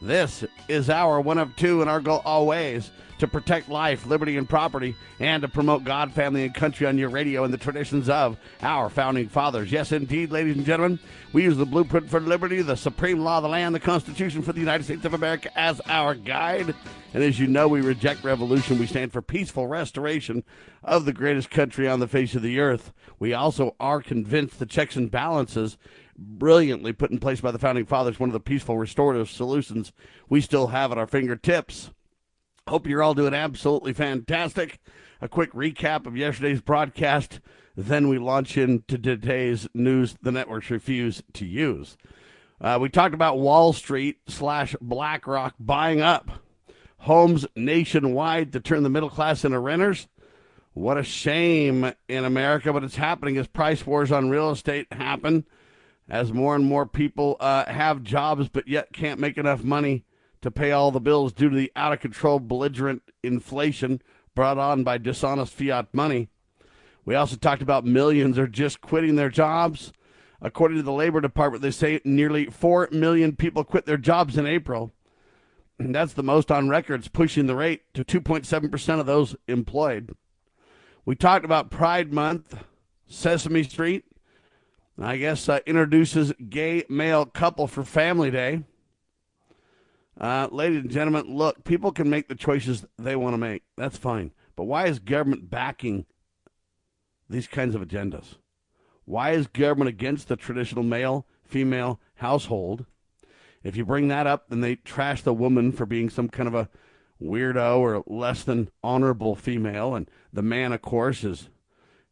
This 0.00 0.44
is 0.68 0.90
our 0.90 1.20
one 1.20 1.38
of 1.38 1.56
two, 1.56 1.80
and 1.80 1.88
our 1.88 2.00
goal 2.00 2.22
always 2.24 2.90
to 3.18 3.26
protect 3.26 3.68
life, 3.68 4.06
liberty, 4.06 4.36
and 4.36 4.48
property, 4.48 4.94
and 5.20 5.40
to 5.40 5.48
promote 5.48 5.84
God, 5.84 6.12
family, 6.12 6.44
and 6.44 6.54
country 6.54 6.86
on 6.86 6.98
your 6.98 7.08
radio 7.08 7.44
and 7.44 7.52
the 7.52 7.58
traditions 7.58 8.10
of 8.10 8.36
our 8.60 8.90
founding 8.90 9.28
fathers. 9.28 9.72
Yes, 9.72 9.92
indeed, 9.92 10.30
ladies 10.30 10.56
and 10.56 10.66
gentlemen, 10.66 10.98
we 11.32 11.44
use 11.44 11.56
the 11.56 11.64
blueprint 11.64 12.10
for 12.10 12.20
liberty, 12.20 12.60
the 12.60 12.76
supreme 12.76 13.20
law 13.20 13.38
of 13.38 13.44
the 13.44 13.48
land, 13.48 13.74
the 13.74 13.80
Constitution 13.80 14.42
for 14.42 14.52
the 14.52 14.60
United 14.60 14.84
States 14.84 15.04
of 15.06 15.14
America 15.14 15.56
as 15.58 15.80
our 15.86 16.14
guide. 16.14 16.74
And 17.14 17.22
as 17.24 17.38
you 17.38 17.46
know, 17.46 17.68
we 17.68 17.80
reject 17.80 18.22
revolution. 18.22 18.78
We 18.78 18.86
stand 18.86 19.12
for 19.12 19.22
peaceful 19.22 19.66
restoration 19.66 20.44
of 20.84 21.06
the 21.06 21.14
greatest 21.14 21.50
country 21.50 21.88
on 21.88 22.00
the 22.00 22.08
face 22.08 22.34
of 22.34 22.42
the 22.42 22.60
earth. 22.60 22.92
We 23.18 23.32
also 23.32 23.74
are 23.80 24.02
convinced 24.02 24.58
the 24.58 24.66
checks 24.66 24.96
and 24.96 25.10
balances 25.10 25.78
brilliantly 26.18 26.92
put 26.92 27.10
in 27.10 27.18
place 27.18 27.40
by 27.40 27.50
the 27.50 27.58
founding 27.58 27.86
fathers, 27.86 28.18
one 28.18 28.28
of 28.28 28.34
the 28.34 28.40
peaceful 28.40 28.78
restorative 28.78 29.30
solutions 29.30 29.92
we 30.28 30.40
still 30.40 30.68
have 30.68 30.92
at 30.92 30.98
our 30.98 31.06
fingertips. 31.06 31.90
Hope 32.68 32.86
you're 32.86 33.02
all 33.02 33.14
doing 33.14 33.34
absolutely 33.34 33.92
fantastic. 33.92 34.80
A 35.20 35.28
quick 35.28 35.52
recap 35.52 36.06
of 36.06 36.16
yesterday's 36.16 36.60
broadcast, 36.60 37.40
then 37.76 38.08
we 38.08 38.18
launch 38.18 38.56
into 38.56 38.98
today's 38.98 39.68
news 39.72 40.16
the 40.20 40.32
networks 40.32 40.70
refuse 40.70 41.22
to 41.34 41.46
use. 41.46 41.96
Uh, 42.60 42.78
we 42.80 42.88
talked 42.88 43.14
about 43.14 43.38
Wall 43.38 43.72
Street 43.72 44.18
slash 44.26 44.74
BlackRock 44.80 45.54
buying 45.60 46.00
up 46.00 46.42
homes 46.98 47.46
nationwide 47.54 48.52
to 48.52 48.60
turn 48.60 48.82
the 48.82 48.90
middle 48.90 49.10
class 49.10 49.44
into 49.44 49.58
renters. 49.58 50.08
What 50.72 50.98
a 50.98 51.02
shame 51.02 51.92
in 52.08 52.24
America, 52.24 52.72
but 52.72 52.84
it's 52.84 52.96
happening 52.96 53.36
as 53.38 53.46
price 53.46 53.86
wars 53.86 54.10
on 54.10 54.28
real 54.28 54.50
estate 54.50 54.92
happen 54.92 55.46
as 56.08 56.32
more 56.32 56.54
and 56.54 56.64
more 56.64 56.86
people 56.86 57.36
uh, 57.40 57.64
have 57.66 58.02
jobs 58.02 58.48
but 58.48 58.68
yet 58.68 58.92
can't 58.92 59.20
make 59.20 59.36
enough 59.36 59.64
money 59.64 60.04
to 60.42 60.50
pay 60.50 60.70
all 60.70 60.90
the 60.90 61.00
bills 61.00 61.32
due 61.32 61.50
to 61.50 61.56
the 61.56 61.72
out 61.74 61.92
of 61.92 62.00
control, 62.00 62.38
belligerent 62.38 63.02
inflation 63.22 64.00
brought 64.34 64.58
on 64.58 64.84
by 64.84 64.98
dishonest 64.98 65.52
fiat 65.52 65.88
money. 65.92 66.28
We 67.04 67.14
also 67.14 67.36
talked 67.36 67.62
about 67.62 67.84
millions 67.84 68.38
are 68.38 68.46
just 68.46 68.80
quitting 68.80 69.16
their 69.16 69.30
jobs. 69.30 69.92
According 70.40 70.76
to 70.76 70.82
the 70.82 70.92
Labor 70.92 71.20
Department, 71.20 71.62
they 71.62 71.70
say 71.70 72.00
nearly 72.04 72.46
4 72.46 72.90
million 72.92 73.34
people 73.34 73.64
quit 73.64 73.86
their 73.86 73.96
jobs 73.96 74.36
in 74.36 74.46
April. 74.46 74.92
And 75.78 75.94
that's 75.94 76.12
the 76.12 76.22
most 76.22 76.50
on 76.50 76.68
records, 76.68 77.08
pushing 77.08 77.46
the 77.46 77.56
rate 77.56 77.82
to 77.94 78.04
2.7% 78.04 79.00
of 79.00 79.06
those 79.06 79.36
employed. 79.46 80.14
We 81.04 81.14
talked 81.14 81.44
about 81.44 81.70
Pride 81.70 82.12
Month, 82.12 82.56
Sesame 83.06 83.62
Street, 83.62 84.04
I 84.98 85.18
guess 85.18 85.48
uh, 85.48 85.60
introduces 85.66 86.32
gay 86.48 86.84
male 86.88 87.26
couple 87.26 87.66
for 87.66 87.84
Family 87.84 88.30
Day. 88.30 88.64
Uh, 90.18 90.48
ladies 90.50 90.80
and 90.80 90.90
gentlemen, 90.90 91.36
look, 91.36 91.64
people 91.64 91.92
can 91.92 92.08
make 92.08 92.28
the 92.28 92.34
choices 92.34 92.86
they 92.98 93.14
want 93.14 93.34
to 93.34 93.38
make. 93.38 93.62
That's 93.76 93.98
fine. 93.98 94.32
But 94.56 94.64
why 94.64 94.86
is 94.86 94.98
government 94.98 95.50
backing 95.50 96.06
these 97.28 97.46
kinds 97.46 97.74
of 97.74 97.82
agendas? 97.82 98.36
Why 99.04 99.32
is 99.32 99.46
government 99.46 99.90
against 99.90 100.28
the 100.28 100.36
traditional 100.36 100.82
male 100.82 101.26
female 101.44 102.00
household? 102.14 102.86
If 103.62 103.76
you 103.76 103.84
bring 103.84 104.08
that 104.08 104.26
up, 104.26 104.48
then 104.48 104.62
they 104.62 104.76
trash 104.76 105.20
the 105.20 105.34
woman 105.34 105.72
for 105.72 105.84
being 105.84 106.08
some 106.08 106.30
kind 106.30 106.48
of 106.48 106.54
a 106.54 106.70
weirdo 107.22 107.78
or 107.78 108.02
less 108.06 108.42
than 108.44 108.70
honorable 108.82 109.36
female. 109.36 109.94
And 109.94 110.10
the 110.32 110.42
man, 110.42 110.72
of 110.72 110.80
course, 110.80 111.22
is 111.22 111.50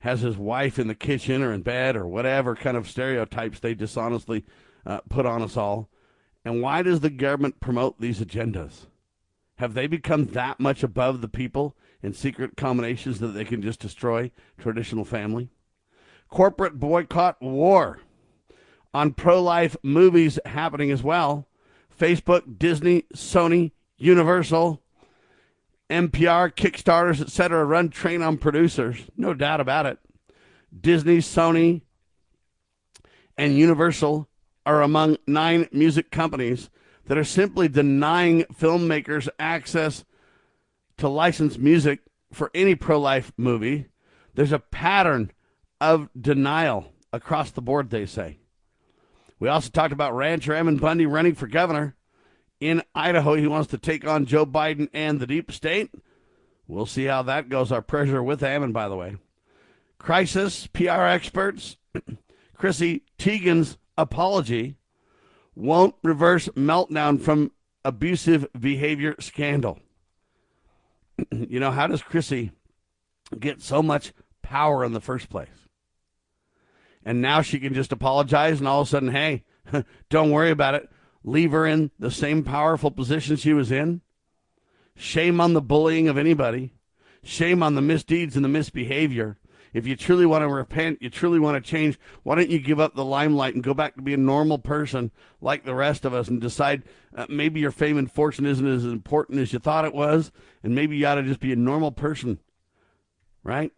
has 0.04 0.20
his 0.20 0.36
wife 0.36 0.78
in 0.78 0.86
the 0.86 0.94
kitchen 0.94 1.42
or 1.42 1.50
in 1.50 1.62
bed 1.62 1.96
or 1.96 2.06
whatever 2.06 2.54
kind 2.54 2.76
of 2.76 2.86
stereotypes 2.86 3.58
they 3.58 3.72
dishonestly 3.72 4.44
uh, 4.84 5.00
put 5.08 5.24
on 5.24 5.40
us 5.40 5.56
all. 5.56 5.88
And 6.44 6.60
why 6.60 6.82
does 6.82 7.00
the 7.00 7.08
government 7.08 7.58
promote 7.58 7.98
these 7.98 8.20
agendas? 8.20 8.84
Have 9.56 9.72
they 9.72 9.86
become 9.86 10.26
that 10.26 10.60
much 10.60 10.82
above 10.82 11.22
the 11.22 11.28
people 11.28 11.74
in 12.02 12.12
secret 12.12 12.54
combinations 12.54 13.18
that 13.20 13.28
they 13.28 13.46
can 13.46 13.62
just 13.62 13.80
destroy 13.80 14.30
traditional 14.58 15.06
family? 15.06 15.48
Corporate 16.28 16.78
boycott 16.78 17.40
war 17.40 18.00
on 18.92 19.14
pro 19.14 19.42
life 19.42 19.74
movies 19.82 20.38
happening 20.44 20.90
as 20.90 21.02
well. 21.02 21.48
Facebook, 21.98 22.58
Disney, 22.58 23.04
Sony, 23.14 23.72
Universal, 23.96 24.82
NPR, 25.90 26.52
Kickstarters, 26.54 27.20
etc., 27.20 27.64
run 27.64 27.90
train 27.90 28.22
on 28.22 28.38
producers. 28.38 29.02
No 29.16 29.34
doubt 29.34 29.60
about 29.60 29.86
it. 29.86 29.98
Disney, 30.78 31.18
Sony, 31.18 31.82
and 33.36 33.56
Universal 33.56 34.28
are 34.66 34.82
among 34.82 35.18
nine 35.26 35.68
music 35.72 36.10
companies 36.10 36.70
that 37.06 37.18
are 37.18 37.24
simply 37.24 37.68
denying 37.68 38.44
filmmakers 38.44 39.28
access 39.38 40.04
to 40.96 41.08
licensed 41.08 41.58
music 41.58 42.00
for 42.32 42.50
any 42.54 42.74
pro 42.74 42.98
life 42.98 43.32
movie. 43.36 43.86
There's 44.34 44.52
a 44.52 44.58
pattern 44.58 45.32
of 45.80 46.08
denial 46.18 46.92
across 47.12 47.50
the 47.50 47.62
board, 47.62 47.90
they 47.90 48.06
say. 48.06 48.38
We 49.38 49.48
also 49.48 49.68
talked 49.68 49.92
about 49.92 50.16
Rancher 50.16 50.54
Ammon 50.54 50.78
Bundy 50.78 51.06
running 51.06 51.34
for 51.34 51.46
governor 51.46 51.94
in 52.64 52.82
Idaho. 52.94 53.34
He 53.34 53.46
wants 53.46 53.68
to 53.70 53.78
take 53.78 54.06
on 54.06 54.24
Joe 54.24 54.46
Biden 54.46 54.88
and 54.94 55.20
the 55.20 55.26
deep 55.26 55.52
state. 55.52 55.90
We'll 56.66 56.86
see 56.86 57.04
how 57.04 57.22
that 57.24 57.50
goes. 57.50 57.70
Our 57.70 57.82
pressure 57.82 58.22
with 58.22 58.42
Ammon, 58.42 58.72
by 58.72 58.88
the 58.88 58.96
way. 58.96 59.16
Crisis, 59.98 60.66
PR 60.68 61.02
experts, 61.02 61.76
Chrissy 62.56 63.02
Teigen's 63.18 63.76
apology 63.98 64.76
won't 65.54 65.94
reverse 66.02 66.48
meltdown 66.48 67.20
from 67.20 67.52
abusive 67.84 68.46
behavior 68.58 69.14
scandal. 69.20 69.78
you 71.30 71.60
know, 71.60 71.70
how 71.70 71.86
does 71.86 72.02
Chrissy 72.02 72.50
get 73.38 73.60
so 73.60 73.82
much 73.82 74.14
power 74.40 74.84
in 74.86 74.94
the 74.94 75.00
first 75.02 75.28
place? 75.28 75.68
And 77.04 77.20
now 77.20 77.42
she 77.42 77.60
can 77.60 77.74
just 77.74 77.92
apologize 77.92 78.58
and 78.58 78.66
all 78.66 78.80
of 78.80 78.86
a 78.86 78.90
sudden, 78.90 79.10
hey, 79.10 79.44
don't 80.08 80.30
worry 80.30 80.50
about 80.50 80.74
it 80.74 80.88
leave 81.24 81.52
her 81.52 81.66
in 81.66 81.90
the 81.98 82.10
same 82.10 82.44
powerful 82.44 82.90
position 82.90 83.36
she 83.36 83.52
was 83.52 83.72
in? 83.72 84.02
Shame 84.94 85.40
on 85.40 85.54
the 85.54 85.62
bullying 85.62 86.06
of 86.06 86.16
anybody. 86.18 86.72
Shame 87.22 87.62
on 87.62 87.74
the 87.74 87.82
misdeeds 87.82 88.36
and 88.36 88.44
the 88.44 88.48
misbehavior. 88.48 89.38
If 89.72 89.88
you 89.88 89.96
truly 89.96 90.24
want 90.24 90.42
to 90.42 90.48
repent, 90.48 91.02
you 91.02 91.10
truly 91.10 91.40
want 91.40 91.62
to 91.62 91.70
change, 91.70 91.98
why 92.22 92.36
don't 92.36 92.48
you 92.48 92.60
give 92.60 92.78
up 92.78 92.94
the 92.94 93.04
limelight 93.04 93.54
and 93.54 93.64
go 93.64 93.74
back 93.74 93.96
to 93.96 94.02
be 94.02 94.14
a 94.14 94.18
normal 94.18 94.58
person 94.58 95.10
like 95.40 95.64
the 95.64 95.74
rest 95.74 96.04
of 96.04 96.14
us 96.14 96.28
and 96.28 96.40
decide 96.40 96.84
uh, 97.16 97.26
maybe 97.28 97.58
your 97.58 97.72
fame 97.72 97.98
and 97.98 98.10
fortune 98.10 98.46
isn't 98.46 98.66
as 98.66 98.84
important 98.84 99.40
as 99.40 99.52
you 99.52 99.58
thought 99.58 99.84
it 99.84 99.92
was, 99.92 100.30
and 100.62 100.76
maybe 100.76 100.96
you 100.96 101.04
ought 101.06 101.16
to 101.16 101.24
just 101.24 101.40
be 101.40 101.52
a 101.52 101.56
normal 101.56 101.90
person, 101.90 102.38
right? 103.42 103.72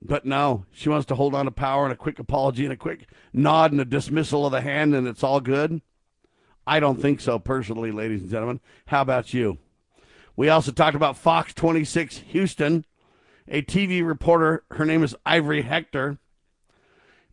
But 0.00 0.24
no, 0.24 0.64
she 0.72 0.88
wants 0.88 1.04
to 1.06 1.14
hold 1.14 1.34
on 1.34 1.44
to 1.44 1.50
power 1.50 1.84
and 1.84 1.92
a 1.92 1.96
quick 1.96 2.18
apology 2.18 2.64
and 2.64 2.72
a 2.72 2.76
quick 2.76 3.06
nod 3.34 3.72
and 3.72 3.80
a 3.80 3.84
dismissal 3.84 4.46
of 4.46 4.52
the 4.52 4.62
hand, 4.62 4.94
and 4.94 5.06
it's 5.06 5.22
all 5.22 5.40
good. 5.40 5.82
I 6.66 6.80
don't 6.80 7.00
think 7.00 7.20
so 7.20 7.38
personally, 7.38 7.90
ladies 7.90 8.22
and 8.22 8.30
gentlemen. 8.30 8.60
How 8.86 9.02
about 9.02 9.34
you? 9.34 9.58
We 10.36 10.48
also 10.48 10.72
talked 10.72 10.96
about 10.96 11.16
Fox 11.16 11.52
26 11.54 12.18
Houston. 12.18 12.84
A 13.48 13.62
TV 13.62 14.06
reporter, 14.06 14.64
her 14.70 14.84
name 14.84 15.02
is 15.02 15.16
Ivory 15.26 15.62
Hecker, 15.62 16.18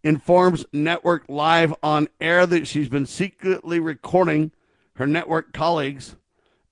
informs 0.03 0.65
Network 0.73 1.25
Live 1.29 1.73
on 1.83 2.09
air 2.19 2.47
that 2.47 2.67
she's 2.67 2.89
been 2.89 3.05
secretly 3.05 3.79
recording 3.79 4.51
her 4.95 5.05
network 5.05 5.53
colleagues, 5.53 6.15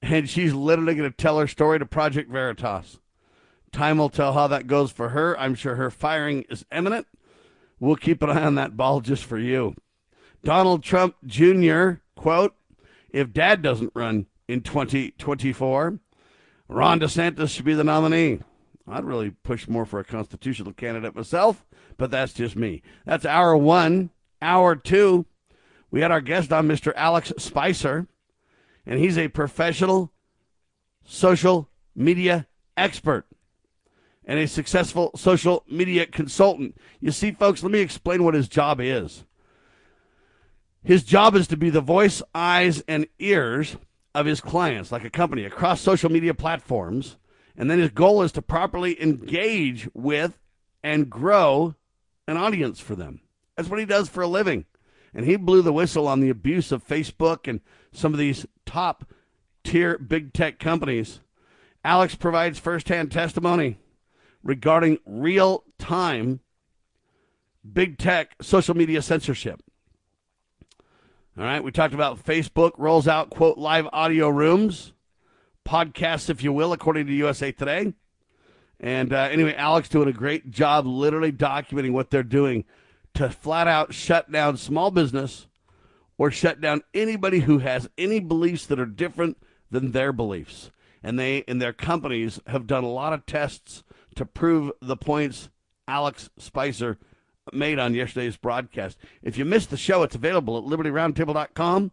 and 0.02 0.28
she's 0.28 0.54
literally 0.54 0.96
going 0.96 1.10
to 1.10 1.16
tell 1.16 1.40
her 1.40 1.48
story 1.48 1.78
to 1.80 1.86
Project 1.86 2.32
Veritas. 2.32 3.00
Time 3.72 4.00
will 4.00 4.10
tell 4.10 4.34
how 4.34 4.48
that 4.48 4.68
goes 4.68 4.92
for 4.92 5.10
her. 5.10 5.40
I'm 5.40 5.54
sure 5.56 5.76
her 5.76 5.92
firing 5.92 6.44
is 6.50 6.66
imminent. 6.72 7.06
We'll 7.80 7.96
keep 7.96 8.24
an 8.24 8.32
eye 8.32 8.44
on 8.44 8.56
that 8.56 8.76
ball 8.76 9.02
just 9.02 9.24
for 9.24 9.38
you. 9.38 9.76
Donald 10.44 10.84
Trump 10.84 11.16
Jr 11.26 12.00
quote, 12.18 12.56
if 13.10 13.32
dad 13.32 13.62
doesn't 13.62 13.94
run 13.96 14.26
in 14.48 14.62
2024, 14.62 16.00
Ron 16.68 17.00
DeSantis 17.00 17.50
should 17.50 17.66
be 17.66 17.74
the 17.74 17.84
nominee. 17.84 18.40
I'd 18.88 19.06
really 19.06 19.32
push 19.32 19.68
more 19.68 19.86
for 19.86 20.00
a 20.00 20.06
constitutional 20.06 20.74
candidate 20.74 21.16
myself, 21.16 21.66
but 21.98 22.12
that's 22.12 22.34
just 22.34 22.56
me. 22.56 22.82
That's 23.06 23.26
hour 23.26 23.56
one. 23.56 24.10
Hour 24.42 24.76
two, 24.76 25.26
we 25.90 26.02
had 26.02 26.12
our 26.12 26.22
guest 26.22 26.54
on, 26.54 26.68
Mr. 26.68 26.94
Alex 26.96 27.34
Spicer, 27.38 28.08
and 28.86 29.00
he's 29.00 29.18
a 29.18 29.30
professional 29.30 30.12
social 31.04 31.70
media 31.96 32.48
expert 32.76 33.26
and 34.24 34.38
a 34.38 34.48
successful 34.48 35.12
social 35.16 35.64
media 35.68 36.06
consultant. 36.06 36.78
You 37.00 37.12
see, 37.12 37.32
folks, 37.32 37.64
let 37.64 37.72
me 37.72 37.80
explain 37.80 38.24
what 38.24 38.36
his 38.36 38.48
job 38.48 38.80
is. 38.80 39.24
His 40.84 41.04
job 41.04 41.36
is 41.36 41.48
to 41.48 41.58
be 41.58 41.70
the 41.70 41.82
voice, 41.82 42.22
eyes, 42.34 42.82
and 42.88 43.08
ears 43.20 43.78
of 44.16 44.26
his 44.26 44.42
clients, 44.42 44.92
like 44.92 45.04
a 45.04 45.10
company, 45.10 45.44
across 45.44 45.82
social 45.82 46.10
media 46.10 46.34
platforms. 46.34 47.18
And 47.56 47.70
then 47.70 47.80
his 47.80 47.92
goal 47.92 48.22
is 48.22 48.32
to 48.34 48.42
properly 48.42 49.02
engage 49.02 49.90
with 49.94 50.40
and 50.84 51.10
grow 51.10 51.76
an 52.28 52.38
audience 52.38 52.80
for 52.80 52.96
them. 52.96 53.22
That's 53.56 53.70
what 53.70 53.80
he 53.80 53.86
does 53.86 54.10
for 54.10 54.22
a 54.22 54.28
living. 54.28 54.66
And 55.14 55.26
he 55.26 55.36
blew 55.36 55.62
the 55.62 55.74
whistle 55.74 56.08
on 56.08 56.20
the 56.20 56.30
abuse 56.30 56.72
of 56.72 56.88
Facebook 56.88 57.48
and 57.48 57.62
some 57.92 58.14
of 58.14 58.20
these 58.20 58.46
top 58.66 59.06
tier 59.64 59.98
big 59.98 60.34
tech 60.34 60.60
companies. 60.60 61.22
Alex 61.84 62.16
provides 62.16 62.60
firsthand 62.60 63.12
testimony 63.12 63.80
regarding 64.44 65.00
real 65.06 65.64
time 65.80 66.40
big 67.74 67.98
tech 67.98 68.36
social 68.42 68.76
media 68.76 69.02
censorship. 69.02 69.62
All 71.38 71.44
right, 71.44 71.64
we 71.64 71.70
talked 71.72 71.94
about 71.94 72.26
Facebook 72.26 72.72
rolls 72.80 73.08
out, 73.08 73.30
quote, 73.30 73.60
live 73.60 73.88
audio 73.94 74.28
rooms, 74.28 74.94
podcasts, 75.70 76.32
if 76.32 76.42
you 76.42 76.52
will, 76.52 76.74
according 76.74 77.06
to 77.06 77.14
USA 77.14 77.52
Today. 77.52 77.94
And 78.80 79.14
uh, 79.14 79.30
anyway, 79.32 79.54
Alex 79.54 79.88
doing 79.88 80.08
a 80.08 80.14
great 80.14 80.50
job 80.50 80.88
literally 80.88 81.32
documenting 81.32 81.92
what 81.92 82.10
they're 82.10 82.24
doing 82.24 82.66
to 83.14 83.30
flat 83.30 83.68
out 83.68 83.94
shut 83.94 84.32
down 84.32 84.58
small 84.58 84.90
business 84.90 85.46
or 86.18 86.32
shut 86.32 86.60
down 86.60 86.82
anybody 86.96 87.42
who 87.42 87.60
has 87.60 87.88
any 88.00 88.20
beliefs 88.20 88.66
that 88.66 88.80
are 88.80 88.88
different 88.88 89.38
than 89.70 89.92
their 89.92 90.12
beliefs. 90.12 90.72
And 91.04 91.20
they 91.20 91.44
and 91.48 91.62
their 91.62 91.72
companies 91.72 92.40
have 92.48 92.66
done 92.66 92.84
a 92.84 92.90
lot 92.90 93.14
of 93.14 93.28
tests 93.28 93.84
to 94.16 94.26
prove 94.26 94.72
the 94.82 94.98
points 94.98 95.50
Alex 95.88 96.32
Spicer 96.40 96.98
made 97.54 97.80
on 97.80 97.94
yesterday's 97.94 98.38
broadcast. 98.38 98.98
If 99.22 99.38
you 99.38 99.46
missed 99.46 99.70
the 99.70 99.78
show, 99.78 100.04
it's 100.04 100.16
available 100.16 100.58
at 100.58 100.64
libertyroundtable.com 100.64 101.92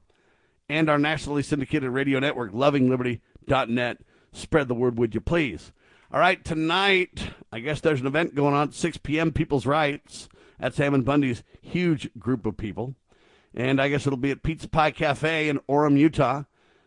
and 0.68 0.88
our 0.88 0.98
nationally 0.98 1.42
syndicated 1.42 1.90
radio 1.90 2.18
network, 2.18 2.52
lovingliberty.net. 2.52 3.98
Spread 4.32 4.68
the 4.68 4.74
word, 4.74 4.98
would 4.98 5.14
you 5.14 5.20
please? 5.20 5.72
All 6.12 6.20
right, 6.20 6.44
tonight, 6.44 7.30
I 7.52 7.60
guess 7.60 7.80
there's 7.80 8.00
an 8.00 8.06
event 8.06 8.34
going 8.34 8.54
on 8.54 8.68
at 8.68 8.74
6 8.74 8.98
p.m., 8.98 9.32
People's 9.32 9.66
Rights. 9.66 10.28
That's 10.58 10.78
Ammon 10.78 11.02
Bundy's 11.02 11.42
huge 11.60 12.08
group 12.18 12.46
of 12.46 12.56
people. 12.56 12.94
And 13.54 13.80
I 13.80 13.88
guess 13.88 14.06
it'll 14.06 14.16
be 14.16 14.30
at 14.30 14.42
Pizza 14.42 14.68
Pie 14.68 14.92
Cafe 14.92 15.48
in 15.48 15.58
Orem, 15.68 15.98
Utah. 15.98 16.44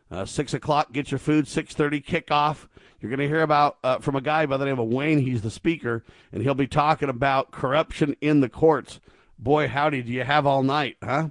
Uh, 0.09 0.25
6 0.25 0.53
o'clock, 0.53 0.93
get 0.93 1.11
your 1.11 1.19
food, 1.19 1.45
6.30 1.45 2.03
kickoff. 2.03 2.67
You're 2.99 3.09
going 3.09 3.19
to 3.19 3.27
hear 3.27 3.41
about 3.41 3.77
uh, 3.83 3.99
from 3.99 4.15
a 4.15 4.21
guy 4.21 4.45
by 4.45 4.57
the 4.57 4.65
name 4.65 4.79
of 4.79 4.87
Wayne. 4.87 5.19
He's 5.19 5.41
the 5.41 5.51
speaker, 5.51 6.03
and 6.31 6.41
he'll 6.41 6.53
be 6.53 6.67
talking 6.67 7.09
about 7.09 7.51
corruption 7.51 8.15
in 8.21 8.39
the 8.39 8.49
courts. 8.49 8.99
Boy, 9.37 9.67
howdy, 9.67 10.01
do 10.01 10.11
you 10.11 10.23
have 10.23 10.47
all 10.47 10.63
night, 10.63 10.97
huh? 11.03 11.29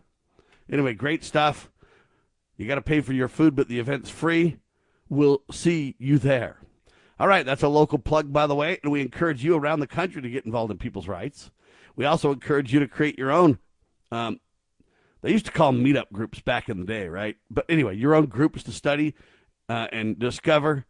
Anyway, 0.70 0.94
great 0.94 1.24
stuff. 1.24 1.70
You 2.56 2.66
got 2.66 2.76
to 2.76 2.82
pay 2.82 3.00
for 3.00 3.12
your 3.12 3.28
food, 3.28 3.56
but 3.56 3.68
the 3.68 3.78
event's 3.78 4.10
free. 4.10 4.58
We'll 5.08 5.42
see 5.50 5.94
you 5.98 6.18
there. 6.18 6.58
All 7.18 7.28
right, 7.28 7.46
that's 7.46 7.62
a 7.62 7.68
local 7.68 7.98
plug, 7.98 8.32
by 8.32 8.46
the 8.46 8.54
way, 8.54 8.78
and 8.82 8.92
we 8.92 9.00
encourage 9.00 9.42
you 9.42 9.56
around 9.56 9.80
the 9.80 9.86
country 9.86 10.20
to 10.20 10.30
get 10.30 10.44
involved 10.44 10.70
in 10.70 10.78
people's 10.78 11.08
rights. 11.08 11.50
We 11.96 12.04
also 12.04 12.30
encourage 12.30 12.74
you 12.74 12.80
to 12.80 12.88
create 12.88 13.18
your 13.18 13.30
own. 13.30 13.58
Um, 14.12 14.40
they 15.26 15.32
used 15.32 15.46
to 15.46 15.50
call 15.50 15.72
them 15.72 15.84
meetup 15.84 16.12
groups 16.12 16.38
back 16.38 16.68
in 16.68 16.78
the 16.78 16.86
day, 16.86 17.08
right? 17.08 17.36
But 17.50 17.64
anyway, 17.68 17.96
your 17.96 18.14
own 18.14 18.26
groups 18.26 18.62
to 18.62 18.70
study 18.70 19.12
uh, 19.68 19.88
and 19.90 20.16
discover 20.16 20.86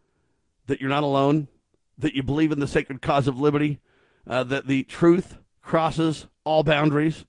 that 0.66 0.78
you're 0.78 0.90
not 0.90 1.04
alone, 1.04 1.48
that 1.96 2.12
you 2.12 2.22
believe 2.22 2.52
in 2.52 2.60
the 2.60 2.66
sacred 2.66 3.00
cause 3.00 3.28
of 3.28 3.40
liberty, 3.40 3.80
uh, 4.28 4.44
that 4.44 4.66
the 4.66 4.82
truth 4.82 5.38
crosses 5.62 6.26
all 6.44 6.62
boundaries. 6.62 7.24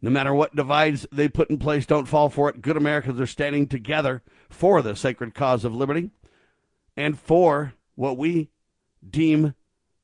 No 0.00 0.08
matter 0.08 0.32
what 0.32 0.56
divides 0.56 1.06
they 1.12 1.28
put 1.28 1.50
in 1.50 1.58
place, 1.58 1.84
don't 1.84 2.08
fall 2.08 2.30
for 2.30 2.48
it. 2.48 2.62
Good 2.62 2.78
Americans 2.78 3.20
are 3.20 3.26
standing 3.26 3.66
together 3.66 4.22
for 4.48 4.80
the 4.80 4.96
sacred 4.96 5.34
cause 5.34 5.62
of 5.62 5.74
liberty 5.74 6.10
and 6.96 7.18
for 7.18 7.74
what 7.96 8.16
we 8.16 8.48
deem 9.06 9.54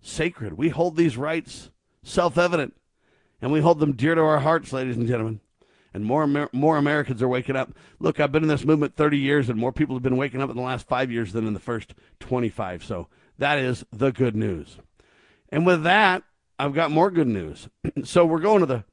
sacred. 0.02 0.58
We 0.58 0.68
hold 0.68 0.98
these 0.98 1.16
rights 1.16 1.70
self 2.02 2.36
evident, 2.36 2.74
and 3.40 3.50
we 3.50 3.62
hold 3.62 3.80
them 3.80 3.92
dear 3.96 4.14
to 4.14 4.20
our 4.20 4.40
hearts, 4.40 4.70
ladies 4.70 4.98
and 4.98 5.08
gentlemen 5.08 5.40
and 5.94 6.04
more 6.04 6.24
Amer- 6.24 6.50
more 6.52 6.76
Americans 6.76 7.22
are 7.22 7.28
waking 7.28 7.56
up. 7.56 7.72
Look, 8.00 8.20
I've 8.20 8.32
been 8.32 8.42
in 8.42 8.48
this 8.48 8.64
movement 8.64 8.96
30 8.96 9.16
years, 9.18 9.48
and 9.48 9.58
more 9.58 9.72
people 9.72 9.94
have 9.94 10.02
been 10.02 10.16
waking 10.16 10.42
up 10.42 10.50
in 10.50 10.56
the 10.56 10.62
last 10.62 10.86
five 10.86 11.10
years 11.10 11.32
than 11.32 11.46
in 11.46 11.54
the 11.54 11.60
first 11.60 11.94
25. 12.20 12.84
So 12.84 13.08
that 13.38 13.58
is 13.58 13.84
the 13.92 14.10
good 14.10 14.36
news. 14.36 14.78
And 15.48 15.64
with 15.64 15.84
that, 15.84 16.24
I've 16.58 16.74
got 16.74 16.90
more 16.90 17.10
good 17.10 17.28
news. 17.28 17.68
so 18.04 18.26
we're 18.26 18.40
going 18.40 18.60
to 18.60 18.66
the 18.66 18.84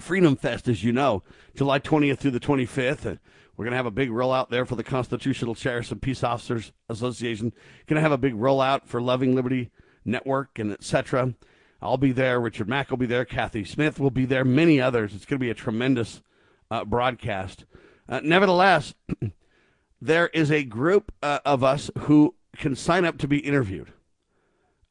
Freedom 0.00 0.36
Fest, 0.36 0.68
as 0.68 0.84
you 0.84 0.92
know, 0.92 1.22
July 1.56 1.80
20th 1.80 2.18
through 2.18 2.30
the 2.32 2.40
25th. 2.40 3.04
And 3.04 3.18
we're 3.56 3.64
going 3.64 3.72
to 3.72 3.78
have 3.78 3.86
a 3.86 3.90
big 3.90 4.10
rollout 4.10 4.50
there 4.50 4.64
for 4.64 4.76
the 4.76 4.84
Constitutional 4.84 5.54
Sheriffs 5.54 5.90
and 5.90 6.00
Peace 6.00 6.22
Officers 6.22 6.72
Association. 6.88 7.52
Going 7.86 7.96
to 7.96 8.02
have 8.02 8.12
a 8.12 8.18
big 8.18 8.34
rollout 8.34 8.86
for 8.86 9.00
Loving 9.00 9.34
Liberty 9.34 9.70
Network 10.04 10.58
and 10.58 10.72
etc. 10.72 11.34
I'll 11.80 11.96
be 11.96 12.12
there. 12.12 12.40
Richard 12.40 12.68
Mack 12.68 12.90
will 12.90 12.96
be 12.96 13.06
there. 13.06 13.24
Kathy 13.24 13.64
Smith 13.64 14.00
will 14.00 14.10
be 14.10 14.24
there. 14.24 14.44
Many 14.44 14.80
others. 14.80 15.14
It's 15.14 15.24
going 15.24 15.38
to 15.38 15.44
be 15.44 15.50
a 15.50 15.54
tremendous 15.54 16.22
uh, 16.70 16.84
broadcast. 16.84 17.64
Uh, 18.08 18.20
nevertheless, 18.22 18.94
there 20.00 20.28
is 20.28 20.50
a 20.50 20.64
group 20.64 21.12
uh, 21.22 21.38
of 21.44 21.62
us 21.62 21.90
who 21.98 22.34
can 22.56 22.74
sign 22.74 23.04
up 23.04 23.18
to 23.18 23.28
be 23.28 23.38
interviewed 23.38 23.92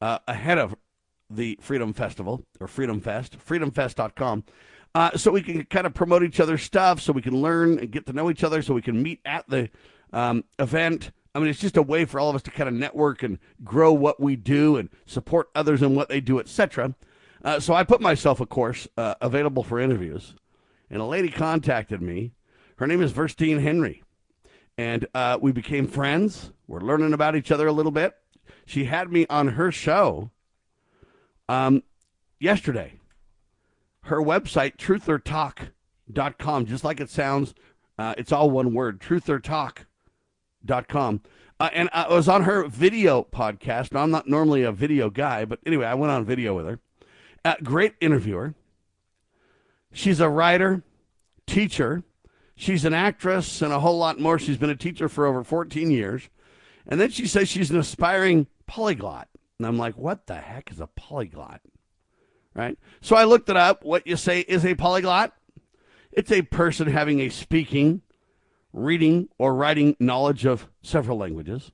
uh, 0.01 0.19
ahead 0.28 0.57
of 0.57 0.75
the 1.30 1.57
Freedom 1.62 1.94
Festival 1.94 2.45
or 2.60 2.68
Freedom 2.68 3.01
Fest, 3.01 3.38
freedomfest.com. 3.38 4.44
Uh, 4.95 5.16
so 5.18 5.31
we 5.31 5.42
can 5.42 5.66
kind 5.66 5.86
of 5.86 5.94
promote 5.94 6.24
each 6.24 6.40
other's 6.40 6.63
stuff, 6.63 7.01
so 7.01 7.12
we 7.12 7.22
can 7.22 7.42
learn 7.42 7.78
and 7.80 7.92
get 7.92 8.06
to 8.06 8.13
know 8.13 8.30
each 8.30 8.44
other, 8.44 8.62
so 8.62 8.74
we 8.74 8.81
can 8.81 9.01
meet 9.04 9.19
at 9.25 9.48
the 9.50 9.69
um, 10.13 10.44
event 10.57 11.12
I 11.38 11.39
mean, 11.39 11.50
it's 11.50 11.60
just 11.60 11.78
a 11.78 11.84
way 11.84 12.04
for 12.04 12.19
all 12.19 12.31
of 12.31 12.36
us 12.36 12.42
to 12.42 12.51
kind 12.51 12.68
of 12.68 12.74
network 12.74 13.22
and 13.22 13.38
grow 13.63 13.94
what 13.94 14.19
we 14.19 14.36
do 14.36 14.75
and 14.75 14.89
support 15.06 15.50
others 15.54 15.84
in 15.84 15.94
what 15.94 16.10
they 16.10 16.19
do, 16.19 16.39
etc. 16.39 16.95
Uh, 17.45 17.59
so 17.59 17.76
I 17.76 17.83
put 17.83 18.02
myself, 18.02 18.40
of 18.40 18.50
course, 18.50 18.88
uh, 18.97 19.14
available 19.21 19.62
for 19.62 19.80
interviews. 19.80 20.33
And 20.90 21.00
a 21.00 21.06
lady 21.06 21.30
contacted 21.30 22.02
me. 22.02 22.31
Her 22.78 22.88
name 22.88 23.04
is 23.04 23.14
Verstine 23.14 23.62
Henry. 23.62 24.02
And 24.80 25.06
uh, 25.14 25.38
we 25.40 25.52
became 25.52 25.85
friends. 25.85 26.54
We're 26.66 26.80
learning 26.80 27.14
about 27.14 27.35
each 27.35 27.52
other 27.52 27.68
a 27.68 27.71
little 27.71 27.92
bit. 27.92 28.16
She 28.66 28.85
had 28.85 29.12
me 29.12 29.28
on 29.30 29.50
her 29.50 29.71
show 29.71 30.31
um, 31.47 31.83
yesterday. 32.40 32.94
Her 34.06 34.23
website, 34.23 34.78
truthertalk.com, 34.78 36.66
just 36.66 36.83
like 36.83 37.00
it 37.00 37.12
sounds, 37.12 37.54
uh, 38.00 38.16
it's 38.18 38.31
all 38.31 38.50
one 38.50 38.73
word, 38.73 39.00
truthertalk.com 39.00 39.85
com. 40.87 41.21
Uh, 41.59 41.69
and 41.73 41.90
I 41.92 42.07
was 42.09 42.28
on 42.28 42.44
her 42.44 42.68
video 42.68 43.23
podcast. 43.23 43.92
Now, 43.92 44.04
I'm 44.04 44.11
not 44.11 44.28
normally 44.28 44.64
a 44.64 44.71
video 44.71 45.09
guy, 45.09 45.44
but 45.45 45.59
anyway, 45.66 45.85
I 45.85 45.95
went 45.95 46.11
on 46.11 46.23
video 46.23 46.56
with 46.56 46.68
her. 46.68 46.80
Uh, 47.44 47.56
great 47.64 47.95
interviewer. 47.99 48.54
She's 49.92 50.19
a 50.19 50.30
writer, 50.30 50.83
teacher. 51.47 52.04
She's 52.56 52.85
an 52.85 52.94
actress 52.94 53.61
and 53.61 53.73
a 53.73 53.80
whole 53.80 53.97
lot 53.97 54.19
more. 54.19 54.37
She's 54.37 54.57
been 54.57 54.69
a 54.69 54.76
teacher 54.76 55.09
for 55.09 55.26
over 55.26 55.44
14 55.44 55.90
years. 55.90 56.30
And 56.87 56.99
then 56.99 57.09
she 57.09 57.28
says 57.28 57.49
she's 57.49 57.71
an 57.71 57.78
aspiring 57.78 58.47
polyglot. 58.68 59.28
And 59.57 59.68
I'm 59.68 59.78
like, 59.78 59.97
what 59.97 60.28
the 60.28 60.35
heck 60.35 60.71
is 60.71 60.80
a 60.80 60.87
polyglot? 60.87 61.61
Right? 62.54 62.78
So 63.02 63.16
I 63.16 63.23
looked 63.23 63.49
it 63.49 63.57
up. 63.57 63.83
What 63.83 64.07
you 64.07 64.16
say 64.16 64.42
is 64.42 64.66
a 64.66 64.76
polyglot? 64.76 65.33
It's 66.11 66.31
a 66.31 66.42
person 66.42 66.87
having 66.87 67.19
a 67.21 67.30
speaking, 67.30 68.02
reading 68.78 69.28
or 69.38 69.54
writing 69.56 69.96
knowledge 70.00 70.46
of 70.46 70.68
several 70.81 71.18
languages. 71.18 71.72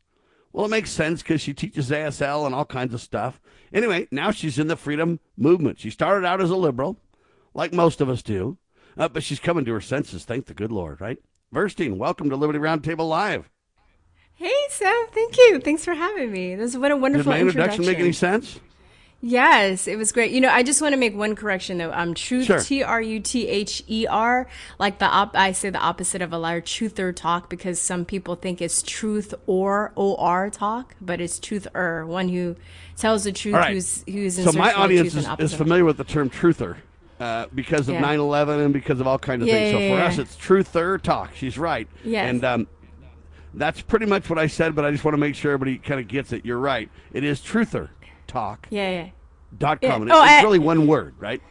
Well, 0.51 0.65
it 0.65 0.69
makes 0.69 0.91
sense 0.91 1.21
because 1.21 1.41
she 1.41 1.53
teaches 1.53 1.89
ASL 1.89 2.45
and 2.45 2.53
all 2.53 2.65
kinds 2.65 2.93
of 2.93 3.01
stuff. 3.01 3.41
Anyway, 3.73 4.07
now 4.11 4.31
she's 4.31 4.59
in 4.59 4.67
the 4.67 4.75
freedom 4.75 5.19
movement. 5.35 5.79
She 5.79 5.89
started 5.89 6.25
out 6.25 6.41
as 6.41 6.51
a 6.51 6.55
liberal, 6.55 6.97
like 7.53 7.73
most 7.73 8.01
of 8.01 8.09
us 8.09 8.21
do, 8.21 8.57
uh, 8.97 9.07
but 9.09 9.23
she's 9.23 9.39
coming 9.39 9.65
to 9.65 9.73
her 9.73 9.81
senses. 9.81 10.25
Thank 10.25 10.45
the 10.45 10.53
good 10.53 10.71
Lord, 10.71 11.01
right? 11.01 11.17
Verstine, 11.53 11.97
welcome 11.97 12.29
to 12.29 12.35
Liberty 12.35 12.59
Roundtable 12.59 13.09
Live. 13.09 13.49
Hey, 14.35 14.53
Sam. 14.69 15.05
Thank 15.11 15.37
you. 15.37 15.59
Thanks 15.59 15.85
for 15.85 15.93
having 15.93 16.31
me. 16.31 16.55
This 16.55 16.71
is 16.71 16.77
what 16.77 16.91
a 16.91 16.97
wonderful 16.97 17.31
Did 17.31 17.35
my 17.35 17.39
introduction, 17.39 17.81
introduction. 17.81 17.85
make 17.85 17.99
any 17.99 18.13
sense? 18.13 18.59
Yes, 19.25 19.87
it 19.87 19.97
was 19.97 20.11
great. 20.11 20.31
You 20.31 20.41
know, 20.41 20.49
I 20.49 20.63
just 20.63 20.81
want 20.81 20.91
to 20.91 20.97
make 20.97 21.15
one 21.15 21.33
correction 21.33 21.77
though. 21.77 21.93
Um, 21.93 22.13
truth, 22.13 22.45
sure. 22.45 22.59
T 22.59 22.83
R 22.83 23.01
U 23.01 23.21
T 23.21 23.47
H 23.47 23.81
E 23.87 24.05
R, 24.05 24.49
like 24.79 24.99
the 24.99 25.05
op- 25.05 25.37
I 25.37 25.53
say 25.53 25.69
the 25.69 25.79
opposite 25.79 26.21
of 26.21 26.33
a 26.33 26.37
liar, 26.37 26.59
truther 26.59 27.15
talk, 27.15 27.49
because 27.49 27.79
some 27.79 28.03
people 28.03 28.35
think 28.35 28.61
it's 28.61 28.81
truth 28.81 29.33
or 29.47 29.93
O 29.95 30.17
R 30.17 30.49
talk, 30.49 30.93
but 30.99 31.21
it's 31.21 31.39
truth 31.39 31.67
er, 31.73 32.05
one 32.05 32.27
who 32.27 32.57
tells 32.97 33.23
the 33.23 33.31
truth, 33.31 33.55
right. 33.55 33.73
who's 33.73 34.03
who's 34.09 34.37
in 34.37 34.43
so 34.43 34.51
my 34.59 34.73
audience 34.73 35.15
is, 35.15 35.25
is, 35.39 35.53
familiar 35.53 35.85
with 35.85 35.95
the 35.95 36.03
term 36.03 36.29
truther. 36.29 36.75
Uh, 37.19 37.45
because 37.55 37.87
of 37.87 37.93
yeah. 37.93 38.03
9-11 38.03 38.65
and 38.65 38.73
because 38.73 38.99
of 38.99 39.07
all 39.07 39.19
kinds 39.19 39.43
of 39.43 39.47
yeah, 39.47 39.53
things. 39.53 39.71
So 39.71 39.79
yeah, 39.79 39.95
for 39.95 40.03
us, 40.03 40.17
it's 40.17 40.35
truther 40.35 41.01
talk. 41.01 41.33
She's 41.35 41.57
right. 41.57 41.87
Yes. 42.03 42.29
And 42.29 42.43
um, 42.43 42.67
That's 43.53 43.81
pretty 43.81 44.07
much 44.07 44.29
what 44.29 44.37
I 44.37 44.47
said, 44.47 44.75
but 44.75 44.83
I 44.83 44.91
just 44.91 45.05
want 45.05 45.13
to 45.13 45.19
make 45.19 45.35
sure 45.35 45.53
everybody 45.53 45.77
kind 45.77 46.01
of 46.01 46.09
gets 46.09 46.33
it. 46.33 46.45
You're 46.45 46.59
right. 46.59 46.89
It 47.13 47.23
is 47.23 47.39
truther 47.39 47.89
talk. 48.33 48.67
Yeah, 48.69 48.89
yeah. 48.89 49.09
Dot 49.57 49.81
com. 49.81 50.07
Yeah. 50.07 50.15
Oh, 50.15 50.23
it's 50.23 50.31
I, 50.31 50.41
really 50.41 50.59
one 50.59 50.87
word, 50.87 51.15
right? 51.19 51.41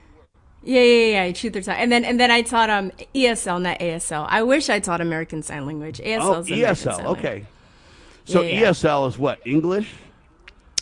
Yeah, 0.65 0.83
yeah, 0.83 1.25
yeah. 1.25 1.33
Truth 1.33 1.57
or 1.57 1.63
talk. 1.63 1.77
And 1.79 1.91
then 1.91 2.05
and 2.05 2.19
then 2.19 2.31
I 2.31 2.43
taught 2.43 2.71
um 2.71 2.91
ESL, 3.15 3.63
not 3.63 3.79
ASL. 3.79 4.27
I 4.29 4.43
wish 4.43 4.69
I 4.69 4.81
taught 4.81 5.01
American 5.01 5.43
Sign 5.43 5.67
Language. 5.67 5.99
ASL 5.99 6.21
oh, 6.21 6.43
ESL. 6.43 7.05
Okay. 7.17 7.47
So 8.25 8.43
yeah. 8.43 8.71
ESL 8.71 9.09
is 9.09 9.19
what 9.19 9.41
English? 9.47 9.93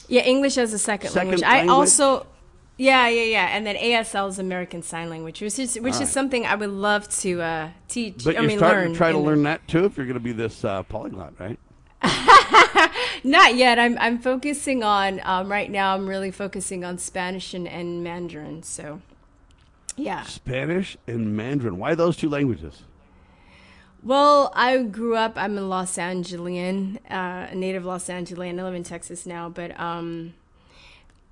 Yeah, 0.09 0.23
English 0.23 0.59
as 0.59 0.73
a 0.73 0.79
second, 0.79 1.11
second 1.11 1.29
language. 1.29 1.43
language. 1.43 1.71
I 1.71 1.73
also 1.73 2.27
yeah, 2.81 3.09
yeah, 3.09 3.25
yeah. 3.25 3.47
And 3.49 3.67
then 3.67 3.77
ASL 3.77 4.31
is 4.31 4.39
American 4.39 4.83
Sign 4.83 5.11
Language, 5.11 5.43
which 5.43 5.59
is 5.59 5.79
which 5.79 5.95
right. 5.95 6.03
is 6.03 6.11
something 6.11 6.47
I 6.47 6.55
would 6.55 6.71
love 6.71 7.09
to 7.21 7.43
uh, 7.43 7.69
teach. 7.89 8.25
But 8.25 8.37
I 8.37 8.41
you're 8.41 8.49
mean, 8.49 8.59
starting 8.59 8.79
learn 8.81 8.93
to 8.93 8.97
try 8.97 9.13
to 9.13 9.19
learn 9.19 9.43
that 9.43 9.69
too 9.69 9.85
if 9.85 9.99
you're 9.99 10.07
going 10.07 10.15
to 10.15 10.21
be 10.21 10.33
this 10.33 10.65
uh, 10.65 10.83
polyglot, 10.85 11.35
right? 11.39 11.59
Not 13.23 13.55
yet. 13.55 13.79
I'm 13.79 13.99
I'm 13.99 14.19
focusing 14.19 14.83
on 14.83 15.21
um, 15.25 15.51
right 15.51 15.71
now. 15.71 15.95
I'm 15.95 16.09
really 16.09 16.31
focusing 16.31 16.85
on 16.85 16.99
Spanish 16.99 17.55
and, 17.55 17.69
and 17.69 18.03
Mandarin. 18.03 18.63
So, 18.63 19.01
yeah. 19.97 20.23
Spanish 20.23 20.97
and 21.07 21.37
Mandarin. 21.37 21.79
Why 21.79 21.95
those 21.95 22.17
two 22.17 22.29
languages? 22.29 22.83
Well, 24.03 24.51
I 24.55 24.83
grew 24.85 25.15
up. 25.15 25.35
I'm 25.37 25.59
a 25.59 25.61
Los 25.61 25.99
Angelian, 25.99 26.97
uh, 27.11 27.49
a 27.51 27.55
native 27.55 27.85
Los 27.85 28.09
Angelian. 28.09 28.59
I 28.59 28.63
live 28.63 28.75
in 28.75 28.85
Texas 28.85 29.27
now, 29.27 29.51
but 29.51 29.79
um, 29.79 30.33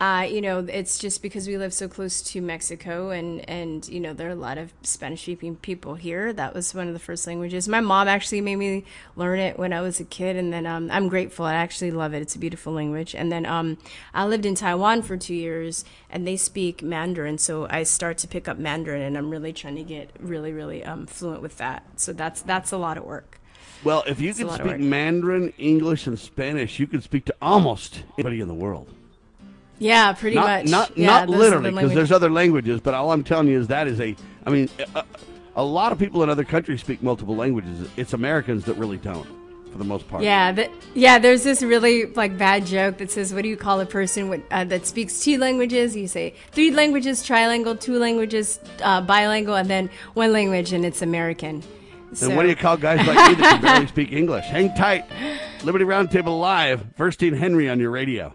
uh, 0.01 0.25
you 0.31 0.41
know, 0.41 0.61
it's 0.61 0.97
just 0.97 1.23
because 1.23 1.49
we 1.49 1.59
live 1.59 1.75
so 1.75 1.89
close 1.89 2.23
to 2.23 2.41
Mexico, 2.41 3.11
and 3.11 3.49
and 3.51 3.89
you 3.89 3.99
know 3.99 4.13
there 4.13 4.29
are 4.29 4.33
a 4.33 4.37
lot 4.37 4.57
of 4.57 4.73
Spanish-speaking 4.83 5.57
people 5.57 5.97
here. 5.97 6.33
That 6.33 6.55
was 6.55 6.73
one 6.73 6.87
of 6.87 6.93
the 6.93 7.01
first 7.01 7.27
languages. 7.27 7.67
My 7.67 7.81
mom 7.81 8.07
actually 8.07 8.41
made 8.41 8.57
me 8.57 8.85
learn 9.17 9.41
it 9.41 9.59
when 9.59 9.73
I 9.73 9.81
was 9.81 9.99
a 9.99 10.05
kid, 10.05 10.37
and 10.37 10.53
then 10.53 10.67
um, 10.67 10.89
I'm 10.93 11.09
grateful. 11.09 11.47
I 11.47 11.55
actually 11.55 11.91
love 11.91 12.15
it. 12.15 12.23
It's 12.23 12.37
a 12.37 12.39
beautiful 12.39 12.73
language. 12.73 13.13
And 13.17 13.33
then 13.33 13.45
um, 13.45 13.77
I 14.15 14.25
lived 14.25 14.47
in 14.47 14.55
Taiwan 14.55 15.03
for 15.03 15.17
two 15.17 15.35
years, 15.35 15.85
and 16.09 16.25
they 16.25 16.37
speak 16.37 16.81
Mandarin, 16.81 17.37
so 17.37 17.67
I 17.69 17.83
start 17.83 18.19
to 18.19 18.29
pick 18.29 18.47
up 18.47 18.57
Mandarin, 18.57 19.03
and 19.03 19.19
I'm 19.19 19.31
really 19.31 19.53
trying 19.53 19.75
to 19.77 19.83
get 19.83 20.11
really, 20.21 20.53
really 20.53 20.85
um, 20.85 21.07
fluent 21.07 21.43
with 21.43 21.57
that. 21.57 21.83
So 21.97 22.13
that's 22.13 22.43
that's 22.43 22.71
a 22.71 22.79
lot 22.79 22.99
of 22.99 23.05
work. 23.05 23.41
Well, 23.83 24.05
if 24.07 24.21
you 24.21 24.33
can 24.33 24.49
speak 24.49 24.79
Mandarin, 24.79 25.53
English, 25.59 26.07
and 26.07 26.17
Spanish, 26.17 26.79
you 26.79 26.87
can 26.87 27.03
speak 27.03 27.25
to 27.25 27.35
almost 27.43 28.05
anybody 28.17 28.41
in 28.41 28.47
the 28.47 28.55
world. 28.55 28.95
Yeah, 29.79 30.13
pretty 30.13 30.37
not, 30.37 30.47
much. 30.47 30.71
Not 30.71 30.99
yeah, 30.99 31.07
not 31.07 31.29
literally, 31.29 31.71
because 31.71 31.95
there's 31.95 32.13
other 32.13 32.31
languages. 32.31 32.81
But 32.81 32.95
all 32.95 33.13
I'm 33.13 33.25
telling 33.25 33.49
you 33.49 33.59
is 33.59 33.69
that 33.69 33.87
is 33.87 34.01
a. 34.01 34.17
I 34.45 34.51
mean, 34.51 34.69
a, 34.95 35.05
a, 35.57 35.65
lot 35.65 35.93
of 35.93 35.99
people 35.99 36.23
in 36.23 36.31
other 36.31 36.45
countries 36.45 36.81
speak 36.81 37.03
multiple 37.03 37.37
languages. 37.37 37.89
It's 37.97 38.13
Americans 38.13 38.65
that 38.65 38.75
really 38.75 38.97
don't, 38.97 39.27
for 39.71 39.79
the 39.79 39.85
most 39.85 40.09
part. 40.09 40.23
Yeah, 40.23 40.67
yeah. 40.95 41.19
There's 41.19 41.45
this 41.45 41.63
really 41.63 42.07
like 42.07 42.37
bad 42.37 42.67
joke 42.67 42.99
that 42.99 43.11
says, 43.11 43.33
"What 43.33 43.43
do 43.43 43.49
you 43.49 43.57
call 43.57 43.81
a 43.81 43.87
person 43.87 44.29
with, 44.29 44.43
uh, 44.51 44.65
that 44.65 44.87
speaks 44.87 45.21
two 45.21 45.39
languages?" 45.39 45.95
You 45.95 46.09
say 46.09 46.35
three 46.51 46.71
languages, 46.71 47.23
trilingual, 47.23 47.79
two 47.79 47.99
languages, 47.99 48.59
uh, 48.83 49.01
bilingual, 49.01 49.55
and 49.55 49.69
then 49.69 49.91
one 50.15 50.33
language, 50.33 50.73
and 50.73 50.85
it's 50.85 51.03
American. 51.03 51.63
So. 52.15 52.27
And 52.27 52.37
what 52.37 52.45
do 52.45 52.49
you 52.49 52.57
call 52.57 52.79
guys 52.79 53.07
like 53.07 53.29
me 53.29 53.35
that 53.35 53.53
can 53.53 53.61
barely 53.61 53.87
speak 53.89 54.13
English? 54.13 54.47
Hang 54.47 54.75
tight. 54.75 55.05
Liberty 55.63 55.85
Roundtable 55.85 56.41
Live. 56.41 56.83
Verstein 56.97 57.37
Henry 57.37 57.69
on 57.69 57.79
your 57.79 57.91
radio. 57.91 58.35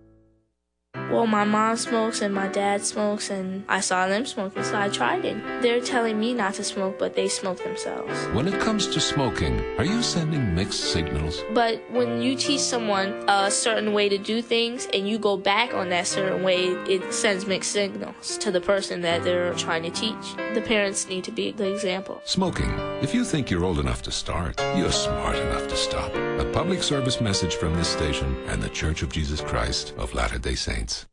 Well, 1.11 1.27
my 1.27 1.43
mom 1.43 1.75
smokes 1.75 2.21
and 2.21 2.33
my 2.33 2.47
dad 2.47 2.85
smokes, 2.85 3.29
and 3.29 3.65
I 3.67 3.81
saw 3.81 4.07
them 4.07 4.25
smoking, 4.25 4.63
so 4.63 4.79
I 4.79 4.87
tried 4.87 5.25
it. 5.25 5.35
They're 5.61 5.81
telling 5.81 6.17
me 6.17 6.33
not 6.33 6.53
to 6.53 6.63
smoke, 6.63 6.97
but 6.97 7.15
they 7.15 7.27
smoke 7.27 7.61
themselves. 7.63 8.13
When 8.33 8.47
it 8.47 8.59
comes 8.61 8.87
to 8.87 9.01
smoking, 9.01 9.59
are 9.77 9.83
you 9.83 10.01
sending 10.01 10.55
mixed 10.55 10.93
signals? 10.93 11.43
But 11.53 11.81
when 11.91 12.21
you 12.21 12.37
teach 12.37 12.61
someone 12.61 13.25
a 13.27 13.51
certain 13.51 13.91
way 13.91 14.07
to 14.07 14.17
do 14.17 14.41
things 14.41 14.87
and 14.93 15.07
you 15.07 15.19
go 15.19 15.35
back 15.35 15.73
on 15.73 15.89
that 15.89 16.07
certain 16.07 16.43
way, 16.43 16.67
it 16.87 17.13
sends 17.13 17.45
mixed 17.45 17.73
signals 17.73 18.37
to 18.37 18.49
the 18.49 18.61
person 18.61 19.01
that 19.01 19.23
they're 19.25 19.53
trying 19.55 19.83
to 19.83 19.91
teach. 19.91 20.35
The 20.53 20.61
parents 20.61 21.09
need 21.09 21.25
to 21.25 21.31
be 21.31 21.51
the 21.51 21.73
example. 21.73 22.21
Smoking. 22.23 22.90
If 23.01 23.15
you 23.15 23.25
think 23.25 23.49
you're 23.49 23.65
old 23.65 23.79
enough 23.79 24.03
to 24.03 24.11
start, 24.11 24.61
you're 24.77 24.91
smart 24.91 25.35
enough 25.35 25.67
to 25.67 25.75
stop. 25.75 26.13
A 26.13 26.47
public 26.53 26.83
service 26.83 27.19
message 27.19 27.55
from 27.55 27.73
this 27.73 27.87
station 27.87 28.35
and 28.45 28.61
the 28.61 28.69
Church 28.69 29.01
of 29.01 29.11
Jesus 29.11 29.41
Christ 29.41 29.95
of 29.97 30.13
Latter 30.13 30.37
day 30.37 30.53
Saints. 30.53 31.07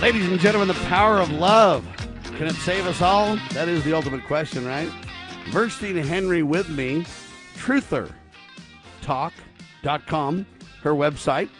Ladies 0.00 0.26
and 0.26 0.40
gentlemen, 0.40 0.68
the 0.68 0.82
power 0.86 1.18
of 1.18 1.30
love. 1.32 1.86
Can 2.38 2.46
it 2.46 2.54
save 2.54 2.86
us 2.86 3.02
all? 3.02 3.36
That 3.52 3.68
is 3.68 3.84
the 3.84 3.92
ultimate 3.92 4.26
question, 4.26 4.64
right? 4.64 4.88
Verstein 5.50 6.02
Henry 6.02 6.42
with 6.42 6.70
me, 6.70 7.04
truthertalk.com, 7.56 10.46
her 10.82 10.92
website, 10.92 11.50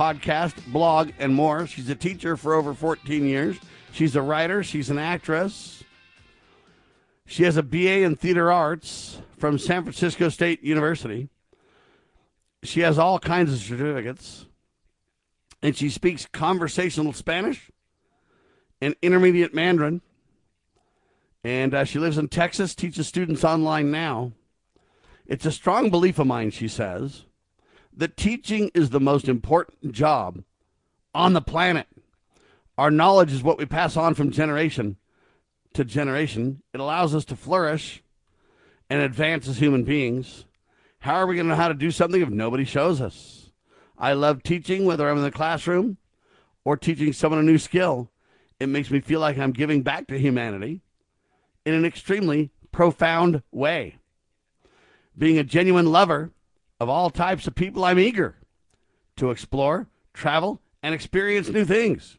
podcast, 0.00 0.54
blog, 0.72 1.10
and 1.18 1.34
more. 1.34 1.66
She's 1.66 1.90
a 1.90 1.94
teacher 1.94 2.34
for 2.34 2.54
over 2.54 2.72
14 2.72 3.26
years. 3.26 3.58
She's 3.92 4.16
a 4.16 4.22
writer, 4.22 4.62
she's 4.62 4.88
an 4.88 4.96
actress. 4.96 5.84
She 7.26 7.42
has 7.42 7.58
a 7.58 7.62
BA 7.62 8.00
in 8.00 8.16
theater 8.16 8.50
arts 8.50 9.20
from 9.36 9.58
San 9.58 9.82
Francisco 9.82 10.30
State 10.30 10.64
University. 10.64 11.28
She 12.62 12.80
has 12.80 12.98
all 12.98 13.18
kinds 13.18 13.52
of 13.52 13.58
certificates. 13.58 14.46
And 15.62 15.76
she 15.76 15.90
speaks 15.90 16.26
conversational 16.32 17.12
Spanish 17.12 17.70
and 18.80 18.96
intermediate 19.02 19.52
Mandarin. 19.52 20.00
And 21.44 21.74
uh, 21.74 21.84
she 21.84 21.98
lives 21.98 22.16
in 22.16 22.28
Texas, 22.28 22.74
teaches 22.74 23.06
students 23.06 23.44
online 23.44 23.90
now. 23.90 24.32
It's 25.26 25.44
a 25.44 25.52
strong 25.52 25.90
belief 25.90 26.18
of 26.18 26.26
mine, 26.26 26.52
she 26.52 26.68
says, 26.68 27.26
that 28.00 28.16
teaching 28.16 28.70
is 28.74 28.88
the 28.88 28.98
most 28.98 29.28
important 29.28 29.92
job 29.92 30.42
on 31.14 31.34
the 31.34 31.42
planet. 31.42 31.86
Our 32.78 32.90
knowledge 32.90 33.30
is 33.30 33.42
what 33.42 33.58
we 33.58 33.66
pass 33.66 33.94
on 33.94 34.14
from 34.14 34.30
generation 34.30 34.96
to 35.74 35.84
generation. 35.84 36.62
It 36.72 36.80
allows 36.80 37.14
us 37.14 37.26
to 37.26 37.36
flourish 37.36 38.02
and 38.88 39.02
advance 39.02 39.46
as 39.46 39.58
human 39.58 39.84
beings. 39.84 40.46
How 41.00 41.16
are 41.16 41.26
we 41.26 41.34
going 41.34 41.44
to 41.44 41.50
know 41.50 41.60
how 41.60 41.68
to 41.68 41.74
do 41.74 41.90
something 41.90 42.22
if 42.22 42.30
nobody 42.30 42.64
shows 42.64 43.02
us? 43.02 43.50
I 43.98 44.14
love 44.14 44.42
teaching, 44.42 44.86
whether 44.86 45.06
I'm 45.06 45.18
in 45.18 45.22
the 45.22 45.30
classroom 45.30 45.98
or 46.64 46.78
teaching 46.78 47.12
someone 47.12 47.40
a 47.40 47.42
new 47.42 47.58
skill. 47.58 48.10
It 48.58 48.70
makes 48.70 48.90
me 48.90 49.00
feel 49.00 49.20
like 49.20 49.36
I'm 49.36 49.52
giving 49.52 49.82
back 49.82 50.06
to 50.06 50.18
humanity 50.18 50.80
in 51.66 51.74
an 51.74 51.84
extremely 51.84 52.50
profound 52.72 53.42
way. 53.52 53.98
Being 55.18 55.36
a 55.36 55.44
genuine 55.44 55.92
lover 55.92 56.32
of 56.80 56.88
all 56.88 57.10
types 57.10 57.46
of 57.46 57.54
people, 57.54 57.84
I'm 57.84 57.98
eager 57.98 58.36
to 59.16 59.30
explore, 59.30 59.86
travel, 60.14 60.62
and 60.82 60.94
experience 60.94 61.48
new 61.48 61.64
things. 61.64 62.16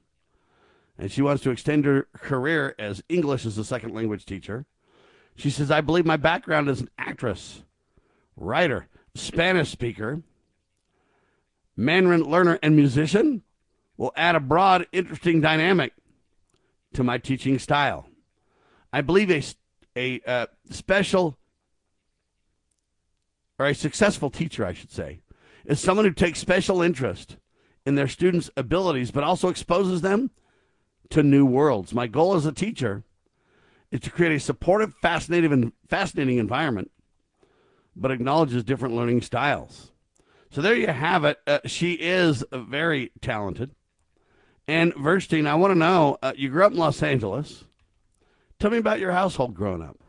And 0.98 1.12
she 1.12 1.24
wants 1.24 1.42
to 1.44 1.50
extend 1.50 1.86
her 1.86 2.08
career 2.14 2.76
as 2.78 3.04
English 3.10 3.46
as 3.46 3.58
a 3.58 3.66
second 3.66 3.96
language 3.96 4.24
teacher. 4.24 4.68
She 5.36 5.50
says, 5.50 5.72
I 5.72 5.82
believe 5.82 6.06
my 6.06 6.18
background 6.18 6.70
as 6.70 6.80
an 6.80 6.90
actress, 7.00 7.64
writer, 8.36 8.88
Spanish 9.16 9.72
speaker, 9.72 10.22
Mandarin 11.76 12.24
learner, 12.24 12.60
and 12.62 12.76
musician 12.76 13.42
will 13.98 14.14
add 14.16 14.36
a 14.36 14.40
broad, 14.40 14.86
interesting 14.92 15.42
dynamic 15.42 15.94
to 16.94 17.04
my 17.04 17.18
teaching 17.18 17.58
style. 17.58 18.08
I 18.94 19.02
believe 19.02 19.32
a, 19.32 19.44
a 19.96 20.22
uh, 20.30 20.46
special 20.70 21.38
or 23.62 23.68
a 23.68 23.76
successful 23.76 24.32
teacher, 24.32 24.66
I 24.66 24.74
should 24.74 24.92
say, 24.92 25.22
is 25.66 25.80
someone 25.80 26.06
who 26.06 26.12
takes 26.12 26.40
special 26.40 26.82
interest 26.82 27.38
in 27.86 27.94
their 27.94 28.08
students' 28.08 28.50
abilities, 28.58 29.12
but 29.12 29.24
also 29.24 29.50
exposes 29.50 30.02
them 30.02 30.32
to 31.12 31.22
new 31.22 31.46
worlds. 31.46 31.94
My 31.94 32.08
goal 32.08 32.34
as 32.34 32.48
a 32.48 32.52
teacher 32.52 33.04
is 33.92 34.00
to 34.00 34.10
create 34.10 34.36
a 34.36 34.40
supportive, 34.40 34.96
fascinating, 34.96 35.52
and 35.52 35.74
fascinating 35.88 36.40
environment, 36.40 36.90
but 37.96 38.10
acknowledges 38.10 38.64
different 38.64 38.96
learning 38.96 39.22
styles. 39.22 39.92
So 40.50 40.62
there 40.62 40.76
you 40.76 40.88
have 40.88 41.24
it. 41.24 41.38
Uh, 41.46 41.60
she 41.66 41.94
is 41.94 42.44
very 42.52 43.12
talented. 43.22 43.76
And 44.68 44.92
Verstein, 44.96 45.46
I 45.46 45.56
want 45.56 45.72
to 45.72 45.78
know 45.78 46.18
uh, 46.24 46.34
you 46.36 46.50
grew 46.50 46.66
up 46.66 46.72
in 46.72 46.80
Los 46.80 47.04
Angeles. 47.04 47.66
Tell 48.58 48.72
me 48.72 48.78
about 48.78 49.00
your 49.00 49.12
household 49.12 49.54
growing 49.54 49.84
up. 49.84 50.01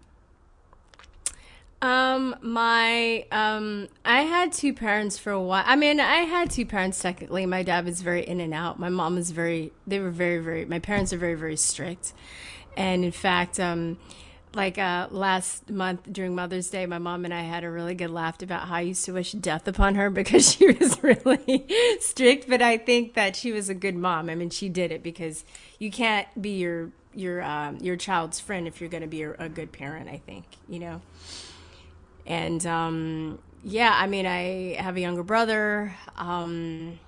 Um, 1.82 2.36
my 2.42 3.26
um, 3.32 3.88
I 4.04 4.22
had 4.22 4.52
two 4.52 4.72
parents 4.72 5.18
for 5.18 5.32
a 5.32 5.42
while. 5.42 5.64
I 5.66 5.74
mean, 5.74 5.98
I 5.98 6.18
had 6.18 6.48
two 6.48 6.64
parents 6.64 7.02
technically. 7.02 7.44
My 7.44 7.64
dad 7.64 7.84
was 7.84 8.02
very 8.02 8.24
in 8.24 8.38
and 8.40 8.54
out. 8.54 8.78
My 8.78 8.88
mom 8.88 9.16
was 9.16 9.32
very. 9.32 9.72
They 9.84 9.98
were 9.98 10.12
very, 10.12 10.38
very. 10.38 10.64
My 10.64 10.78
parents 10.78 11.12
are 11.12 11.18
very, 11.18 11.34
very 11.34 11.56
strict, 11.56 12.12
and 12.76 13.04
in 13.04 13.10
fact, 13.10 13.58
um, 13.58 13.98
like 14.54 14.78
uh, 14.78 15.08
last 15.10 15.70
month 15.70 16.02
during 16.12 16.36
Mother's 16.36 16.70
Day, 16.70 16.86
my 16.86 16.98
mom 16.98 17.24
and 17.24 17.34
I 17.34 17.40
had 17.40 17.64
a 17.64 17.70
really 17.70 17.96
good 17.96 18.10
laugh 18.10 18.40
about 18.40 18.68
how 18.68 18.76
I 18.76 18.82
used 18.82 19.04
to 19.06 19.12
wish 19.14 19.32
death 19.32 19.66
upon 19.66 19.96
her 19.96 20.08
because 20.20 20.52
she 20.52 20.70
was 20.70 21.02
really 21.02 21.66
strict. 21.98 22.48
But 22.48 22.62
I 22.62 22.78
think 22.78 23.14
that 23.14 23.34
she 23.34 23.50
was 23.50 23.68
a 23.68 23.74
good 23.74 23.96
mom. 23.96 24.30
I 24.30 24.36
mean, 24.36 24.50
she 24.50 24.68
did 24.68 24.92
it 24.92 25.02
because 25.02 25.44
you 25.80 25.90
can't 25.90 26.28
be 26.40 26.58
your 26.58 26.90
your 27.12 27.42
um, 27.42 27.78
your 27.78 27.96
child's 27.96 28.38
friend 28.38 28.68
if 28.68 28.80
you're 28.80 28.88
going 28.88 29.02
to 29.02 29.08
be 29.08 29.22
a, 29.22 29.32
a 29.32 29.48
good 29.48 29.72
parent. 29.72 30.08
I 30.08 30.18
think 30.18 30.44
you 30.68 30.78
know. 30.78 31.00
And 32.26 32.64
um, 32.66 33.38
yeah, 33.64 33.92
I 33.94 34.06
mean, 34.06 34.26
I 34.26 34.76
have 34.78 34.96
a 34.96 35.00
younger 35.00 35.22
brother. 35.22 35.94
Um, 36.16 36.98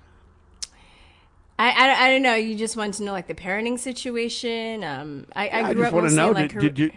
I, 1.57 1.69
I, 1.69 2.05
I, 2.05 2.11
don't 2.11 2.21
know. 2.21 2.35
You 2.35 2.55
just 2.55 2.75
want 2.75 2.95
to 2.95 3.03
know 3.03 3.13
like 3.13 3.27
the 3.27 3.35
parenting 3.35 3.79
situation. 3.79 4.83
Um, 4.83 5.27
I, 5.35 5.49
I 5.49 5.73
grew 5.73 5.83
I 5.83 5.85
just 5.85 5.87
up 5.87 5.93
want 5.93 6.09
to 6.09 6.15
know. 6.15 6.31
Like 6.31 6.49
did, 6.49 6.51
her... 6.51 6.61
did, 6.61 6.79
you 6.79 6.91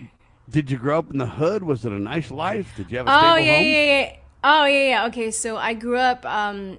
did 0.50 0.70
you 0.70 0.78
grow 0.78 0.98
up 0.98 1.10
in 1.10 1.18
the 1.18 1.26
hood? 1.26 1.62
Was 1.62 1.84
it 1.84 1.92
a 1.92 1.98
nice 1.98 2.30
life? 2.30 2.72
Did 2.76 2.90
you 2.90 2.98
have 2.98 3.06
a 3.06 3.10
oh, 3.10 3.18
stable 3.18 3.38
yeah, 3.38 3.56
home? 3.56 3.64
yeah, 3.64 3.84
yeah. 3.84 4.16
Oh 4.44 4.64
yeah, 4.64 4.88
yeah. 4.88 5.06
Okay, 5.06 5.30
so 5.30 5.56
I 5.56 5.74
grew 5.74 5.98
up. 5.98 6.24
Um, 6.24 6.78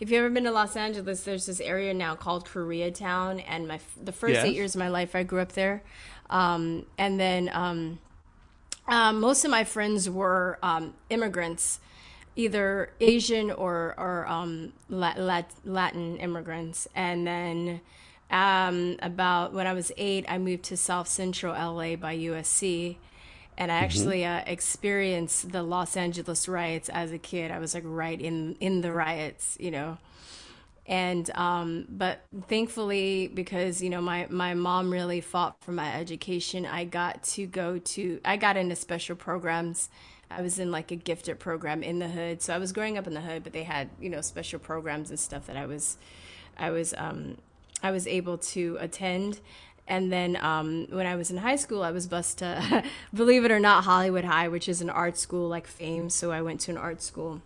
if 0.00 0.10
you've 0.10 0.18
ever 0.18 0.30
been 0.30 0.44
to 0.44 0.50
Los 0.50 0.74
Angeles, 0.74 1.22
there's 1.22 1.46
this 1.46 1.60
area 1.60 1.94
now 1.94 2.16
called 2.16 2.44
Koreatown, 2.44 3.44
and 3.46 3.68
my 3.68 3.78
the 4.02 4.12
first 4.12 4.34
yes. 4.34 4.44
eight 4.44 4.56
years 4.56 4.74
of 4.74 4.80
my 4.80 4.88
life, 4.88 5.14
I 5.14 5.22
grew 5.22 5.40
up 5.40 5.52
there. 5.52 5.84
Um, 6.28 6.86
and 6.98 7.20
then 7.20 7.50
um, 7.52 7.98
um, 8.88 9.20
most 9.20 9.44
of 9.44 9.50
my 9.50 9.64
friends 9.64 10.08
were 10.08 10.58
um, 10.62 10.94
immigrants, 11.10 11.80
either 12.36 12.90
Asian 13.00 13.50
or 13.50 13.94
or 13.96 14.26
um, 14.26 14.72
Latin 14.88 16.16
immigrants. 16.16 16.88
And 16.94 17.26
then 17.26 17.80
um, 18.30 18.96
about 19.00 19.52
when 19.52 19.66
I 19.66 19.72
was 19.72 19.92
eight, 19.96 20.24
I 20.28 20.38
moved 20.38 20.64
to 20.64 20.76
South 20.76 21.08
Central 21.08 21.52
LA 21.52 21.96
by 21.96 22.16
USC, 22.16 22.96
and 23.56 23.70
I 23.70 23.76
mm-hmm. 23.76 23.84
actually 23.84 24.24
uh, 24.24 24.42
experienced 24.46 25.52
the 25.52 25.62
Los 25.62 25.96
Angeles 25.96 26.48
riots 26.48 26.88
as 26.88 27.12
a 27.12 27.18
kid. 27.18 27.50
I 27.50 27.58
was 27.58 27.74
like 27.74 27.84
right 27.86 28.20
in 28.20 28.56
in 28.60 28.80
the 28.80 28.92
riots, 28.92 29.56
you 29.60 29.70
know 29.70 29.98
and 30.92 31.30
um, 31.36 31.86
but 31.88 32.20
thankfully 32.48 33.26
because 33.26 33.82
you 33.82 33.88
know 33.88 34.02
my 34.02 34.26
my 34.28 34.52
mom 34.52 34.92
really 34.92 35.22
fought 35.22 35.56
for 35.64 35.72
my 35.72 35.90
education 35.94 36.66
i 36.66 36.84
got 36.84 37.22
to 37.22 37.46
go 37.46 37.78
to 37.78 38.20
i 38.24 38.36
got 38.36 38.56
into 38.56 38.76
special 38.76 39.16
programs. 39.16 39.88
I 40.30 40.40
was 40.40 40.58
in 40.58 40.70
like 40.70 40.90
a 40.90 40.96
gifted 40.96 41.38
program 41.38 41.82
in 41.82 41.98
the 41.98 42.08
hood. 42.08 42.42
So 42.42 42.54
i 42.54 42.58
was 42.58 42.72
growing 42.72 42.98
up 42.98 43.06
in 43.06 43.14
the 43.14 43.22
hood 43.22 43.42
but 43.42 43.54
they 43.54 43.62
had 43.62 43.88
you 44.00 44.10
know 44.10 44.20
special 44.20 44.58
programs 44.58 45.08
and 45.08 45.18
stuff 45.18 45.46
that 45.46 45.56
i 45.56 45.64
was 45.64 45.96
i 46.58 46.70
was 46.70 46.92
um 46.98 47.38
i 47.82 47.90
was 47.90 48.06
able 48.06 48.38
to 48.38 48.76
attend. 48.78 49.40
And 49.88 50.12
then 50.12 50.36
um, 50.36 50.86
when 50.90 51.06
I 51.06 51.16
was 51.16 51.32
in 51.32 51.38
high 51.38 51.56
school, 51.56 51.82
I 51.82 51.90
was 51.90 52.06
bused 52.06 52.38
to, 52.38 52.84
believe 53.12 53.44
it 53.44 53.50
or 53.50 53.58
not, 53.58 53.82
Hollywood 53.82 54.24
High, 54.24 54.46
which 54.46 54.68
is 54.68 54.80
an 54.80 54.88
art 54.88 55.18
school 55.18 55.48
like 55.48 55.66
fame. 55.66 56.08
So 56.08 56.30
I 56.30 56.40
went 56.40 56.60
to 56.60 56.70
an 56.70 56.76
art 56.78 57.02
school 57.02 57.42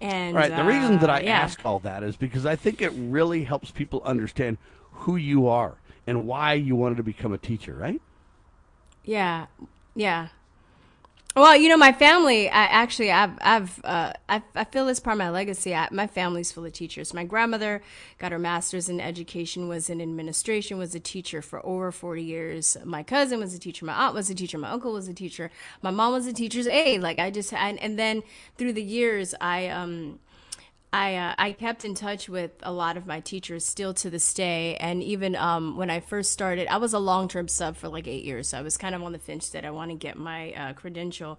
and 0.00 0.34
right, 0.34 0.50
the 0.50 0.62
uh, 0.62 0.66
reason 0.66 0.98
that 1.00 1.10
I 1.10 1.20
yeah. 1.20 1.40
ask 1.40 1.64
all 1.64 1.78
that 1.80 2.02
is 2.02 2.16
because 2.16 2.46
I 2.46 2.56
think 2.56 2.80
it 2.80 2.92
really 2.94 3.44
helps 3.44 3.70
people 3.70 4.02
understand 4.04 4.58
who 4.92 5.16
you 5.16 5.46
are 5.46 5.76
and 6.06 6.26
why 6.26 6.54
you 6.54 6.74
wanted 6.74 6.96
to 6.96 7.02
become 7.02 7.32
a 7.32 7.38
teacher, 7.38 7.74
right? 7.74 8.00
Yeah, 9.04 9.46
yeah. 9.94 10.28
Well, 11.36 11.56
you 11.56 11.68
know, 11.68 11.76
my 11.76 11.92
family. 11.92 12.48
I 12.48 12.64
actually, 12.64 13.12
I've, 13.12 13.38
I've, 13.40 13.80
uh, 13.84 14.12
I, 14.28 14.42
I 14.56 14.64
feel 14.64 14.88
it's 14.88 14.98
part 14.98 15.14
of 15.14 15.18
my 15.18 15.30
legacy. 15.30 15.72
I, 15.72 15.86
my 15.92 16.08
family's 16.08 16.50
full 16.50 16.64
of 16.64 16.72
teachers. 16.72 17.14
My 17.14 17.22
grandmother 17.22 17.82
got 18.18 18.32
her 18.32 18.38
master's 18.38 18.88
in 18.88 19.00
education, 19.00 19.68
was 19.68 19.88
in 19.88 20.00
administration, 20.00 20.76
was 20.76 20.92
a 20.96 21.00
teacher 21.00 21.40
for 21.40 21.64
over 21.64 21.92
forty 21.92 22.24
years. 22.24 22.76
My 22.84 23.04
cousin 23.04 23.38
was 23.38 23.54
a 23.54 23.60
teacher. 23.60 23.86
My 23.86 23.92
aunt 23.94 24.12
was 24.12 24.28
a 24.28 24.34
teacher. 24.34 24.58
My 24.58 24.70
uncle 24.70 24.92
was 24.92 25.06
a 25.06 25.14
teacher. 25.14 25.52
My 25.82 25.92
mom 25.92 26.12
was 26.12 26.26
a 26.26 26.32
teacher's 26.32 26.66
aide. 26.66 27.00
Like 27.00 27.20
I 27.20 27.30
just, 27.30 27.52
and, 27.52 27.78
and 27.78 27.96
then 27.96 28.24
through 28.58 28.72
the 28.72 28.82
years, 28.82 29.32
I, 29.40 29.68
um, 29.68 30.18
I 30.92 31.14
uh, 31.14 31.34
I 31.38 31.52
kept 31.52 31.84
in 31.84 31.94
touch 31.94 32.28
with 32.28 32.50
a 32.62 32.72
lot 32.72 32.96
of 32.96 33.06
my 33.06 33.20
teachers 33.20 33.64
still 33.64 33.94
to 33.94 34.10
this 34.10 34.34
day, 34.34 34.76
and 34.76 35.02
even 35.02 35.36
um, 35.36 35.76
when 35.76 35.88
I 35.88 36.00
first 36.00 36.32
started, 36.32 36.66
I 36.66 36.78
was 36.78 36.92
a 36.92 36.98
long 36.98 37.28
term 37.28 37.46
sub 37.46 37.76
for 37.76 37.88
like 37.88 38.08
eight 38.08 38.24
years. 38.24 38.48
So 38.48 38.58
I 38.58 38.62
was 38.62 38.76
kind 38.76 38.94
of 38.94 39.02
on 39.02 39.12
the 39.12 39.18
fence 39.18 39.50
that 39.50 39.64
I 39.64 39.70
want 39.70 39.92
to 39.92 39.96
get 39.96 40.18
my 40.18 40.52
uh, 40.52 40.72
credential, 40.72 41.38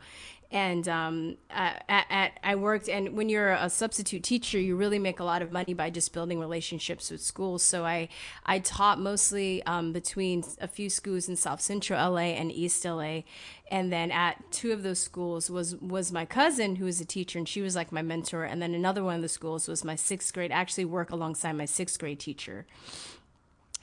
and 0.52 0.86
um, 0.90 1.38
at, 1.50 1.86
at, 1.88 2.40
I 2.44 2.56
worked. 2.56 2.90
And 2.90 3.16
when 3.16 3.30
you're 3.30 3.54
a 3.54 3.70
substitute 3.70 4.22
teacher, 4.22 4.60
you 4.60 4.76
really 4.76 5.00
make 5.00 5.22
a 5.22 5.24
lot 5.24 5.42
of 5.42 5.54
money 5.54 5.74
by 5.74 5.90
just 5.90 6.12
building 6.12 6.40
relationships 6.42 7.10
with 7.10 7.22
schools. 7.22 7.64
So 7.64 7.86
I 7.86 8.10
I 8.46 8.60
taught 8.60 9.00
mostly 9.00 9.64
um, 9.64 9.94
between 9.94 10.44
a 10.60 10.68
few 10.68 10.90
schools 10.90 11.30
in 11.30 11.38
South 11.38 11.62
Central 11.62 12.12
LA 12.12 12.34
and 12.36 12.52
East 12.52 12.84
LA, 12.84 13.22
and 13.70 13.94
then 13.94 14.12
at 14.12 14.44
two 14.52 14.74
of 14.74 14.84
those 14.84 15.00
schools 15.00 15.50
was 15.50 15.78
was 15.78 16.12
my 16.12 16.26
cousin 16.26 16.76
who 16.76 16.86
was 16.86 17.00
a 17.00 17.06
teacher, 17.06 17.40
and 17.40 17.48
she 17.48 17.62
was 17.62 17.74
like 17.74 17.94
my 17.94 18.02
mentor. 18.02 18.44
And 18.44 18.62
then 18.62 18.74
another 18.74 19.06
one 19.06 19.16
of 19.16 19.22
the 19.22 19.30
schools 19.30 19.70
was 19.70 19.86
my 19.86 19.96
sixth 19.96 20.34
grade. 20.34 20.52
I 20.52 20.56
actually 20.56 20.86
work 20.86 21.12
alongside 21.12 21.54
my 21.54 21.66
sixth 21.66 21.98
grade 21.98 22.20
teacher, 22.20 22.66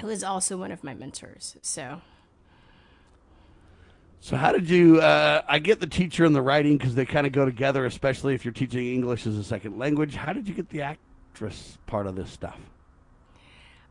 who 0.03 0.09
is 0.11 0.23
also 0.23 0.59
one 0.59 0.71
of 0.71 0.85
my 0.85 0.93
mentors. 0.93 1.57
So. 1.63 2.03
So 4.21 4.37
how 4.37 4.53
did 4.53 4.69
you? 4.69 5.01
Uh, 5.01 5.43
I 5.49 5.59
get 5.59 5.81
the 5.81 5.87
teacher 5.87 6.25
and 6.25 6.35
the 6.35 6.43
writing 6.43 6.77
because 6.77 6.95
they 6.95 7.07
kind 7.07 7.27
of 7.27 7.33
go 7.33 7.45
together, 7.45 7.85
especially 7.85 8.35
if 8.35 8.45
you're 8.45 8.53
teaching 8.53 8.87
English 8.87 9.27
as 9.27 9.37
a 9.37 9.45
second 9.45 9.79
language. 9.79 10.15
How 10.15 10.33
did 10.33 10.49
you 10.49 10.55
get 10.55 10.69
the 10.71 10.83
actress 10.83 11.79
part 11.87 12.07
of 12.07 12.17
this 12.17 12.31
stuff? 12.31 12.59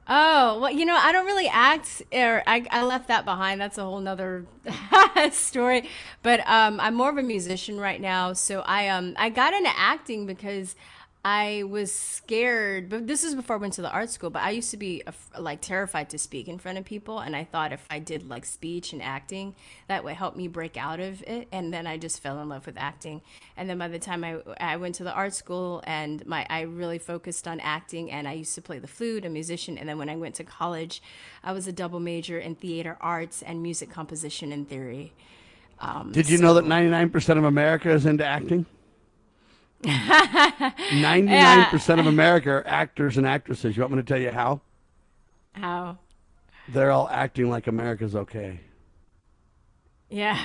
Oh 0.10 0.60
well, 0.62 0.72
you 0.72 0.86
know 0.86 0.96
I 0.96 1.12
don't 1.12 1.26
really 1.26 1.48
act, 1.48 2.02
or 2.14 2.42
I, 2.48 2.66
I 2.72 2.84
left 2.84 3.10
that 3.10 3.26
behind. 3.26 3.60
That's 3.60 3.78
a 3.78 3.84
whole 3.84 4.00
nother 4.00 4.46
story. 5.32 5.90
But 6.24 6.42
um, 6.48 6.80
I'm 6.80 6.96
more 6.96 7.10
of 7.10 7.18
a 7.18 7.24
musician 7.24 7.78
right 7.80 8.00
now, 8.00 8.34
so 8.34 8.62
I 8.62 8.88
um 8.88 9.16
I 9.18 9.30
got 9.30 9.54
into 9.54 9.72
acting 9.78 10.26
because 10.26 10.76
I 11.26 11.64
was 11.64 11.92
scared, 11.92 12.90
but 12.90 13.06
this 13.06 13.24
is 13.24 13.36
before 13.36 13.58
I 13.58 13.60
went 13.60 13.74
to 13.74 13.82
the 13.82 13.92
art 13.92 14.10
school. 14.10 14.30
But 14.30 14.44
I 14.44 14.52
used 14.52 14.72
to 14.72 14.78
be 14.78 15.04
like 15.38 15.60
terrified 15.62 16.10
to 16.12 16.18
speak 16.18 16.48
in 16.48 16.58
front 16.58 16.78
of 16.78 16.86
people, 16.86 17.20
and 17.20 17.36
I 17.36 17.44
thought 17.44 17.74
if 17.74 17.86
I 17.90 18.00
did 18.00 18.30
like 18.30 18.46
speech 18.46 18.94
and 18.94 19.02
acting, 19.02 19.54
that 19.88 20.04
would 20.04 20.16
help 20.16 20.36
me 20.36 20.48
break 20.48 20.78
out 20.78 21.00
of 21.00 21.22
it. 21.24 21.50
And 21.52 21.74
then 21.74 21.86
I 21.86 21.98
just 21.98 22.22
fell 22.22 22.40
in 22.40 22.48
love 22.48 22.66
with 22.66 22.78
acting. 22.78 23.22
And 23.58 23.70
then 23.70 23.78
by 23.78 23.90
the 23.90 24.00
time 24.00 24.24
I 24.24 24.38
I 24.60 24.78
went 24.78 24.96
to 24.96 25.04
the 25.04 25.12
art 25.12 25.34
school, 25.34 25.84
and 25.86 26.26
my 26.26 26.46
I 26.50 26.62
really 26.62 27.00
focused 27.00 27.48
on 27.48 27.60
acting, 27.60 28.10
and 28.10 28.28
I 28.28 28.34
used 28.34 28.56
to 28.56 28.62
play 28.62 28.80
the 28.80 28.88
flute, 28.88 29.26
a 29.26 29.30
musician. 29.30 29.78
And 29.78 29.90
then 29.90 29.98
when 29.98 30.10
I 30.10 30.16
went 30.16 30.36
to 30.36 30.46
college, 30.46 31.02
I 31.44 31.52
was 31.52 31.68
a 31.68 31.74
double 31.74 32.00
major 32.00 32.40
in 32.40 32.56
theater 32.56 32.98
arts 33.02 33.42
and 33.42 33.62
music 33.62 33.90
composition 33.90 34.52
and 34.52 34.68
theory. 34.70 35.14
Um, 35.80 36.12
Did 36.12 36.30
you 36.30 36.38
so, 36.38 36.44
know 36.44 36.54
that 36.56 36.66
99% 36.66 37.38
of 37.38 37.44
America 37.44 37.92
is 37.92 38.06
into 38.06 38.26
acting? 38.26 38.66
99% 39.84 42.00
of 42.00 42.08
America 42.08 42.50
are 42.50 42.68
actors 42.68 43.18
and 43.18 43.28
actresses. 43.28 43.78
You 43.78 43.84
want 43.84 43.94
me 43.94 44.00
to 44.00 44.04
tell 44.04 44.20
you 44.20 44.32
how? 44.32 44.62
How? 45.54 46.00
They're 46.70 46.92
all 46.92 47.08
acting 47.10 47.50
like 47.50 47.68
America's 47.68 48.16
okay. 48.16 48.60
Yeah. 50.10 50.38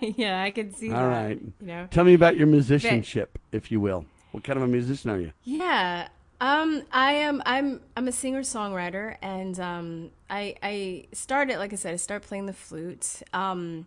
yeah, 0.16 0.42
I 0.42 0.50
can 0.54 0.72
see 0.74 0.92
All 0.92 1.00
that. 1.00 1.08
right. 1.08 1.40
You 1.60 1.66
know. 1.66 1.88
Tell 1.90 2.04
me 2.04 2.12
about 2.14 2.36
your 2.36 2.46
musicianship, 2.46 3.38
if 3.52 3.72
you 3.72 3.80
will. 3.80 4.04
What 4.32 4.44
kind 4.44 4.58
of 4.58 4.64
a 4.64 4.68
musician 4.68 5.10
are 5.10 5.18
you? 5.18 5.32
Yeah. 5.44 6.08
Um, 6.40 6.82
I 6.92 7.14
am. 7.14 7.42
I'm. 7.46 7.80
I'm 7.96 8.06
a 8.06 8.12
singer 8.12 8.42
songwriter, 8.42 9.16
and 9.22 9.58
um, 9.58 10.10
I 10.30 10.54
I 10.62 11.06
started 11.12 11.58
like 11.58 11.72
I 11.72 11.76
said, 11.76 11.94
I 11.94 11.96
started 11.96 12.28
playing 12.28 12.46
the 12.46 12.52
flute. 12.52 13.22
Um, 13.32 13.86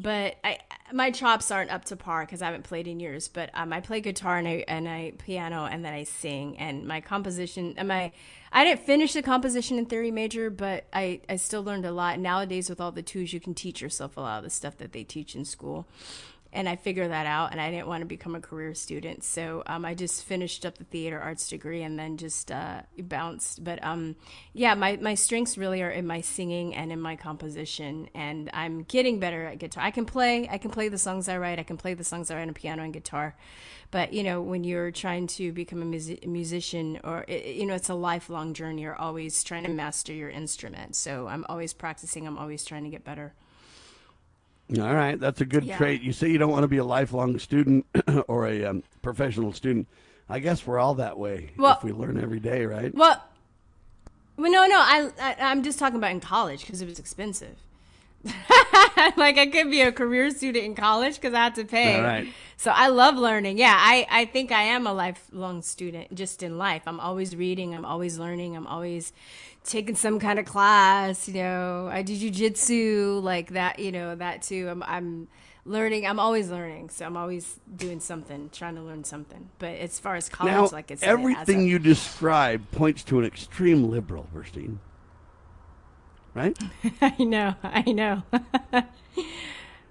but 0.00 0.36
I 0.44 0.58
my 0.92 1.10
chops 1.10 1.50
aren't 1.50 1.70
up 1.70 1.84
to 1.86 1.96
par 1.96 2.24
because 2.24 2.40
I 2.40 2.46
haven't 2.46 2.62
played 2.62 2.86
in 2.86 3.00
years. 3.00 3.28
But 3.28 3.50
um, 3.52 3.72
I 3.72 3.80
play 3.80 4.00
guitar 4.00 4.38
and 4.38 4.46
I 4.46 4.64
and 4.68 4.88
I 4.88 5.12
piano 5.18 5.64
and 5.64 5.84
then 5.84 5.92
I 5.92 6.04
sing. 6.04 6.56
And 6.58 6.86
my 6.86 7.00
composition 7.00 7.74
and 7.76 7.88
my 7.88 8.12
I 8.52 8.64
didn't 8.64 8.80
finish 8.80 9.12
the 9.12 9.22
composition 9.22 9.76
in 9.76 9.86
theory 9.86 10.10
major, 10.10 10.50
but 10.50 10.86
I 10.92 11.20
I 11.28 11.36
still 11.36 11.62
learned 11.62 11.84
a 11.84 11.92
lot. 11.92 12.18
Nowadays, 12.18 12.70
with 12.70 12.80
all 12.80 12.92
the 12.92 13.02
tools, 13.02 13.32
you 13.32 13.40
can 13.40 13.54
teach 13.54 13.82
yourself 13.82 14.16
a 14.16 14.20
lot 14.20 14.38
of 14.38 14.44
the 14.44 14.50
stuff 14.50 14.78
that 14.78 14.92
they 14.92 15.04
teach 15.04 15.34
in 15.34 15.44
school 15.44 15.86
and 16.52 16.68
I 16.68 16.76
figured 16.76 17.10
that 17.10 17.26
out, 17.26 17.52
and 17.52 17.60
I 17.60 17.70
didn't 17.70 17.88
want 17.88 18.00
to 18.00 18.06
become 18.06 18.34
a 18.34 18.40
career 18.40 18.74
student, 18.74 19.22
so 19.22 19.62
um, 19.66 19.84
I 19.84 19.94
just 19.94 20.24
finished 20.24 20.64
up 20.64 20.78
the 20.78 20.84
theater 20.84 21.20
arts 21.20 21.48
degree 21.48 21.82
and 21.82 21.98
then 21.98 22.16
just 22.16 22.50
uh, 22.50 22.82
bounced. 22.98 23.62
But 23.62 23.84
um, 23.84 24.16
yeah, 24.54 24.74
my 24.74 24.96
my 24.96 25.14
strengths 25.14 25.58
really 25.58 25.82
are 25.82 25.90
in 25.90 26.06
my 26.06 26.22
singing 26.22 26.74
and 26.74 26.90
in 26.90 27.00
my 27.00 27.16
composition, 27.16 28.08
and 28.14 28.50
I'm 28.54 28.84
getting 28.84 29.20
better 29.20 29.46
at 29.46 29.58
guitar. 29.58 29.84
I 29.84 29.90
can 29.90 30.06
play, 30.06 30.48
I 30.50 30.58
can 30.58 30.70
play 30.70 30.88
the 30.88 30.98
songs 30.98 31.28
I 31.28 31.36
write, 31.36 31.58
I 31.58 31.64
can 31.64 31.76
play 31.76 31.94
the 31.94 32.04
songs 32.04 32.30
I 32.30 32.36
write 32.36 32.48
on 32.48 32.54
piano 32.54 32.82
and 32.82 32.92
guitar. 32.92 33.36
But 33.90 34.12
you 34.12 34.22
know, 34.22 34.40
when 34.40 34.64
you're 34.64 34.90
trying 34.90 35.26
to 35.28 35.52
become 35.52 35.82
a, 35.82 35.84
music- 35.84 36.26
musician, 36.26 37.00
or 37.04 37.24
you 37.28 37.66
know, 37.66 37.74
it's 37.74 37.88
a 37.88 37.94
lifelong 37.94 38.54
journey. 38.54 38.82
You're 38.82 38.96
always 38.96 39.42
trying 39.44 39.64
to 39.64 39.70
master 39.70 40.12
your 40.12 40.30
instrument. 40.30 40.96
So 40.96 41.26
I'm 41.28 41.44
always 41.48 41.72
practicing. 41.74 42.26
I'm 42.26 42.38
always 42.38 42.64
trying 42.64 42.84
to 42.84 42.90
get 42.90 43.04
better. 43.04 43.34
All 44.76 44.94
right, 44.94 45.18
that's 45.18 45.40
a 45.40 45.46
good 45.46 45.64
Yeah. 45.64 45.78
trait. 45.78 46.02
You 46.02 46.12
say 46.12 46.28
you 46.28 46.36
don't 46.38 46.50
want 46.50 46.64
to 46.64 46.68
be 46.68 46.76
a 46.76 46.84
lifelong 46.84 47.38
student 47.38 47.86
or 48.28 48.46
a 48.46 48.64
um, 48.66 48.82
professional 49.00 49.52
student. 49.52 49.88
I 50.28 50.40
guess 50.40 50.66
we're 50.66 50.78
all 50.78 50.94
that 50.96 51.18
way 51.18 51.50
Well- 51.56 51.76
if 51.78 51.84
we 51.84 51.92
learn 51.92 52.20
every 52.20 52.40
day, 52.40 52.66
right? 52.66 52.94
Well, 52.94 53.22
well, 54.36 54.52
no, 54.52 54.66
no. 54.66 54.78
I, 54.78 55.10
I 55.20 55.36
I'm 55.40 55.62
just 55.62 55.78
talking 55.78 55.96
about 55.96 56.10
in 56.12 56.20
college 56.20 56.60
because 56.60 56.80
it 56.82 56.86
was 56.88 56.98
expensive. 56.98 57.56
like 59.16 59.38
I 59.38 59.46
could 59.50 59.70
be 59.70 59.80
a 59.80 59.92
career 59.92 60.30
student 60.30 60.64
in 60.64 60.74
college 60.74 61.14
because 61.14 61.34
I 61.34 61.44
had 61.44 61.54
to 61.56 61.64
pay. 61.64 61.96
All 61.96 62.02
right. 62.02 62.28
So 62.56 62.70
I 62.72 62.88
love 62.88 63.16
learning. 63.16 63.58
Yeah, 63.58 63.76
I 63.78 64.06
I 64.10 64.24
think 64.26 64.50
I 64.52 64.62
am 64.62 64.86
a 64.86 64.92
lifelong 64.92 65.62
student 65.62 66.14
just 66.14 66.42
in 66.42 66.58
life. 66.58 66.82
I'm 66.86 67.00
always 67.00 67.34
reading. 67.36 67.74
I'm 67.74 67.84
always 67.84 68.18
learning. 68.18 68.56
I'm 68.56 68.66
always 68.66 69.12
taking 69.68 69.94
some 69.94 70.18
kind 70.18 70.38
of 70.38 70.46
class. 70.46 71.28
You 71.28 71.34
know, 71.34 71.88
I 71.92 72.02
do 72.02 72.16
jujitsu 72.16 73.22
like 73.22 73.50
that. 73.50 73.78
You 73.78 73.92
know 73.92 74.16
that 74.16 74.42
too. 74.42 74.68
I'm 74.68 74.82
I'm 74.82 75.28
learning. 75.64 76.06
I'm 76.06 76.18
always 76.18 76.50
learning. 76.50 76.90
So 76.90 77.06
I'm 77.06 77.16
always 77.16 77.60
doing 77.76 78.00
something, 78.00 78.50
trying 78.52 78.74
to 78.74 78.82
learn 78.82 79.04
something. 79.04 79.50
But 79.58 79.76
as 79.76 80.00
far 80.00 80.16
as 80.16 80.28
college, 80.28 80.52
now, 80.52 80.68
like 80.72 80.90
it's 80.90 81.02
everything 81.02 81.66
you 81.66 81.78
describe 81.78 82.68
points 82.72 83.04
to 83.04 83.20
an 83.20 83.24
extreme 83.24 83.90
liberal, 83.90 84.26
Verstein. 84.34 84.78
Right? 86.34 86.58
I 87.00 87.22
know. 87.22 87.54
I 87.62 87.82
know. 87.92 88.22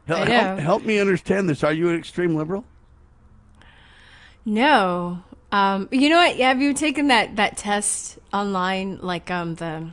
Help, 0.08 0.22
I 0.22 0.30
help, 0.32 0.58
know. 0.58 0.64
help 0.64 0.86
me 0.86 1.00
understand 1.00 1.50
this. 1.50 1.66
Are 1.66 1.74
you 1.74 1.90
an 1.90 1.98
extreme 1.98 2.34
liberal? 2.34 2.64
No. 4.46 5.22
Um, 5.52 5.88
you 5.92 6.10
know 6.10 6.18
what? 6.18 6.36
Have 6.38 6.62
you 6.62 6.74
taken 6.74 7.08
that 7.08 7.36
that 7.38 7.58
test 7.58 8.20
online? 8.34 9.00
Like 9.02 9.32
um 9.32 9.56
the, 9.56 9.90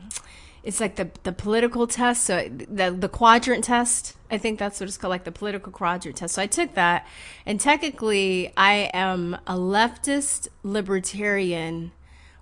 it's 0.62 0.80
like 0.80 0.96
the 0.96 1.10
the 1.22 1.32
political 1.32 1.86
test. 1.86 2.24
So 2.24 2.48
the 2.48 2.90
the 2.90 3.08
quadrant 3.08 3.64
test. 3.64 4.16
I 4.30 4.38
think 4.38 4.58
that's 4.58 4.80
what 4.80 4.88
it's 4.88 4.96
called, 4.96 5.10
like 5.10 5.24
the 5.24 5.32
political 5.32 5.70
quadrant 5.70 6.16
test. 6.16 6.34
So 6.34 6.42
I 6.42 6.48
took 6.48 6.74
that, 6.74 7.06
and 7.46 7.60
technically, 7.60 8.52
I 8.56 8.90
am 8.92 9.34
a 9.46 9.54
leftist 9.54 10.48
libertarian, 10.64 11.92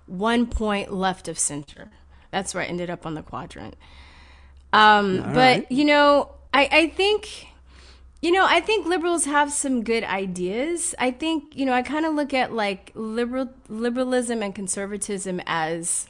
one 0.07 0.47
point 0.47 0.91
left 0.91 1.27
of 1.27 1.37
center. 1.37 1.91
That's 2.31 2.55
where 2.55 2.63
I 2.63 2.65
ended 2.65 2.89
up 2.89 3.05
on 3.05 3.13
the 3.13 3.21
quadrant. 3.21 3.75
Um, 4.71 5.17
but 5.17 5.35
right. 5.35 5.71
you 5.71 5.85
know, 5.85 6.31
I 6.53 6.67
I 6.71 6.87
think. 6.87 7.49
You 8.23 8.31
know, 8.31 8.45
I 8.47 8.61
think 8.61 8.87
liberals 8.87 9.25
have 9.25 9.51
some 9.51 9.83
good 9.83 10.05
ideas. 10.05 10.95
I 10.97 11.11
think, 11.11 11.57
you 11.57 11.65
know, 11.65 11.73
I 11.73 11.81
kind 11.81 12.05
of 12.05 12.13
look 12.13 12.33
at 12.33 12.53
like 12.53 12.89
liberal 12.95 13.49
liberalism 13.67 14.41
and 14.41 14.55
conservatism 14.55 15.41
as 15.45 16.07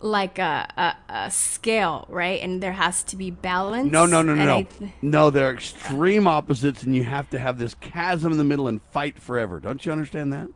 like 0.00 0.38
a, 0.38 0.72
a, 1.08 1.12
a 1.12 1.30
scale, 1.32 2.06
right? 2.08 2.40
And 2.40 2.62
there 2.62 2.74
has 2.74 3.02
to 3.02 3.16
be 3.16 3.32
balance. 3.32 3.90
No, 3.90 4.06
no, 4.06 4.22
no, 4.22 4.36
no, 4.36 4.44
no. 4.44 4.62
Th- 4.62 4.92
no, 5.02 5.30
they're 5.30 5.52
extreme 5.52 6.28
opposites, 6.28 6.84
and 6.84 6.94
you 6.94 7.02
have 7.02 7.28
to 7.30 7.40
have 7.40 7.58
this 7.58 7.74
chasm 7.74 8.30
in 8.30 8.38
the 8.38 8.44
middle 8.44 8.68
and 8.68 8.80
fight 8.92 9.18
forever. 9.18 9.58
Don't 9.58 9.84
you 9.84 9.90
understand 9.90 10.32
that? 10.32 10.46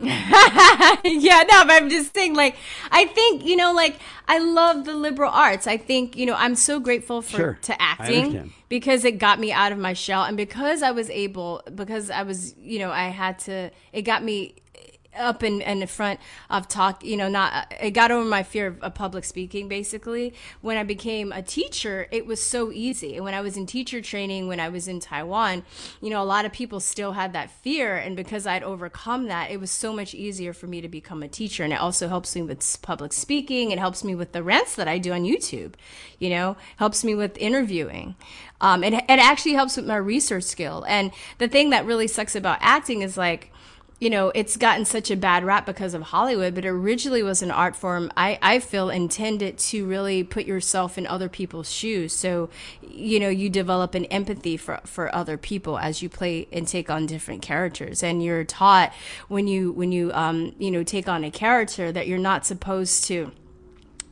yeah, 1.04 1.42
no, 1.50 1.64
but 1.64 1.72
I'm 1.72 1.90
just 1.90 2.14
saying, 2.14 2.34
like, 2.34 2.54
I 2.90 3.06
think, 3.06 3.44
you 3.44 3.56
know, 3.56 3.72
like, 3.72 3.96
I 4.28 4.38
love 4.38 4.84
the 4.84 4.94
liberal 4.94 5.30
arts. 5.30 5.66
I 5.66 5.76
think, 5.76 6.16
you 6.16 6.24
know, 6.26 6.34
I'm 6.34 6.54
so 6.54 6.78
grateful 6.78 7.20
for 7.22 7.36
Sure. 7.36 7.58
to 7.62 7.82
acting 7.82 8.52
because 8.68 9.04
it 9.04 9.18
got 9.18 9.40
me 9.40 9.50
out 9.50 9.72
of 9.72 9.78
my 9.78 9.94
shell, 9.94 10.22
and 10.24 10.36
because 10.36 10.82
I 10.82 10.92
was 10.92 11.10
able, 11.10 11.62
because 11.74 12.10
I 12.10 12.22
was, 12.22 12.54
you 12.58 12.78
know, 12.78 12.90
I 12.90 13.08
had 13.08 13.38
to, 13.40 13.70
it 13.92 14.02
got 14.02 14.22
me 14.22 14.54
up 15.16 15.42
in, 15.42 15.60
in 15.62 15.80
the 15.80 15.86
front 15.86 16.20
of 16.50 16.68
talk 16.68 17.04
you 17.04 17.16
know 17.16 17.28
not 17.28 17.72
it 17.80 17.90
got 17.90 18.10
over 18.10 18.28
my 18.28 18.42
fear 18.42 18.68
of, 18.68 18.82
of 18.82 18.94
public 18.94 19.24
speaking 19.24 19.68
basically. 19.68 20.34
When 20.60 20.76
i 20.76 20.82
became 20.82 21.32
a 21.32 21.42
teacher 21.42 22.06
it 22.10 22.26
was 22.26 22.42
so 22.42 22.70
easy. 22.72 23.16
And 23.16 23.24
when 23.24 23.34
i 23.34 23.40
was 23.40 23.56
in 23.56 23.66
teacher 23.66 24.00
training 24.00 24.48
when 24.48 24.60
i 24.60 24.68
was 24.68 24.88
in 24.88 25.00
taiwan 25.00 25.64
you 26.00 26.10
know 26.10 26.22
a 26.22 26.24
lot 26.24 26.44
of 26.44 26.52
people 26.52 26.80
still 26.80 27.12
had 27.12 27.32
that 27.32 27.50
fear. 27.50 27.96
And 27.96 28.16
because 28.16 28.46
i'd 28.46 28.62
overcome 28.62 29.26
that 29.26 29.50
it 29.50 29.60
was 29.60 29.70
so 29.70 29.92
much 29.92 30.14
easier 30.14 30.52
for 30.52 30.66
me 30.66 30.80
to 30.80 30.88
become 30.88 31.22
a 31.22 31.28
teacher. 31.28 31.64
And 31.64 31.72
it 31.72 31.80
also 31.80 32.08
helps 32.08 32.34
me 32.34 32.42
with 32.42 32.82
public 32.82 33.12
speaking. 33.12 33.70
It 33.70 33.78
helps 33.78 34.04
me 34.04 34.14
with 34.14 34.32
the 34.32 34.42
rants 34.42 34.74
that 34.76 34.88
i 34.88 34.98
do 34.98 35.12
on 35.12 35.22
youtube 35.24 35.74
you 36.18 36.30
know 36.30 36.56
helps 36.76 37.04
me 37.04 37.14
with 37.14 37.36
interviewing. 37.38 38.14
Um, 38.60 38.82
it, 38.82 38.92
it 38.92 39.04
actually 39.08 39.52
helps 39.52 39.76
with 39.76 39.86
my 39.86 39.96
research 39.96 40.44
skill. 40.44 40.84
And 40.88 41.12
the 41.38 41.48
thing 41.48 41.70
that 41.70 41.86
really 41.86 42.08
sucks 42.08 42.34
about 42.34 42.58
acting 42.60 43.02
is 43.02 43.16
like 43.16 43.52
you 44.00 44.10
know, 44.10 44.30
it's 44.32 44.56
gotten 44.56 44.84
such 44.84 45.10
a 45.10 45.16
bad 45.16 45.44
rap 45.44 45.66
because 45.66 45.92
of 45.92 46.02
Hollywood, 46.02 46.54
but 46.54 46.64
originally 46.64 47.22
was 47.22 47.42
an 47.42 47.50
art 47.50 47.74
form 47.74 48.12
I, 48.16 48.38
I 48.40 48.60
feel 48.60 48.90
intended 48.90 49.58
to 49.58 49.84
really 49.86 50.22
put 50.22 50.46
yourself 50.46 50.98
in 50.98 51.06
other 51.06 51.28
people's 51.28 51.70
shoes. 51.70 52.12
So, 52.12 52.48
you 52.80 53.18
know, 53.18 53.28
you 53.28 53.50
develop 53.50 53.96
an 53.96 54.04
empathy 54.06 54.56
for, 54.56 54.80
for 54.84 55.12
other 55.12 55.36
people 55.36 55.78
as 55.78 56.00
you 56.00 56.08
play 56.08 56.46
and 56.52 56.68
take 56.68 56.88
on 56.88 57.06
different 57.06 57.42
characters. 57.42 58.04
And 58.04 58.22
you're 58.22 58.44
taught 58.44 58.92
when 59.26 59.48
you, 59.48 59.72
when 59.72 59.90
you, 59.90 60.12
um, 60.12 60.54
you 60.58 60.70
know, 60.70 60.84
take 60.84 61.08
on 61.08 61.24
a 61.24 61.30
character 61.30 61.90
that 61.90 62.06
you're 62.06 62.18
not 62.18 62.46
supposed 62.46 63.04
to, 63.04 63.32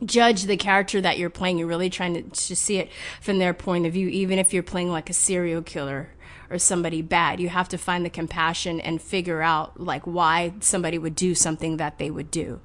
judge 0.05 0.43
the 0.43 0.57
character 0.57 1.01
that 1.01 1.17
you're 1.17 1.31
playing. 1.31 1.59
You're 1.59 1.69
really 1.69 1.89
trying 1.89 2.15
to, 2.15 2.23
to 2.23 2.57
see 2.57 2.79
it 2.79 2.91
from 3.21 3.39
their 3.39 3.55
point 3.55 3.87
of 3.87 3.93
view, 3.93 4.09
even 4.09 4.39
if 4.39 4.53
you're 4.53 4.63
playing 4.63 4.91
like 4.91 5.09
a 5.09 5.15
serial 5.15 5.63
killer 5.63 6.11
or 6.51 6.59
somebody 6.59 7.03
bad. 7.03 7.41
You 7.41 7.49
have 7.49 7.69
to 7.71 7.79
find 7.79 8.05
the 8.05 8.11
compassion 8.11 8.81
and 8.81 9.01
figure 9.01 9.43
out 9.43 9.81
like 9.81 10.07
why 10.07 10.55
somebody 10.61 10.99
would 10.99 11.15
do 11.15 11.35
something 11.35 11.77
that 11.79 11.99
they 11.99 12.11
would 12.11 12.31
do. 12.31 12.61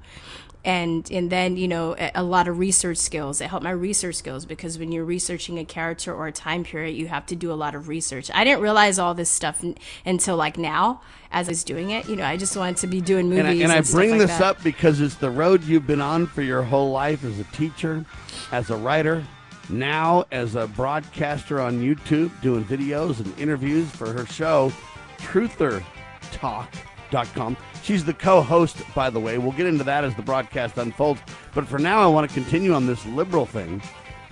And 0.64 1.10
and 1.10 1.28
then 1.28 1.56
you 1.56 1.66
know 1.66 1.96
a, 1.98 2.12
a 2.14 2.22
lot 2.22 2.46
of 2.46 2.56
research 2.56 2.98
skills. 2.98 3.40
It 3.40 3.48
helped 3.48 3.64
my 3.64 3.72
research 3.72 4.14
skills 4.14 4.46
because 4.46 4.78
when 4.78 4.92
you're 4.92 5.04
researching 5.04 5.58
a 5.58 5.64
character 5.64 6.14
or 6.14 6.28
a 6.28 6.32
time 6.32 6.62
period, 6.62 6.96
you 6.96 7.08
have 7.08 7.26
to 7.26 7.34
do 7.34 7.50
a 7.50 7.54
lot 7.54 7.74
of 7.74 7.88
research. 7.88 8.30
I 8.32 8.44
didn't 8.44 8.62
realize 8.62 8.96
all 8.96 9.12
this 9.12 9.28
stuff 9.28 9.64
n- 9.64 9.74
until 10.06 10.36
like 10.36 10.58
now, 10.58 11.00
as 11.32 11.48
I 11.48 11.50
was 11.50 11.64
doing 11.64 11.90
it. 11.90 12.08
You 12.08 12.14
know, 12.14 12.24
I 12.24 12.36
just 12.36 12.56
wanted 12.56 12.76
to 12.76 12.86
be 12.86 13.00
doing 13.00 13.28
movies. 13.28 13.40
And 13.40 13.72
I, 13.72 13.76
and 13.76 13.86
I 13.86 13.90
bring 13.90 14.10
like 14.10 14.20
this 14.20 14.38
that. 14.38 14.42
up 14.42 14.62
because 14.62 15.00
it's 15.00 15.16
the 15.16 15.32
road 15.32 15.64
you've 15.64 15.88
been 15.88 16.00
on 16.00 16.28
for 16.28 16.42
your 16.42 16.62
whole 16.62 16.92
life 16.92 17.24
as 17.24 17.40
a 17.40 17.44
teacher, 17.44 18.06
as 18.52 18.70
a 18.70 18.76
writer, 18.76 19.24
now 19.70 20.24
as 20.30 20.54
a 20.54 20.66
broadcaster 20.66 21.60
on 21.60 21.80
YouTube, 21.80 22.30
doing 22.40 22.64
videos 22.64 23.20
and 23.20 23.38
interviews 23.38 23.90
for 23.90 24.12
her 24.12 24.26
show, 24.26 24.72
TrutherTalk.com. 25.18 27.56
She's 27.82 28.04
the 28.04 28.14
co 28.14 28.40
host, 28.40 28.82
by 28.94 29.10
the 29.10 29.20
way. 29.20 29.38
We'll 29.38 29.52
get 29.52 29.66
into 29.66 29.84
that 29.84 30.04
as 30.04 30.14
the 30.14 30.22
broadcast 30.22 30.78
unfolds. 30.78 31.20
But 31.54 31.66
for 31.66 31.78
now, 31.78 32.00
I 32.00 32.06
want 32.06 32.28
to 32.28 32.34
continue 32.34 32.74
on 32.74 32.86
this 32.86 33.04
liberal 33.06 33.46
thing 33.46 33.82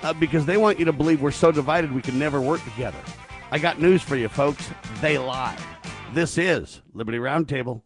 uh, 0.02 0.12
because 0.14 0.46
they 0.46 0.56
want 0.56 0.78
you 0.78 0.84
to 0.84 0.92
believe 0.92 1.20
we're 1.20 1.30
so 1.30 1.52
divided 1.52 1.92
we 1.92 2.02
can 2.02 2.18
never 2.18 2.40
work 2.40 2.62
together. 2.64 2.98
I 3.50 3.58
got 3.58 3.80
news 3.80 4.02
for 4.02 4.16
you, 4.16 4.28
folks. 4.28 4.70
They 5.00 5.18
lie. 5.18 5.58
This 6.12 6.38
is 6.38 6.80
Liberty 6.94 7.18
Roundtable. 7.18 7.82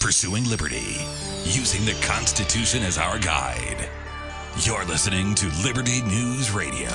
Pursuing 0.00 0.48
liberty, 0.48 0.96
using 1.44 1.84
the 1.84 1.98
Constitution 2.06 2.84
as 2.84 2.98
our 2.98 3.18
guide. 3.18 3.88
You're 4.62 4.84
listening 4.86 5.36
to 5.36 5.46
Liberty 5.62 6.02
News 6.02 6.50
Radio. 6.50 6.90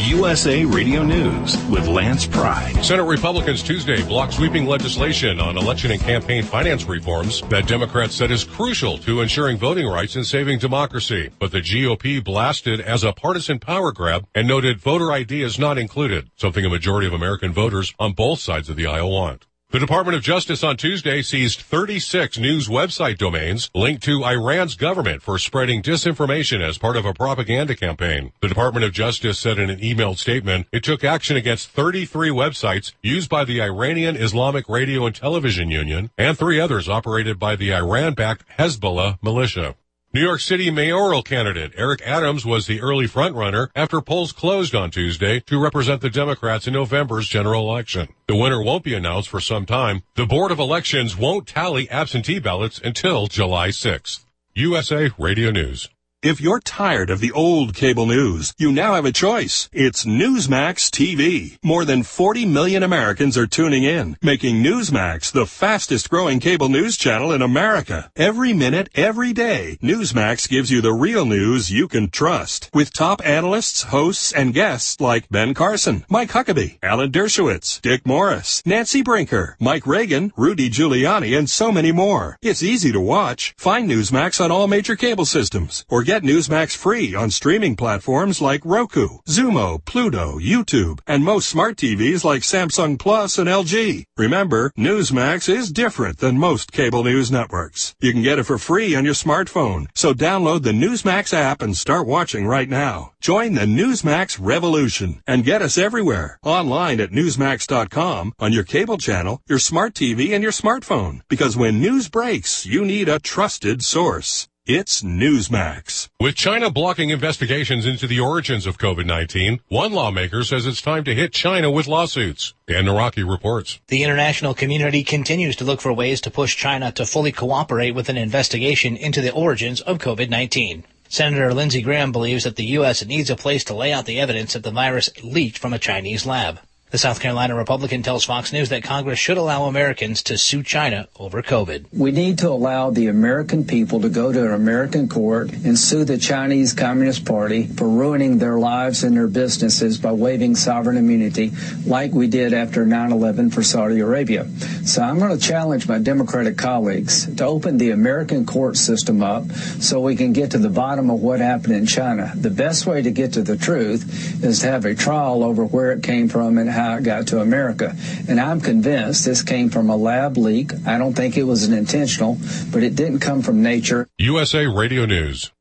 USA 0.00 0.64
Radio 0.64 1.02
News 1.02 1.62
with 1.66 1.86
Lance 1.86 2.26
Pride. 2.26 2.82
Senate 2.82 3.04
Republicans 3.04 3.62
Tuesday 3.62 4.02
blocked 4.04 4.32
sweeping 4.32 4.64
legislation 4.64 5.38
on 5.38 5.58
election 5.58 5.90
and 5.90 6.00
campaign 6.00 6.42
finance 6.42 6.86
reforms 6.86 7.42
that 7.50 7.68
Democrats 7.68 8.14
said 8.14 8.30
is 8.30 8.42
crucial 8.42 8.96
to 8.98 9.20
ensuring 9.20 9.58
voting 9.58 9.86
rights 9.86 10.16
and 10.16 10.26
saving 10.26 10.58
democracy. 10.60 11.28
But 11.38 11.52
the 11.52 11.60
GOP 11.60 12.24
blasted 12.24 12.80
as 12.80 13.04
a 13.04 13.12
partisan 13.12 13.58
power 13.58 13.92
grab 13.92 14.26
and 14.34 14.48
noted 14.48 14.80
voter 14.80 15.12
ID 15.12 15.42
is 15.42 15.58
not 15.58 15.76
included, 15.76 16.30
something 16.36 16.64
a 16.64 16.70
majority 16.70 17.06
of 17.06 17.12
American 17.12 17.52
voters 17.52 17.92
on 17.98 18.12
both 18.12 18.40
sides 18.40 18.70
of 18.70 18.76
the 18.76 18.86
aisle 18.86 19.10
want. 19.10 19.46
The 19.72 19.78
Department 19.78 20.16
of 20.16 20.22
Justice 20.22 20.62
on 20.62 20.76
Tuesday 20.76 21.22
seized 21.22 21.62
36 21.62 22.36
news 22.36 22.68
website 22.68 23.16
domains 23.16 23.70
linked 23.74 24.02
to 24.02 24.22
Iran's 24.22 24.74
government 24.74 25.22
for 25.22 25.38
spreading 25.38 25.80
disinformation 25.80 26.60
as 26.60 26.76
part 26.76 26.94
of 26.94 27.06
a 27.06 27.14
propaganda 27.14 27.74
campaign. 27.74 28.32
The 28.42 28.48
Department 28.48 28.84
of 28.84 28.92
Justice 28.92 29.38
said 29.38 29.58
in 29.58 29.70
an 29.70 29.80
emailed 29.80 30.18
statement 30.18 30.66
it 30.72 30.84
took 30.84 31.04
action 31.04 31.38
against 31.38 31.70
33 31.70 32.28
websites 32.28 32.92
used 33.00 33.30
by 33.30 33.46
the 33.46 33.62
Iranian 33.62 34.14
Islamic 34.14 34.68
Radio 34.68 35.06
and 35.06 35.16
Television 35.16 35.70
Union 35.70 36.10
and 36.18 36.36
three 36.36 36.60
others 36.60 36.86
operated 36.86 37.38
by 37.38 37.56
the 37.56 37.72
Iran-backed 37.72 38.44
Hezbollah 38.58 39.20
militia. 39.22 39.76
New 40.14 40.20
York 40.20 40.40
City 40.40 40.70
mayoral 40.70 41.22
candidate 41.22 41.72
Eric 41.74 42.02
Adams 42.02 42.44
was 42.44 42.66
the 42.66 42.82
early 42.82 43.08
frontrunner 43.08 43.68
after 43.74 44.02
polls 44.02 44.30
closed 44.30 44.74
on 44.74 44.90
Tuesday 44.90 45.40
to 45.40 45.58
represent 45.58 46.02
the 46.02 46.10
Democrats 46.10 46.66
in 46.66 46.74
November's 46.74 47.26
general 47.26 47.70
election. 47.70 48.08
The 48.26 48.36
winner 48.36 48.62
won't 48.62 48.84
be 48.84 48.92
announced 48.92 49.30
for 49.30 49.40
some 49.40 49.64
time. 49.64 50.02
The 50.16 50.26
Board 50.26 50.50
of 50.50 50.58
Elections 50.58 51.16
won't 51.16 51.46
tally 51.46 51.88
absentee 51.88 52.40
ballots 52.40 52.78
until 52.84 53.26
July 53.26 53.68
6th. 53.68 54.26
USA 54.54 55.08
Radio 55.16 55.50
News. 55.50 55.88
If 56.22 56.40
you're 56.40 56.60
tired 56.60 57.10
of 57.10 57.18
the 57.18 57.32
old 57.32 57.74
cable 57.74 58.06
news, 58.06 58.54
you 58.56 58.70
now 58.70 58.94
have 58.94 59.04
a 59.04 59.10
choice. 59.10 59.68
It's 59.72 60.04
Newsmax 60.04 60.88
TV. 60.88 61.58
More 61.64 61.84
than 61.84 62.04
40 62.04 62.46
million 62.46 62.84
Americans 62.84 63.36
are 63.36 63.48
tuning 63.48 63.82
in, 63.82 64.16
making 64.22 64.62
Newsmax 64.62 65.32
the 65.32 65.46
fastest 65.46 66.08
growing 66.08 66.38
cable 66.38 66.68
news 66.68 66.96
channel 66.96 67.32
in 67.32 67.42
America. 67.42 68.08
Every 68.14 68.52
minute, 68.52 68.88
every 68.94 69.32
day, 69.32 69.78
Newsmax 69.82 70.48
gives 70.48 70.70
you 70.70 70.80
the 70.80 70.92
real 70.92 71.24
news 71.24 71.72
you 71.72 71.88
can 71.88 72.08
trust. 72.08 72.70
With 72.72 72.92
top 72.92 73.20
analysts, 73.26 73.82
hosts, 73.82 74.32
and 74.32 74.54
guests 74.54 75.00
like 75.00 75.28
Ben 75.28 75.54
Carson, 75.54 76.04
Mike 76.08 76.30
Huckabee, 76.30 76.78
Alan 76.84 77.10
Dershowitz, 77.10 77.80
Dick 77.80 78.06
Morris, 78.06 78.62
Nancy 78.64 79.02
Brinker, 79.02 79.56
Mike 79.58 79.88
Reagan, 79.88 80.32
Rudy 80.36 80.70
Giuliani, 80.70 81.36
and 81.36 81.50
so 81.50 81.72
many 81.72 81.90
more. 81.90 82.38
It's 82.40 82.62
easy 82.62 82.92
to 82.92 83.00
watch. 83.00 83.56
Find 83.58 83.90
Newsmax 83.90 84.40
on 84.40 84.52
all 84.52 84.68
major 84.68 84.94
cable 84.94 85.24
systems 85.24 85.84
or 85.88 86.04
get 86.04 86.11
Newsmax 86.20 86.76
free 86.76 87.14
on 87.14 87.30
streaming 87.30 87.74
platforms 87.74 88.42
like 88.42 88.66
Roku, 88.66 89.20
Xumo, 89.26 89.82
Pluto, 89.82 90.38
YouTube, 90.38 91.00
and 91.06 91.24
most 91.24 91.48
smart 91.48 91.78
TVs 91.78 92.22
like 92.22 92.42
Samsung 92.42 92.98
Plus 92.98 93.38
and 93.38 93.48
LG. 93.48 94.04
Remember, 94.18 94.70
Newsmax 94.76 95.48
is 95.48 95.72
different 95.72 96.18
than 96.18 96.38
most 96.38 96.70
cable 96.70 97.02
news 97.02 97.32
networks. 97.32 97.94
You 98.00 98.12
can 98.12 98.22
get 98.22 98.38
it 98.38 98.42
for 98.44 98.58
free 98.58 98.94
on 98.94 99.06
your 99.06 99.14
smartphone. 99.14 99.86
So 99.94 100.12
download 100.12 100.64
the 100.64 100.72
Newsmax 100.72 101.32
app 101.32 101.62
and 101.62 101.74
start 101.74 102.06
watching 102.06 102.46
right 102.46 102.68
now. 102.68 103.12
Join 103.22 103.54
the 103.54 103.62
Newsmax 103.62 104.38
revolution 104.38 105.22
and 105.26 105.44
get 105.44 105.62
us 105.62 105.78
everywhere. 105.78 106.38
Online 106.42 107.00
at 107.00 107.12
Newsmax.com, 107.12 108.34
on 108.38 108.52
your 108.52 108.64
cable 108.64 108.98
channel, 108.98 109.40
your 109.48 109.58
smart 109.58 109.94
TV, 109.94 110.34
and 110.34 110.42
your 110.42 110.52
smartphone. 110.52 111.22
Because 111.28 111.56
when 111.56 111.80
news 111.80 112.10
breaks, 112.10 112.66
you 112.66 112.84
need 112.84 113.08
a 113.08 113.18
trusted 113.18 113.82
source. 113.82 114.48
It's 114.64 115.02
Newsmax. 115.02 116.08
With 116.20 116.36
China 116.36 116.70
blocking 116.70 117.10
investigations 117.10 117.84
into 117.84 118.06
the 118.06 118.20
origins 118.20 118.64
of 118.64 118.78
COVID-19, 118.78 119.58
one 119.66 119.90
lawmaker 119.90 120.44
says 120.44 120.66
it's 120.66 120.80
time 120.80 121.02
to 121.02 121.16
hit 121.16 121.32
China 121.32 121.68
with 121.68 121.88
lawsuits. 121.88 122.54
Dan 122.68 122.84
Naraki 122.84 123.28
reports. 123.28 123.80
The 123.88 124.04
international 124.04 124.54
community 124.54 125.02
continues 125.02 125.56
to 125.56 125.64
look 125.64 125.80
for 125.80 125.92
ways 125.92 126.20
to 126.20 126.30
push 126.30 126.56
China 126.56 126.92
to 126.92 127.04
fully 127.04 127.32
cooperate 127.32 127.90
with 127.90 128.08
an 128.08 128.16
investigation 128.16 128.96
into 128.96 129.20
the 129.20 129.32
origins 129.32 129.80
of 129.80 129.98
COVID-19. 129.98 130.84
Senator 131.08 131.52
Lindsey 131.52 131.82
Graham 131.82 132.12
believes 132.12 132.44
that 132.44 132.54
the 132.54 132.66
U.S. 132.78 133.04
needs 133.04 133.30
a 133.30 133.34
place 133.34 133.64
to 133.64 133.74
lay 133.74 133.92
out 133.92 134.06
the 134.06 134.20
evidence 134.20 134.52
that 134.52 134.62
the 134.62 134.70
virus 134.70 135.10
leaked 135.24 135.58
from 135.58 135.72
a 135.72 135.78
Chinese 135.80 136.24
lab. 136.24 136.60
The 136.92 136.98
South 136.98 137.20
Carolina 137.20 137.54
Republican 137.54 138.02
tells 138.02 138.22
Fox 138.22 138.52
News 138.52 138.68
that 138.68 138.82
Congress 138.82 139.18
should 139.18 139.38
allow 139.38 139.64
Americans 139.64 140.22
to 140.24 140.36
sue 140.36 140.62
China 140.62 141.08
over 141.18 141.42
COVID. 141.42 141.86
We 141.90 142.10
need 142.10 142.36
to 142.40 142.50
allow 142.50 142.90
the 142.90 143.06
American 143.06 143.64
people 143.64 144.02
to 144.02 144.10
go 144.10 144.30
to 144.30 144.44
an 144.44 144.52
American 144.52 145.08
court 145.08 145.52
and 145.52 145.78
sue 145.78 146.04
the 146.04 146.18
Chinese 146.18 146.74
Communist 146.74 147.24
Party 147.24 147.66
for 147.66 147.88
ruining 147.88 148.36
their 148.36 148.58
lives 148.58 149.04
and 149.04 149.16
their 149.16 149.26
businesses 149.26 149.96
by 149.96 150.12
waiving 150.12 150.54
sovereign 150.54 150.98
immunity, 150.98 151.52
like 151.86 152.12
we 152.12 152.26
did 152.26 152.52
after 152.52 152.84
9 152.84 153.10
11 153.10 153.48
for 153.52 153.62
Saudi 153.62 154.00
Arabia. 154.00 154.46
So 154.84 155.00
I'm 155.00 155.18
going 155.18 155.34
to 155.34 155.42
challenge 155.42 155.88
my 155.88 155.98
Democratic 155.98 156.58
colleagues 156.58 157.34
to 157.36 157.46
open 157.46 157.78
the 157.78 157.92
American 157.92 158.44
court 158.44 158.76
system 158.76 159.22
up 159.22 159.50
so 159.80 159.98
we 159.98 160.14
can 160.14 160.34
get 160.34 160.50
to 160.50 160.58
the 160.58 160.68
bottom 160.68 161.08
of 161.08 161.22
what 161.22 161.40
happened 161.40 161.74
in 161.74 161.86
China. 161.86 162.32
The 162.34 162.50
best 162.50 162.84
way 162.84 163.00
to 163.00 163.10
get 163.10 163.32
to 163.32 163.42
the 163.42 163.56
truth 163.56 164.44
is 164.44 164.60
to 164.60 164.66
have 164.66 164.84
a 164.84 164.94
trial 164.94 165.42
over 165.42 165.64
where 165.64 165.92
it 165.92 166.02
came 166.02 166.28
from 166.28 166.58
and 166.58 166.68
how 166.68 166.81
how 166.82 166.96
it 166.96 167.04
got 167.04 167.26
to 167.28 167.40
America. 167.40 167.94
And 168.28 168.40
I'm 168.40 168.60
convinced 168.60 169.24
this 169.24 169.42
came 169.42 169.70
from 169.70 169.88
a 169.90 169.96
lab 169.96 170.36
leak. 170.36 170.72
I 170.86 170.98
don't 170.98 171.14
think 171.14 171.36
it 171.36 171.44
was 171.44 171.64
an 171.64 171.72
intentional, 171.72 172.38
but 172.70 172.82
it 172.82 172.96
didn't 172.96 173.20
come 173.20 173.42
from 173.42 173.62
nature. 173.62 174.08
USA 174.18 174.66
Radio 174.66 175.06
News. 175.06 175.52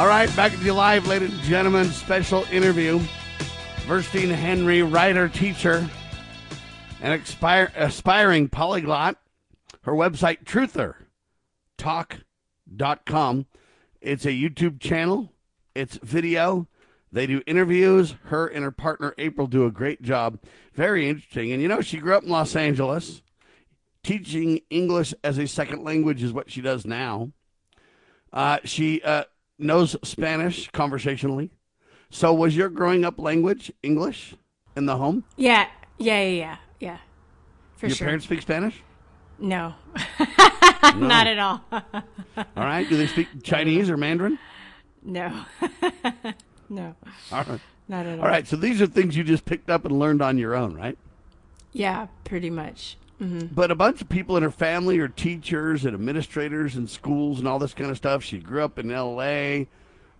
All 0.00 0.06
right, 0.06 0.34
back 0.34 0.52
to 0.52 0.58
you 0.64 0.72
live, 0.72 1.06
ladies 1.06 1.30
and 1.30 1.42
gentlemen. 1.42 1.84
Special 1.90 2.46
interview. 2.50 3.00
Verstine 3.86 4.30
Henry, 4.30 4.82
writer, 4.82 5.28
teacher, 5.28 5.86
an 7.00 7.12
expire, 7.12 7.72
aspiring 7.74 8.48
polyglot. 8.48 9.16
Her 9.82 9.92
website, 9.92 10.44
truthertalk.com. 11.78 13.46
It's 14.00 14.24
a 14.24 14.30
YouTube 14.30 14.80
channel, 14.80 15.32
it's 15.74 15.96
video. 15.98 16.66
They 17.12 17.26
do 17.26 17.42
interviews. 17.46 18.14
Her 18.24 18.46
and 18.46 18.62
her 18.62 18.70
partner, 18.70 19.14
April, 19.18 19.46
do 19.46 19.66
a 19.66 19.70
great 19.70 20.00
job. 20.02 20.38
Very 20.74 21.08
interesting. 21.08 21.50
And 21.52 21.60
you 21.60 21.68
know, 21.68 21.80
she 21.80 21.98
grew 21.98 22.14
up 22.14 22.22
in 22.22 22.28
Los 22.28 22.54
Angeles. 22.54 23.22
Teaching 24.02 24.60
English 24.70 25.12
as 25.22 25.36
a 25.38 25.46
second 25.46 25.84
language 25.84 26.22
is 26.22 26.32
what 26.32 26.50
she 26.50 26.60
does 26.62 26.86
now. 26.86 27.32
Uh, 28.32 28.58
she 28.64 29.02
uh, 29.02 29.24
knows 29.58 29.96
Spanish 30.02 30.70
conversationally. 30.70 31.50
So, 32.10 32.32
was 32.32 32.56
your 32.56 32.70
growing 32.70 33.04
up 33.04 33.18
language 33.18 33.70
English 33.82 34.34
in 34.74 34.86
the 34.86 34.96
home? 34.96 35.24
Yeah, 35.36 35.66
yeah, 35.98 36.22
yeah, 36.22 36.28
yeah. 36.28 36.56
For 37.80 37.86
Your 37.86 37.96
sure. 37.96 38.08
parents 38.08 38.26
speak 38.26 38.42
Spanish? 38.42 38.82
No, 39.38 39.72
not 40.96 41.26
at 41.26 41.38
all. 41.38 41.62
all 41.72 41.82
right. 42.56 42.86
Do 42.86 42.94
they 42.98 43.06
speak 43.06 43.28
Chinese 43.42 43.88
or 43.88 43.96
Mandarin? 43.96 44.38
No, 45.02 45.46
no. 46.68 46.94
All 47.32 47.44
right. 47.44 47.60
Not 47.88 48.04
at 48.04 48.18
all. 48.18 48.24
All 48.26 48.30
right. 48.30 48.46
So 48.46 48.56
these 48.56 48.82
are 48.82 48.86
things 48.86 49.16
you 49.16 49.24
just 49.24 49.46
picked 49.46 49.70
up 49.70 49.86
and 49.86 49.98
learned 49.98 50.20
on 50.20 50.36
your 50.36 50.54
own, 50.54 50.74
right? 50.74 50.98
Yeah, 51.72 52.08
pretty 52.24 52.50
much. 52.50 52.98
Mm-hmm. 53.18 53.54
But 53.54 53.70
a 53.70 53.74
bunch 53.74 54.02
of 54.02 54.10
people 54.10 54.36
in 54.36 54.42
her 54.42 54.50
family 54.50 54.98
are 54.98 55.08
teachers 55.08 55.86
and 55.86 55.94
administrators 55.94 56.76
in 56.76 56.86
schools 56.86 57.38
and 57.38 57.48
all 57.48 57.58
this 57.58 57.72
kind 57.72 57.90
of 57.90 57.96
stuff. 57.96 58.22
She 58.22 58.40
grew 58.40 58.62
up 58.62 58.78
in 58.78 58.90
L.A., 58.90 59.68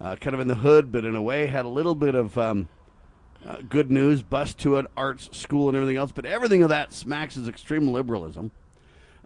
uh, 0.00 0.16
kind 0.16 0.32
of 0.32 0.40
in 0.40 0.48
the 0.48 0.54
hood, 0.54 0.90
but 0.90 1.04
in 1.04 1.14
a 1.14 1.20
way 1.20 1.46
had 1.46 1.66
a 1.66 1.68
little 1.68 1.94
bit 1.94 2.14
of 2.14 2.38
um, 2.38 2.70
uh, 3.46 3.56
good 3.68 3.90
news, 3.90 4.22
bus 4.22 4.54
to 4.54 4.76
an 4.78 4.86
arts 4.96 5.28
school 5.36 5.68
and 5.68 5.76
everything 5.76 5.96
else. 5.96 6.12
But 6.12 6.26
everything 6.26 6.62
of 6.62 6.68
that 6.68 6.92
smacks 6.92 7.36
is 7.36 7.48
extreme 7.48 7.88
liberalism. 7.88 8.50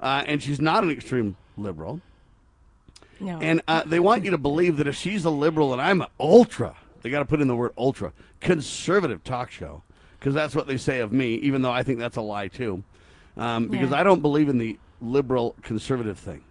Uh, 0.00 0.22
and 0.27 0.42
she's 0.42 0.61
not 0.61 0.85
an 0.85 0.90
extreme 0.90 1.37
liberal. 1.57 2.00
No. 3.20 3.38
And 3.40 3.62
uh, 3.68 3.85
they 3.87 4.00
want 4.00 4.24
you 4.24 4.31
to 4.33 4.38
believe 4.38 4.77
that 4.79 4.87
if 4.87 4.96
she's 4.96 5.24
a 5.24 5.31
liberal 5.31 5.72
and 5.72 5.81
I'm 5.81 6.03
an 6.03 6.09
ultra, 6.18 6.77
they 7.03 7.11
got 7.11 7.20
to 7.20 7.24
put 7.24 7.40
in 7.40 7.48
the 7.48 7.57
word 7.57 7.72
ultra, 7.79 8.12
conservative 8.40 9.22
talk 9.24 9.50
show, 9.50 9.83
because 10.18 10.35
that's 10.35 10.55
what 10.55 10.66
they 10.66 10.77
say 10.77 11.00
of 11.00 11.12
me, 11.12 11.35
even 11.37 11.62
though 11.62 11.70
I 11.72 11.83
think 11.83 11.98
that's 11.98 12.16
a 12.16 12.20
lie 12.22 12.48
too. 12.48 12.83
Um, 13.37 13.68
because 13.68 13.90
Yeah. 13.90 14.00
I 14.00 14.03
don't 14.03 14.20
believe 14.20 14.48
in 14.48 14.59
the 14.59 14.79
liberal 15.00 15.55
conservative 15.62 16.18
thing. 16.18 16.42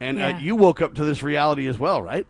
And 0.00 0.18
uh, 0.18 0.28
Yeah. 0.28 0.38
you 0.38 0.56
woke 0.56 0.80
up 0.80 0.94
to 0.94 1.04
this 1.04 1.22
reality 1.22 1.66
as 1.66 1.78
well, 1.78 2.00
right? 2.02 2.26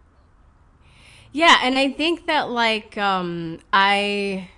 Yeah, 1.32 1.58
and 1.62 1.78
I 1.78 1.90
think 1.92 2.26
that 2.26 2.50
like 2.50 2.96
um 2.98 3.60
I 3.72 4.48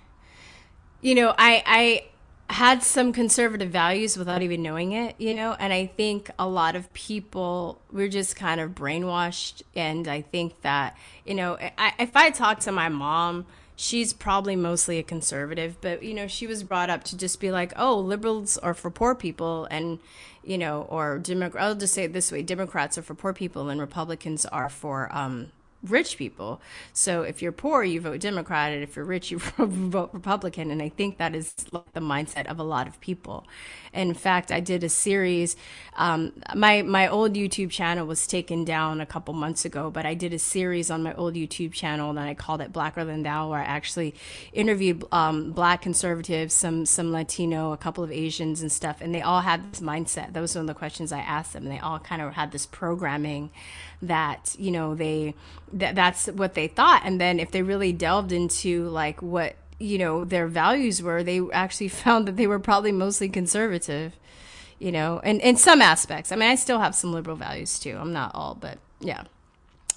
you 1.01 1.15
know, 1.15 1.33
I 1.37 1.63
I 1.65 2.05
had 2.53 2.83
some 2.83 3.13
conservative 3.13 3.69
values 3.69 4.17
without 4.17 4.41
even 4.41 4.61
knowing 4.61 4.91
it, 4.91 5.15
you 5.17 5.33
know, 5.33 5.55
and 5.59 5.73
I 5.73 5.87
think 5.87 6.29
a 6.37 6.47
lot 6.47 6.75
of 6.75 6.91
people 6.93 7.79
we're 7.91 8.09
just 8.09 8.35
kind 8.35 8.59
of 8.61 8.71
brainwashed 8.71 9.63
and 9.75 10.07
I 10.07 10.21
think 10.21 10.61
that, 10.61 10.95
you 11.25 11.33
know, 11.35 11.57
I, 11.77 11.93
if 11.99 12.15
I 12.15 12.29
talk 12.29 12.59
to 12.61 12.71
my 12.71 12.89
mom, 12.89 13.45
she's 13.75 14.13
probably 14.13 14.55
mostly 14.55 14.99
a 14.99 15.03
conservative, 15.03 15.77
but 15.81 16.03
you 16.03 16.13
know, 16.13 16.27
she 16.27 16.47
was 16.47 16.63
brought 16.63 16.89
up 16.89 17.03
to 17.05 17.17
just 17.17 17.39
be 17.39 17.51
like, 17.51 17.73
"Oh, 17.75 17.97
liberals 17.99 18.57
are 18.59 18.73
for 18.73 18.91
poor 18.91 19.15
people," 19.15 19.67
and 19.71 19.99
you 20.43 20.57
know, 20.57 20.85
or 20.89 21.17
Democrat. 21.19 21.63
I'll 21.63 21.75
just 21.75 21.93
say 21.93 22.03
it 22.05 22.13
this 22.13 22.31
way: 22.31 22.43
Democrats 22.43 22.97
are 22.97 23.01
for 23.01 23.15
poor 23.15 23.33
people, 23.33 23.69
and 23.69 23.79
Republicans 23.81 24.45
are 24.45 24.69
for 24.69 25.09
um, 25.15 25.51
rich 25.83 26.17
people. 26.17 26.61
So 26.93 27.23
if 27.23 27.41
you're 27.41 27.51
poor, 27.51 27.83
you 27.83 28.01
vote 28.01 28.19
Democrat, 28.19 28.71
and 28.71 28.83
if 28.83 28.95
you're 28.95 29.05
rich, 29.05 29.31
you 29.31 29.39
vote 29.39 30.09
Republican. 30.13 30.71
And 30.71 30.81
I 30.81 30.89
think 30.89 31.17
that 31.17 31.35
is 31.35 31.53
the 31.53 32.01
mindset 32.01 32.45
of 32.47 32.59
a 32.59 32.63
lot 32.63 32.87
of 32.87 32.99
people. 33.01 33.45
In 33.93 34.13
fact, 34.13 34.51
I 34.51 34.59
did 34.59 34.83
a 34.83 34.89
series. 34.89 35.55
Um, 35.95 36.33
my 36.55 36.81
my 36.81 37.07
old 37.07 37.33
YouTube 37.33 37.69
channel 37.69 38.07
was 38.07 38.25
taken 38.25 38.65
down 38.65 38.99
a 39.01 39.05
couple 39.05 39.33
months 39.33 39.65
ago, 39.65 39.91
but 39.91 40.05
I 40.05 40.15
did 40.15 40.33
a 40.33 40.39
series 40.39 40.89
on 40.89 41.03
my 41.03 41.13
old 41.13 41.35
YouTube 41.35 41.73
channel, 41.73 42.09
and 42.09 42.19
I 42.19 42.33
called 42.33 42.61
it 42.61 42.73
Blacker 42.73 43.05
Than 43.05 43.23
Thou, 43.23 43.51
where 43.51 43.59
I 43.59 43.65
actually 43.65 44.15
interviewed 44.51 45.05
um, 45.11 45.51
Black 45.51 45.81
conservatives, 45.81 46.53
some 46.53 46.85
some 46.85 47.11
Latino, 47.11 47.71
a 47.71 47.77
couple 47.77 48.03
of 48.03 48.11
Asians 48.11 48.61
and 48.61 48.71
stuff, 48.71 49.01
and 49.01 49.13
they 49.13 49.21
all 49.21 49.41
had 49.41 49.71
this 49.71 49.79
mindset. 49.79 50.33
That 50.33 50.41
was 50.41 50.55
one 50.55 50.61
of 50.63 50.67
the 50.67 50.73
questions 50.73 51.11
I 51.11 51.19
asked 51.19 51.53
them. 51.53 51.63
And 51.63 51.71
they 51.71 51.79
all 51.79 51.99
kind 51.99 52.21
of 52.21 52.33
had 52.33 52.51
this 52.51 52.65
programming 52.65 53.51
that 54.01 54.55
you 54.59 54.71
know 54.71 54.95
they 54.95 55.33
that 55.71 55.95
that's 55.95 56.27
what 56.27 56.53
they 56.53 56.67
thought 56.67 57.01
and 57.05 57.19
then 57.19 57.39
if 57.39 57.51
they 57.51 57.61
really 57.61 57.93
delved 57.93 58.31
into 58.31 58.89
like 58.89 59.21
what 59.21 59.55
you 59.79 59.97
know 59.97 60.23
their 60.23 60.47
values 60.47 61.01
were 61.01 61.23
they 61.23 61.41
actually 61.51 61.87
found 62.03 62.27
that 62.27 62.37
they 62.37 62.47
were 62.47 62.59
probably 62.59 62.91
mostly 62.91 63.29
conservative 63.29 64.17
you 64.79 64.91
know 64.91 65.19
and 65.23 65.39
in 65.41 65.55
some 65.55 65.81
aspects. 65.81 66.31
I 66.31 66.35
mean 66.35 66.49
i 66.49 66.55
still 66.55 66.79
have 66.79 66.95
some 66.95 67.13
liberal 67.13 67.35
values 67.35 67.79
too. 67.79 67.97
I'm 67.99 68.13
not 68.13 68.31
all 68.33 68.55
but 68.55 68.77
yeah 68.99 69.23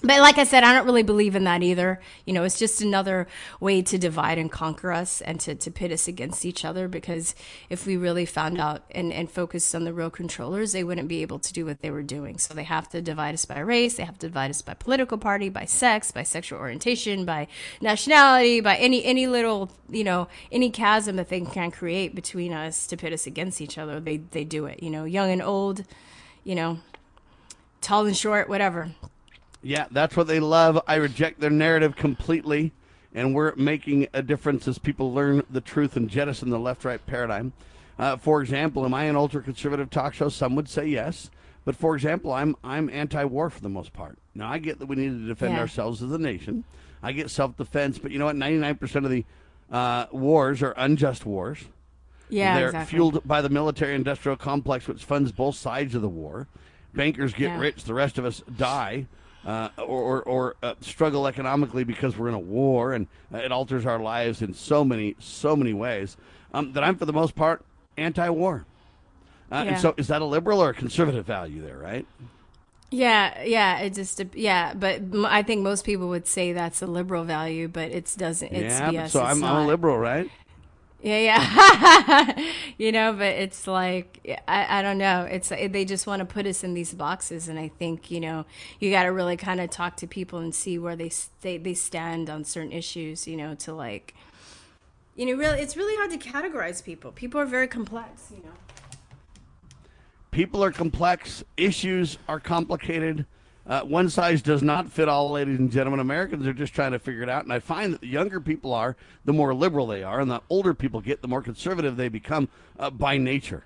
but 0.03 0.21
like 0.21 0.37
I 0.37 0.45
said, 0.45 0.63
I 0.63 0.75
don't 0.75 0.85
really 0.85 1.03
believe 1.03 1.35
in 1.35 1.45
that 1.45 1.63
either. 1.63 2.01
You 2.27 2.35
know, 2.35 2.45
it's 2.45 2.59
just 2.59 2.83
another 2.83 3.27
way 3.61 3.81
to 3.83 3.97
divide 3.97 4.37
and 4.37 4.53
conquer 4.53 4.93
us 4.93 5.23
and 5.23 5.41
to, 5.41 5.55
to 5.55 5.71
pit 5.71 5.91
us 5.91 6.07
against 6.07 6.45
each 6.45 6.65
other 6.65 6.87
because 6.87 7.35
if 7.71 7.87
we 7.87 7.97
really 7.97 8.27
found 8.27 8.61
out 8.61 8.85
and, 8.91 9.13
and 9.13 9.31
focused 9.31 9.75
on 9.75 9.85
the 9.85 9.95
real 9.95 10.11
controllers, 10.11 10.73
they 10.73 10.85
wouldn't 10.85 11.09
be 11.09 11.23
able 11.23 11.39
to 11.39 11.53
do 11.53 11.65
what 11.65 11.81
they 11.81 11.91
were 11.91 12.03
doing. 12.03 12.39
So 12.39 12.53
they 12.53 12.65
have 12.65 12.89
to 12.91 13.01
divide 13.01 13.35
us 13.35 13.47
by 13.47 13.59
race, 13.61 13.97
they 13.97 14.05
have 14.05 14.19
to 14.19 14.29
divide 14.29 14.51
us 14.51 14.61
by 14.61 14.75
political 14.75 15.17
party, 15.17 15.49
by 15.49 15.65
sex, 15.65 16.13
by 16.13 16.25
sexual 16.25 16.59
orientation, 16.59 17.25
by 17.25 17.49
nationality, 17.81 18.61
by 18.61 18.77
any 18.77 19.05
any 19.05 19.27
little, 19.27 19.71
you 19.89 20.05
know, 20.05 20.29
any 20.53 20.71
chasm 20.71 21.17
that 21.17 21.31
they 21.31 21.41
can 21.41 21.71
create 21.71 22.15
between 22.15 22.53
us 22.53 22.87
to 22.89 22.97
pit 22.97 23.13
us 23.13 23.27
against 23.27 23.61
each 23.61 23.79
other. 23.79 23.99
They 23.99 24.19
they 24.19 24.45
do 24.45 24.67
it, 24.67 24.83
you 24.83 24.91
know, 24.91 25.05
young 25.05 25.31
and 25.31 25.43
old, 25.43 25.85
you 26.45 26.55
know, 26.55 26.81
tall 27.81 28.05
and 28.05 28.17
short, 28.17 28.49
whatever. 28.49 28.91
Yeah, 29.67 29.87
that's 29.91 30.17
what 30.17 30.29
they 30.29 30.39
love. 30.39 30.81
I 30.87 30.95
reject 30.95 31.41
their 31.41 31.51
narrative 31.51 31.97
completely, 31.97 32.71
and 33.13 33.35
we're 33.35 33.53
making 33.57 34.07
a 34.13 34.23
difference 34.23 34.69
as 34.69 34.79
people 34.79 35.13
learn 35.13 35.43
the 35.51 35.61
truth 35.61 35.97
and 35.97 36.09
jettison 36.09 36.51
the 36.51 36.59
left 36.59 36.85
right 36.85 37.05
paradigm. 37.05 37.53
Uh, 37.99 38.17
for 38.17 38.41
example, 38.41 38.85
am 38.85 38.95
I 38.95 39.05
an 39.05 39.17
ultra 39.17 39.43
conservative 39.43 39.91
talk 39.91 40.15
show? 40.15 40.29
Some 40.29 40.55
would 40.55 40.69
say 40.69 40.87
yes. 40.87 41.31
But 41.65 41.75
for 41.75 41.97
example, 41.97 42.33
I'm 42.33 42.55
I'm 42.63 42.89
anti-war 42.89 43.51
for 43.51 43.61
the 43.61 43.69
most 43.69 43.93
part. 43.93 44.19
Now 44.37 44.49
I 44.49 44.59
get 44.59 44.79
that 44.79 44.87
we 44.87 44.95
need 44.95 45.09
to 45.09 45.27
defend 45.27 45.55
yeah. 45.55 45.61
ourselves 45.61 46.01
as 46.01 46.13
a 46.13 46.19
nation. 46.19 46.63
I 47.03 47.11
get 47.11 47.29
self-defense, 47.29 47.99
but 47.99 48.13
you 48.13 48.21
know 48.21 48.27
what? 48.27 48.37
Ninety-nine 48.37 48.77
percent 48.77 49.05
of 49.05 49.11
the 49.11 49.25
uh, 49.73 50.07
wars 50.13 50.63
are 50.63 50.75
unjust 50.77 51.27
wars. 51.27 51.65
Yeah, 52.29 52.55
they're 52.55 52.67
exactly. 52.67 52.97
fueled 52.97 53.27
by 53.27 53.43
the 53.43 53.49
military-industrial 53.49 54.37
complex, 54.37 54.87
which 54.87 55.05
funds 55.05 55.33
both 55.33 55.57
sides 55.57 55.97
of 55.97 56.03
the 56.03 56.09
war. 56.09 56.47
Bankers 56.95 57.35
get 57.35 57.49
yeah. 57.49 57.59
rich; 57.59 57.83
the 57.83 57.95
rest 57.95 58.17
of 58.17 58.25
us 58.25 58.45
die 58.57 59.09
uh, 59.47 59.69
or, 59.79 60.23
or 60.25 60.57
uh, 60.63 60.75
struggle 60.81 61.27
economically 61.27 61.85
because 61.85 62.19
we're 62.19 62.29
in 62.29 62.35
a 62.35 62.39
war, 62.39 62.93
and 62.93 63.07
uh, 63.33 63.39
it 63.39 63.53
alters 63.53 63.87
our 63.87 64.01
lives 64.01 64.43
in 64.43 64.53
so 64.53 64.85
many, 64.85 65.15
so 65.21 65.55
many 65.55 65.73
ways. 65.73 66.17
Um, 66.53 66.73
that 66.73 66.83
I'm, 66.83 66.97
for 66.97 67.07
the 67.07 67.13
most 67.13 67.37
part, 67.37 67.65
anti-war. 67.97 68.67
Uh, 69.51 69.55
yeah. 69.55 69.63
And 69.63 69.81
so, 69.81 69.95
is 69.97 70.09
that 70.09 70.21
a 70.21 70.25
liberal 70.25 70.61
or 70.61 70.71
a 70.71 70.75
conservative 70.75 71.25
value 71.25 71.63
there? 71.63 71.79
Right? 71.79 72.05
Yeah, 72.91 73.43
yeah, 73.45 73.79
it 73.79 73.95
just 73.95 74.21
yeah, 74.35 74.75
but 74.75 75.03
I 75.25 75.43
think 75.43 75.63
most 75.63 75.85
people 75.85 76.09
would 76.09 76.27
say 76.27 76.53
that's 76.53 76.83
a 76.83 76.87
liberal 76.87 77.25
value, 77.25 77.69
but 77.69 77.91
it 77.91 78.13
doesn't. 78.17 78.53
It's 78.53 78.75
yeah, 78.75 78.91
BS. 78.91 79.11
so 79.11 79.23
I'm, 79.23 79.45
I'm, 79.45 79.65
a 79.65 79.67
liberal, 79.67 79.99
right? 79.99 80.29
Yeah, 81.07 81.19
yeah. 81.19 82.51
you 82.79 82.91
know, 82.91 83.13
but 83.13 83.29
it's 83.29 83.69
like 83.69 84.43
I, 84.49 84.81
I 84.81 84.83
don't 84.83 84.99
know. 84.99 85.23
It's 85.23 85.53
eh, 85.53 85.69
they 85.69 85.85
just 85.85 86.05
want 86.05 86.19
to 86.19 86.27
put 86.27 86.47
us 86.47 86.65
in 86.65 86.75
these 86.75 86.93
boxes, 86.95 87.47
and 87.47 87.61
I 87.61 87.69
think 87.69 88.11
you 88.11 88.19
know 88.19 88.45
you 88.81 88.91
got 88.91 89.05
to 89.05 89.13
really 89.13 89.37
kind 89.37 89.61
of 89.61 89.71
talk 89.71 89.97
to 89.99 90.09
people 90.09 90.41
and 90.41 90.53
see 90.53 90.81
where 90.81 90.97
they 90.97 91.13
they 91.43 91.59
they 91.59 91.75
stand 91.75 92.29
on 92.29 92.43
certain 92.43 92.73
issues. 92.73 93.29
You 93.29 93.37
know, 93.37 93.55
to 93.55 93.73
like, 93.73 94.17
you 95.15 95.27
know, 95.27 95.35
really, 95.35 95.61
it's 95.61 95.77
really 95.77 95.95
hard 95.95 96.11
to 96.11 96.19
categorize 96.19 96.83
people. 96.83 97.13
People 97.13 97.41
are 97.41 97.47
very 97.47 97.69
complex. 97.69 98.33
You 98.35 98.43
know, 98.43 98.55
people 100.33 100.65
are 100.65 100.73
complex. 100.73 101.45
Issues 101.57 102.19
are 102.29 102.41
complicated. 102.41 103.27
Uh, 103.69 103.81
one 103.83 104.09
size 104.09 104.43
does 104.43 104.63
not 104.63 104.91
fit 104.91 105.09
all, 105.09 105.31
ladies 105.31 105.59
and 105.59 105.73
gentlemen. 105.73 105.99
Americans 105.99 106.47
are 106.47 106.53
just 106.53 106.73
trying 106.73 106.93
to 106.93 106.99
figure 107.01 107.23
it 107.23 107.29
out. 107.29 107.43
And 107.43 107.53
I 107.53 107.59
find 107.59 107.93
that 107.93 108.01
the 108.01 108.07
younger 108.07 108.41
people 108.41 108.73
are, 108.73 108.97
the 109.25 109.33
more 109.33 109.53
liberal 109.55 109.89
they 109.89 110.05
are, 110.05 110.21
and 110.21 110.31
the 110.31 110.41
older 110.49 110.73
people 110.73 111.01
get, 111.01 111.21
the 111.21 111.29
more 111.29 111.43
conservative 111.43 111.97
they 111.97 112.09
become 112.09 112.49
uh, 112.79 112.91
by 112.91 113.19
nature. 113.19 113.65